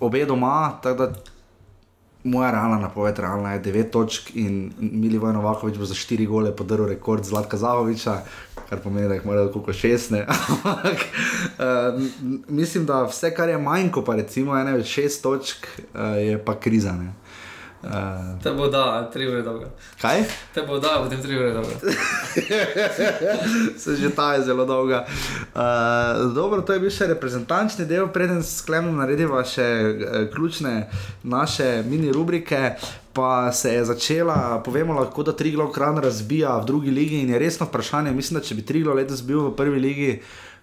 obe 0.00 0.24
doma. 0.24 0.78
tako 0.82 1.06
da 1.06 1.12
Moja 2.28 2.50
realna 2.52 2.78
napoved 2.78 3.18
realna 3.18 3.52
je 3.56 3.62
9 3.62 3.90
točk 3.90 4.30
in 4.34 4.72
Mili 4.78 5.18
Vojnovakovič 5.18 5.78
bo 5.78 5.88
za 5.88 5.94
4 5.94 6.26
gole 6.28 6.52
podaril 6.56 6.86
rekord 6.86 7.24
Zlatka 7.24 7.56
Zahoviča, 7.56 8.18
kar 8.68 8.82
pomeni, 8.84 9.08
da 9.08 9.16
jih 9.16 9.26
mora 9.26 9.46
kot 9.52 9.72
6. 9.72 10.12
ne. 10.12 10.26
Ampak 10.48 11.04
uh, 11.58 12.00
mislim, 12.48 12.86
da 12.86 13.04
vse, 13.08 13.32
kar 13.34 13.48
je 13.48 13.58
manj 13.58 13.90
kot 13.90 14.06
pa 14.06 14.16
recimo 14.16 14.52
6 14.52 15.22
točk, 15.22 15.66
uh, 15.94 16.16
je 16.20 16.38
pa 16.44 16.58
kriza. 16.60 16.92
Ne. 16.92 17.12
Uh, 17.82 18.42
Te 18.42 18.50
bo 18.50 18.66
da, 18.68 19.08
tri 19.12 19.28
ure 19.28 19.42
dolgo. 19.42 19.68
kaj? 20.00 20.24
Te 20.54 20.62
bo 20.66 20.80
da, 20.82 20.96
potem 20.98 21.20
tri 21.22 21.36
ure 21.38 21.52
dolgo. 21.52 21.70
se 23.82 23.96
že 23.96 24.10
ta 24.10 24.34
je 24.34 24.42
zelo 24.42 24.64
dolga. 24.64 25.04
Uh, 25.54 26.34
dobro, 26.34 26.62
to 26.62 26.74
je 26.74 26.82
bil 26.82 26.90
še 26.90 27.06
reprezentančni 27.06 27.86
del, 27.86 28.08
preden 28.10 28.42
sklenem 28.42 28.98
narediva 28.98 29.44
še 29.46 29.68
uh, 29.94 30.16
ključne 30.34 30.88
naše 31.22 31.84
mini 31.86 32.10
rubrike. 32.12 32.74
Pa 33.14 33.52
se 33.52 33.72
je 33.74 33.84
začela, 33.84 34.58
povemo 34.64 34.94
lahko, 34.94 35.22
da 35.22 35.32
Triglav 35.32 35.70
kran 35.74 36.02
razbija 36.02 36.58
v 36.58 36.66
drugi 36.66 36.90
ligi 36.90 37.22
in 37.22 37.30
je 37.30 37.38
resno 37.38 37.66
vprašanje. 37.66 38.10
Mislim, 38.14 38.40
da 38.40 38.46
če 38.46 38.58
bi 38.58 38.66
Triglav 38.66 38.98
letos 38.98 39.22
bil 39.26 39.48
v 39.48 39.54
prvi 39.58 39.80
ligi, 39.82 40.12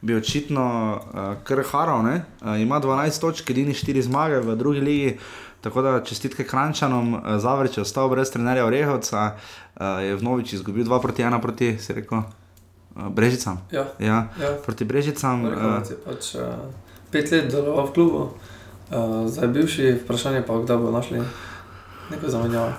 bi 0.03 0.15
očitno 0.15 0.67
uh, 0.99 1.33
kar 1.47 1.63
haral. 1.71 2.03
Uh, 2.03 2.59
ima 2.59 2.79
12 2.83 3.23
točk, 3.23 3.49
edini 3.55 3.73
4 3.73 4.03
zmage 4.07 4.43
v 4.43 4.55
drugi 4.59 4.83
ligi. 4.83 5.17
Tako 5.65 5.81
da 5.81 6.03
čestitke 6.05 6.43
Krančanom, 6.45 7.13
uh, 7.13 7.19
Zavrč 7.41 7.77
je 7.77 7.81
ostal 7.81 8.09
brez 8.09 8.29
trenerja 8.31 8.65
Orehovca, 8.65 9.31
uh, 9.33 9.81
je 10.03 10.15
Vnovič 10.15 10.53
izgubil 10.53 10.85
2 10.85 11.01
proti 11.01 11.23
1 11.23 11.41
proti, 11.41 11.77
si 11.81 11.93
rekel. 11.93 12.21
Uh, 12.95 13.09
Brežicam. 13.09 13.57
Ja, 13.71 13.85
Ja, 13.99 14.27
ja. 14.41 14.51
proti 14.65 14.85
Brežicam. 14.85 15.41
Vrhovec 15.49 15.89
je 15.89 15.97
pač 16.05 16.35
pet 17.09 17.31
let 17.31 17.49
deloval 17.49 17.89
v 17.89 17.93
klubu, 17.97 18.21
zdaj 19.25 19.47
bivši, 19.47 19.91
vprašanje 20.03 20.45
pa, 20.45 20.61
kdaj 20.61 20.77
bodo 20.77 20.91
našli. 20.91 21.25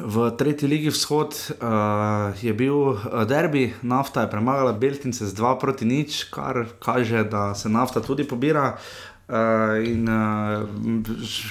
V 0.07 0.31
tretji 0.39 0.69
ligi 0.71 0.91
vzhod 0.95 1.35
uh, 1.35 2.31
je 2.39 2.55
bil 2.55 2.95
derbi, 3.27 3.75
nafta 3.83 4.23
je 4.23 4.31
premagala 4.31 4.73
Beltince 4.73 5.27
z 5.27 5.35
2 5.35 5.59
proti 5.59 5.85
nič, 5.85 6.31
kar 6.31 6.71
kaže, 6.79 7.25
da 7.27 7.55
se 7.59 7.69
nafta 7.69 7.99
tudi 8.01 8.23
pobira. 8.23 8.79
Uh, 9.27 9.83
in, 9.83 10.07
uh, 10.07 10.69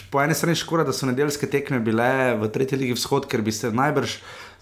po 0.09 0.21
eni 0.23 0.33
strani 0.33 0.55
škoda, 0.55 0.85
da 0.87 0.93
so 0.95 1.09
nedeljske 1.09 1.49
tekme 1.51 1.81
bile 1.83 2.37
v 2.39 2.47
tretji 2.47 2.77
ligi 2.79 2.95
vzhod, 2.95 3.25
ker 3.27 3.41
bi 3.43 3.51
se 3.51 3.67
najbrž 3.67 4.13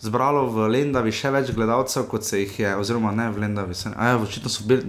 zbralo 0.01 0.47
v 0.49 0.65
Lendavi 0.73 1.13
še 1.13 1.29
več 1.35 1.51
gledalcev, 1.53 2.07
kot 2.09 2.25
se 2.25 2.41
jih 2.41 2.55
je, 2.63 2.71
oziroma 2.81 3.11
ne 3.13 3.27
v 3.29 3.43
Lendavi, 3.43 3.77
ampak 3.91 4.01
ja, 4.01 4.17
očitno 4.17 4.49
so 4.49 4.65
v, 4.65 4.71
Bel, 4.71 4.81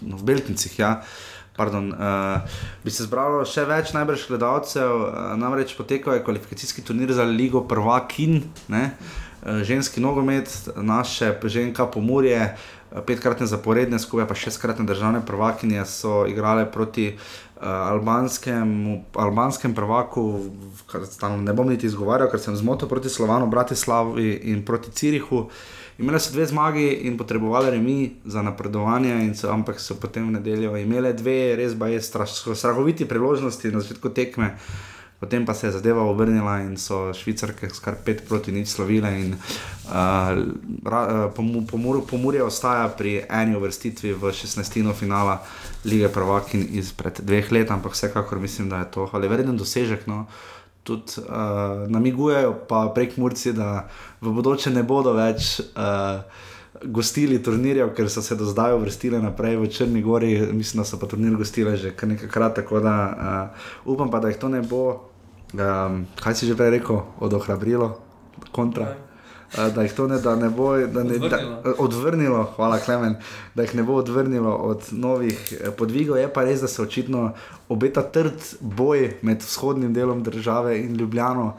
v 0.00 0.22
Beltincih. 0.24 0.78
Ja. 0.80 0.94
Pardon, 1.60 1.90
uh, 1.92 2.64
bi 2.80 2.94
se 2.94 3.04
zbralo 3.04 3.42
še 3.44 3.66
več 3.68 3.92
najbrž 3.92 4.30
gledalcev, 4.30 4.96
uh, 4.96 5.20
namreč 5.36 5.76
potekal 5.76 6.16
je 6.16 6.24
kvalifikacijski 6.24 6.80
turnir 6.80 7.12
za 7.12 7.28
Ligo 7.28 7.60
Prvakin, 7.68 8.40
ne? 8.72 8.86
Uh, 9.44 9.60
ženski 9.68 10.00
nogomet, 10.00 10.48
naše 10.80 11.34
ženka 11.44 11.84
Pomorje, 11.92 12.40
petkratne 13.06 13.44
zaporedne, 13.46 14.00
skupaj 14.02 14.26
pa 14.26 14.34
šestkratne 14.34 14.88
državne 14.88 15.20
prvakinje 15.26 15.84
so 15.86 16.24
igrale 16.26 16.64
proti 16.66 17.12
uh, 17.12 17.49
albanskem, 17.60 19.04
albanskem 19.12 19.74
prvaku, 19.74 20.24
ne 21.44 21.52
bom 21.52 21.68
niti 21.68 21.86
izgovarjal, 21.86 22.30
ker 22.32 22.40
sem 22.40 22.56
zmotil 22.56 22.88
proti 22.88 23.12
Slovanu, 23.12 23.50
Bratislavi 23.52 24.32
in 24.52 24.64
proti 24.64 24.90
Cirihu. 24.90 25.48
Imeli 26.00 26.20
so 26.20 26.32
dve 26.32 26.46
zmagi 26.48 27.04
in 27.04 27.18
potrebovali 27.20 27.70
remi 27.70 28.16
za 28.24 28.40
napredovanje, 28.42 29.34
so, 29.36 29.50
ampak 29.52 29.80
so 29.80 29.98
potem 30.00 30.30
v 30.30 30.38
nedeljo 30.38 30.72
imeli 30.80 31.12
dve 31.12 31.56
res 31.60 31.74
baje 31.76 32.00
strahoviti 32.00 33.04
priložnosti 33.04 33.68
na 33.68 33.84
začetku 33.84 34.08
tekme. 34.16 34.56
Potem 35.20 35.44
pa 35.46 35.54
se 35.54 35.66
je 35.66 35.70
zadeva 35.70 36.02
obrnila 36.02 36.62
in 36.64 36.76
so 36.80 37.12
švicarke 37.12 37.68
skar 37.68 37.98
pet 38.04 38.22
proti 38.28 38.52
nič 38.56 38.72
slovile. 38.72 39.10
In, 39.20 39.34
uh, 39.92 41.28
Pomorje 42.08 42.42
ostaja 42.42 42.88
pri 42.88 43.28
eni 43.28 43.52
uvrstitvi 43.56 44.16
v 44.16 44.32
16. 44.32 44.80
finala 44.96 45.44
lige 45.84 46.08
Prvakin 46.08 46.64
izpred 46.72 47.20
dveh 47.20 47.52
let, 47.52 47.70
ampak 47.70 47.92
vsekakor 47.92 48.40
mislim, 48.40 48.72
da 48.72 48.78
je 48.80 48.90
to 48.96 49.10
ali 49.12 49.28
vreden 49.28 49.60
dosežek. 49.60 50.06
No. 50.08 50.24
Tudi 50.88 51.20
uh, 51.20 51.84
namigujejo 51.92 52.64
pa 52.64 52.88
prek 52.88 53.20
Murci, 53.20 53.52
da 53.52 53.92
v 54.24 54.32
bodoče 54.32 54.72
ne 54.72 54.82
bodo 54.82 55.12
več. 55.12 55.60
Uh, 55.76 56.24
Gostili 56.80 57.42
turnirjev, 57.42 57.90
ker 57.92 58.08
so 58.08 58.22
se 58.24 58.38
do 58.38 58.46
zdaj 58.48 58.72
uvrstili 58.72 59.18
naprej 59.20 59.58
v 59.58 59.68
Črni 59.68 60.00
Gori, 60.00 60.38
mislim, 60.54 60.80
da 60.80 60.86
so 60.88 60.96
pa 60.96 61.04
turnir 61.10 61.36
gostili 61.36 61.76
že 61.76 61.90
kar 61.92 62.08
nekajkrat, 62.08 62.54
tako 62.62 62.80
da 62.80 62.94
uh, 63.84 63.92
upam 63.92 64.08
pa, 64.08 64.20
da 64.22 64.30
jih 64.32 64.38
to 64.40 64.48
ne 64.48 64.62
bo 64.62 65.09
um, 65.52 66.06
kaj 66.22 66.34
si 66.34 66.46
že 66.46 66.56
prej 66.56 66.70
rekel, 66.78 67.02
od 67.20 67.32
ohrabrilo, 67.34 67.98
kontra. 68.52 68.94
Uh, 68.94 69.10
da 69.74 69.82
jih 69.82 69.92
to 69.92 70.06
ne, 70.06 70.18
da 70.22 70.36
ne 70.36 70.48
bo 70.50 70.76
da 70.78 71.02
ne, 71.02 71.14
odvrnilo. 71.14 71.62
Da, 71.64 71.74
odvrnilo, 71.78 72.42
hvala 72.56 72.78
Klemen, 72.78 73.16
da 73.54 73.62
jih 73.62 73.74
ne 73.74 73.82
bo 73.82 73.94
odvrnilo 73.98 74.54
od 74.54 74.88
novih 74.90 75.52
eh, 75.52 75.70
podvigov. 75.70 76.18
Je 76.18 76.28
pa 76.32 76.44
res, 76.46 76.60
da 76.60 76.68
se 76.68 76.82
očitno 76.82 77.32
obeta 77.68 78.02
trd 78.02 78.54
boj 78.60 79.16
med 79.22 79.42
vzhodnim 79.42 79.94
delom 79.94 80.22
države 80.22 80.78
in 80.78 80.94
Ljubljano, 80.96 81.56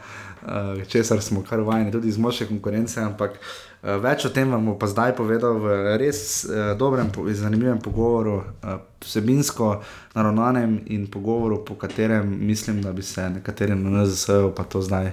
česar 0.88 1.22
smo 1.22 1.44
kar 1.50 1.60
vajeni, 1.60 1.92
tudi 1.92 2.08
iz 2.08 2.18
močne 2.18 2.48
konkurence. 2.48 3.02
Ampak 3.02 3.40
več 3.82 4.26
o 4.26 4.30
tem 4.30 4.50
vam 4.52 4.66
bom 4.66 4.78
pa 4.78 4.86
zdaj 4.86 5.16
povedal 5.18 5.58
v 5.58 5.96
res 5.98 6.46
uh, 6.46 6.74
dobrem 6.78 7.10
in 7.10 7.36
zanimivem 7.36 7.80
pogovoru, 7.82 8.36
uh, 8.62 8.78
vsebinsko 9.02 9.82
naravnanem 10.14 10.82
in 10.94 11.08
pogovoru, 11.08 11.64
po 11.66 11.76
katerem 11.76 12.30
mislim, 12.46 12.82
da 12.82 12.94
bi 12.94 13.02
se 13.02 13.30
nekateri 13.30 13.76
na 13.76 14.04
NZS-u 14.04 14.54
pa 14.56 14.64
to 14.64 14.82
zdaj. 14.82 15.12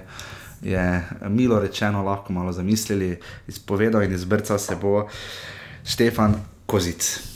Je 0.61 0.83
milo 1.29 1.59
rečeno, 1.59 2.03
lahko 2.03 2.33
malo 2.33 2.51
zamislili, 2.51 3.17
izpovedal 3.47 4.03
in 4.03 4.13
izbrcal 4.13 4.59
se 4.59 4.75
bo 4.75 5.07
Štefan 5.85 6.35
Kozic. 6.65 7.28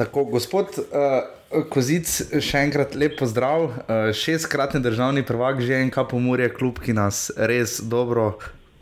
Tako, 0.00 0.22
gospod 0.24 0.78
uh, 0.80 1.64
Kozic, 1.68 2.08
še 2.40 2.62
enkrat 2.64 2.94
lep 2.96 3.18
pozdrav. 3.20 3.66
Uh, 3.68 4.08
šestkratni 4.16 4.80
državni 4.80 5.20
prvak, 5.28 5.60
že 5.60 5.76
en 5.76 5.90
kap 5.92 6.14
umorje, 6.16 6.46
kljub 6.56 6.80
ki 6.80 6.94
nas 6.96 7.26
res 7.36 7.82
dobro 7.84 8.30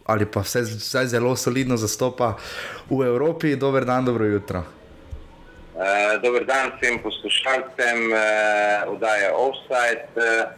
ali 0.07 0.28
pa 0.31 0.45
vse, 0.47 0.62
vse 0.78 1.03
zelo 1.11 1.35
solidno 1.35 1.74
zastopa 1.74 2.36
v 2.86 3.03
Evropi. 3.09 3.57
Dober 3.59 3.82
dan, 3.82 4.07
dobro 4.07 4.31
jutro. 4.31 4.62
Uh, 5.74 6.23
dober 6.23 6.47
dan 6.47 6.70
vsem 6.77 7.03
poslušalcem, 7.03 8.15
uh, 8.15 8.95
oddaja 8.95 9.35
Offside. 9.35 10.07
Uh, 10.15 10.55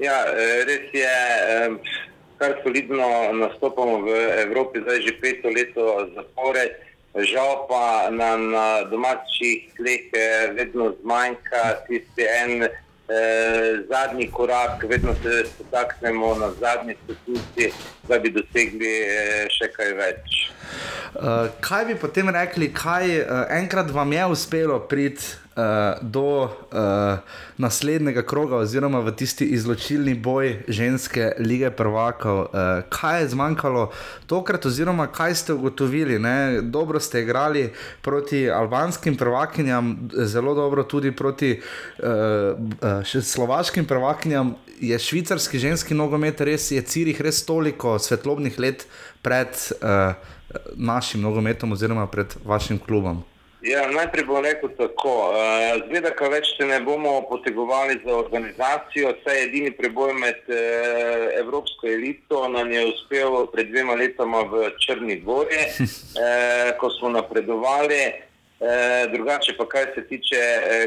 ja, 0.00 0.16
res 0.64 0.88
je, 0.96 1.16
uh, 1.76 1.92
kar 2.40 2.56
solidno 2.64 3.36
nastopamo 3.36 4.00
v 4.08 4.16
Evropi, 4.48 4.80
zdaj 4.80 5.04
že 5.04 5.18
peto 5.20 5.52
leto 5.52 6.08
zapored. 6.16 6.88
Žal 7.14 7.66
pa 7.66 8.06
nam 8.10 8.52
na 8.54 8.86
domačih 8.86 9.74
tleh 9.74 10.14
eh, 10.14 10.52
vedno 10.54 10.94
zmanjka 11.02 11.82
tisti 11.88 12.22
en 12.22 12.62
eh, 12.62 13.82
zadnji 13.90 14.30
korak, 14.30 14.84
vedno 14.86 15.14
se 15.22 15.44
potaknemo 15.58 16.34
na 16.34 16.50
zadnji 16.60 16.94
stopnici, 17.04 17.72
da 18.08 18.18
bi 18.18 18.30
dosegli 18.30 18.92
eh, 19.02 19.50
še 19.50 19.72
kaj 19.74 19.92
več. 19.98 20.38
Uh, 21.10 21.50
kaj 21.60 21.88
bi 21.88 21.98
potem 21.98 22.30
rekli, 22.30 22.68
kaj 22.70 23.06
uh, 23.18 23.42
enkrat 23.58 23.90
vam 23.90 24.12
je 24.12 24.26
uspelo 24.30 24.78
priti 24.78 25.34
uh, 25.60 25.98
do 26.00 26.42
uh, 26.42 26.50
naslednjega 27.56 28.22
kroga, 28.22 28.56
oziroma 28.56 29.00
v 29.00 29.12
tisti 29.12 29.44
izločilni 29.44 30.14
boj 30.14 30.62
ženske 30.68 31.32
lige 31.38 31.70
prvakov. 31.70 32.38
Uh, 32.40 32.48
kaj 32.88 33.20
je 33.22 33.28
zmanjkalo 33.28 33.90
tokrat, 34.26 34.66
oziroma 34.66 35.06
kaj 35.06 35.34
ste 35.34 35.52
ugotovili? 35.52 36.18
Ne? 36.18 36.60
Dobro 36.62 37.00
ste 37.00 37.22
igrali 37.22 37.72
proti 38.02 38.50
albanskim 38.50 39.16
prvakinjam, 39.16 40.10
zelo 40.12 40.54
dobro 40.54 40.82
tudi 40.82 41.12
proti 41.12 41.60
uh, 41.98 42.08
uh, 42.08 43.22
slovaškim 43.22 43.84
prvakinjam. 43.84 44.54
Je 44.80 44.98
švicarski 44.98 45.58
ženski 45.58 45.94
nogomet 45.94 46.40
res, 46.40 46.70
je 46.70 46.82
Cirih 46.82 47.20
res 47.20 47.44
toliko 47.44 47.98
svetlobnih 47.98 48.58
let 48.58 48.86
pred 49.22 49.48
uh, 49.82 50.14
našim 50.74 51.20
nogometom, 51.20 51.72
oziroma 51.72 52.06
pred 52.06 52.34
vašim 52.44 52.78
klubom? 52.78 53.22
Ja, 53.60 53.82
najprej 53.92 54.24
bom 54.24 54.40
rekel 54.44 54.70
tako. 54.76 55.32
Eh, 55.36 55.82
zgleda, 55.84 56.14
da 56.16 56.28
več 56.32 56.54
se 56.56 56.64
ne 56.64 56.78
bomo 56.80 57.18
potegovali 57.28 57.98
za 58.04 58.14
organizacijo. 58.16 59.12
Vse 59.18 59.34
edini 59.42 59.70
preboj 59.76 60.14
med 60.16 60.48
eh, 60.48 61.26
evropsko 61.42 61.90
elito 61.92 62.46
nam 62.48 62.72
je 62.72 62.86
uspel 62.88 63.36
pred 63.52 63.68
dvema 63.68 63.98
letoma 64.00 64.46
v 64.48 64.70
Črni 64.80 65.18
Gori, 65.26 65.60
eh, 65.68 66.72
ko 66.80 66.90
smo 66.96 67.12
napredovali. 67.12 68.28
Drugače 69.12 69.54
pa, 69.56 69.64
kar 69.64 69.86
se 69.94 70.02
tiče 70.04 70.36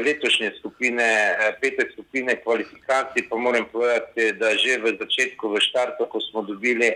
letošnje 0.04 0.52
skupine, 0.60 1.06
pete 1.58 1.88
skupine 1.90 2.36
kvalifikacij, 2.38 3.24
pa 3.26 3.36
moram 3.36 3.66
povedati, 3.72 4.28
da 4.38 4.52
že 4.54 4.76
v 4.78 4.92
začetku, 5.00 5.50
v 5.50 5.58
štartu, 5.58 6.06
ko 6.06 6.20
smo 6.22 6.44
dobili 6.46 6.92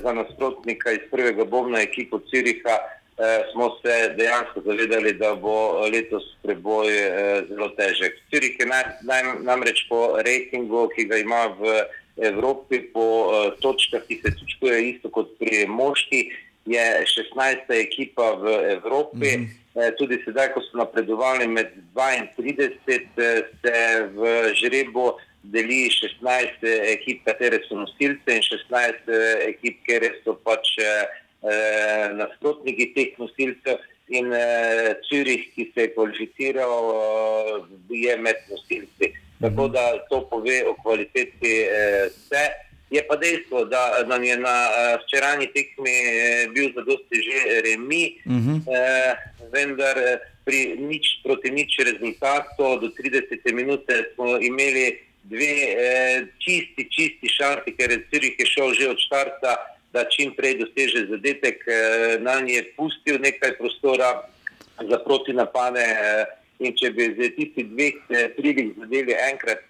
za 0.00 0.14
nasprotnika 0.16 0.96
iz 0.96 1.04
prvega 1.12 1.44
bobna 1.44 1.84
ekipo 1.84 2.16
Ciriha, 2.32 2.78
eh, 3.18 3.44
smo 3.52 3.70
se 3.82 4.14
dejansko 4.16 4.60
zavedali, 4.66 5.12
da 5.12 5.34
bo 5.34 5.86
letos 5.92 6.24
preboj 6.42 6.88
eh, 6.88 7.44
zelo 7.48 7.68
težek. 7.78 8.18
Cirih 8.30 8.58
je 8.60 8.66
naj, 8.66 8.84
naj, 9.02 9.22
namreč 9.42 9.86
po 9.88 10.16
rejtingu, 10.24 10.88
ki 10.96 11.08
ga 11.10 11.22
ima 11.22 11.46
v 11.58 11.80
Evropi, 12.18 12.82
po 12.92 13.06
eh, 13.30 13.50
točkah, 13.62 14.02
ki 14.08 14.20
se 14.24 14.34
točkuje 14.40 14.82
isto 14.90 15.10
kot 15.10 15.38
pri 15.38 15.66
moški, 15.66 16.28
je 16.68 16.84
16. 17.06 17.70
ekipa 17.70 18.34
v 18.42 18.46
Evropi. 18.76 19.36
Mm 19.36 19.44
-hmm. 19.44 19.94
Tudi 19.98 20.18
sedaj, 20.24 20.52
ko 20.52 20.60
so 20.60 20.78
napredovali 20.78 21.46
med 21.46 21.66
32, 21.94 22.70
eh, 23.16 23.42
se 23.62 24.08
v 24.14 24.54
žrebu 24.54 25.12
deli 25.42 25.88
16 25.90 26.66
ekip, 26.94 27.24
katere 27.24 27.60
so 27.68 27.76
nosilce, 27.76 28.26
in 28.26 28.42
16 28.42 29.08
eh, 29.08 29.48
ekip, 29.48 29.78
kjer 29.86 30.02
so 30.24 30.34
pač 30.44 30.66
eh, 31.42 32.08
nasprotniki 32.18 32.92
teh 32.94 33.14
nosilcev 33.18 33.78
in 34.08 34.32
eh, 34.32 34.96
Cirih, 35.08 35.48
ki 35.54 35.70
se 35.74 35.86
je 35.86 35.94
kvalificiral, 35.94 36.92
eh, 36.96 38.04
je 38.04 38.16
med 38.16 38.36
nosilci. 38.50 39.12
tako 39.40 39.68
da 39.68 40.06
to 40.10 40.28
pove 40.30 40.64
o 40.66 40.74
kvaliteti 40.82 41.52
eh, 41.62 42.08
vse. 42.10 42.44
Je 42.90 43.02
pa 43.08 43.16
dejstvo, 43.16 43.64
da 43.64 44.04
nam 44.08 44.24
je 44.24 44.36
na 44.40 44.56
uh, 44.68 45.00
včerajni 45.02 45.46
tekmi 45.52 45.92
uh, 45.92 46.52
bil 46.54 46.70
zadosti 46.72 47.20
že 47.20 47.60
remi, 47.60 48.16
uh 48.24 48.32
-huh. 48.32 48.56
uh, 48.64 49.12
vendar 49.52 49.96
pri 50.44 50.76
nič 50.80 51.20
proti 51.24 51.50
nič 51.50 51.76
rezultatu 51.84 52.80
do 52.80 52.88
30 52.88 53.52
minut 53.52 53.84
smo 54.14 54.40
imeli 54.40 54.98
dve 55.22 55.56
uh, 55.68 56.28
čisti, 56.38 56.88
čisti 56.90 57.28
šansi, 57.28 57.76
ker 57.76 57.90
je 57.90 58.04
Cirih 58.10 58.34
je 58.38 58.46
šel 58.46 58.72
že 58.72 58.88
od 58.88 58.98
štarta, 58.98 59.52
da 59.92 60.04
čim 60.04 60.34
prej 60.36 60.58
doseže 60.62 61.06
zadetek. 61.10 61.64
Uh, 61.66 62.22
na 62.22 62.40
njej 62.40 62.56
je 62.56 62.68
pustil 62.76 63.20
nekaj 63.20 63.56
prostora 63.58 64.22
za 64.90 64.98
proti 65.04 65.32
napade 65.32 65.84
uh, 65.84 66.24
in 66.58 66.74
če 66.76 66.90
bi 66.90 67.12
z 67.16 67.30
tisti 67.36 67.64
dveh 67.70 68.00
uh, 68.08 68.24
prilih 68.36 68.74
zadeli 68.78 69.14
enkrat. 69.32 69.64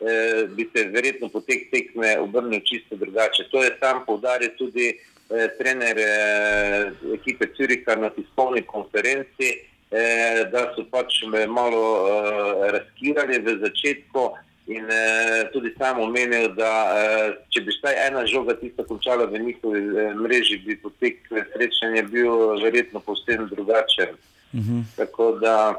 Eh, 0.00 0.46
bi 0.48 0.68
se 0.74 0.84
verjetno 0.84 1.28
potek 1.28 1.70
tekme 1.70 2.18
obrnil 2.20 2.60
čisto 2.64 2.96
drugače. 2.96 3.44
To 3.50 3.62
je 3.62 3.76
sam 3.80 4.04
povdaril 4.06 4.50
tudi 4.58 4.88
eh, 4.88 5.48
trener 5.58 5.98
eh, 5.98 6.92
ekipe 7.14 7.46
Curiha 7.56 7.96
na 7.96 8.08
tiskovni 8.10 8.62
konferenci, 8.62 9.48
eh, 9.90 10.48
da 10.52 10.72
so 10.76 10.86
pač 10.90 11.20
malo 11.48 11.82
eh, 12.08 12.70
razkirali 12.78 13.42
v 13.44 13.58
začetku. 13.60 14.24
In 14.70 14.86
eh, 14.86 15.48
tudi 15.52 15.72
sam 15.78 15.98
omenil, 15.98 16.52
da 16.54 16.72
eh, 16.94 17.30
če 17.50 17.64
bi 17.66 17.74
vsaj 17.74 17.96
ena 18.06 18.22
žoga 18.30 18.54
tista 18.60 18.84
končala 18.86 19.26
v 19.26 19.40
njihovi 19.42 19.80
eh, 19.82 20.12
mreži, 20.14 20.60
bi 20.62 20.76
potek 20.78 21.26
srečanja 21.54 22.04
bil 22.06 22.60
verjetno 22.62 23.02
povsem 23.02 23.48
drugačen. 23.50 24.14
Uh 24.52 24.60
mhm. 24.60 24.78
-huh. 24.78 24.96
Tako 24.96 25.32
da 25.42 25.74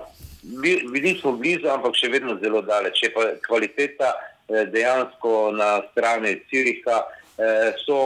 bili 0.92 1.18
smo 1.22 1.32
blizu, 1.32 1.70
ampak 1.70 1.96
še 1.96 2.10
vedno 2.10 2.38
zelo 2.42 2.62
daleč. 2.66 3.04
Je 3.04 3.12
pa 3.14 3.28
kvaliteta 3.46 4.12
eh, 4.12 4.66
dejansko 4.74 5.52
na 5.56 5.82
strani 5.92 6.40
Ciriha, 6.50 7.02
eh, 7.38 7.72
so, 7.86 7.98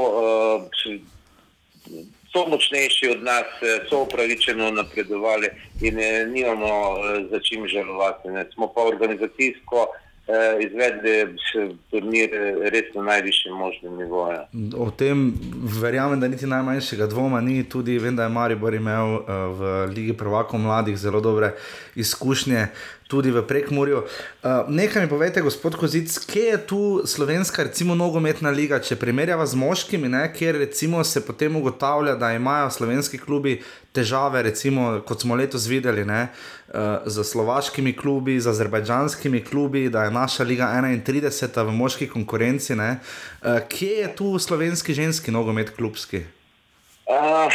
eh, 0.85 0.97
so 2.31 2.45
močnejši 2.51 3.11
od 3.15 3.23
nas, 3.23 3.51
so 3.89 4.03
upravičeno 4.03 4.71
napredovali 4.71 5.49
in 5.81 5.99
nimamo 6.33 6.71
za 7.31 7.39
čim 7.39 7.67
žalovati. 7.67 8.29
Ne. 8.29 8.45
Smo 8.53 8.67
pa 8.75 8.83
organizacijsko. 8.83 9.87
Eh, 10.25 10.63
izvedli 10.65 11.37
turnir 11.91 12.31
res 12.73 12.87
na 12.95 13.01
najvišjem 13.11 13.53
možnem 13.53 13.97
nivoju. 13.97 14.39
O 14.73 14.87
tem 14.89 15.27
verjamem, 15.81 16.19
da 16.19 16.27
niti 16.27 16.49
najmanjšega 16.49 17.05
dvoma 17.07 17.41
ni. 17.45 17.61
Tudi 17.69 17.99
vem, 18.01 18.15
da 18.15 18.25
je 18.25 18.33
Maribor 18.33 18.73
imel 18.73 19.19
uh, 19.19 19.21
v 19.59 19.75
Ligi 19.93 20.17
Prvakov 20.17 20.59
mladih 20.59 20.97
zelo 20.97 21.21
dobre 21.21 21.53
izkušnje. 21.95 22.67
Tudi 23.07 23.29
v 23.29 23.45
Prekmurju. 23.45 24.01
Uh, 24.01 24.65
nekaj 24.65 25.05
mi 25.05 25.09
povete, 25.09 25.45
gospod 25.45 25.77
Kozic, 25.77 26.17
kje 26.25 26.41
je 26.41 26.57
tu 26.57 26.81
slovenska, 27.05 27.63
recimo, 27.69 27.93
nogometna 27.93 28.49
liga, 28.49 28.81
če 28.81 28.97
primerjava 28.97 29.45
z 29.45 29.61
moškimi, 29.61 30.09
ne, 30.09 30.25
kjer 30.33 30.57
se 31.05 31.21
potem 31.21 31.55
ugotavlja, 31.55 32.15
da 32.15 32.33
imajo 32.33 32.71
slovenski 32.73 33.21
klubi 33.21 33.59
težave, 33.93 34.41
recimo, 34.41 35.03
kot 35.05 35.21
smo 35.21 35.35
letos 35.35 35.69
videli, 35.69 36.01
ne, 36.05 36.23
uh, 36.33 36.64
z 37.05 37.23
slovaškimi 37.23 37.93
klubi, 37.95 38.39
z 38.39 38.47
azerbajdžanskimi 38.47 39.43
klubi, 39.43 39.89
da 39.89 40.03
je 40.03 40.11
naša 40.11 40.43
liga 40.43 40.67
31 40.73 41.63
v 41.67 41.71
moški 41.71 42.07
konkurenci. 42.09 42.73
Uh, 42.73 43.59
kje 43.69 43.91
je 44.01 44.15
tu 44.15 44.39
slovenski 44.39 44.93
ženski 44.93 45.31
nogomet 45.31 45.69
klubski? 45.75 46.25
Uh, 47.05 47.53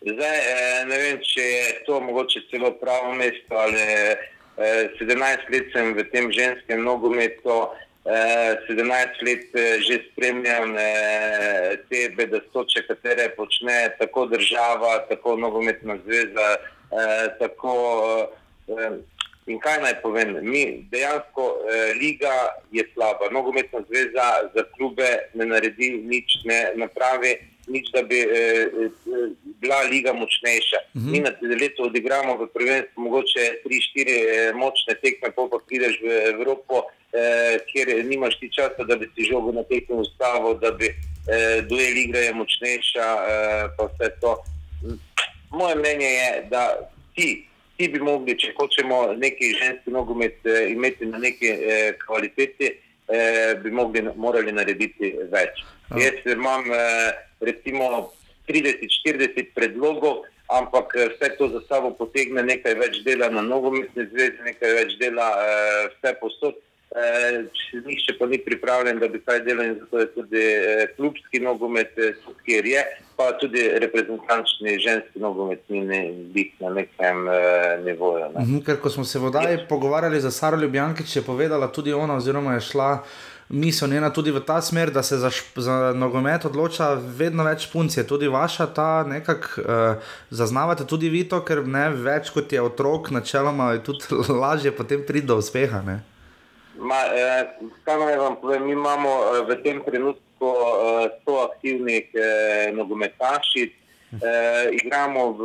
zdaj, 0.00 0.38
eh, 0.38 0.84
ne 0.86 0.98
vem, 0.98 1.18
če 1.24 1.42
je 1.42 1.84
to 1.86 2.00
mogoče 2.00 2.40
celo 2.50 2.72
pravo 2.80 3.14
mesto. 3.14 3.54
Ali, 3.56 3.80
eh, 3.80 4.88
17 5.00 5.50
let 5.50 5.72
sem 5.72 5.94
v 5.94 6.04
tem 6.12 6.32
ženskem 6.32 6.84
nogometu. 6.84 7.68
17 8.08 9.22
let 9.22 9.44
eh, 9.54 9.80
že 9.80 10.00
spremljam 10.12 10.76
eh, 10.78 11.76
te 11.90 12.08
bedastoče, 12.16 12.86
katere 12.88 13.28
počne 13.36 13.90
tako 13.98 14.26
država, 14.26 15.04
tako 15.08 15.36
nogometna 15.36 15.98
zveza. 16.06 16.56
Eh, 16.88 17.28
tako, 17.38 17.72
in 19.46 19.58
kaj 19.60 19.78
naj 19.82 19.94
povem, 20.02 20.34
mi 20.44 20.62
dejansko 20.92 21.44
liga 22.00 22.32
je 22.72 22.84
slaba, 22.94 23.28
nogometna 23.32 23.80
zveza 23.88 24.26
za 24.54 24.64
klube 24.76 25.08
ne 25.34 25.46
naredi 25.46 25.90
nič, 26.04 26.42
ne 26.44 26.58
napravi 26.76 27.34
nič, 27.68 27.90
da 27.92 28.02
bi 28.02 28.20
bila 29.60 29.82
liga 29.90 30.12
močnejša. 30.12 30.78
Uh 30.94 31.00
mhm. 31.00 31.08
-huh. 31.08 31.12
Mi 31.12 31.20
na 31.20 31.30
leto 31.60 31.82
odigramo 31.82 32.36
v 32.36 32.46
prvenstvu 32.54 33.02
mogoče 33.02 33.44
3-4 33.64 34.54
močne 34.54 34.94
tekme, 35.02 35.28
pa 35.36 35.42
pa 35.50 35.58
prideš 35.66 36.00
v 36.00 36.08
Evropo 36.32 36.74
eh, 37.12 37.58
kjer 37.68 38.04
nimaš 38.04 38.38
ti 38.38 38.52
časa, 38.52 38.84
da 38.84 38.96
bi 38.96 39.08
si 39.14 39.24
žogo 39.24 39.52
na 39.52 39.62
tekmo 39.62 39.96
ustavil, 39.96 40.54
da 40.54 40.70
bi 40.70 40.86
eh, 40.86 41.62
duel 41.68 41.96
igre 41.96 42.20
je 42.20 42.34
močnejša. 42.34 43.06
Eh, 43.28 44.57
Moje 45.50 45.74
mnenje 45.76 46.06
je, 46.06 46.46
da 46.50 46.90
ti, 47.14 47.46
ti 47.76 47.88
bi 47.88 48.00
mogli, 48.00 48.36
če 48.38 48.52
hočemo 48.56 49.14
neki 49.16 49.54
ženski 49.62 49.90
nogomet 49.90 50.46
eh, 50.46 50.70
imeti 50.72 51.06
na 51.06 51.18
neki 51.18 51.48
eh, 51.48 51.92
kvaliteti, 52.06 52.72
eh, 53.08 53.54
bi 53.62 53.70
mogli, 53.70 54.02
morali 54.16 54.52
narediti 54.52 55.14
več. 55.32 55.62
Oh. 55.90 56.00
Jaz 56.00 56.20
imam 56.32 56.68
eh, 56.72 57.12
recimo 57.40 58.10
30-40 58.48 59.54
predlogov. 59.54 60.24
Ampak 60.48 60.94
eh, 60.96 61.08
vse 61.12 61.34
to 61.36 61.48
za 61.48 61.60
sabo 61.68 61.90
potegne 61.96 62.42
nekaj 62.42 62.74
več 62.80 63.02
dela 63.04 63.28
na 63.32 63.42
nogometni 63.44 64.06
zvezi, 64.12 64.40
nekaj 64.44 64.74
več 64.82 64.96
dela 65.00 65.28
eh, 65.44 65.88
vse 65.96 66.14
posod. 66.20 66.56
Eh, 66.96 67.44
Nihče 67.86 68.14
pa 68.18 68.26
ni 68.26 68.38
pripravljen, 68.38 68.98
da 68.98 69.08
bi 69.08 69.20
kaj 69.20 69.42
delal, 69.44 69.66
in 69.66 69.74
zato 69.80 69.98
je 69.98 70.06
tudi 70.14 70.40
eh, 70.40 70.86
klubski 70.96 71.40
nogomet, 71.40 71.92
eh, 71.98 72.14
kjer 72.44 72.66
je, 72.66 72.84
pa 73.16 73.32
tudi 73.40 73.68
reprezentančni 73.78 74.78
ženski 74.80 75.20
nogomet, 75.20 75.68
ni 75.68 75.80
ne, 75.84 76.00
na 76.60 76.70
nekem 76.70 77.28
eh, 77.28 77.80
nivoju. 77.84 78.24
Ne. 78.34 78.44
Mhm, 78.44 78.58
ker 78.64 78.80
ko 78.80 78.90
smo 78.90 79.04
se 79.04 79.18
vodaj 79.18 79.66
pogovarjali 79.68 80.20
za 80.20 80.30
Saro 80.30 80.56
Ljubjankič, 80.56 81.16
je 81.16 81.22
povedala 81.22 81.72
tudi 81.72 81.92
ona, 81.92 82.16
oziroma 82.16 82.54
je 82.54 82.60
šla. 82.60 82.92
Mi 83.48 83.72
so 83.72 83.86
njena 83.86 84.10
tudi 84.12 84.30
v 84.30 84.40
ta 84.40 84.62
smer, 84.62 84.90
da 84.90 85.02
se 85.02 85.16
za, 85.16 85.30
za 85.56 85.92
nogomet 85.96 86.44
odloča 86.44 86.94
vedno 86.94 87.44
več 87.44 87.68
punc. 87.72 87.96
Je 87.96 88.04
tudi 88.06 88.28
vaša 88.28 88.66
ta 88.66 89.04
nekako 89.08 89.60
uh, 89.60 90.10
zaznavate, 90.30 90.84
tudi 90.84 91.08
vi 91.08 91.24
to, 91.24 91.40
ker 91.40 91.64
ne 91.64 91.88
več 91.90 92.28
kot 92.30 92.52
je 92.52 92.60
otrok, 92.62 93.08
načeloma 93.10 93.72
je 93.72 93.82
tudi 93.88 94.20
lažje 94.42 94.72
potem 94.76 95.00
priti 95.06 95.26
do 95.26 95.40
uspeha. 95.40 95.80
Ne? 95.82 96.02
Ma, 96.78 96.98
eh, 97.14 97.44
kaj 97.84 97.96
naj 97.98 98.16
vam 98.16 98.36
povem, 98.40 98.66
mi 98.66 98.72
imamo 98.72 99.10
eh, 99.10 99.42
v 99.48 99.56
tem 99.62 99.82
trenutku 99.82 100.46
eh, 100.46 101.10
100 101.26 101.38
aktivnih 101.48 102.06
eh, 102.14 102.70
nogometašic, 102.72 103.72
eh, 104.22 104.70
igramo 104.78 105.32
v, 105.32 105.42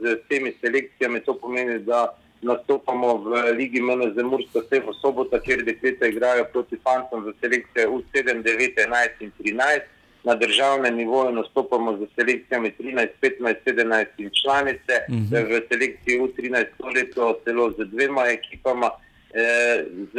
z 0.00 0.16
temi 0.28 0.54
selekcijami, 0.60 1.22
to 1.22 1.38
pomeni, 1.38 1.78
da 1.86 2.10
nastopamo 2.42 3.14
v 3.22 3.54
Ligi 3.54 3.80
MNZ 3.80 4.18
Murska 4.26 4.66
Sevo 4.68 4.92
sobota, 4.98 5.38
kjer 5.38 5.62
dekleta 5.62 6.10
igrajo 6.10 6.48
proti 6.52 6.76
fantom 6.82 7.24
v 7.24 7.34
selekcije 7.40 7.86
U7, 7.86 8.42
9, 8.42 8.74
11 8.82 9.22
in 9.22 9.30
13. 9.38 9.86
Na 10.24 10.34
državnem 10.34 10.96
nivoju 10.96 11.32
nastopamo 11.32 11.96
z 11.98 12.06
selekcijami 12.14 12.72
13, 12.78 13.08
15, 13.20 13.54
17 13.66 14.06
in 14.18 14.30
članice, 14.42 14.94
uh 15.08 15.14
mhm. 15.14 15.34
-huh. 15.34 15.46
v 15.46 15.62
selekciji 15.70 16.20
U13 16.20 16.66
leto 16.94 17.38
celo 17.44 17.70
z 17.70 17.86
dvema 17.86 18.26
ekipama 18.26 18.90
eh, 19.34 19.84
z, 20.14 20.16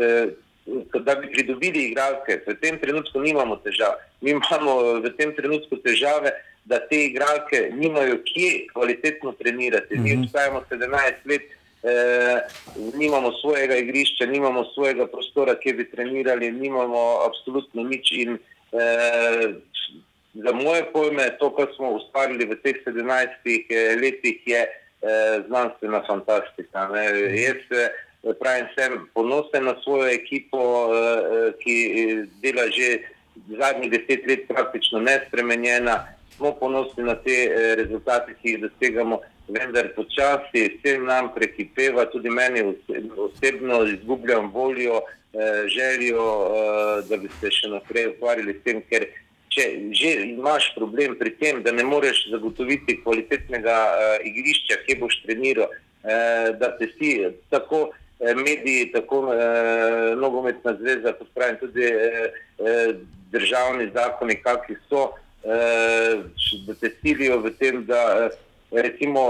eh, 0.00 0.26
da 1.00 1.14
bi 1.14 1.30
pridobili 1.32 1.84
igralke. 1.90 2.40
V 2.46 2.54
tem 2.60 2.78
trenutku 2.78 3.20
nimamo 3.20 3.56
težav. 3.56 3.98
Mi 4.20 4.30
imamo 4.30 5.00
v 5.00 5.12
tem 5.18 5.34
trenutku 5.36 5.76
težave, 5.84 6.32
da 6.66 6.80
te 6.88 7.04
igralke 7.04 7.70
nimajo 7.74 8.18
kje 8.26 8.66
kvalitetno 8.72 9.32
trenirati. 9.32 9.94
Mm 9.94 9.98
-hmm. 9.98 10.02
Mi 10.02 10.12
mhm. 10.12 10.22
obstajamo 10.22 10.62
17 10.70 11.12
let. 11.24 11.42
Eh, 11.82 12.40
nimamo 12.94 13.32
svojega 13.32 13.76
igrišča, 13.76 14.26
nimamo 14.26 14.64
svojega 14.74 15.06
prostora, 15.06 15.54
kjer 15.54 15.76
bi 15.76 15.90
trenirali, 15.90 16.52
nimamo 16.52 17.20
absolutno 17.26 17.82
nič. 17.82 18.12
In, 18.12 18.38
eh, 18.72 19.54
za 20.34 20.52
moje 20.52 20.84
pojme, 20.92 21.30
to, 21.38 21.50
kar 21.56 21.66
smo 21.76 21.90
ustvarili 21.90 22.44
v 22.44 22.56
teh 22.62 22.76
17 22.86 23.28
eh, 23.70 23.96
letih, 24.02 24.42
je 24.46 24.62
eh, 24.62 25.42
znanstvena 25.46 26.02
fantastika. 26.06 26.88
Ne. 26.88 27.04
Jaz 27.40 27.62
eh, 27.70 27.88
pravim, 28.34 28.66
sem 28.74 29.08
ponosen 29.14 29.64
na 29.64 29.74
svojo 29.82 30.08
ekipo, 30.10 30.58
eh, 30.58 30.96
eh, 30.96 31.52
ki 31.62 31.76
dela 32.42 32.66
že 32.70 32.98
zadnjih 33.48 33.90
deset 33.90 34.26
let 34.26 34.48
praktično 34.48 35.00
nespremenjena. 35.00 36.06
Smo 36.36 36.52
ponosni 36.52 37.04
na 37.04 37.14
te 37.14 37.44
eh, 37.44 37.74
rezultate, 37.74 38.34
ki 38.42 38.48
jih 38.50 38.60
dosegamo, 38.60 39.20
vendar 39.48 39.92
počasi 39.94 40.78
vsem 40.78 41.04
nam 41.06 41.30
prekipeva, 41.34 42.10
tudi 42.10 42.30
meni 42.30 42.74
osebno 43.16 43.84
izgubljam 43.86 44.50
voljo, 44.50 45.02
željo, 45.68 46.22
da 47.08 47.16
bi 47.16 47.28
se 47.40 47.50
še 47.52 47.68
naprej 47.68 48.06
ukvarjali 48.08 48.54
s 48.56 48.62
tem, 48.64 48.80
ker 48.88 49.04
če 49.52 49.66
že 49.92 50.12
imaš 50.32 50.70
problem 50.74 51.14
pri 51.20 51.30
tem, 51.36 51.60
da 51.62 51.72
ne 51.76 51.84
moreš 51.84 52.24
zagotoviti 52.32 52.96
kvalitetnega 53.02 53.76
igrišča, 54.24 54.80
kje 54.86 54.96
boš 54.98 55.20
treniral, 55.26 55.68
da 56.58 56.72
te 56.78 56.88
si 56.96 57.12
tako 57.52 57.92
mediji, 58.20 58.92
tako 58.92 59.34
eh, 59.34 60.16
nogometna 60.16 60.76
zveza, 60.80 61.12
kot 61.12 61.28
pravim, 61.34 61.56
tudi 61.60 61.84
eh, 61.84 62.32
eh, 62.58 62.94
državni 63.32 63.90
zakoni, 63.94 64.36
kakšni 64.42 64.76
so, 64.88 65.10
eh, 65.44 66.22
da 66.66 66.74
te 66.74 66.92
silijo 67.00 67.40
v 67.40 67.52
tem, 67.58 67.84
da 67.86 68.02
eh, 68.26 68.38
recimo 68.82 69.20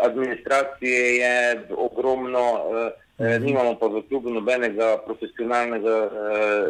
administracije 0.00 1.16
je 1.16 1.66
ogromno. 1.76 2.46
Eh, 2.86 3.06
Eh, 3.18 3.38
nimamo 3.40 3.80
pa 3.80 3.88
v 3.88 4.04
klubu 4.12 4.28
nobenega 4.28 5.00
profesionalnega 5.08 5.96
eh, 6.04 6.68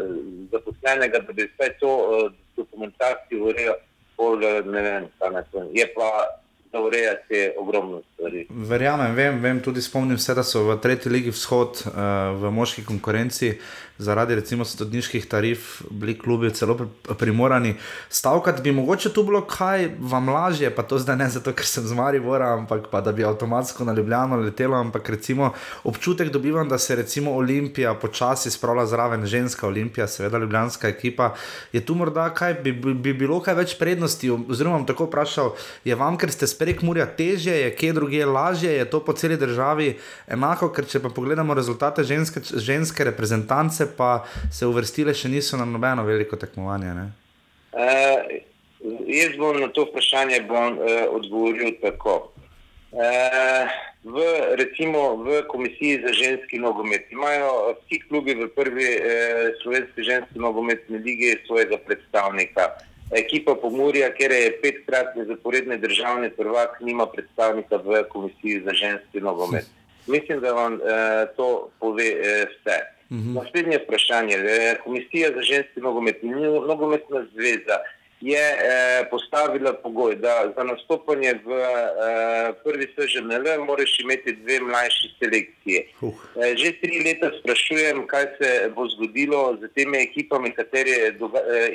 zaposlenega, 0.54 1.18
da 1.26 1.32
bi 1.34 1.42
vse 1.42 1.74
to 1.82 1.90
eh, 1.90 2.30
dokumentacijo 2.56 3.50
urejal, 3.50 3.74
ne 4.70 4.82
vem, 4.82 5.08
kaj 5.18 5.30
naj 5.34 5.44
to 5.50 5.64
je. 5.74 5.86
pa 5.94 6.06
da 6.76 6.82
urejate 6.82 7.54
ogromno 7.58 8.02
stvari. 8.12 8.46
Verjamem, 8.50 9.14
vem, 9.14 9.40
vem, 9.40 9.60
tudi 9.62 9.82
spomnim 9.82 10.18
se, 10.18 10.34
da 10.34 10.42
so 10.42 10.64
v 10.68 10.78
tretji 10.80 11.12
ligi 11.12 11.30
vzhod 11.30 11.82
uh, 11.86 11.92
v 12.40 12.52
moški 12.52 12.84
konkurenci 12.84 13.56
zaradi 13.98 14.34
recimo 14.34 14.64
stotniških 14.64 15.26
tarif 15.26 15.82
bili 15.90 16.18
klubi 16.18 16.50
celo 16.54 16.88
primorani 17.18 17.74
stavkati. 18.08 18.62
Bi 18.62 18.72
mogoče 18.72 19.12
tu 19.12 19.22
bilo 19.22 19.40
kaj 19.40 19.90
vam 19.98 20.28
lažje, 20.28 20.70
pa 20.74 20.82
to 20.82 20.98
zdaj 20.98 21.16
ne 21.16 21.28
zato, 21.30 21.52
ker 21.52 21.66
sem 21.66 21.86
z 21.86 21.94
Maribora, 21.94 22.52
ampak 22.54 22.90
pa 22.90 23.00
da 23.00 23.12
bi 23.12 23.24
avtomatsko 23.24 23.84
na 23.84 23.92
Ljubljano 23.92 24.36
letelo, 24.36 24.76
ampak 24.76 25.08
recimo 25.10 25.52
občutek 25.84 26.32
dobivam, 26.32 26.68
da 26.68 26.78
se 26.78 26.96
recimo 26.96 27.32
Olimpija 27.32 27.94
počasi 27.94 28.50
spravlja 28.50 28.86
zraven, 28.86 29.26
ženska 29.26 29.66
Olimpija, 29.66 30.06
seveda 30.06 30.38
ljubljanska 30.38 30.88
ekipa. 30.88 31.34
Je 31.72 31.80
tu 31.80 31.94
morda 31.94 32.28
kaj, 32.34 32.54
bi, 32.54 32.72
bi, 32.72 32.94
bi 32.94 33.14
bilo 33.14 33.40
kaj 33.40 33.54
več 33.54 33.76
prednosti, 33.78 34.30
oziroma 34.30 34.76
vam 34.76 34.86
tako 34.86 35.06
vprašal, 35.06 35.54
je 35.84 35.94
vam, 35.94 36.18
ker 36.18 36.32
ste 36.32 36.46
prek 36.58 36.82
Murja 36.82 37.06
teže, 37.06 37.50
je 37.50 37.74
kje 37.76 37.92
drugje 37.92 38.26
lažje, 38.26 38.72
je 38.72 38.84
to 38.90 39.00
po 39.04 39.12
celi 39.12 39.36
državi 39.36 39.96
enako, 40.26 40.68
ker 40.74 40.86
če 40.86 41.00
pa 41.02 41.10
pogledamo 41.14 41.54
rezultate 41.54 42.04
ženske, 42.04 42.40
ženske 42.42 43.04
reprezentance, 43.04 43.85
pa 43.96 44.26
se 44.52 44.66
uvrstile 44.66 45.14
še 45.14 45.28
niso 45.28 45.56
na 45.56 45.64
nobeno 45.64 46.04
veliko 46.04 46.36
tekmovanje. 46.36 46.94
Uh, 47.76 48.22
jaz 49.06 49.36
bom 49.38 49.60
na 49.60 49.68
to 49.68 49.86
vprašanje 49.90 50.40
bom, 50.48 50.78
uh, 50.78 51.04
odgovoril 51.16 51.76
tako. 51.82 52.32
Uh, 52.96 53.68
v, 54.06 54.16
recimo 54.54 55.18
v 55.18 55.42
Komisiji 55.50 56.00
za 56.06 56.12
ženski 56.14 56.58
nogomet 56.58 57.10
imajo 57.10 57.74
vsi 57.82 57.98
klubi 58.08 58.34
v 58.34 58.46
prvi 58.54 58.86
eh, 58.86 59.00
slovenski 59.62 60.02
ženski 60.02 60.38
nogometni 60.38 60.98
lige 60.98 61.42
svojega 61.46 61.76
predstavnika. 61.82 62.78
Ekipa 63.10 63.54
Pomorja, 63.54 64.10
ker 64.14 64.30
je 64.30 64.54
petkratni 64.62 65.26
zaporedni 65.26 65.78
državni 65.78 66.30
prvak, 66.30 66.80
nima 66.80 67.06
predstavnika 67.06 67.76
v 67.76 68.02
komisiji 68.10 68.62
za 68.66 68.74
ženski 68.74 69.20
nogomet. 69.20 69.66
Mislim, 70.06 70.40
da 70.40 70.52
vam 70.52 70.74
eh, 70.74 71.26
to 71.36 71.70
pove 71.80 72.06
eh, 72.06 72.46
vse. 72.50 72.95
Mhm. 73.10 73.20
-huh. 73.20 73.34
Naslednje 73.34 73.78
vprašanje. 73.78 74.34
Eh, 74.34 74.76
komisija 74.84 75.30
za 75.34 75.42
ženski 75.42 75.80
nogomet, 75.80 76.22
nogometna 76.68 77.26
zveza, 77.34 77.76
je 78.20 78.40
eh, 78.40 79.04
postavila 79.10 79.72
pogoj, 79.72 80.16
da 80.16 80.52
za 80.56 80.64
nastopanje 80.64 81.32
v 81.44 81.50
eh, 81.52 82.52
prvi 82.64 82.86
SŽNL 82.96 83.64
moraš 83.66 84.00
imeti 84.00 84.32
dve 84.32 84.60
mlajši 84.60 85.08
selekcije. 85.18 85.86
Uh. 86.00 86.14
Eh, 86.36 86.56
že 86.56 86.72
tri 86.80 87.02
leta 87.04 87.30
sprašujem, 87.40 88.06
kaj 88.06 88.24
se 88.38 88.70
bo 88.74 88.88
zgodilo 88.88 89.58
z 89.60 89.68
temi 89.74 89.98
ekipami, 89.98 90.50
kateri 90.50 90.90
eh, 90.90 91.12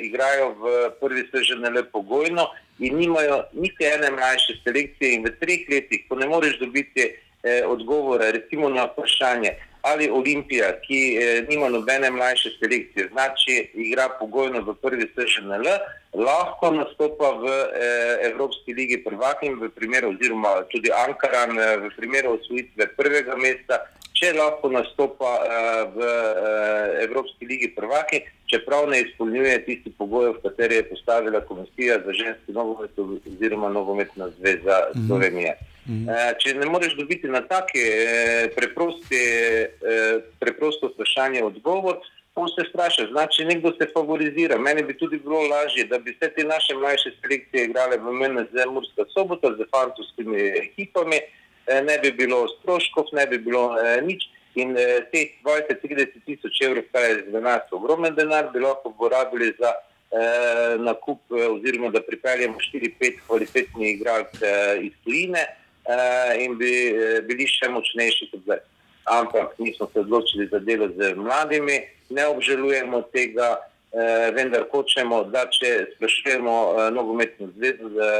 igrajo 0.02 0.54
v 0.58 0.90
prvi 1.00 1.22
SŽNL 1.30 1.84
pogojno 1.92 2.46
in 2.78 2.96
nimajo 2.98 3.44
niti 3.52 3.84
ene 3.84 4.10
mlajše 4.10 4.58
selekcije 4.64 5.14
in 5.14 5.24
v 5.24 5.30
treh 5.40 5.62
letih, 5.70 6.08
ko 6.08 6.16
ne 6.16 6.26
moreš 6.26 6.58
dobiti 6.58 7.06
eh, 7.42 7.62
odgovora, 7.66 8.30
recimo 8.30 8.68
na 8.68 8.84
vprašanje 8.84 9.71
ali 9.82 10.10
Olimpija, 10.10 10.72
ki 10.86 11.00
eh, 11.16 11.46
nima 11.48 11.68
nobene 11.68 12.10
mlajše 12.10 12.50
selekcije, 12.58 13.08
znači 13.12 13.70
igra 13.74 14.08
pogojno 14.20 14.60
v 14.62 14.74
prvi 14.74 15.08
SŽNL, 15.14 15.66
lahko 16.14 16.70
nastopa 16.70 17.30
v 17.42 17.46
eh, 17.48 18.30
Evropski 18.30 18.74
ligi 18.74 19.04
prvak 19.04 19.42
in 19.42 19.58
v 19.60 19.70
primeru, 19.70 20.12
oziroma 20.14 20.62
tudi 20.70 20.90
Ankaran 21.06 21.58
eh, 21.58 21.76
v 21.76 21.90
primeru 21.96 22.38
osvojitve 22.38 22.86
prvega 22.96 23.36
mesta, 23.36 23.80
če 24.12 24.32
lahko 24.38 24.70
nastopa 24.70 25.32
eh, 25.42 25.82
v 25.96 26.06
eh, 26.06 27.04
Evropski 27.08 27.46
ligi 27.46 27.72
prvaki, 27.74 28.22
čeprav 28.46 28.86
ne 28.90 29.02
izpolnjuje 29.02 29.58
tisti 29.66 29.90
pogojev, 29.98 30.38
v 30.38 30.46
kateri 30.46 30.78
je 30.78 30.88
postavila 30.92 31.40
Komisija 31.40 31.98
za 32.06 32.12
ženski 32.12 32.54
nogomet 32.54 32.98
oziroma 32.98 33.68
nogometna 33.68 34.30
zveza 34.38 34.78
mhm. 34.94 35.06
Slovenije. 35.08 35.50
Mm 35.50 35.64
-hmm. 35.64 35.71
Mhm. 35.82 36.08
Eh, 36.08 36.32
če 36.38 36.54
ne 36.54 36.66
moreš 36.70 36.94
dobiti 36.94 37.28
na 37.28 37.40
take 37.42 37.82
eh, 37.82 38.48
preproste, 38.54 39.18
eh, 39.18 40.20
preprosto 40.38 40.92
vprašanje 40.92 41.42
odgovor, 41.42 41.98
pa 42.34 42.46
se 42.48 42.64
sprašuje, 42.68 43.08
znači 43.10 43.44
nekdo 43.44 43.72
se 43.74 43.88
favorizira. 43.94 44.58
Meni 44.58 44.82
bi 44.82 44.96
tudi 44.98 45.18
bilo 45.18 45.40
lažje, 45.50 45.84
da 45.90 45.98
bi 45.98 46.14
vse 46.14 46.30
te 46.36 46.44
naše 46.44 46.74
mlajše 46.74 47.10
selekcije 47.20 47.64
igrale 47.64 47.98
v 47.98 48.12
MNZ 48.12 48.66
Murska 48.72 49.04
sobota 49.14 49.50
z 49.58 49.66
fantovskimi 49.74 50.40
ekipami, 50.62 51.18
ne 51.66 51.98
bi 52.02 52.12
bilo 52.12 52.46
stroškov, 52.48 53.12
ne 53.12 53.26
bi 53.26 53.38
bilo 53.38 53.74
nič. 54.06 54.30
In 54.54 54.74
teh 55.12 55.36
20-30 55.44 56.24
tisoč 56.24 56.60
evrov, 56.64 56.84
kar 56.92 57.04
je 57.04 57.26
za 57.32 57.40
nas 57.40 57.68
ogromen 57.72 58.14
denar, 58.14 58.50
bi 58.52 58.60
lahko 58.60 58.92
porabili 58.98 59.52
za 59.60 59.72
eh, 59.72 60.76
nakup, 60.78 61.20
oziroma 61.32 61.88
da 61.92 62.00
pripeljemo 62.00 62.56
4-5 62.74 63.20
kvalitetnih 63.26 63.94
igralcev 63.94 64.48
eh, 64.48 64.88
iz 64.88 64.92
Tujine 65.04 65.44
uh, 65.84 66.42
in 66.44 66.56
bi 66.58 66.92
uh, 66.92 67.20
bili 67.26 67.46
še 67.48 67.70
močnejši 67.72 68.30
kot 68.32 68.44
zdaj. 68.46 68.62
Ampak 69.10 69.58
mi 69.58 69.74
smo 69.74 69.88
se 69.92 70.00
odločili 70.00 70.46
za 70.52 70.58
delo 70.62 70.88
z 70.96 71.14
mladimi, 71.18 71.80
ne 72.10 72.26
obžalujemo 72.30 73.02
tega, 73.14 73.56
uh, 73.58 74.30
vendar 74.36 74.66
hočemo, 74.70 75.24
da 75.34 75.46
če 75.50 75.94
sprašujemo 75.96 76.54
uh, 76.54 76.88
nogometno 76.94 77.50
zvezo, 77.56 77.90
da, 77.96 78.10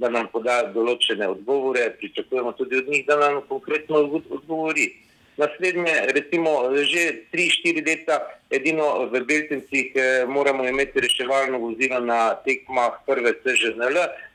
da 0.00 0.10
nam 0.10 0.28
poda 0.32 0.62
določene 0.74 1.28
odgovore, 1.28 1.90
pričakujemo 2.00 2.54
tudi 2.58 2.80
od 2.80 2.88
njih, 2.88 3.06
da 3.06 3.20
nam 3.20 3.42
konkretno 3.48 4.06
odgovori. 4.08 4.92
Naslednje, 5.34 6.14
recimo, 6.14 6.70
že 6.86 7.26
3-4 7.34 7.82
leta, 7.82 8.20
edino 8.54 9.10
v 9.10 9.18
Beltincih 9.26 9.90
eh, 9.98 10.22
moramo 10.30 10.62
imeti 10.62 11.02
reševalno 11.02 11.58
vozilo 11.58 11.98
na 11.98 12.38
tekmah 12.46 13.02
prve 13.02 13.32
CŽNL, 13.42 13.98
Eh, 13.98 14.33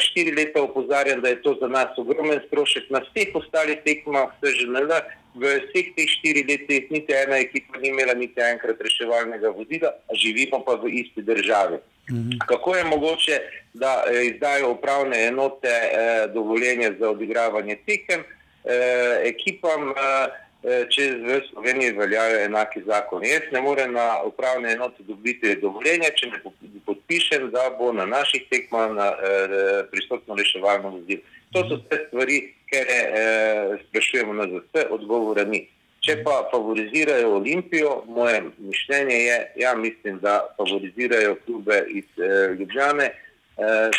štiri 0.00 0.32
leta 0.36 0.62
opozarjam, 0.62 1.20
da 1.20 1.28
je 1.28 1.42
to 1.42 1.54
za 1.60 1.68
nas 1.68 1.98
ogromen 1.98 2.40
strošek, 2.46 2.90
na 2.90 3.02
vseh 3.04 3.34
ostalih 3.34 3.78
tekmah 3.84 4.32
se 4.40 4.52
že 4.56 4.66
da. 4.88 5.00
V 5.34 5.46
vseh 5.46 5.94
teh 5.94 6.08
štirih 6.10 6.42
letih 6.48 6.90
niti 6.90 7.14
ena 7.14 7.38
ekipa 7.38 7.78
ni 7.78 7.88
imela 7.88 8.14
niti 8.18 8.40
enkrat 8.40 8.80
reševalnega 8.82 9.52
vozila, 9.54 9.92
živimo 10.10 10.58
pa 10.66 10.74
v 10.74 10.90
isti 10.90 11.22
državi. 11.22 11.78
Mhm. 12.10 12.42
Kako 12.48 12.76
je 12.76 12.84
mogoče, 12.84 13.36
da 13.74 14.02
eh, 14.10 14.26
izdajo 14.26 14.72
upravne 14.72 15.26
enote 15.26 15.70
eh, 15.70 16.26
dovoljenje 16.34 16.96
za 16.98 17.10
odigravanje 17.10 17.76
tekem 17.86 18.20
eh, 18.64 19.22
ekipam? 19.30 19.90
Eh, 19.90 19.94
Eh, 19.94 20.49
če 20.62 21.04
v 21.24 21.40
Sloveniji 21.48 21.96
veljajo 21.96 22.40
enaki 22.44 22.82
zakoni. 22.86 23.30
Jaz 23.30 23.48
ne 23.52 23.62
morem 23.64 23.94
na 23.96 24.22
upravne 24.28 24.74
enote 24.76 25.02
dobiti 25.08 25.54
dovoljenja, 25.62 26.12
če 26.16 26.28
ne 26.34 26.40
podpišem, 26.84 27.48
da 27.54 27.70
bo 27.78 27.92
na 27.96 28.04
naših 28.06 28.44
tekmah 28.50 28.92
na, 28.92 29.08
eh, 29.16 29.82
pristopno 29.90 30.36
reševalno 30.36 30.90
vozilo. 30.98 31.22
To 31.52 31.64
so 31.66 31.80
vse 31.80 32.04
stvari, 32.06 32.38
ker 32.70 32.86
eh, 32.86 33.78
sprašujemo 33.88 34.36
na 34.36 34.46
vse, 34.52 34.86
odgovora 34.90 35.44
ni. 35.48 35.64
Če 36.00 36.20
pa 36.24 36.46
favorizirajo 36.52 37.34
Olimpijo, 37.36 38.04
moje 38.08 38.42
mišljenje 38.58 39.16
je, 39.16 39.40
ja, 39.64 39.74
mislim, 39.76 40.20
da 40.22 40.38
favorizirajo 40.56 41.36
klube 41.44 41.84
iz 41.88 42.08
eh, 42.16 42.54
Ljubljane, 42.58 43.10
eh, 43.56 43.90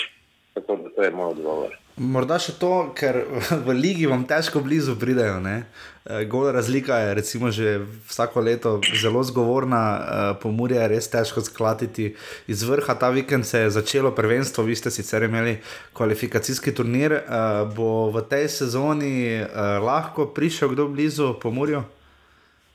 tako 0.54 0.76
da 0.76 0.90
to 0.96 1.04
je 1.04 1.12
moj 1.12 1.34
odgovor. 1.36 1.81
Morda 2.00 2.38
še 2.40 2.54
to, 2.56 2.92
ker 2.96 3.20
v 3.68 3.74
Ligi 3.76 4.08
vam 4.08 4.24
težko 4.28 4.62
blizu 4.64 4.96
pridejo. 5.00 5.40
Ne? 5.44 5.66
Eh, 6.06 6.24
Gola 6.26 6.54
razlika 6.56 6.98
je, 6.98 7.14
recimo, 7.14 7.52
že 7.52 7.82
vsako 8.08 8.42
leto 8.42 8.80
zelo 8.96 9.24
zgovorna, 9.24 9.82
eh, 9.82 10.40
pomorje 10.42 10.80
je 10.80 10.88
res 10.88 11.10
težko 11.12 11.44
sklatiti 11.44 12.16
iz 12.48 12.64
vrha. 12.64 12.96
Ta 12.96 13.10
vikend 13.10 13.46
se 13.46 13.66
je 13.66 13.76
začelo 13.76 14.12
prvenstvo, 14.16 14.64
vi 14.64 14.76
ste 14.76 14.92
sicer 14.92 15.28
imeli 15.28 15.60
kvalifikacijski 15.94 16.72
turnir. 16.72 17.12
Eh, 17.12 17.24
bo 17.76 18.10
v 18.12 18.24
tej 18.24 18.48
sezoni 18.48 19.44
lahko 19.82 20.32
prišel 20.32 20.74
kdo 20.74 20.88
blizu 20.88 21.36
pomorju? 21.40 21.84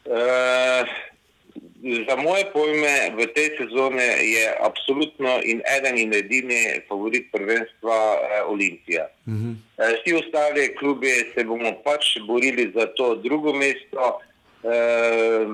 Uh 0.06 0.86
za 2.08 2.16
moje 2.16 2.44
pojme 2.52 3.14
v 3.16 3.26
tej 3.34 3.48
sezoni 3.58 4.08
je 4.34 4.46
absolutno 4.60 5.40
in 5.44 5.62
eden 5.76 5.98
in 5.98 6.14
edini 6.14 6.80
favorit 6.88 7.30
prvenstva 7.32 7.96
eh, 8.14 8.42
Olimpija. 8.46 9.06
Uh 9.26 9.34
-huh. 9.34 9.54
eh, 9.78 9.94
vsi 9.94 10.14
ostali 10.14 10.74
klubi 10.74 11.10
se 11.34 11.44
bomo 11.44 11.72
pač 11.84 12.18
borili 12.26 12.72
za 12.74 12.86
to 12.86 13.14
drugo 13.14 13.52
mesto. 13.52 14.20
Eh, 14.64 15.46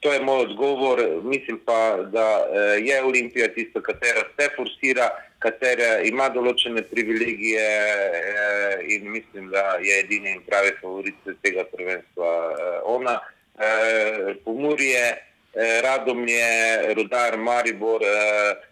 to 0.00 0.12
je 0.12 0.20
moj 0.20 0.42
odgovor. 0.42 0.98
Mislim 1.22 1.60
pa, 1.64 1.96
da 2.12 2.46
eh, 2.52 2.78
je 2.86 3.02
Olimpija 3.02 3.48
tista, 3.54 3.80
katera 3.82 4.22
se 4.36 4.48
forsira. 4.56 5.10
katera 5.38 6.00
ima 6.06 6.26
določene 6.34 6.82
privilegije 6.90 7.64
eh, 7.64 8.80
in 8.94 9.10
mislim, 9.12 9.50
da 9.54 9.76
je 9.82 10.00
edini 10.02 10.34
in 10.34 10.40
pravi 10.46 10.72
favorit 10.80 11.28
tega 11.42 11.64
prvenstva 11.72 12.30
eh, 12.50 12.80
ona. 12.84 13.18
Eh, 13.58 14.34
Pomurje, 14.44 15.18
eh, 15.52 15.80
Radomlje, 15.82 16.94
Rudar, 16.94 17.38
Maribor, 17.38 18.02
eh, 18.02 18.68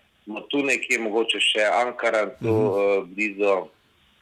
tu 0.51 0.63
nekje 0.63 0.99
mogoče 0.99 1.41
še 1.41 1.65
Ankara, 1.87 2.27
tu 2.39 2.51
uh 2.51 2.57
-huh. 2.57 2.99
uh, 2.99 3.09
blizu. 3.09 3.69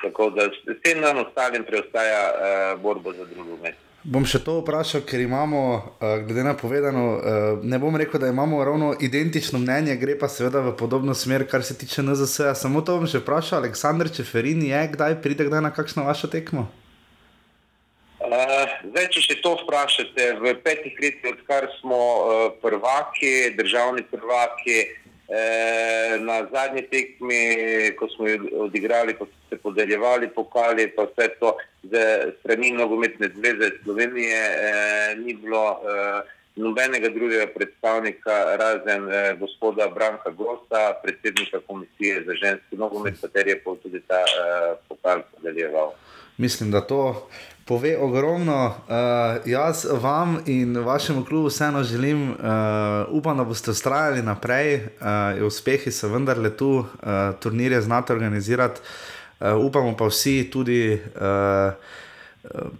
Tako 0.02 0.30
da 0.30 0.42
s 0.42 0.82
tem 0.82 1.00
nam 1.00 1.18
ostalim 1.18 1.64
preostaja 1.64 2.22
uh, 2.30 2.82
borba 2.82 3.12
za 3.12 3.24
drugo 3.24 3.56
mesto. 3.62 3.80
Bom 4.04 4.24
še 4.26 4.38
to 4.44 4.58
vprašal, 4.60 5.00
ker 5.00 5.20
imamo, 5.20 5.60
uh, 5.74 6.18
glede 6.26 6.42
na 6.44 6.54
povedano, 6.54 7.04
uh, 7.16 7.64
ne 7.64 7.78
bom 7.78 7.96
rekel, 7.96 8.20
da 8.20 8.28
imamo 8.28 8.64
ravno 8.64 8.94
identično 9.00 9.58
mnenje, 9.58 9.96
gre 9.96 10.18
pa 10.18 10.28
seveda 10.28 10.60
v 10.60 10.76
podobno 10.76 11.14
smer, 11.14 11.48
kar 11.48 11.62
se 11.62 11.78
tiče 11.78 12.02
NZS. 12.02 12.40
-ja. 12.40 12.54
Samo 12.54 12.80
to 12.80 12.96
bom 12.96 13.06
še 13.06 13.18
vprašal, 13.18 13.58
Aleksandr 13.58 14.12
Čeferin 14.16 14.62
je, 14.62 14.88
kdaj 14.92 15.22
pride 15.22 15.44
kdaj 15.44 15.60
na 15.60 15.70
kakšno 15.70 16.04
vašo 16.04 16.26
tekmo? 16.26 16.68
Uh, 18.34 18.66
zdaj, 18.90 19.08
če 19.14 19.20
še 19.22 19.34
to 19.44 19.52
vprašate, 19.60 20.24
v 20.42 20.54
petih 20.64 20.94
letih, 20.98 21.36
odkar 21.36 21.68
smo 21.78 22.00
uh, 22.02 22.46
prvaki, 22.58 23.54
državni 23.54 24.02
prvaki, 24.10 24.78
uh, 25.30 26.16
na 26.24 26.40
zadnji 26.50 26.82
tekmi, 26.90 27.42
ko 28.00 28.10
smo 28.16 28.32
odigrali, 28.66 29.14
ko 29.14 29.28
so 29.30 29.44
se 29.54 29.60
podeljevali 29.62 30.32
pokali, 30.34 30.88
pa 30.96 31.06
vse 31.06 31.28
to 31.38 31.54
z 31.82 32.32
strani 32.40 32.72
nogometne 32.74 33.30
zveze 33.36 33.70
Slovenije 33.82 34.40
eh, 34.40 35.16
ni 35.16 35.34
bilo 35.34 35.78
eh, 35.78 36.22
nobenega 36.56 37.08
drugega 37.08 37.46
predstavnika 37.54 38.56
razen 38.56 39.12
eh, 39.12 39.36
gospoda 39.40 39.88
Branka 39.94 40.30
Grosta, 40.30 41.00
predsednika 41.02 41.60
komisije 41.66 42.24
za 42.26 42.34
ženski 42.34 42.76
nogomet, 42.76 43.14
kateri 43.20 43.50
je 43.50 43.62
tudi 43.82 44.00
ta 44.00 44.20
eh, 44.20 44.74
pokal 44.88 45.22
podeljeval. 45.34 45.92
Mislim, 46.36 46.70
da 46.70 46.80
to 46.80 47.28
pove 47.64 47.98
ogromno. 47.98 48.66
Uh, 48.66 49.46
jaz 49.46 49.86
vam 49.90 50.38
in 50.46 50.76
vašemu 50.78 51.24
klubu 51.24 51.48
vseeno 51.48 51.82
želim, 51.82 52.30
uh, 52.30 52.36
upam, 53.08 53.36
da 53.36 53.44
boste 53.44 53.70
ustrajali 53.70 54.22
naprej, 54.22 54.76
uh, 54.76 55.46
uspehi 55.46 55.92
so 55.92 56.08
vendarle 56.08 56.56
tu, 56.56 56.70
uh, 56.78 56.86
turnirje 57.40 57.80
znate 57.80 58.12
organizirati. 58.12 58.80
Uh, 59.40 59.64
upamo 59.64 59.96
pa 59.96 60.06
vsi, 60.06 60.50
tudi, 60.52 61.00
uh, 61.16 61.72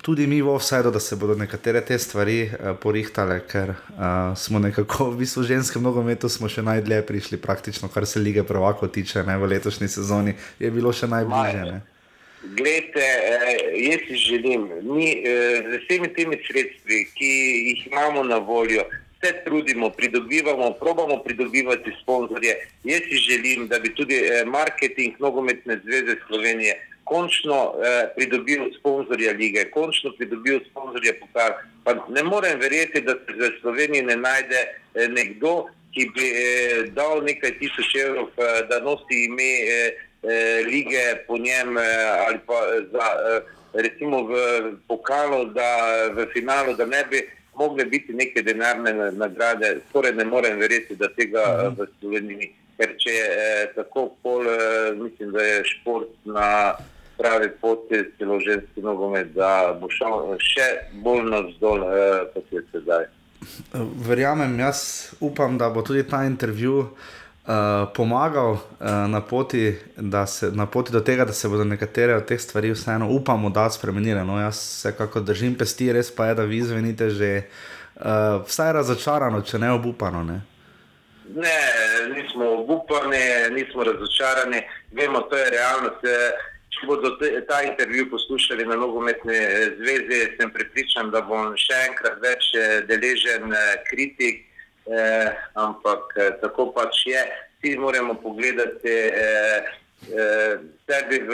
tudi 0.03 0.27
mi 0.27 0.43
v 0.43 0.49
offsajdu, 0.49 0.91
da 0.91 1.01
se 1.01 1.17
bodo 1.17 1.35
nekatere 1.35 1.81
te 1.81 1.99
stvari 1.99 2.43
uh, 2.43 2.77
porihtale, 2.81 3.41
ker 3.49 3.71
uh, 3.71 4.37
smo 4.37 4.59
nekako 4.59 5.11
v 5.11 5.17
bistvu 5.17 5.43
ženskem 5.43 5.83
nogometu 5.83 6.29
še 6.29 6.63
najdlje 6.63 7.03
prišli, 7.07 7.39
praktično, 7.39 7.89
kar 7.89 8.07
se 8.07 8.21
lige 8.21 8.45
Prvako 8.45 8.89
tiče, 8.89 9.25
ne, 9.25 9.39
v 9.39 9.47
letošnji 9.57 9.89
sezoni 9.89 10.35
je 10.59 10.71
bilo 10.71 10.93
še 10.93 11.07
najbližje. 11.07 11.94
Glede, 12.45 13.09
jaz 13.75 14.01
si 14.09 14.17
želim, 14.17 14.69
mi 14.83 15.23
z 15.71 15.79
vsemi 15.85 16.09
temi 16.15 16.37
sredstvi, 16.47 17.07
ki 17.15 17.33
jih 17.69 17.87
imamo 17.87 18.25
na 18.25 18.37
voljo, 18.37 18.85
se 19.25 19.45
trudimo, 19.45 19.91
pridobivamo, 19.91 20.71
probamo 20.73 21.23
pridobivati 21.23 21.91
sponzorje. 22.03 22.55
Jaz 22.85 23.01
si 23.09 23.17
želim, 23.17 23.69
da 23.69 23.79
bi 23.79 23.95
tudi 23.95 24.15
eh, 24.15 24.45
marketing 24.45 25.15
nogometne 25.19 25.81
zveze 25.85 26.17
Slovenije 26.27 26.75
končno 27.05 27.75
eh, 27.75 28.09
pridobil 28.17 28.61
sponzorje 28.79 29.33
lige, 29.33 29.71
končno 29.71 30.13
pridobil 30.19 30.61
sponzorje 30.71 31.13
pokal. 31.21 31.51
Pa 31.85 31.95
ne 32.09 32.23
morem 32.23 32.61
verjeti, 32.61 33.01
da 33.01 33.13
se 33.13 33.33
v 33.39 33.51
Sloveniji 33.61 34.03
ne 34.03 34.17
najde 34.17 34.61
eh, 34.95 35.09
nekdo, 35.09 35.67
ki 35.95 36.11
bi 36.15 36.27
eh, 36.27 36.91
dal 36.97 37.23
nekaj 37.25 37.59
tisoč 37.59 37.95
evrov, 37.95 38.29
eh, 38.37 38.67
da 38.69 38.81
nosi 38.81 39.25
ime 39.25 39.51
eh, 39.63 39.91
eh, 40.25 40.65
lige 40.67 41.05
po 41.27 41.39
njem 41.39 41.79
eh, 41.79 42.27
ali 42.27 42.39
pa 42.47 42.59
za, 42.93 43.07
eh, 43.31 43.41
recimo 43.73 44.23
v 44.23 44.35
pokalu, 44.89 45.45
da 45.45 45.71
v 46.17 46.27
finalu, 46.33 46.75
da 46.75 46.87
ne 46.87 47.05
bi 47.11 47.23
mogle 47.57 47.85
biti 47.85 48.13
neke 48.13 48.43
denarne 48.43 49.13
nagrade, 49.13 49.81
skoraj 49.89 50.13
ne 50.13 50.25
morem 50.25 50.59
verjeti, 50.59 50.97
da 50.97 51.09
tega 51.09 51.43
uh 51.43 51.61
-huh. 51.61 51.79
v 51.79 51.87
Sloveniji 52.01 52.37
ni. 52.37 52.53
Ker 52.77 52.97
če 52.99 53.11
je 53.11 53.27
eh, 53.31 53.73
tako 53.77 54.09
pol, 54.23 54.47
eh, 54.51 54.95
mislim, 54.99 55.31
da 55.33 55.43
je 55.43 55.65
šport 55.65 56.11
na 56.25 56.75
pravi 57.19 57.51
poti, 57.61 58.01
celo 58.19 58.41
ženski 58.41 58.83
nogomet, 58.83 59.31
da 59.37 59.77
bo 59.81 59.87
šel 59.91 60.35
še 60.43 60.67
bolj 61.05 61.23
navzdol, 61.31 61.85
eh, 61.87 62.25
kot 62.35 62.51
je 62.51 62.63
sedaj. 62.73 63.07
Verjamem, 64.09 64.59
jaz 64.59 64.81
upam, 65.21 65.59
da 65.59 65.71
bo 65.71 65.83
tudi 65.83 66.03
ta 66.09 66.25
intervju. 66.25 66.89
Uh, 67.45 67.93
pomagal 67.93 68.53
uh, 68.53 68.61
na, 69.09 69.21
poti, 69.21 69.75
se, 70.27 70.51
na 70.53 70.67
poti 70.67 70.93
do 70.93 71.01
tega, 71.01 71.25
da 71.25 71.33
se 71.33 71.49
bodo 71.49 71.65
nekatere 71.65 72.15
od 72.17 72.25
teh 72.25 72.41
stvari 72.41 72.71
vseeno, 72.73 73.11
upamo, 73.13 73.51
da 73.51 73.69
spremenile. 73.71 74.25
No, 74.25 74.41
jaz 74.41 74.57
se 74.57 74.95
kako 74.97 75.21
držim 75.21 75.55
pesti, 75.55 75.93
res 75.93 76.09
pa 76.15 76.27
je, 76.27 76.35
da 76.35 76.49
vi 76.49 76.63
zvenite 76.63 77.11
že 77.11 77.31
uh, 77.43 78.41
vsaj 78.49 78.73
razočarano, 78.73 79.43
če 79.43 79.59
ne 79.59 79.71
obupano. 79.77 80.25
Ne? 80.25 80.41
ne, 81.35 81.59
nismo 82.17 82.51
obupani, 82.51 83.19
nismo 83.51 83.85
razočarani, 83.85 84.63
vemo, 84.93 85.21
to 85.21 85.37
je 85.37 85.51
realnost. 85.51 86.07
Če 86.75 86.87
bodo 86.87 87.13
ta 87.49 87.61
intervju 87.63 88.11
poslušali 88.11 88.65
na 88.67 88.77
nogometni 88.77 89.37
zvezi, 89.79 90.19
sem 90.41 90.51
pripričan, 90.51 91.13
da 91.15 91.21
bom 91.23 91.53
še 91.57 91.77
enkrat 91.91 92.19
več 92.23 92.51
deležen 92.89 93.55
kritik 93.91 94.43
eh, 94.87 95.29
ampak 95.55 96.15
eh, 96.17 96.31
tako 96.41 96.73
pač 96.73 97.07
je. 97.07 97.21
Vsi 97.59 97.79
moramo 97.79 98.15
pogledati 98.15 98.89
eh, 98.89 99.65
eh, 100.13 100.55
sebi 100.85 101.19
v 101.25 101.33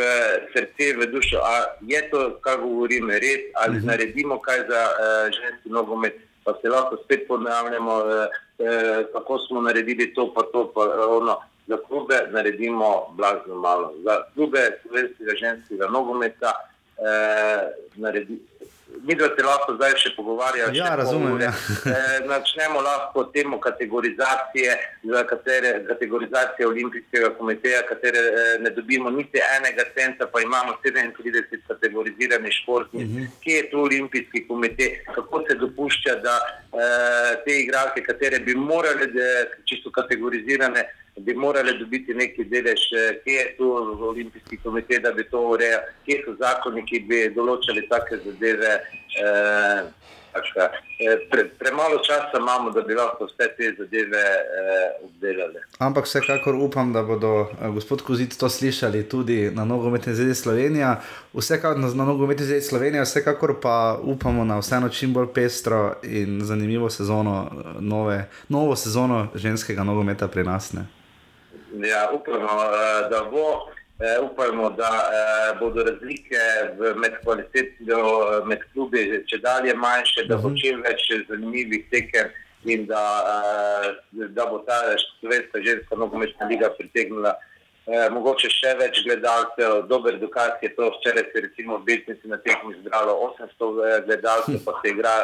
srce, 0.54 0.94
v 0.96 1.10
dušo, 1.10 1.38
ali 1.42 1.94
je 1.94 2.02
to, 2.10 2.38
kar 2.44 2.60
govorim, 2.62 3.10
res, 3.10 3.50
ali 3.54 3.76
uh 3.76 3.82
mhm. 3.82 3.82
-huh. 3.82 3.86
naredimo 3.86 4.38
kaj 4.38 4.58
za 4.68 4.82
eh, 4.90 5.30
ženski 5.32 5.68
nogomet. 5.68 6.14
Pa 6.44 6.54
se 6.62 6.68
lahko 6.68 6.96
spet 7.04 7.28
ponavljamo, 7.28 7.94
eh, 8.00 8.28
eh, 8.58 9.04
kako 9.12 9.38
smo 9.38 9.60
naredili 9.60 10.14
to, 10.14 10.34
pa 10.34 10.42
to, 10.52 10.72
pa 10.74 10.80
ono. 11.08 11.36
Za 11.66 11.76
klube 11.76 12.14
naredimo 12.30 13.14
blazno 13.14 13.54
malo. 13.54 13.94
Za 14.04 14.22
klube 14.34 14.58
slovenskega 14.82 15.32
ženskega 15.40 15.86
nogometa 15.86 16.52
eh, 16.98 17.62
naredi, 17.96 18.38
mi 19.02 19.14
dva 19.14 19.28
se 19.36 19.42
lahko 19.42 19.74
zdaj 19.74 19.94
še 20.02 20.10
pogovarjamo. 20.16 20.74
Ja, 20.76 20.94
razumem. 20.96 21.40
Ja. 21.40 21.52
načnemo 22.32 22.80
lahko 22.84 23.24
temo 23.34 23.60
kategorizacije, 23.60 24.76
za 25.02 25.22
katere 25.24 25.72
kategorizacije 25.88 26.68
olimpijskega 26.68 27.30
komiteja, 27.38 27.82
katere 27.88 28.18
e, 28.18 28.44
ne 28.64 28.70
dobimo 28.70 29.10
niti 29.10 29.40
enega 29.56 29.84
centa, 29.94 30.26
pa 30.32 30.40
imamo 30.40 30.76
37 30.84 31.66
kategoriziranih 31.68 32.52
športnic. 32.52 33.06
Uh 33.06 33.14
mhm. 33.14 33.22
-huh. 33.22 33.42
Kje 33.44 33.56
je 33.56 33.70
tu 33.70 33.82
olimpijski 33.82 34.46
komitej, 34.48 35.04
kako 35.14 35.44
se 35.48 35.54
dopušča, 35.54 36.14
da 36.14 36.36
e, 36.40 37.44
te 37.44 37.60
igralke, 37.60 38.02
katere 38.02 38.38
bi 38.38 38.54
morali, 38.54 39.06
da, 39.12 39.26
čisto 39.64 39.90
kategorizirane, 39.90 40.84
bi 41.18 41.34
morali 41.34 41.78
dobiti 41.78 42.14
neki 42.14 42.44
delež, 42.44 42.80
eh, 42.92 43.20
kje 43.24 43.32
je 43.32 43.56
tu 43.56 43.70
olimpijski 44.08 44.56
komitej, 44.56 45.00
da 45.00 45.12
bi 45.12 45.24
to 45.30 45.40
urejal, 45.40 45.80
kje 46.06 46.22
so 46.24 46.36
zakoni, 46.38 46.86
ki 46.86 47.00
bi 47.08 47.22
določali 47.34 47.88
take 47.88 48.22
zadeve. 48.24 48.80
Eh, 49.20 49.82
eh, 50.98 51.26
pre, 51.30 51.44
premalo 51.58 51.98
časa 51.98 52.38
imamo, 52.38 52.70
da 52.70 52.80
bi 52.80 52.94
lahko 52.94 53.24
vse 53.24 53.48
te 53.56 53.74
zadeve 53.78 54.18
eh, 54.18 55.04
obdelali. 55.04 55.58
Ampak 55.78 56.04
vsekakor 56.04 56.54
upam, 56.54 56.92
da 56.92 57.02
bodo 57.02 57.50
gospod 57.74 58.02
Kozit 58.02 58.38
to 58.38 58.48
slišali 58.48 59.08
tudi 59.08 59.50
na 59.54 59.64
nogometni 59.64 60.14
zvezi 60.14 60.34
Slovenije. 60.34 60.94
Vsekakor 61.34 61.78
na, 61.78 61.94
na 61.94 62.04
nogometni 62.04 62.46
zvezi 62.46 62.68
Slovenije, 62.68 63.02
vsekakor 63.02 63.60
pa 63.60 63.98
upamo 64.02 64.44
na 64.44 64.58
vseeno 64.58 64.88
čim 64.88 65.12
bolj 65.12 65.32
pestro 65.34 65.94
in 66.02 66.40
zanimivo 66.44 66.90
sezono, 66.90 67.50
nove, 67.80 68.28
novo 68.48 68.76
sezono 68.76 69.28
ženskega 69.34 69.84
nogometa 69.84 70.28
pri 70.28 70.44
nas. 70.44 70.72
Ne? 70.72 70.99
Ja, 71.72 72.10
upamo, 72.12 72.46
eh, 72.46 73.08
da 73.10 73.24
bo. 73.24 73.68
Eh, 74.00 74.20
upamo, 74.20 74.70
da 74.70 75.10
eh, 75.12 75.58
bodo 75.60 75.84
razlike 75.84 76.38
med 76.96 77.12
kvaliteto, 77.22 78.42
med 78.44 78.62
klubi, 78.72 79.02
če 79.26 79.38
dalje 79.38 79.74
manjše, 79.74 80.24
da 80.24 80.36
bo 80.36 80.48
mhm. 80.48 80.56
čim 80.56 80.80
več 80.82 81.04
zanimivih 81.28 81.84
tekem 81.92 82.32
in 82.64 82.86
da, 82.88 83.02
da 84.12 84.46
bo 84.48 84.58
ta 84.66 84.78
slovenska 85.20 85.62
ženska 85.64 85.96
nogometna 85.96 86.48
liga 86.48 86.68
pritegnila 86.76 87.32
mogoče 88.12 88.50
še 88.52 88.74
več 88.76 89.00
gledalcev. 89.06 89.86
Dober 89.88 90.18
dokaz 90.20 90.60
je 90.62 90.68
to, 90.76 90.90
včeraj 90.98 91.24
se 91.32 91.44
recimo 91.46 91.78
v 91.78 91.86
Belgiji 91.88 92.28
na 92.32 92.36
tekmi 92.44 92.76
zbralo 92.82 93.14
800 93.30 94.04
gledalcev, 94.08 94.60
pa 94.66 94.76
se 94.80 94.92
igra 94.92 95.14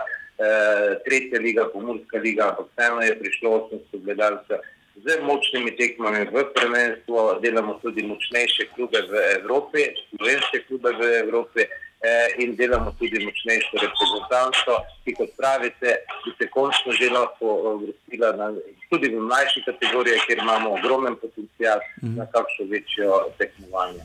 tretja 1.05 1.41
liga, 1.41 1.69
pomorska 1.73 2.21
liga, 2.25 2.49
ampak 2.49 2.73
vseeno 2.73 3.05
je 3.05 3.19
prišlo 3.21 3.53
800 3.69 4.03
gledalcev 4.09 4.65
z 5.05 5.07
močnimi 5.23 5.77
tekmami 5.77 6.25
v 6.33 6.45
prvenstvu, 6.57 7.41
delamo 7.43 7.79
tudi 7.83 8.03
močnejše 8.03 8.73
klube 8.75 9.03
v 9.11 9.13
Evropi, 9.41 9.93
slovenske 10.11 10.65
klube 10.69 10.93
v 10.97 11.03
Evropi. 11.25 11.65
eh, 12.07 12.43
in 12.43 12.57
delamo 12.57 12.93
tudi 12.99 13.25
močnejšo 13.25 13.81
reprezentanco, 13.81 14.73
ki 15.05 15.15
kot 15.17 15.31
pravite, 15.37 15.95
bi 16.25 16.31
se 16.39 16.49
končno 16.53 16.93
že 16.93 17.09
lahko 17.11 17.47
uvrstila 17.73 18.53
tudi 18.91 19.09
v 19.15 19.21
mlajši 19.21 19.63
kategoriji, 19.67 20.21
kjer 20.27 20.39
imamo 20.39 20.77
ogromen 20.77 21.17
potencial 21.17 21.81
mm. 22.03 22.17
na 22.17 22.27
kakšno 22.27 22.69
večjo 22.71 23.11
tekmovanje. 23.39 24.05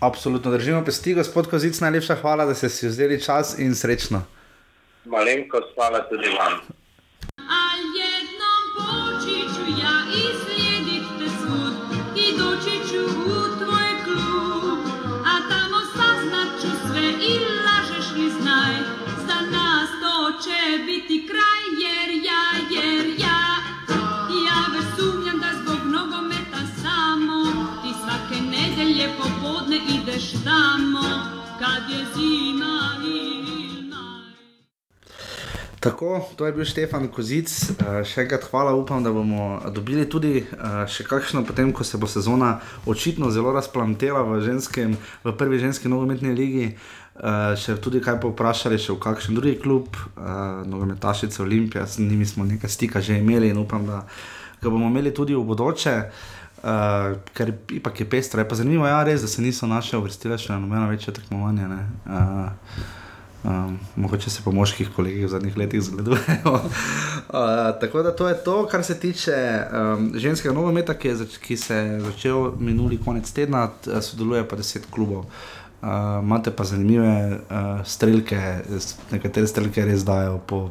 Absolutno 0.00 0.50
držimo 0.50 0.84
pesti, 0.84 1.14
gospod 1.14 1.50
Kozic, 1.50 1.80
najlepša 1.80 2.14
hvala, 2.22 2.44
da 2.44 2.54
ste 2.54 2.68
si 2.68 2.86
vzeli 2.86 3.22
čas 3.22 3.58
in 3.58 3.74
srečno. 3.74 4.22
Malenkost, 5.04 5.74
hvala 5.74 6.04
tudi 6.08 6.28
vam. 6.36 6.60
Tako, 35.80 36.20
to 36.36 36.46
je 36.46 36.52
bil 36.52 36.64
Štefan 36.64 37.08
Kozic. 37.08 37.48
Uh, 37.48 38.02
še 38.04 38.26
enkrat 38.26 38.44
hvala, 38.52 38.74
upam, 38.76 39.00
da 39.00 39.08
bomo 39.16 39.62
dobili 39.72 40.04
tudi 40.04 40.42
uh, 40.44 40.82
še 40.84 41.06
kakšno, 41.08 41.40
potem 41.48 41.72
ko 41.72 41.86
se 41.88 41.96
bo 41.96 42.04
sezona 42.04 42.58
očitno 42.84 43.30
zelo 43.32 43.48
razplantela 43.56 44.20
v, 44.28 44.42
ženskem, 44.44 44.98
v 45.24 45.32
prvi 45.40 45.56
ženski 45.62 45.88
nogometni 45.88 46.34
ligi. 46.36 46.66
Uh, 47.16 47.56
še 47.56 47.78
tudi 47.80 48.02
kaj 48.04 48.20
povprašali, 48.20 48.76
še 48.76 48.92
v 48.92 49.00
kakšen 49.00 49.40
drugi 49.40 49.56
klub, 49.60 49.96
uh, 49.96 50.60
nogometašice 50.68 51.40
Olimpije, 51.46 51.86
s 51.88 51.96
njimi 51.96 52.28
smo 52.28 52.44
nekaj 52.44 52.68
stika 52.68 53.00
že 53.00 53.16
imeli 53.16 53.48
in 53.48 53.64
upam, 53.64 53.88
da 53.88 54.04
ga 54.60 54.68
bomo 54.68 54.92
imeli 54.92 55.16
tudi 55.16 55.32
v 55.32 55.48
bodoče. 55.48 55.96
Uh, 55.96 56.39
ker 57.34 57.52
ipak 57.72 58.00
je 58.00 58.08
pestro, 58.10 58.40
je 58.40 58.48
pa 58.48 58.54
zanimivo, 58.54 58.86
ja, 58.86 59.02
res, 59.04 59.22
da 59.24 59.28
se 59.28 59.42
niso 59.42 59.66
naše 59.66 59.96
uvrstile 59.96 60.38
še 60.38 60.52
na 60.52 60.58
nobeno 60.64 60.88
večje 60.88 61.14
tekmovanje. 61.16 61.68
Uh, 62.06 62.98
Um, 63.44 63.78
mogoče 63.96 64.30
se 64.30 64.42
po 64.44 64.52
moških 64.52 64.90
kolegih 64.96 65.24
v 65.24 65.28
zadnjih 65.28 65.56
letih 65.56 65.80
zgledujejo. 65.82 66.52
uh, 66.52 66.60
tako 67.80 68.02
da 68.02 68.16
to 68.16 68.28
je 68.28 68.34
to, 68.44 68.66
kar 68.66 68.84
se 68.84 69.00
tiče 69.00 69.32
um, 69.72 70.12
ženskega 70.14 70.54
nogometa, 70.54 70.94
ki, 70.94 71.14
ki 71.40 71.56
se 71.56 71.74
je 71.74 72.00
začel 72.00 72.52
minuli 72.58 72.98
konec 73.04 73.32
tedna, 73.32 73.70
sodeluje 74.00 74.44
pa 74.48 74.56
deset 74.56 74.84
klubov. 74.90 75.24
Uh, 75.80 75.88
imate 76.22 76.50
pa 76.50 76.64
zanimive 76.64 77.40
uh, 77.40 77.80
strelke, 77.84 78.60
nekatere 79.10 79.46
strelke 79.46 79.84
res 79.88 80.04
dajo 80.04 80.36
po 80.46 80.68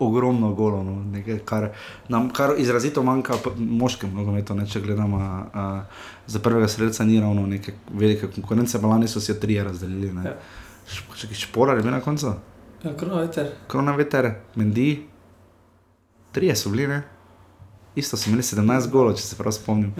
ogromno 0.00 0.52
golo, 0.54 0.82
no, 0.82 0.96
nekaj, 1.12 1.38
kar 1.44 1.68
nam 2.08 2.30
kar 2.32 2.54
izrazito 2.58 3.02
manjka 3.02 3.36
moškem 3.56 4.14
nogometu. 4.14 4.56
Če 4.66 4.80
gledamo, 4.80 5.18
uh, 5.18 6.06
za 6.26 6.38
prvega 6.38 6.68
streljca 6.68 7.04
ni 7.04 7.20
ravno 7.20 7.46
neke 7.46 7.74
velike 7.92 8.30
konkurence, 8.34 8.80
pa 8.80 8.88
lani 8.88 9.08
so 9.08 9.20
se 9.20 9.40
tri 9.40 9.58
razdelili. 9.62 10.12
Ja. 10.24 10.36
Še 10.90 11.28
ki 11.28 11.36
špora, 11.36 11.76
ali 11.76 11.90
na 11.90 12.00
koncu? 12.00 12.34
Ja, 12.82 12.94
krona 12.96 13.20
veter. 13.20 13.52
Krona 13.68 13.94
veter, 13.96 14.32
mendi. 14.56 15.06
Trije 16.32 16.56
so 16.56 16.70
bili, 16.70 16.86
ne? 16.88 17.02
Isto 17.94 18.16
so 18.16 18.30
imeli 18.30 18.42
17 18.46 18.88
golov, 18.90 19.18
če 19.18 19.26
se 19.26 19.36
prav 19.36 19.52
spomnim. 19.52 19.92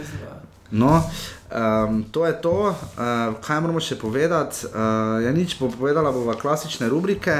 No, 0.70 1.02
um, 1.50 2.04
to 2.14 2.26
je 2.26 2.34
to, 2.40 2.54
uh, 2.70 3.34
kaj 3.42 3.60
moramo 3.60 3.82
še 3.82 3.98
povedati. 3.98 4.70
Uh, 4.70 5.18
ja, 5.26 5.34
nič 5.34 5.58
bo 5.58 5.68
povedala, 5.68 6.14
bo 6.14 6.22
v 6.24 6.36
klasične 6.38 6.88
rubrike. 6.88 7.34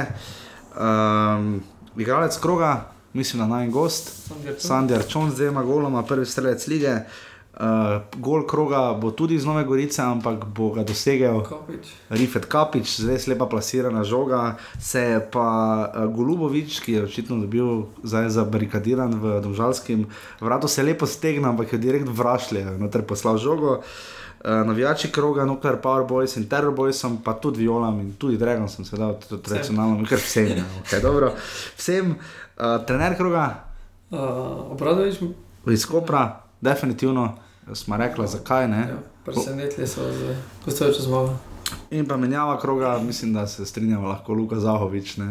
Um, 0.75 1.63
igralec 1.97 2.37
kroga, 2.37 2.85
mislim, 3.13 3.39
da 3.39 3.47
naj 3.47 3.67
gost, 3.67 4.31
Sandjar 4.57 5.07
Čon, 5.07 5.31
zdaj 5.31 5.47
ima 5.47 5.63
goloma, 5.63 6.03
prvi 6.03 6.25
strelec 6.25 6.67
lige. 6.67 6.99
Uh, 7.51 8.01
gol 8.15 8.45
kroga 8.47 8.93
bo 9.01 9.11
tudi 9.11 9.35
iz 9.35 9.45
Nove 9.45 9.63
Gorice, 9.67 10.01
ampak 10.01 10.45
bo 10.45 10.69
ga 10.71 10.85
dosegel 10.87 11.43
Rifet 12.09 12.45
Kapič, 12.45 12.95
zdaj 13.03 13.19
slepa 13.19 13.45
plasirana 13.45 14.03
žoga. 14.03 14.55
Se 14.79 15.01
je 15.01 15.19
pa 15.31 15.49
uh, 15.83 16.05
Golubovič, 16.15 16.79
ki 16.79 16.93
je 16.93 17.03
očitno 17.03 17.37
bil 17.51 17.83
zabarikadiran 18.03 19.13
v 19.19 19.41
Dvožalskem 19.43 20.07
vratu, 20.39 20.67
se 20.67 20.83
lepo 20.83 21.05
stegna, 21.05 21.51
ampak 21.51 21.73
je 21.73 21.83
direkt 21.83 22.07
vrašlje, 22.07 22.65
noter 22.79 23.03
poslal 23.03 23.37
žogo. 23.37 23.83
Uh, 23.83 24.20
navijači 24.43 25.11
kroga, 25.11 25.45
Nuclear 25.45 25.81
Power 25.81 26.07
Boys 26.07 26.37
in 26.37 26.49
Terror 26.49 26.73
Boys, 26.75 27.05
pa 27.23 27.33
tudi 27.33 27.59
Violam 27.59 27.99
in 27.99 28.13
tudi 28.17 28.37
Dragon 28.37 28.69
sem 28.69 28.85
se 28.85 28.97
dal, 28.97 29.19
tudi 29.29 29.43
tradicionalno, 29.43 30.05
ker 30.09 30.17
vsem 30.17 30.47
je. 30.47 30.63
Okay, 30.83 31.01
dobro. 31.01 31.33
Vsem, 31.77 32.15
uh, 32.15 32.85
trener 32.87 33.17
kroga. 33.17 33.63
Uh, 34.09 34.71
Obradovič. 34.71 35.21
Iz 35.67 35.85
Kopra 35.85 36.41
definitivno 36.61 37.37
smo 37.73 37.97
rekli, 37.97 38.27
zakaj 38.27 38.67
ne. 38.67 38.79
Ja, 38.79 38.97
presenetili 39.25 39.87
so 39.87 40.09
ko 40.65 40.71
ste 40.71 40.89
več 40.89 41.01
zmagali. 41.05 41.50
In 41.91 42.07
pa 42.07 42.17
menjava 42.17 42.59
kroga, 42.59 42.99
mislim, 42.99 43.33
da 43.33 43.47
se 43.47 43.65
strinjamo, 43.65 44.07
lahko 44.07 44.33
Luka 44.33 44.59
Zahovič. 44.59 45.17
Uh, 45.17 45.25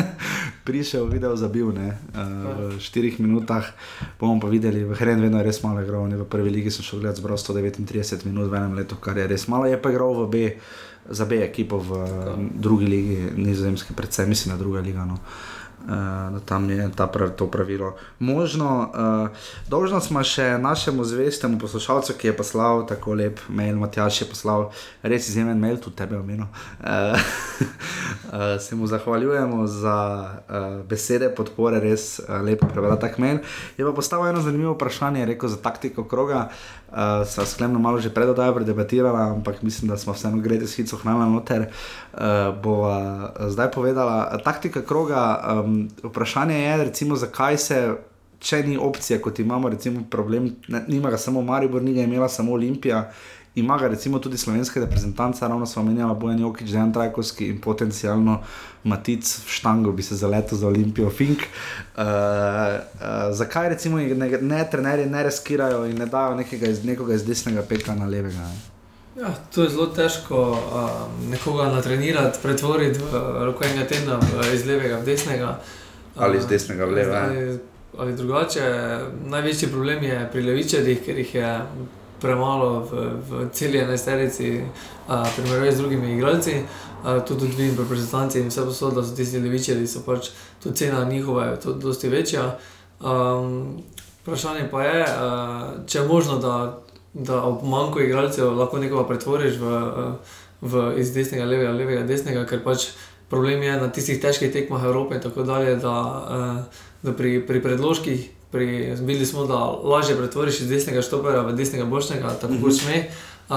prišel, 0.66 1.06
video 1.06 1.36
zabil 1.36 1.72
ne, 1.72 1.88
uh, 2.14 2.74
v 2.74 2.80
štirih 2.80 3.20
minutah, 3.20 3.66
bomo 4.20 4.40
pa 4.40 4.48
videli, 4.48 4.84
v 4.84 4.96
Hrenu 4.98 5.22
vedno 5.22 5.38
je 5.38 5.46
res 5.46 5.62
malo 5.62 5.82
igral, 5.82 6.08
v 6.08 6.26
prvi 6.26 6.50
ligi 6.50 6.70
sem 6.70 6.84
šel 6.84 7.04
gledati 7.04 7.20
zbral 7.20 7.38
139 7.38 8.26
minut 8.26 8.50
v 8.50 8.58
enem 8.58 8.74
letu, 8.74 8.96
kar 8.96 9.18
je 9.18 9.28
res 9.30 9.46
malo, 9.48 9.70
je 9.70 9.78
pa 9.78 9.92
igral 9.94 10.16
v 10.24 10.28
B, 10.30 10.44
za 11.04 11.28
B 11.28 11.44
ekipo 11.44 11.78
v 11.78 11.90
uh, 12.00 12.06
drugi 12.54 12.86
ligi, 12.88 13.18
nizozemski, 13.36 13.94
predvsem 13.94 14.28
mislim 14.28 14.56
na 14.56 14.58
druga 14.58 14.80
liga. 14.80 15.04
No. 15.04 15.20
Uh, 15.20 15.53
uh, 15.84 16.32
da 16.32 16.40
tam 16.44 16.70
je 16.70 16.90
ta 16.96 17.06
prav, 17.06 17.30
to 17.30 17.46
pravilo 17.50 17.94
možno. 18.18 18.90
Uh, 18.94 19.36
dolžno 19.68 20.00
smo 20.00 20.22
še 20.24 20.58
našemu 20.58 21.04
zvestemu 21.04 21.58
poslušalcu, 21.58 22.14
ki 22.18 22.26
je 22.26 22.36
poslal 22.36 22.86
tako 22.86 23.14
lep 23.14 23.40
mail, 23.48 23.76
Matjaš 23.76 24.20
je 24.20 24.28
poslal 24.28 24.70
res 25.02 25.28
izjemen 25.28 25.60
mail, 25.60 25.76
tudi 25.76 25.96
tebe 25.96 26.18
omenil. 26.18 26.46
Uh, 26.80 26.88
uh, 26.88 28.60
se 28.60 28.76
mu 28.76 28.86
zahvaljujemo 28.86 29.66
za 29.66 29.98
uh, 30.48 30.86
besede 30.88 31.28
podpore, 31.34 31.80
res 31.80 32.18
uh, 32.18 32.40
lepo 32.44 32.66
prebrati 32.66 33.00
tak 33.00 33.18
mail. 33.18 33.38
Je 33.78 33.84
pa 33.84 33.92
postavil 33.92 34.32
eno 34.32 34.40
zanimivo 34.40 34.74
vprašanje, 34.74 35.26
rekel 35.26 35.48
za 35.48 35.60
taktiko 35.62 36.04
kroga. 36.04 36.48
Uh, 36.94 37.26
sva 37.26 37.42
sklepno 37.42 37.78
malo 37.82 37.98
že 37.98 38.14
predodaj 38.14 38.54
predebatirala, 38.54 39.34
ampak 39.34 39.62
mislim, 39.66 39.90
da 39.90 39.96
smo 39.98 40.12
vseeno 40.14 40.38
grede 40.38 40.66
s 40.66 40.76
hico 40.78 40.96
hnala 41.02 41.26
noter. 41.26 41.66
Uh, 42.14 42.54
bova 42.62 43.34
zdaj 43.50 43.70
povedala, 43.74 44.38
taktika 44.44 44.82
kroga. 44.86 45.42
Um, 45.42 45.88
vprašanje 46.02 46.54
je, 46.54 46.76
recimo, 46.84 47.16
zakaj 47.18 47.58
se, 47.58 47.78
če 48.38 48.62
ni 48.62 48.78
opcija, 48.78 49.18
kot 49.18 49.38
imamo, 49.42 49.68
recimo, 49.74 50.04
problem, 50.10 50.52
ne, 50.68 50.84
nima 50.88 51.10
ga 51.10 51.18
samo 51.18 51.42
Maribor, 51.42 51.82
ni 51.82 51.96
ga 51.98 52.06
imela 52.06 52.28
samo 52.28 52.54
Olimpija. 52.54 53.10
Ima 53.54 53.78
ga 53.78 53.88
recimo 53.88 54.18
tudi 54.18 54.38
slovenska 54.38 54.80
reprezentanca, 54.80 55.48
ravno 55.48 55.66
smo 55.66 55.82
menjali 55.82 56.18
Bojan 56.20 56.40
Jokič, 56.40 56.70
Dejan 56.70 56.92
Trajkovski 56.92 57.46
in 57.46 57.60
potencialno 57.60 58.40
Matic 58.84 59.38
v 59.46 59.48
štango 59.48 59.92
bi 59.92 60.02
se 60.02 60.16
zaletel 60.16 60.58
za 60.58 60.66
Olimpijo 60.66 61.10
Fink. 61.10 61.38
Uh, 61.38 62.02
uh, 62.02 62.02
zakaj 63.30 63.68
recimo 63.68 63.98
ne, 63.98 64.38
ne 64.40 64.68
trenerji 64.70 65.06
ne 65.06 65.22
reskirajo 65.22 65.86
in 65.86 65.98
ne 65.98 66.06
dajo 66.06 66.34
nekega 66.34 66.66
iz, 66.66 66.84
nekoga 66.84 67.14
iz 67.14 67.24
desnega 67.24 67.62
peka 67.62 67.94
na 67.94 68.06
levega? 68.06 68.50
Ja, 69.20 69.30
to 69.54 69.62
je 69.62 69.70
zelo 69.70 69.86
težko 69.86 70.50
uh, 70.50 70.90
nekoga 71.30 71.70
natrenirati, 71.70 72.38
pretvoriti 72.42 72.98
v 72.98 73.22
roko 73.44 73.64
enega 73.64 73.86
tedna 73.86 74.18
iz 74.54 74.66
levega 74.66 74.98
v 74.98 75.04
desnega. 75.04 75.60
Ali 76.16 76.38
iz 76.38 76.46
desnega 76.46 76.84
v 76.84 76.90
levega. 76.90 77.26
Ali, 77.30 77.58
ali 77.98 78.16
drugače, 78.16 78.70
največji 79.30 79.68
problem 79.70 80.02
je 80.02 80.28
pri 80.32 80.42
levičarjih, 80.42 81.04
ker 81.06 81.18
jih 81.18 81.34
je 81.34 81.58
premalo 82.24 82.80
v, 82.88 83.04
v 83.28 83.48
celi 83.52 83.78
enajsterici, 83.78 84.62
primerjavi 85.06 85.72
z 85.72 85.80
drugimi 85.82 86.14
igralci, 86.14 86.54
a, 87.04 87.20
tudi 87.20 87.50
v 87.52 87.56
dveh 87.56 87.78
reprezentancih 87.84 88.40
in 88.40 88.48
vse 88.48 88.64
posod, 88.64 88.96
da 88.96 89.04
so 89.04 89.12
tisti 89.16 89.42
levičari, 89.44 89.84
so 89.84 90.00
pač 90.06 90.32
tudi 90.62 90.80
cena 90.80 91.04
njihova 91.04 91.44
je 91.44 91.60
tudi 91.60 91.84
dosti 91.84 92.08
večja. 92.08 92.46
Um, 93.04 93.82
vprašanje 94.22 94.68
pa 94.72 94.82
je, 94.82 95.04
a, 95.04 95.28
če 95.86 95.98
je 95.98 96.08
možno, 96.08 96.38
da, 96.40 96.80
da 97.12 97.42
ob 97.44 97.60
manjku 97.68 98.00
igralcev 98.00 98.56
lahko 98.56 98.80
nekoga 98.80 99.04
pretvoriš 99.08 99.60
v, 99.60 99.74
v 100.64 100.86
iz 100.96 101.12
desnega, 101.12 101.44
levega, 101.44 101.76
levega, 101.76 102.06
desnega, 102.08 102.46
ker 102.48 102.64
pač 102.64 102.94
problem 103.28 103.62
je 103.62 103.76
na 103.80 103.90
tistih 103.92 104.16
težkih 104.22 104.52
tekmah 104.52 104.84
Evrope 104.84 105.18
in 105.18 105.20
tako 105.20 105.44
dalje, 105.44 105.76
da, 105.76 105.96
da 107.02 107.12
pri, 107.12 107.42
pri 107.44 107.60
predložkih 107.60 108.30
Videli 108.54 109.26
smo, 109.26 109.46
da 109.46 109.58
lažje 109.64 110.16
pretvoriš 110.16 110.60
iz 110.60 110.68
desnega 110.68 111.02
štopera 111.02 111.42
v 111.42 111.52
desnega 111.56 111.84
bošnega, 111.84 112.36
tako 112.40 112.60
kot 112.62 112.72
mhm. 112.72 112.80
sme. 112.80 113.04
Uh, 113.48 113.56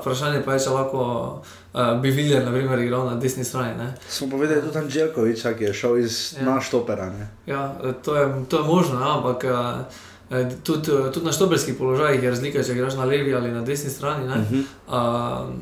vprašanje 0.00 0.40
pa 0.44 0.54
je, 0.56 0.62
če 0.64 0.70
lahko 0.72 1.02
uh, 1.74 1.80
bi 2.00 2.08
videl, 2.10 2.40
da 2.44 2.56
je 2.56 2.86
igral 2.86 3.04
na 3.04 3.18
desni 3.20 3.44
strani. 3.44 3.74
Ne. 3.76 3.90
Smo 4.08 4.30
povedali 4.32 4.62
tudi 4.64 4.78
Anželkovič, 4.78 5.42
ki 5.58 5.64
je 5.64 5.72
šel 5.74 5.98
iz 5.98 6.36
ja. 6.38 6.46
na 6.46 6.60
štopera. 6.60 7.10
Ja, 7.46 7.74
to, 8.02 8.16
je, 8.16 8.28
to 8.48 8.62
je 8.62 8.64
možno, 8.64 9.00
ja, 9.00 9.10
ampak 9.18 9.44
uh, 9.44 10.48
tudi, 10.64 10.90
tudi 11.12 11.26
na 11.26 11.32
štoperskih 11.32 11.76
položajih 11.76 12.22
je 12.22 12.30
razlika, 12.30 12.62
če 12.64 12.74
greš 12.74 12.96
na 12.96 13.04
levi 13.04 13.34
ali 13.34 13.52
na 13.52 13.60
desni 13.60 13.90
strani. 13.90 14.24
Uh 14.24 14.32
-huh. 14.32 14.64
uh, 14.88 15.52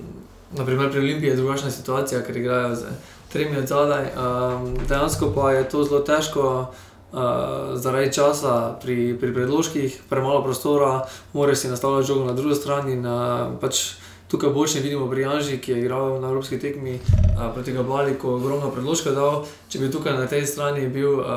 naprimer 0.59 0.91
pri 0.91 1.01
Olimpiji 1.01 1.29
je 1.29 1.37
drugačna 1.37 1.71
situacija, 1.71 2.23
ker 2.23 2.37
igrajo 2.37 2.75
z 2.75 2.85
tremi 3.33 3.57
od 3.57 3.67
zadaj. 3.67 4.05
Um, 4.15 4.79
dejansko 4.89 5.33
pa 5.35 5.53
je 5.53 5.69
to 5.69 5.85
zelo 5.85 6.01
težko. 6.01 6.73
Uh, 7.15 7.79
zaradi 7.79 8.11
časa 8.13 8.75
pri, 8.83 9.15
pri 9.15 9.31
predložkih, 9.31 10.01
premalo 10.11 10.43
prostora, 10.43 11.05
moraš 11.33 11.59
si 11.59 11.69
nastavljati 11.69 12.07
žogo 12.07 12.25
na 12.25 12.33
drugi 12.33 12.55
strani. 12.59 12.93
In, 12.93 13.07
uh, 13.07 13.55
pač 13.61 13.95
tukaj 14.29 14.51
boljše 14.51 14.81
vidimo 14.81 15.11
pri 15.11 15.23
Janži, 15.23 15.59
ki 15.59 15.73
je 15.73 15.79
igral 15.79 16.21
na 16.21 16.29
evropski 16.29 16.59
tekmi 16.59 16.95
uh, 16.95 17.55
proti 17.55 17.73
Gabali, 17.73 18.19
ko 18.19 18.29
je 18.29 18.35
ogromno 18.35 18.71
predložka 18.71 19.11
dal. 19.11 19.45
Če 19.69 19.79
bi 19.79 19.91
tukaj 19.91 20.17
na 20.19 20.27
tej 20.27 20.43
strani 20.47 20.89
bil 20.89 21.21
uh, 21.21 21.29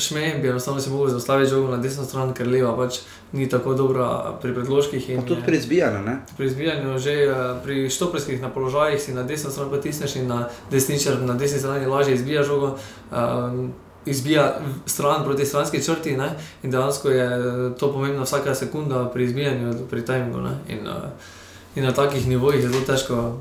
Šmej, 0.00 0.38
bi 0.40 0.48
enostavno 0.48 0.80
si 0.80 0.90
mogel 0.90 1.12
zastaviti 1.12 1.50
žogo 1.50 1.68
na 1.68 1.82
desno 1.82 2.04
stran, 2.08 2.32
ker 2.32 2.48
leva 2.48 2.72
pač 2.76 3.02
ni 3.36 3.48
tako 3.48 3.74
dobra 3.74 4.38
pri 4.40 4.54
predložkih. 4.56 5.10
In, 5.10 5.26
Tudi 5.28 5.44
pri 5.44 5.60
izbijanju, 5.60 6.00
ne? 6.06 6.16
pri 6.36 6.46
izbijanju, 6.46 6.96
že 6.98 7.18
uh, 7.28 7.36
pri 7.60 7.90
štoperskih 7.92 8.40
na 8.40 8.48
položajih 8.48 8.96
si 9.02 9.12
na 9.12 9.22
desno 9.22 9.52
stran 9.52 9.68
potisneš 9.68 10.16
in 10.16 10.32
na 10.32 10.46
desničar 10.72 11.20
na 11.20 11.36
desni 11.36 11.60
strani 11.60 11.86
lažje 11.86 12.16
izbijaš 12.16 12.46
žogo. 12.46 12.74
Uh, 13.12 13.68
Izbija 14.06 14.60
stran 14.86 15.24
proti 15.24 15.46
stranski 15.46 15.84
črti, 15.84 16.16
ne? 16.16 16.30
in 16.62 16.70
dejansko 16.70 17.08
je 17.08 17.30
to 17.78 17.92
pomembno 17.92 18.22
vsaka 18.22 18.54
sekunda 18.54 19.08
pri 19.12 19.24
izbijanju, 19.24 19.74
pri 19.90 20.04
tajmingu. 20.04 20.38
In, 20.68 20.88
uh, 20.88 20.94
in 21.74 21.84
na 21.84 21.92
takih 21.92 22.28
nivojih 22.28 22.62
je 22.62 22.68
zelo 22.68 22.80
težko 22.86 23.38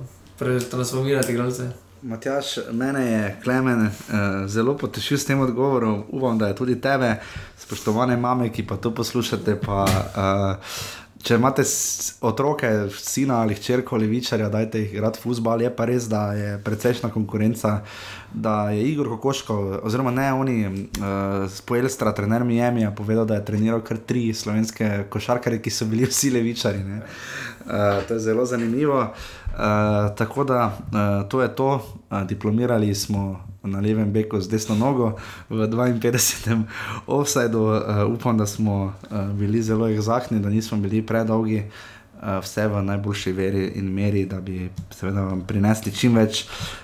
transformirati 0.71 1.31
igralce. 1.31 1.69
Matjaš, 2.01 2.45
mene 2.71 3.05
je 3.11 3.39
Klemen 3.43 3.85
uh, 3.85 3.91
zelo 4.47 4.77
potešil 4.77 5.17
s 5.17 5.25
tem 5.25 5.39
odgovorom, 5.39 6.03
upam, 6.09 6.37
da 6.37 6.47
je 6.47 6.55
tudi 6.55 6.81
tebe, 6.81 7.15
spoštovane 7.57 8.17
mame, 8.17 8.51
ki 8.51 8.67
pa 8.67 8.77
to 8.77 8.95
poslušate. 8.95 9.55
Pa, 9.55 9.83
uh, 9.83 10.55
če 11.23 11.35
imate 11.35 11.63
otroke, 12.25 12.69
sina 12.95 13.41
ali 13.43 13.55
hčerko 13.57 13.97
ali 13.97 14.07
vičarja, 14.07 14.49
dajte 14.49 14.79
jih 14.79 14.93
igrati 14.93 15.19
fusbal, 15.19 15.61
je 15.61 15.71
pa 15.75 15.85
res, 15.89 16.07
da 16.11 16.29
je 16.33 16.53
precejšna 16.63 17.11
konkurenca. 17.11 17.81
Da 18.29 18.69
je 18.69 18.83
Igor 18.91 19.07
Kokoško, 19.09 19.55
oziroma 19.83 20.11
ne 20.13 20.27
oni, 20.33 20.57
uh, 20.69 21.47
spoelstra, 21.49 22.13
trener 22.13 22.43
Miami, 22.45 22.85
povedal, 22.95 23.25
da 23.25 23.39
je 23.39 23.45
treniral 23.45 23.81
kar 23.81 23.97
tri 23.97 24.27
slovenske 24.33 25.07
košarkare, 25.09 25.57
ki 25.61 25.73
so 25.73 25.89
bili 25.89 26.05
vsi 26.05 26.29
levičari. 26.37 26.83
Uh, 26.85 28.05
to 28.07 28.13
je 28.13 28.19
zelo 28.29 28.45
zanimivo. 28.45 28.99
Uh, 29.01 29.38
tako 30.17 30.43
da 30.43 30.77
uh, 30.77 31.29
to 31.29 31.41
je 31.41 31.55
to, 31.55 31.73
uh, 32.09 32.23
diplomirali 32.23 32.95
smo 32.95 33.39
na 33.63 33.79
levem 33.79 34.11
beku 34.11 34.39
z 34.39 34.47
desno 34.47 34.75
nogo 34.75 35.19
v 35.49 35.67
52. 35.67 36.63
offsajdu. 37.07 37.59
Uh, 37.59 38.13
upam, 38.13 38.37
da 38.37 38.45
smo 38.45 38.85
uh, 38.85 39.31
bili 39.33 39.61
zelo 39.61 39.89
egzaktni, 39.89 40.39
da 40.39 40.49
nismo 40.49 40.77
bili 40.77 41.05
predolgi. 41.05 41.57
Uh, 41.57 41.99
vse 42.41 42.67
v 42.67 42.81
najboljši 42.83 43.31
veri 43.31 43.61
in 43.79 43.93
meri, 43.93 44.25
da 44.25 44.41
bi 44.41 44.69
seveda, 44.91 45.21
vam 45.23 45.41
prinesli 45.47 45.91
čim 45.95 46.17
več 46.19 46.43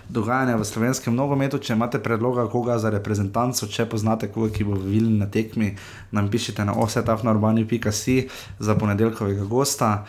dogajanja 0.10 0.56
v 0.56 0.66
slovenskem 0.66 1.16
nogometu. 1.16 1.60
Če 1.60 1.76
imate 1.76 2.00
predloga 2.00 2.48
koga 2.48 2.78
za 2.80 2.90
reprezentanco, 2.90 3.68
če 3.68 3.86
poznate 3.92 4.32
koga, 4.32 4.54
ki 4.56 4.64
bo 4.64 4.80
videl 4.80 5.12
na 5.20 5.28
tekmi, 5.28 5.74
nam 6.16 6.32
pišite 6.32 6.66
na 6.66 6.78
osetafnourbani.com 6.80 8.32
za 8.60 8.76
ponedeljkovega 8.80 9.44
gosta. 9.44 10.06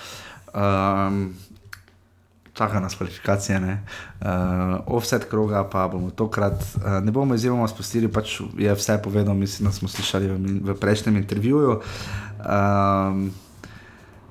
Um, 0.54 1.34
čaka 2.56 2.80
nas 2.80 2.96
kvalifikacije, 2.96 3.60
uh, 3.60 4.26
offset 4.86 5.28
kroga, 5.30 5.64
pa 5.68 5.88
bomo 5.88 6.10
tokrat, 6.10 6.62
uh, 6.76 7.04
ne 7.04 7.12
bomo 7.12 7.34
izjemoma 7.34 7.68
spustili, 7.68 8.08
pač 8.08 8.40
je 8.58 8.74
vse 8.74 8.98
povedal, 9.04 9.34
mislim, 9.34 9.68
da 9.68 9.72
smo 9.72 9.88
slišali 9.88 10.28
v, 10.28 10.38
v 10.72 10.78
prejšnjem 10.80 11.16
intervjuju. 11.16 11.80
Um, 12.40 13.28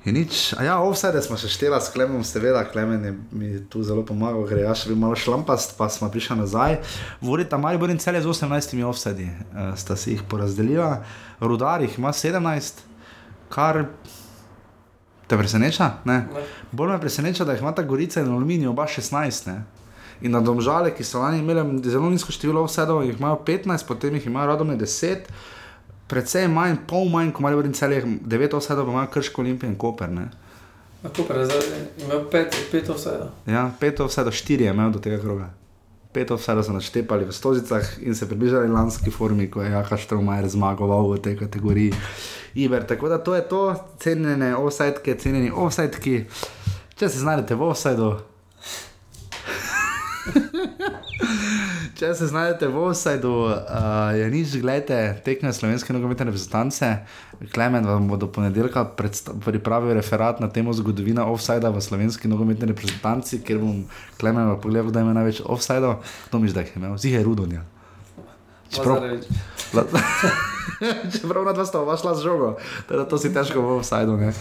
Je 0.05 0.13
nič, 0.13 0.53
a 0.53 0.61
ja, 0.61 0.73
offset 0.85 1.17
smo 1.25 1.33
še 1.33 1.49
štela 1.49 1.79
s 1.81 1.89
Klemom, 1.89 2.21
seveda, 2.21 2.61
Klemen 2.69 3.01
je 3.01 3.13
mi 3.33 3.47
tu 3.65 3.81
zelo 3.81 4.03
pomagal, 4.05 4.43
ker 4.45 4.61
je 4.61 4.73
še 4.77 4.91
bil 4.91 4.99
malo 5.01 5.17
šlampast, 5.17 5.73
pa 5.79 5.89
smo 5.89 6.11
prišli 6.13 6.37
nazaj. 6.43 6.77
Vodita 7.25 7.57
Maribor 7.57 7.89
in 7.89 7.97
celje 7.97 8.21
z 8.21 8.29
18 8.29 8.85
offseti, 8.85 9.25
uh, 9.25 9.73
sta 9.73 9.97
si 9.97 10.13
jih 10.13 10.21
porazdelila, 10.29 11.01
Rudar 11.41 11.81
jih 11.81 11.97
ima 11.97 12.13
17, 12.13 12.85
kar 13.49 13.87
Te 15.27 15.37
preseneča? 15.37 15.91
Ne. 16.05 16.27
Bolj 16.71 16.91
me 16.91 16.99
preseneča, 17.01 17.45
da 17.45 17.55
jih 17.55 17.61
ima 17.61 17.73
ta 17.75 17.83
Gorica 17.83 18.21
in 18.21 18.29
Aluminij 18.31 18.67
oba 18.67 18.85
16. 18.87 19.47
Ne? 19.47 19.63
In 20.21 20.31
na 20.31 20.39
domžale, 20.41 20.93
ki 20.95 21.03
so 21.03 21.19
lani 21.19 21.39
imeli 21.39 21.81
zelo 21.89 22.09
nizko 22.09 22.31
število 22.31 22.63
vsedov, 22.67 23.03
jih 23.03 23.17
imajo 23.19 23.41
15, 23.47 23.87
potem 23.87 24.15
jih 24.15 24.27
imajo 24.29 24.47
radome 24.53 24.77
10, 24.77 25.27
predvsej 26.07 26.47
manj, 26.47 26.77
pol 26.87 27.09
manj, 27.09 27.33
ko 27.33 27.43
imajo 27.43 27.65
celih 27.73 28.05
9 28.05 28.57
vsedov, 28.59 28.85
pa 28.85 28.91
imajo 28.91 29.11
krško 29.17 29.41
Olimpijo 29.41 29.69
in 29.69 29.77
Koper. 29.77 30.11
Ne? 30.11 30.29
Na 31.03 31.09
Koper 31.09 31.37
je 31.37 31.83
imel 32.05 32.25
5 32.31 32.93
vsedov. 32.93 33.29
Ja, 33.45 33.71
5 33.81 34.07
vsedov, 34.07 34.33
4 34.33 34.61
je 34.61 34.73
imel 34.73 34.91
do 34.91 34.99
tega 34.99 35.19
kroga. 35.21 35.49
Pet 36.15 36.31
vsedov 36.31 36.63
so 36.63 36.71
naštepali 36.71 37.27
v 37.27 37.35
stozicah 37.35 37.83
in 37.99 38.15
se 38.15 38.23
približali 38.23 38.71
lanski 38.71 39.11
formi, 39.11 39.49
ko 39.51 39.59
je 39.59 39.75
Jaka 39.75 39.97
Štromajer 39.99 40.47
zmagoval 40.47 41.11
v 41.11 41.19
tej 41.19 41.35
kategoriji. 41.35 41.91
Iber. 42.55 42.87
Tako 42.87 43.11
da 43.11 43.17
to 43.19 43.35
je 43.35 43.43
to, 43.51 43.75
cenjene 43.99 44.55
offsajtke, 44.55 45.19
cenjeni 45.19 45.51
offsajtki. 45.51 46.23
Če 46.95 47.09
se 47.11 47.19
znajdete 47.19 47.59
v 47.59 47.67
offsajdu. 47.67 48.09
Če 51.95 52.09
se 52.11 52.27
znajdete 52.27 52.67
v 52.67 52.79
offsajdu, 52.89 53.29
uh, 53.47 54.11
je 54.11 54.25
nič, 54.27 54.57
gledajte, 54.59 55.15
tekme 55.23 55.47
slovenske 55.55 55.95
nogometne 55.95 56.27
reprezentance. 56.27 56.89
Klemen 57.55 57.87
vam 57.87 58.09
bo 58.11 58.19
do 58.19 58.27
ponedeljka 58.27 58.83
pripravil 59.39 59.95
referat 59.95 60.43
na 60.43 60.51
temo 60.51 60.75
zgodovina 60.75 61.23
offsajda 61.31 61.71
v 61.71 61.79
slovenski 61.79 62.27
nogometni 62.27 62.67
reprezentanci, 62.67 63.39
ker 63.47 63.63
bom 63.63 63.87
Klemen 64.19 64.59
pogledal, 64.59 64.91
da 64.91 65.05
ima 65.07 65.15
največ 65.15 65.39
offsajdov. 65.47 66.03
To 66.35 66.43
mi 66.43 66.51
zdaj 66.51 66.75
imel, 66.75 66.99
zih 66.99 67.15
je 67.15 67.23
rudonja. 67.23 67.63
Čeprav, 68.75 68.99
čeprav 71.15 71.47
na 71.47 71.55
dva 71.55 71.63
sta 71.63 71.79
vašla 71.79 72.19
z 72.19 72.27
žogo, 72.27 72.59
teda 72.91 73.07
to 73.07 73.15
si 73.15 73.31
težko 73.31 73.63
v 73.63 73.79
offsajdu. 73.79 74.19
Uh, 74.19 74.35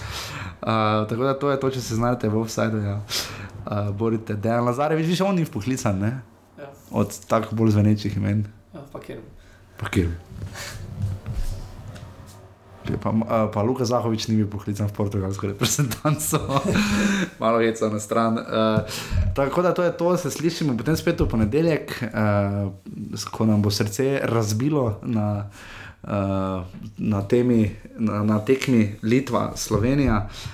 tako 1.07 1.23
da 1.23 1.39
to 1.39 1.55
je 1.55 1.63
to, 1.63 1.71
če 1.71 1.87
se 1.87 2.03
znajdete 2.03 2.35
v 2.35 2.43
offsajdu. 2.43 2.83
Ja. 2.83 2.99
Uh, 3.63 3.95
borite, 3.95 4.35
da 4.35 4.59
je 4.59 4.67
Lazare, 4.67 4.99
vidiš, 4.99 5.23
on 5.23 5.39
ni 5.39 5.47
vpoklican, 5.47 6.03
ne? 6.03 6.34
Ja. 6.59 6.71
Od 6.91 7.27
tako 7.27 7.57
bolj 7.57 7.71
zvenečih 7.71 8.17
imen. 8.17 8.47
Ja, 8.75 8.81
pakir. 8.93 10.09
Pa, 13.01 13.11
uh, 13.11 13.49
pa 13.49 13.63
Luka 13.65 13.85
Zahovič 13.89 14.29
ni 14.29 14.37
bil 14.37 14.47
poklican 14.47 14.93
v 14.93 14.93
portugalsko 14.93 15.49
reprezentanco, 15.49 16.37
malo 17.41 17.65
heca 17.65 17.89
na 17.89 18.01
stran. 18.01 18.37
Uh, 18.37 18.85
tako 19.33 19.65
da 19.65 19.73
to 19.73 19.83
je 19.83 19.93
to, 19.97 20.17
se 20.17 20.31
slišimo 20.31 20.77
potem 20.77 20.97
spet 20.97 21.21
v 21.21 21.29
ponedeljek, 21.29 21.97
uh, 22.13 22.69
ko 23.33 23.49
nam 23.49 23.65
bo 23.65 23.73
srce 23.73 24.21
razbilo 24.29 25.01
na, 25.03 25.49
uh, 26.05 26.61
na, 27.01 27.23
temi, 27.25 27.73
na, 27.97 28.21
na 28.21 28.39
tekmi 28.45 29.01
Litva, 29.01 29.57
Slovenija. 29.57 30.29
Uh, 30.29 30.54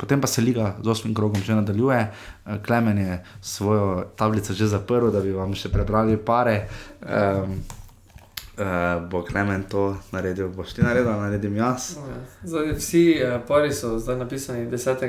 potem 0.00 0.20
pa 0.20 0.26
se 0.26 0.40
liga 0.40 0.76
z 0.82 0.88
osmim 0.88 1.14
krogom 1.14 1.42
že 1.42 1.54
nadaljuje. 1.54 2.10
Uh, 2.46 2.56
Klemen 2.66 2.98
je 2.98 3.24
svojo 3.40 4.04
tablico 4.16 4.52
že 4.52 4.66
zaprl, 4.66 5.10
da 5.10 5.20
bi 5.20 5.32
vam 5.32 5.54
še 5.54 5.68
prebrali 5.68 6.16
pare. 6.16 6.68
Um, 7.02 7.60
uh, 8.58 9.04
bo 9.10 9.22
Klemen 9.22 9.68
to 9.68 9.96
naredil, 10.12 10.48
boš 10.48 10.72
ti 10.72 10.82
naredil, 10.82 11.12
naredim 11.12 11.56
jaz. 11.56 11.96
No, 11.96 12.08
ja. 12.08 12.20
zdaj, 12.44 12.72
vsi 12.78 13.04
uh, 13.20 13.40
pari 13.46 13.72
so 13.72 13.98
zdaj 13.98 14.16
napisani 14.16 14.66
10. 14.70 15.04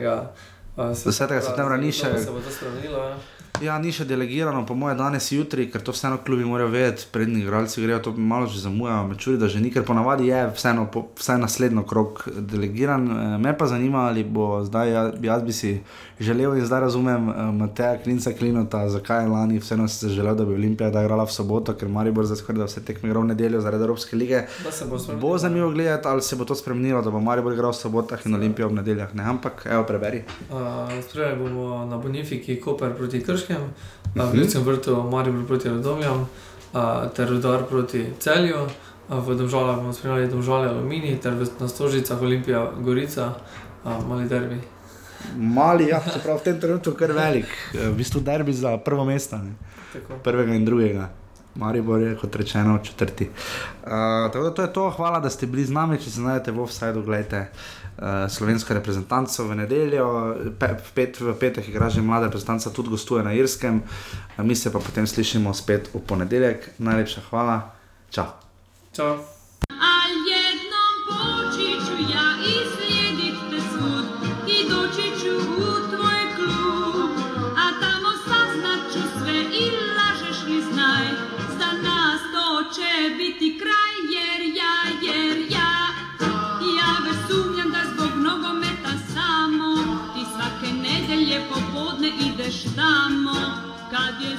Uh, 0.76 0.92
10. 0.92 1.40
septembra 1.40 1.78
ni 1.78 1.92
še. 1.92 2.12
Se 2.20 2.32
bo 2.32 2.44
to 2.44 2.52
spremenilo. 2.52 3.00
Ja. 3.00 3.35
Ja, 3.64 3.78
ni 3.80 3.92
še 3.96 4.04
delegirano, 4.08 4.66
po 4.68 4.76
mojem, 4.76 4.98
danes 5.00 5.30
jutri, 5.32 5.70
ker 5.72 5.84
to 5.86 5.94
vseeno 5.96 6.18
klubi 6.26 6.44
morajo 6.48 6.74
vedeti, 6.74 7.06
prednji 7.12 7.44
igralci 7.46 7.84
grejo 7.84 8.02
to 8.04 8.12
malo 8.12 8.50
že 8.52 8.60
zamujajo, 8.66 9.06
me 9.08 9.16
čudi, 9.16 9.38
da 9.40 9.48
že 9.48 9.62
ni, 9.64 9.72
ker 9.72 9.86
ponavadi 9.88 10.28
je 10.28 10.42
vseeno, 10.58 10.88
po, 10.92 11.06
vsaj 11.16 11.40
naslednjo 11.40 11.86
krok 11.88 12.26
delegiran. 12.36 13.06
Me 13.40 13.54
pa 13.58 13.68
zanima, 13.72 14.10
ali 14.10 14.26
bo 14.28 14.60
zdaj, 14.66 14.92
jaz 15.24 15.46
bi 15.48 15.56
si 15.56 15.72
želel 16.20 16.58
in 16.60 16.66
zdaj 16.68 16.82
razumem 16.88 17.30
Mateja 17.56 17.96
Klinca 18.04 18.34
Klinota, 18.36 18.84
zakaj 18.90 19.24
je 19.24 19.32
lani 19.32 19.62
vseeno 19.64 19.88
si 19.88 20.10
želel, 20.10 20.36
da 20.36 20.46
bi 20.46 20.58
Olimpija 20.60 20.90
da 20.92 21.06
igrala 21.06 21.24
v 21.24 21.32
soboto, 21.32 21.78
ker 21.80 21.88
Maribor 21.88 22.28
za 22.28 22.36
skoraj 22.36 22.66
da 22.66 22.68
vse 22.68 22.84
tekme 22.84 23.10
igra 23.10 23.24
v 23.24 23.32
nedeljo 23.32 23.64
zaradi 23.64 23.88
Evropske 23.88 24.20
lige. 24.20 24.44
Bo, 24.90 25.00
bo 25.22 25.38
zanimivo 25.38 25.72
gledati, 25.72 26.08
ali 26.12 26.22
se 26.22 26.36
bo 26.36 26.46
to 26.46 26.56
spremenilo, 26.56 27.02
da 27.02 27.12
bo 27.12 27.24
Maribor 27.24 27.56
igral 27.56 27.72
v 27.72 27.80
sobotah 27.80 28.28
in 28.28 28.36
Olimpija 28.36 28.68
v 28.68 28.82
nedeljah. 28.82 29.16
Ne, 29.16 29.24
ampak, 29.24 29.64
evo, 29.72 29.88
preberi. 29.88 30.24
Uh, 30.52 30.92
Spremljali 31.08 31.40
bomo 31.40 31.86
na 31.86 31.98
Bonifiki, 31.98 32.60
Koper 32.62 32.96
proti 32.98 33.24
Krški. 33.24 33.45
Krškem, 33.46 33.74
na 34.16 34.26
Vljudnem 34.26 34.64
vrtu 34.64 35.04
Maribor 35.04 35.48
proti 35.48 35.70
Rodomljam, 35.70 36.30
ter 37.16 37.30
Rudar 37.30 37.64
proti 37.70 38.06
Celju. 38.20 38.68
V 39.10 39.36
Domžalah 39.36 39.76
bomo 39.76 39.94
spremljali 39.94 40.28
Domžale 40.28 40.70
Alumini, 40.70 41.20
ter 41.22 41.34
na 41.60 41.68
Stožicah 41.68 42.22
Olimpija 42.22 42.72
Gorica, 42.80 43.34
mali 44.08 44.26
derbi. 44.30 44.58
Mali, 45.38 45.88
ja, 45.88 46.02
čeprav 46.14 46.40
v 46.40 46.44
tem 46.44 46.60
trenutku 46.60 46.96
kar 46.98 47.14
velik, 47.14 47.46
v 47.74 47.94
bistvu 47.94 48.22
derbi 48.22 48.54
za 48.54 48.78
prvo 48.78 49.06
mesto, 49.06 49.38
prvega 50.24 50.58
in 50.58 50.66
drugega. 50.66 51.10
Maribor 51.56 52.02
je, 52.02 52.16
kot 52.18 52.36
rečeno, 52.36 52.80
četrti. 52.84 53.30
Uh, 53.30 53.92
tako 54.34 54.44
da 54.44 54.54
to 54.54 54.62
je 54.62 54.74
to, 54.74 54.90
hvala, 54.90 55.20
da 55.20 55.30
ste 55.30 55.48
bili 55.48 55.66
z 55.66 55.72
nami, 55.72 55.98
če 55.98 56.10
se 56.10 56.20
znajdete 56.20 56.52
v 56.52 56.60
offsajdu, 56.66 57.04
gledajte. 57.06 57.40
uh, 57.40 57.85
slovensko 58.28 58.74
reprezentanco 58.74 59.48
v 59.48 59.56
nedeljo, 59.56 60.08
pe, 60.60 60.68
v, 60.76 60.92
pet, 60.94 61.20
v 61.20 61.36
petek 61.40 61.70
igra 61.72 61.90
že 61.90 62.04
mlada 62.04 62.28
reprezentanca, 62.28 62.70
tudi 62.70 62.92
gostuje 62.92 63.24
na 63.24 63.32
Irskem, 63.32 63.80
uh, 63.80 64.26
mi 64.44 64.56
se 64.56 64.72
pa 64.72 64.80
potem 64.80 65.08
slišimo 65.08 65.54
spet 65.54 65.90
v 65.94 66.00
ponedeljek. 66.00 66.70
Najlepša 66.80 67.22
hvala, 67.30 67.72
čau. 68.10 68.28
Čau. 68.92 69.35
Ti 93.96 94.35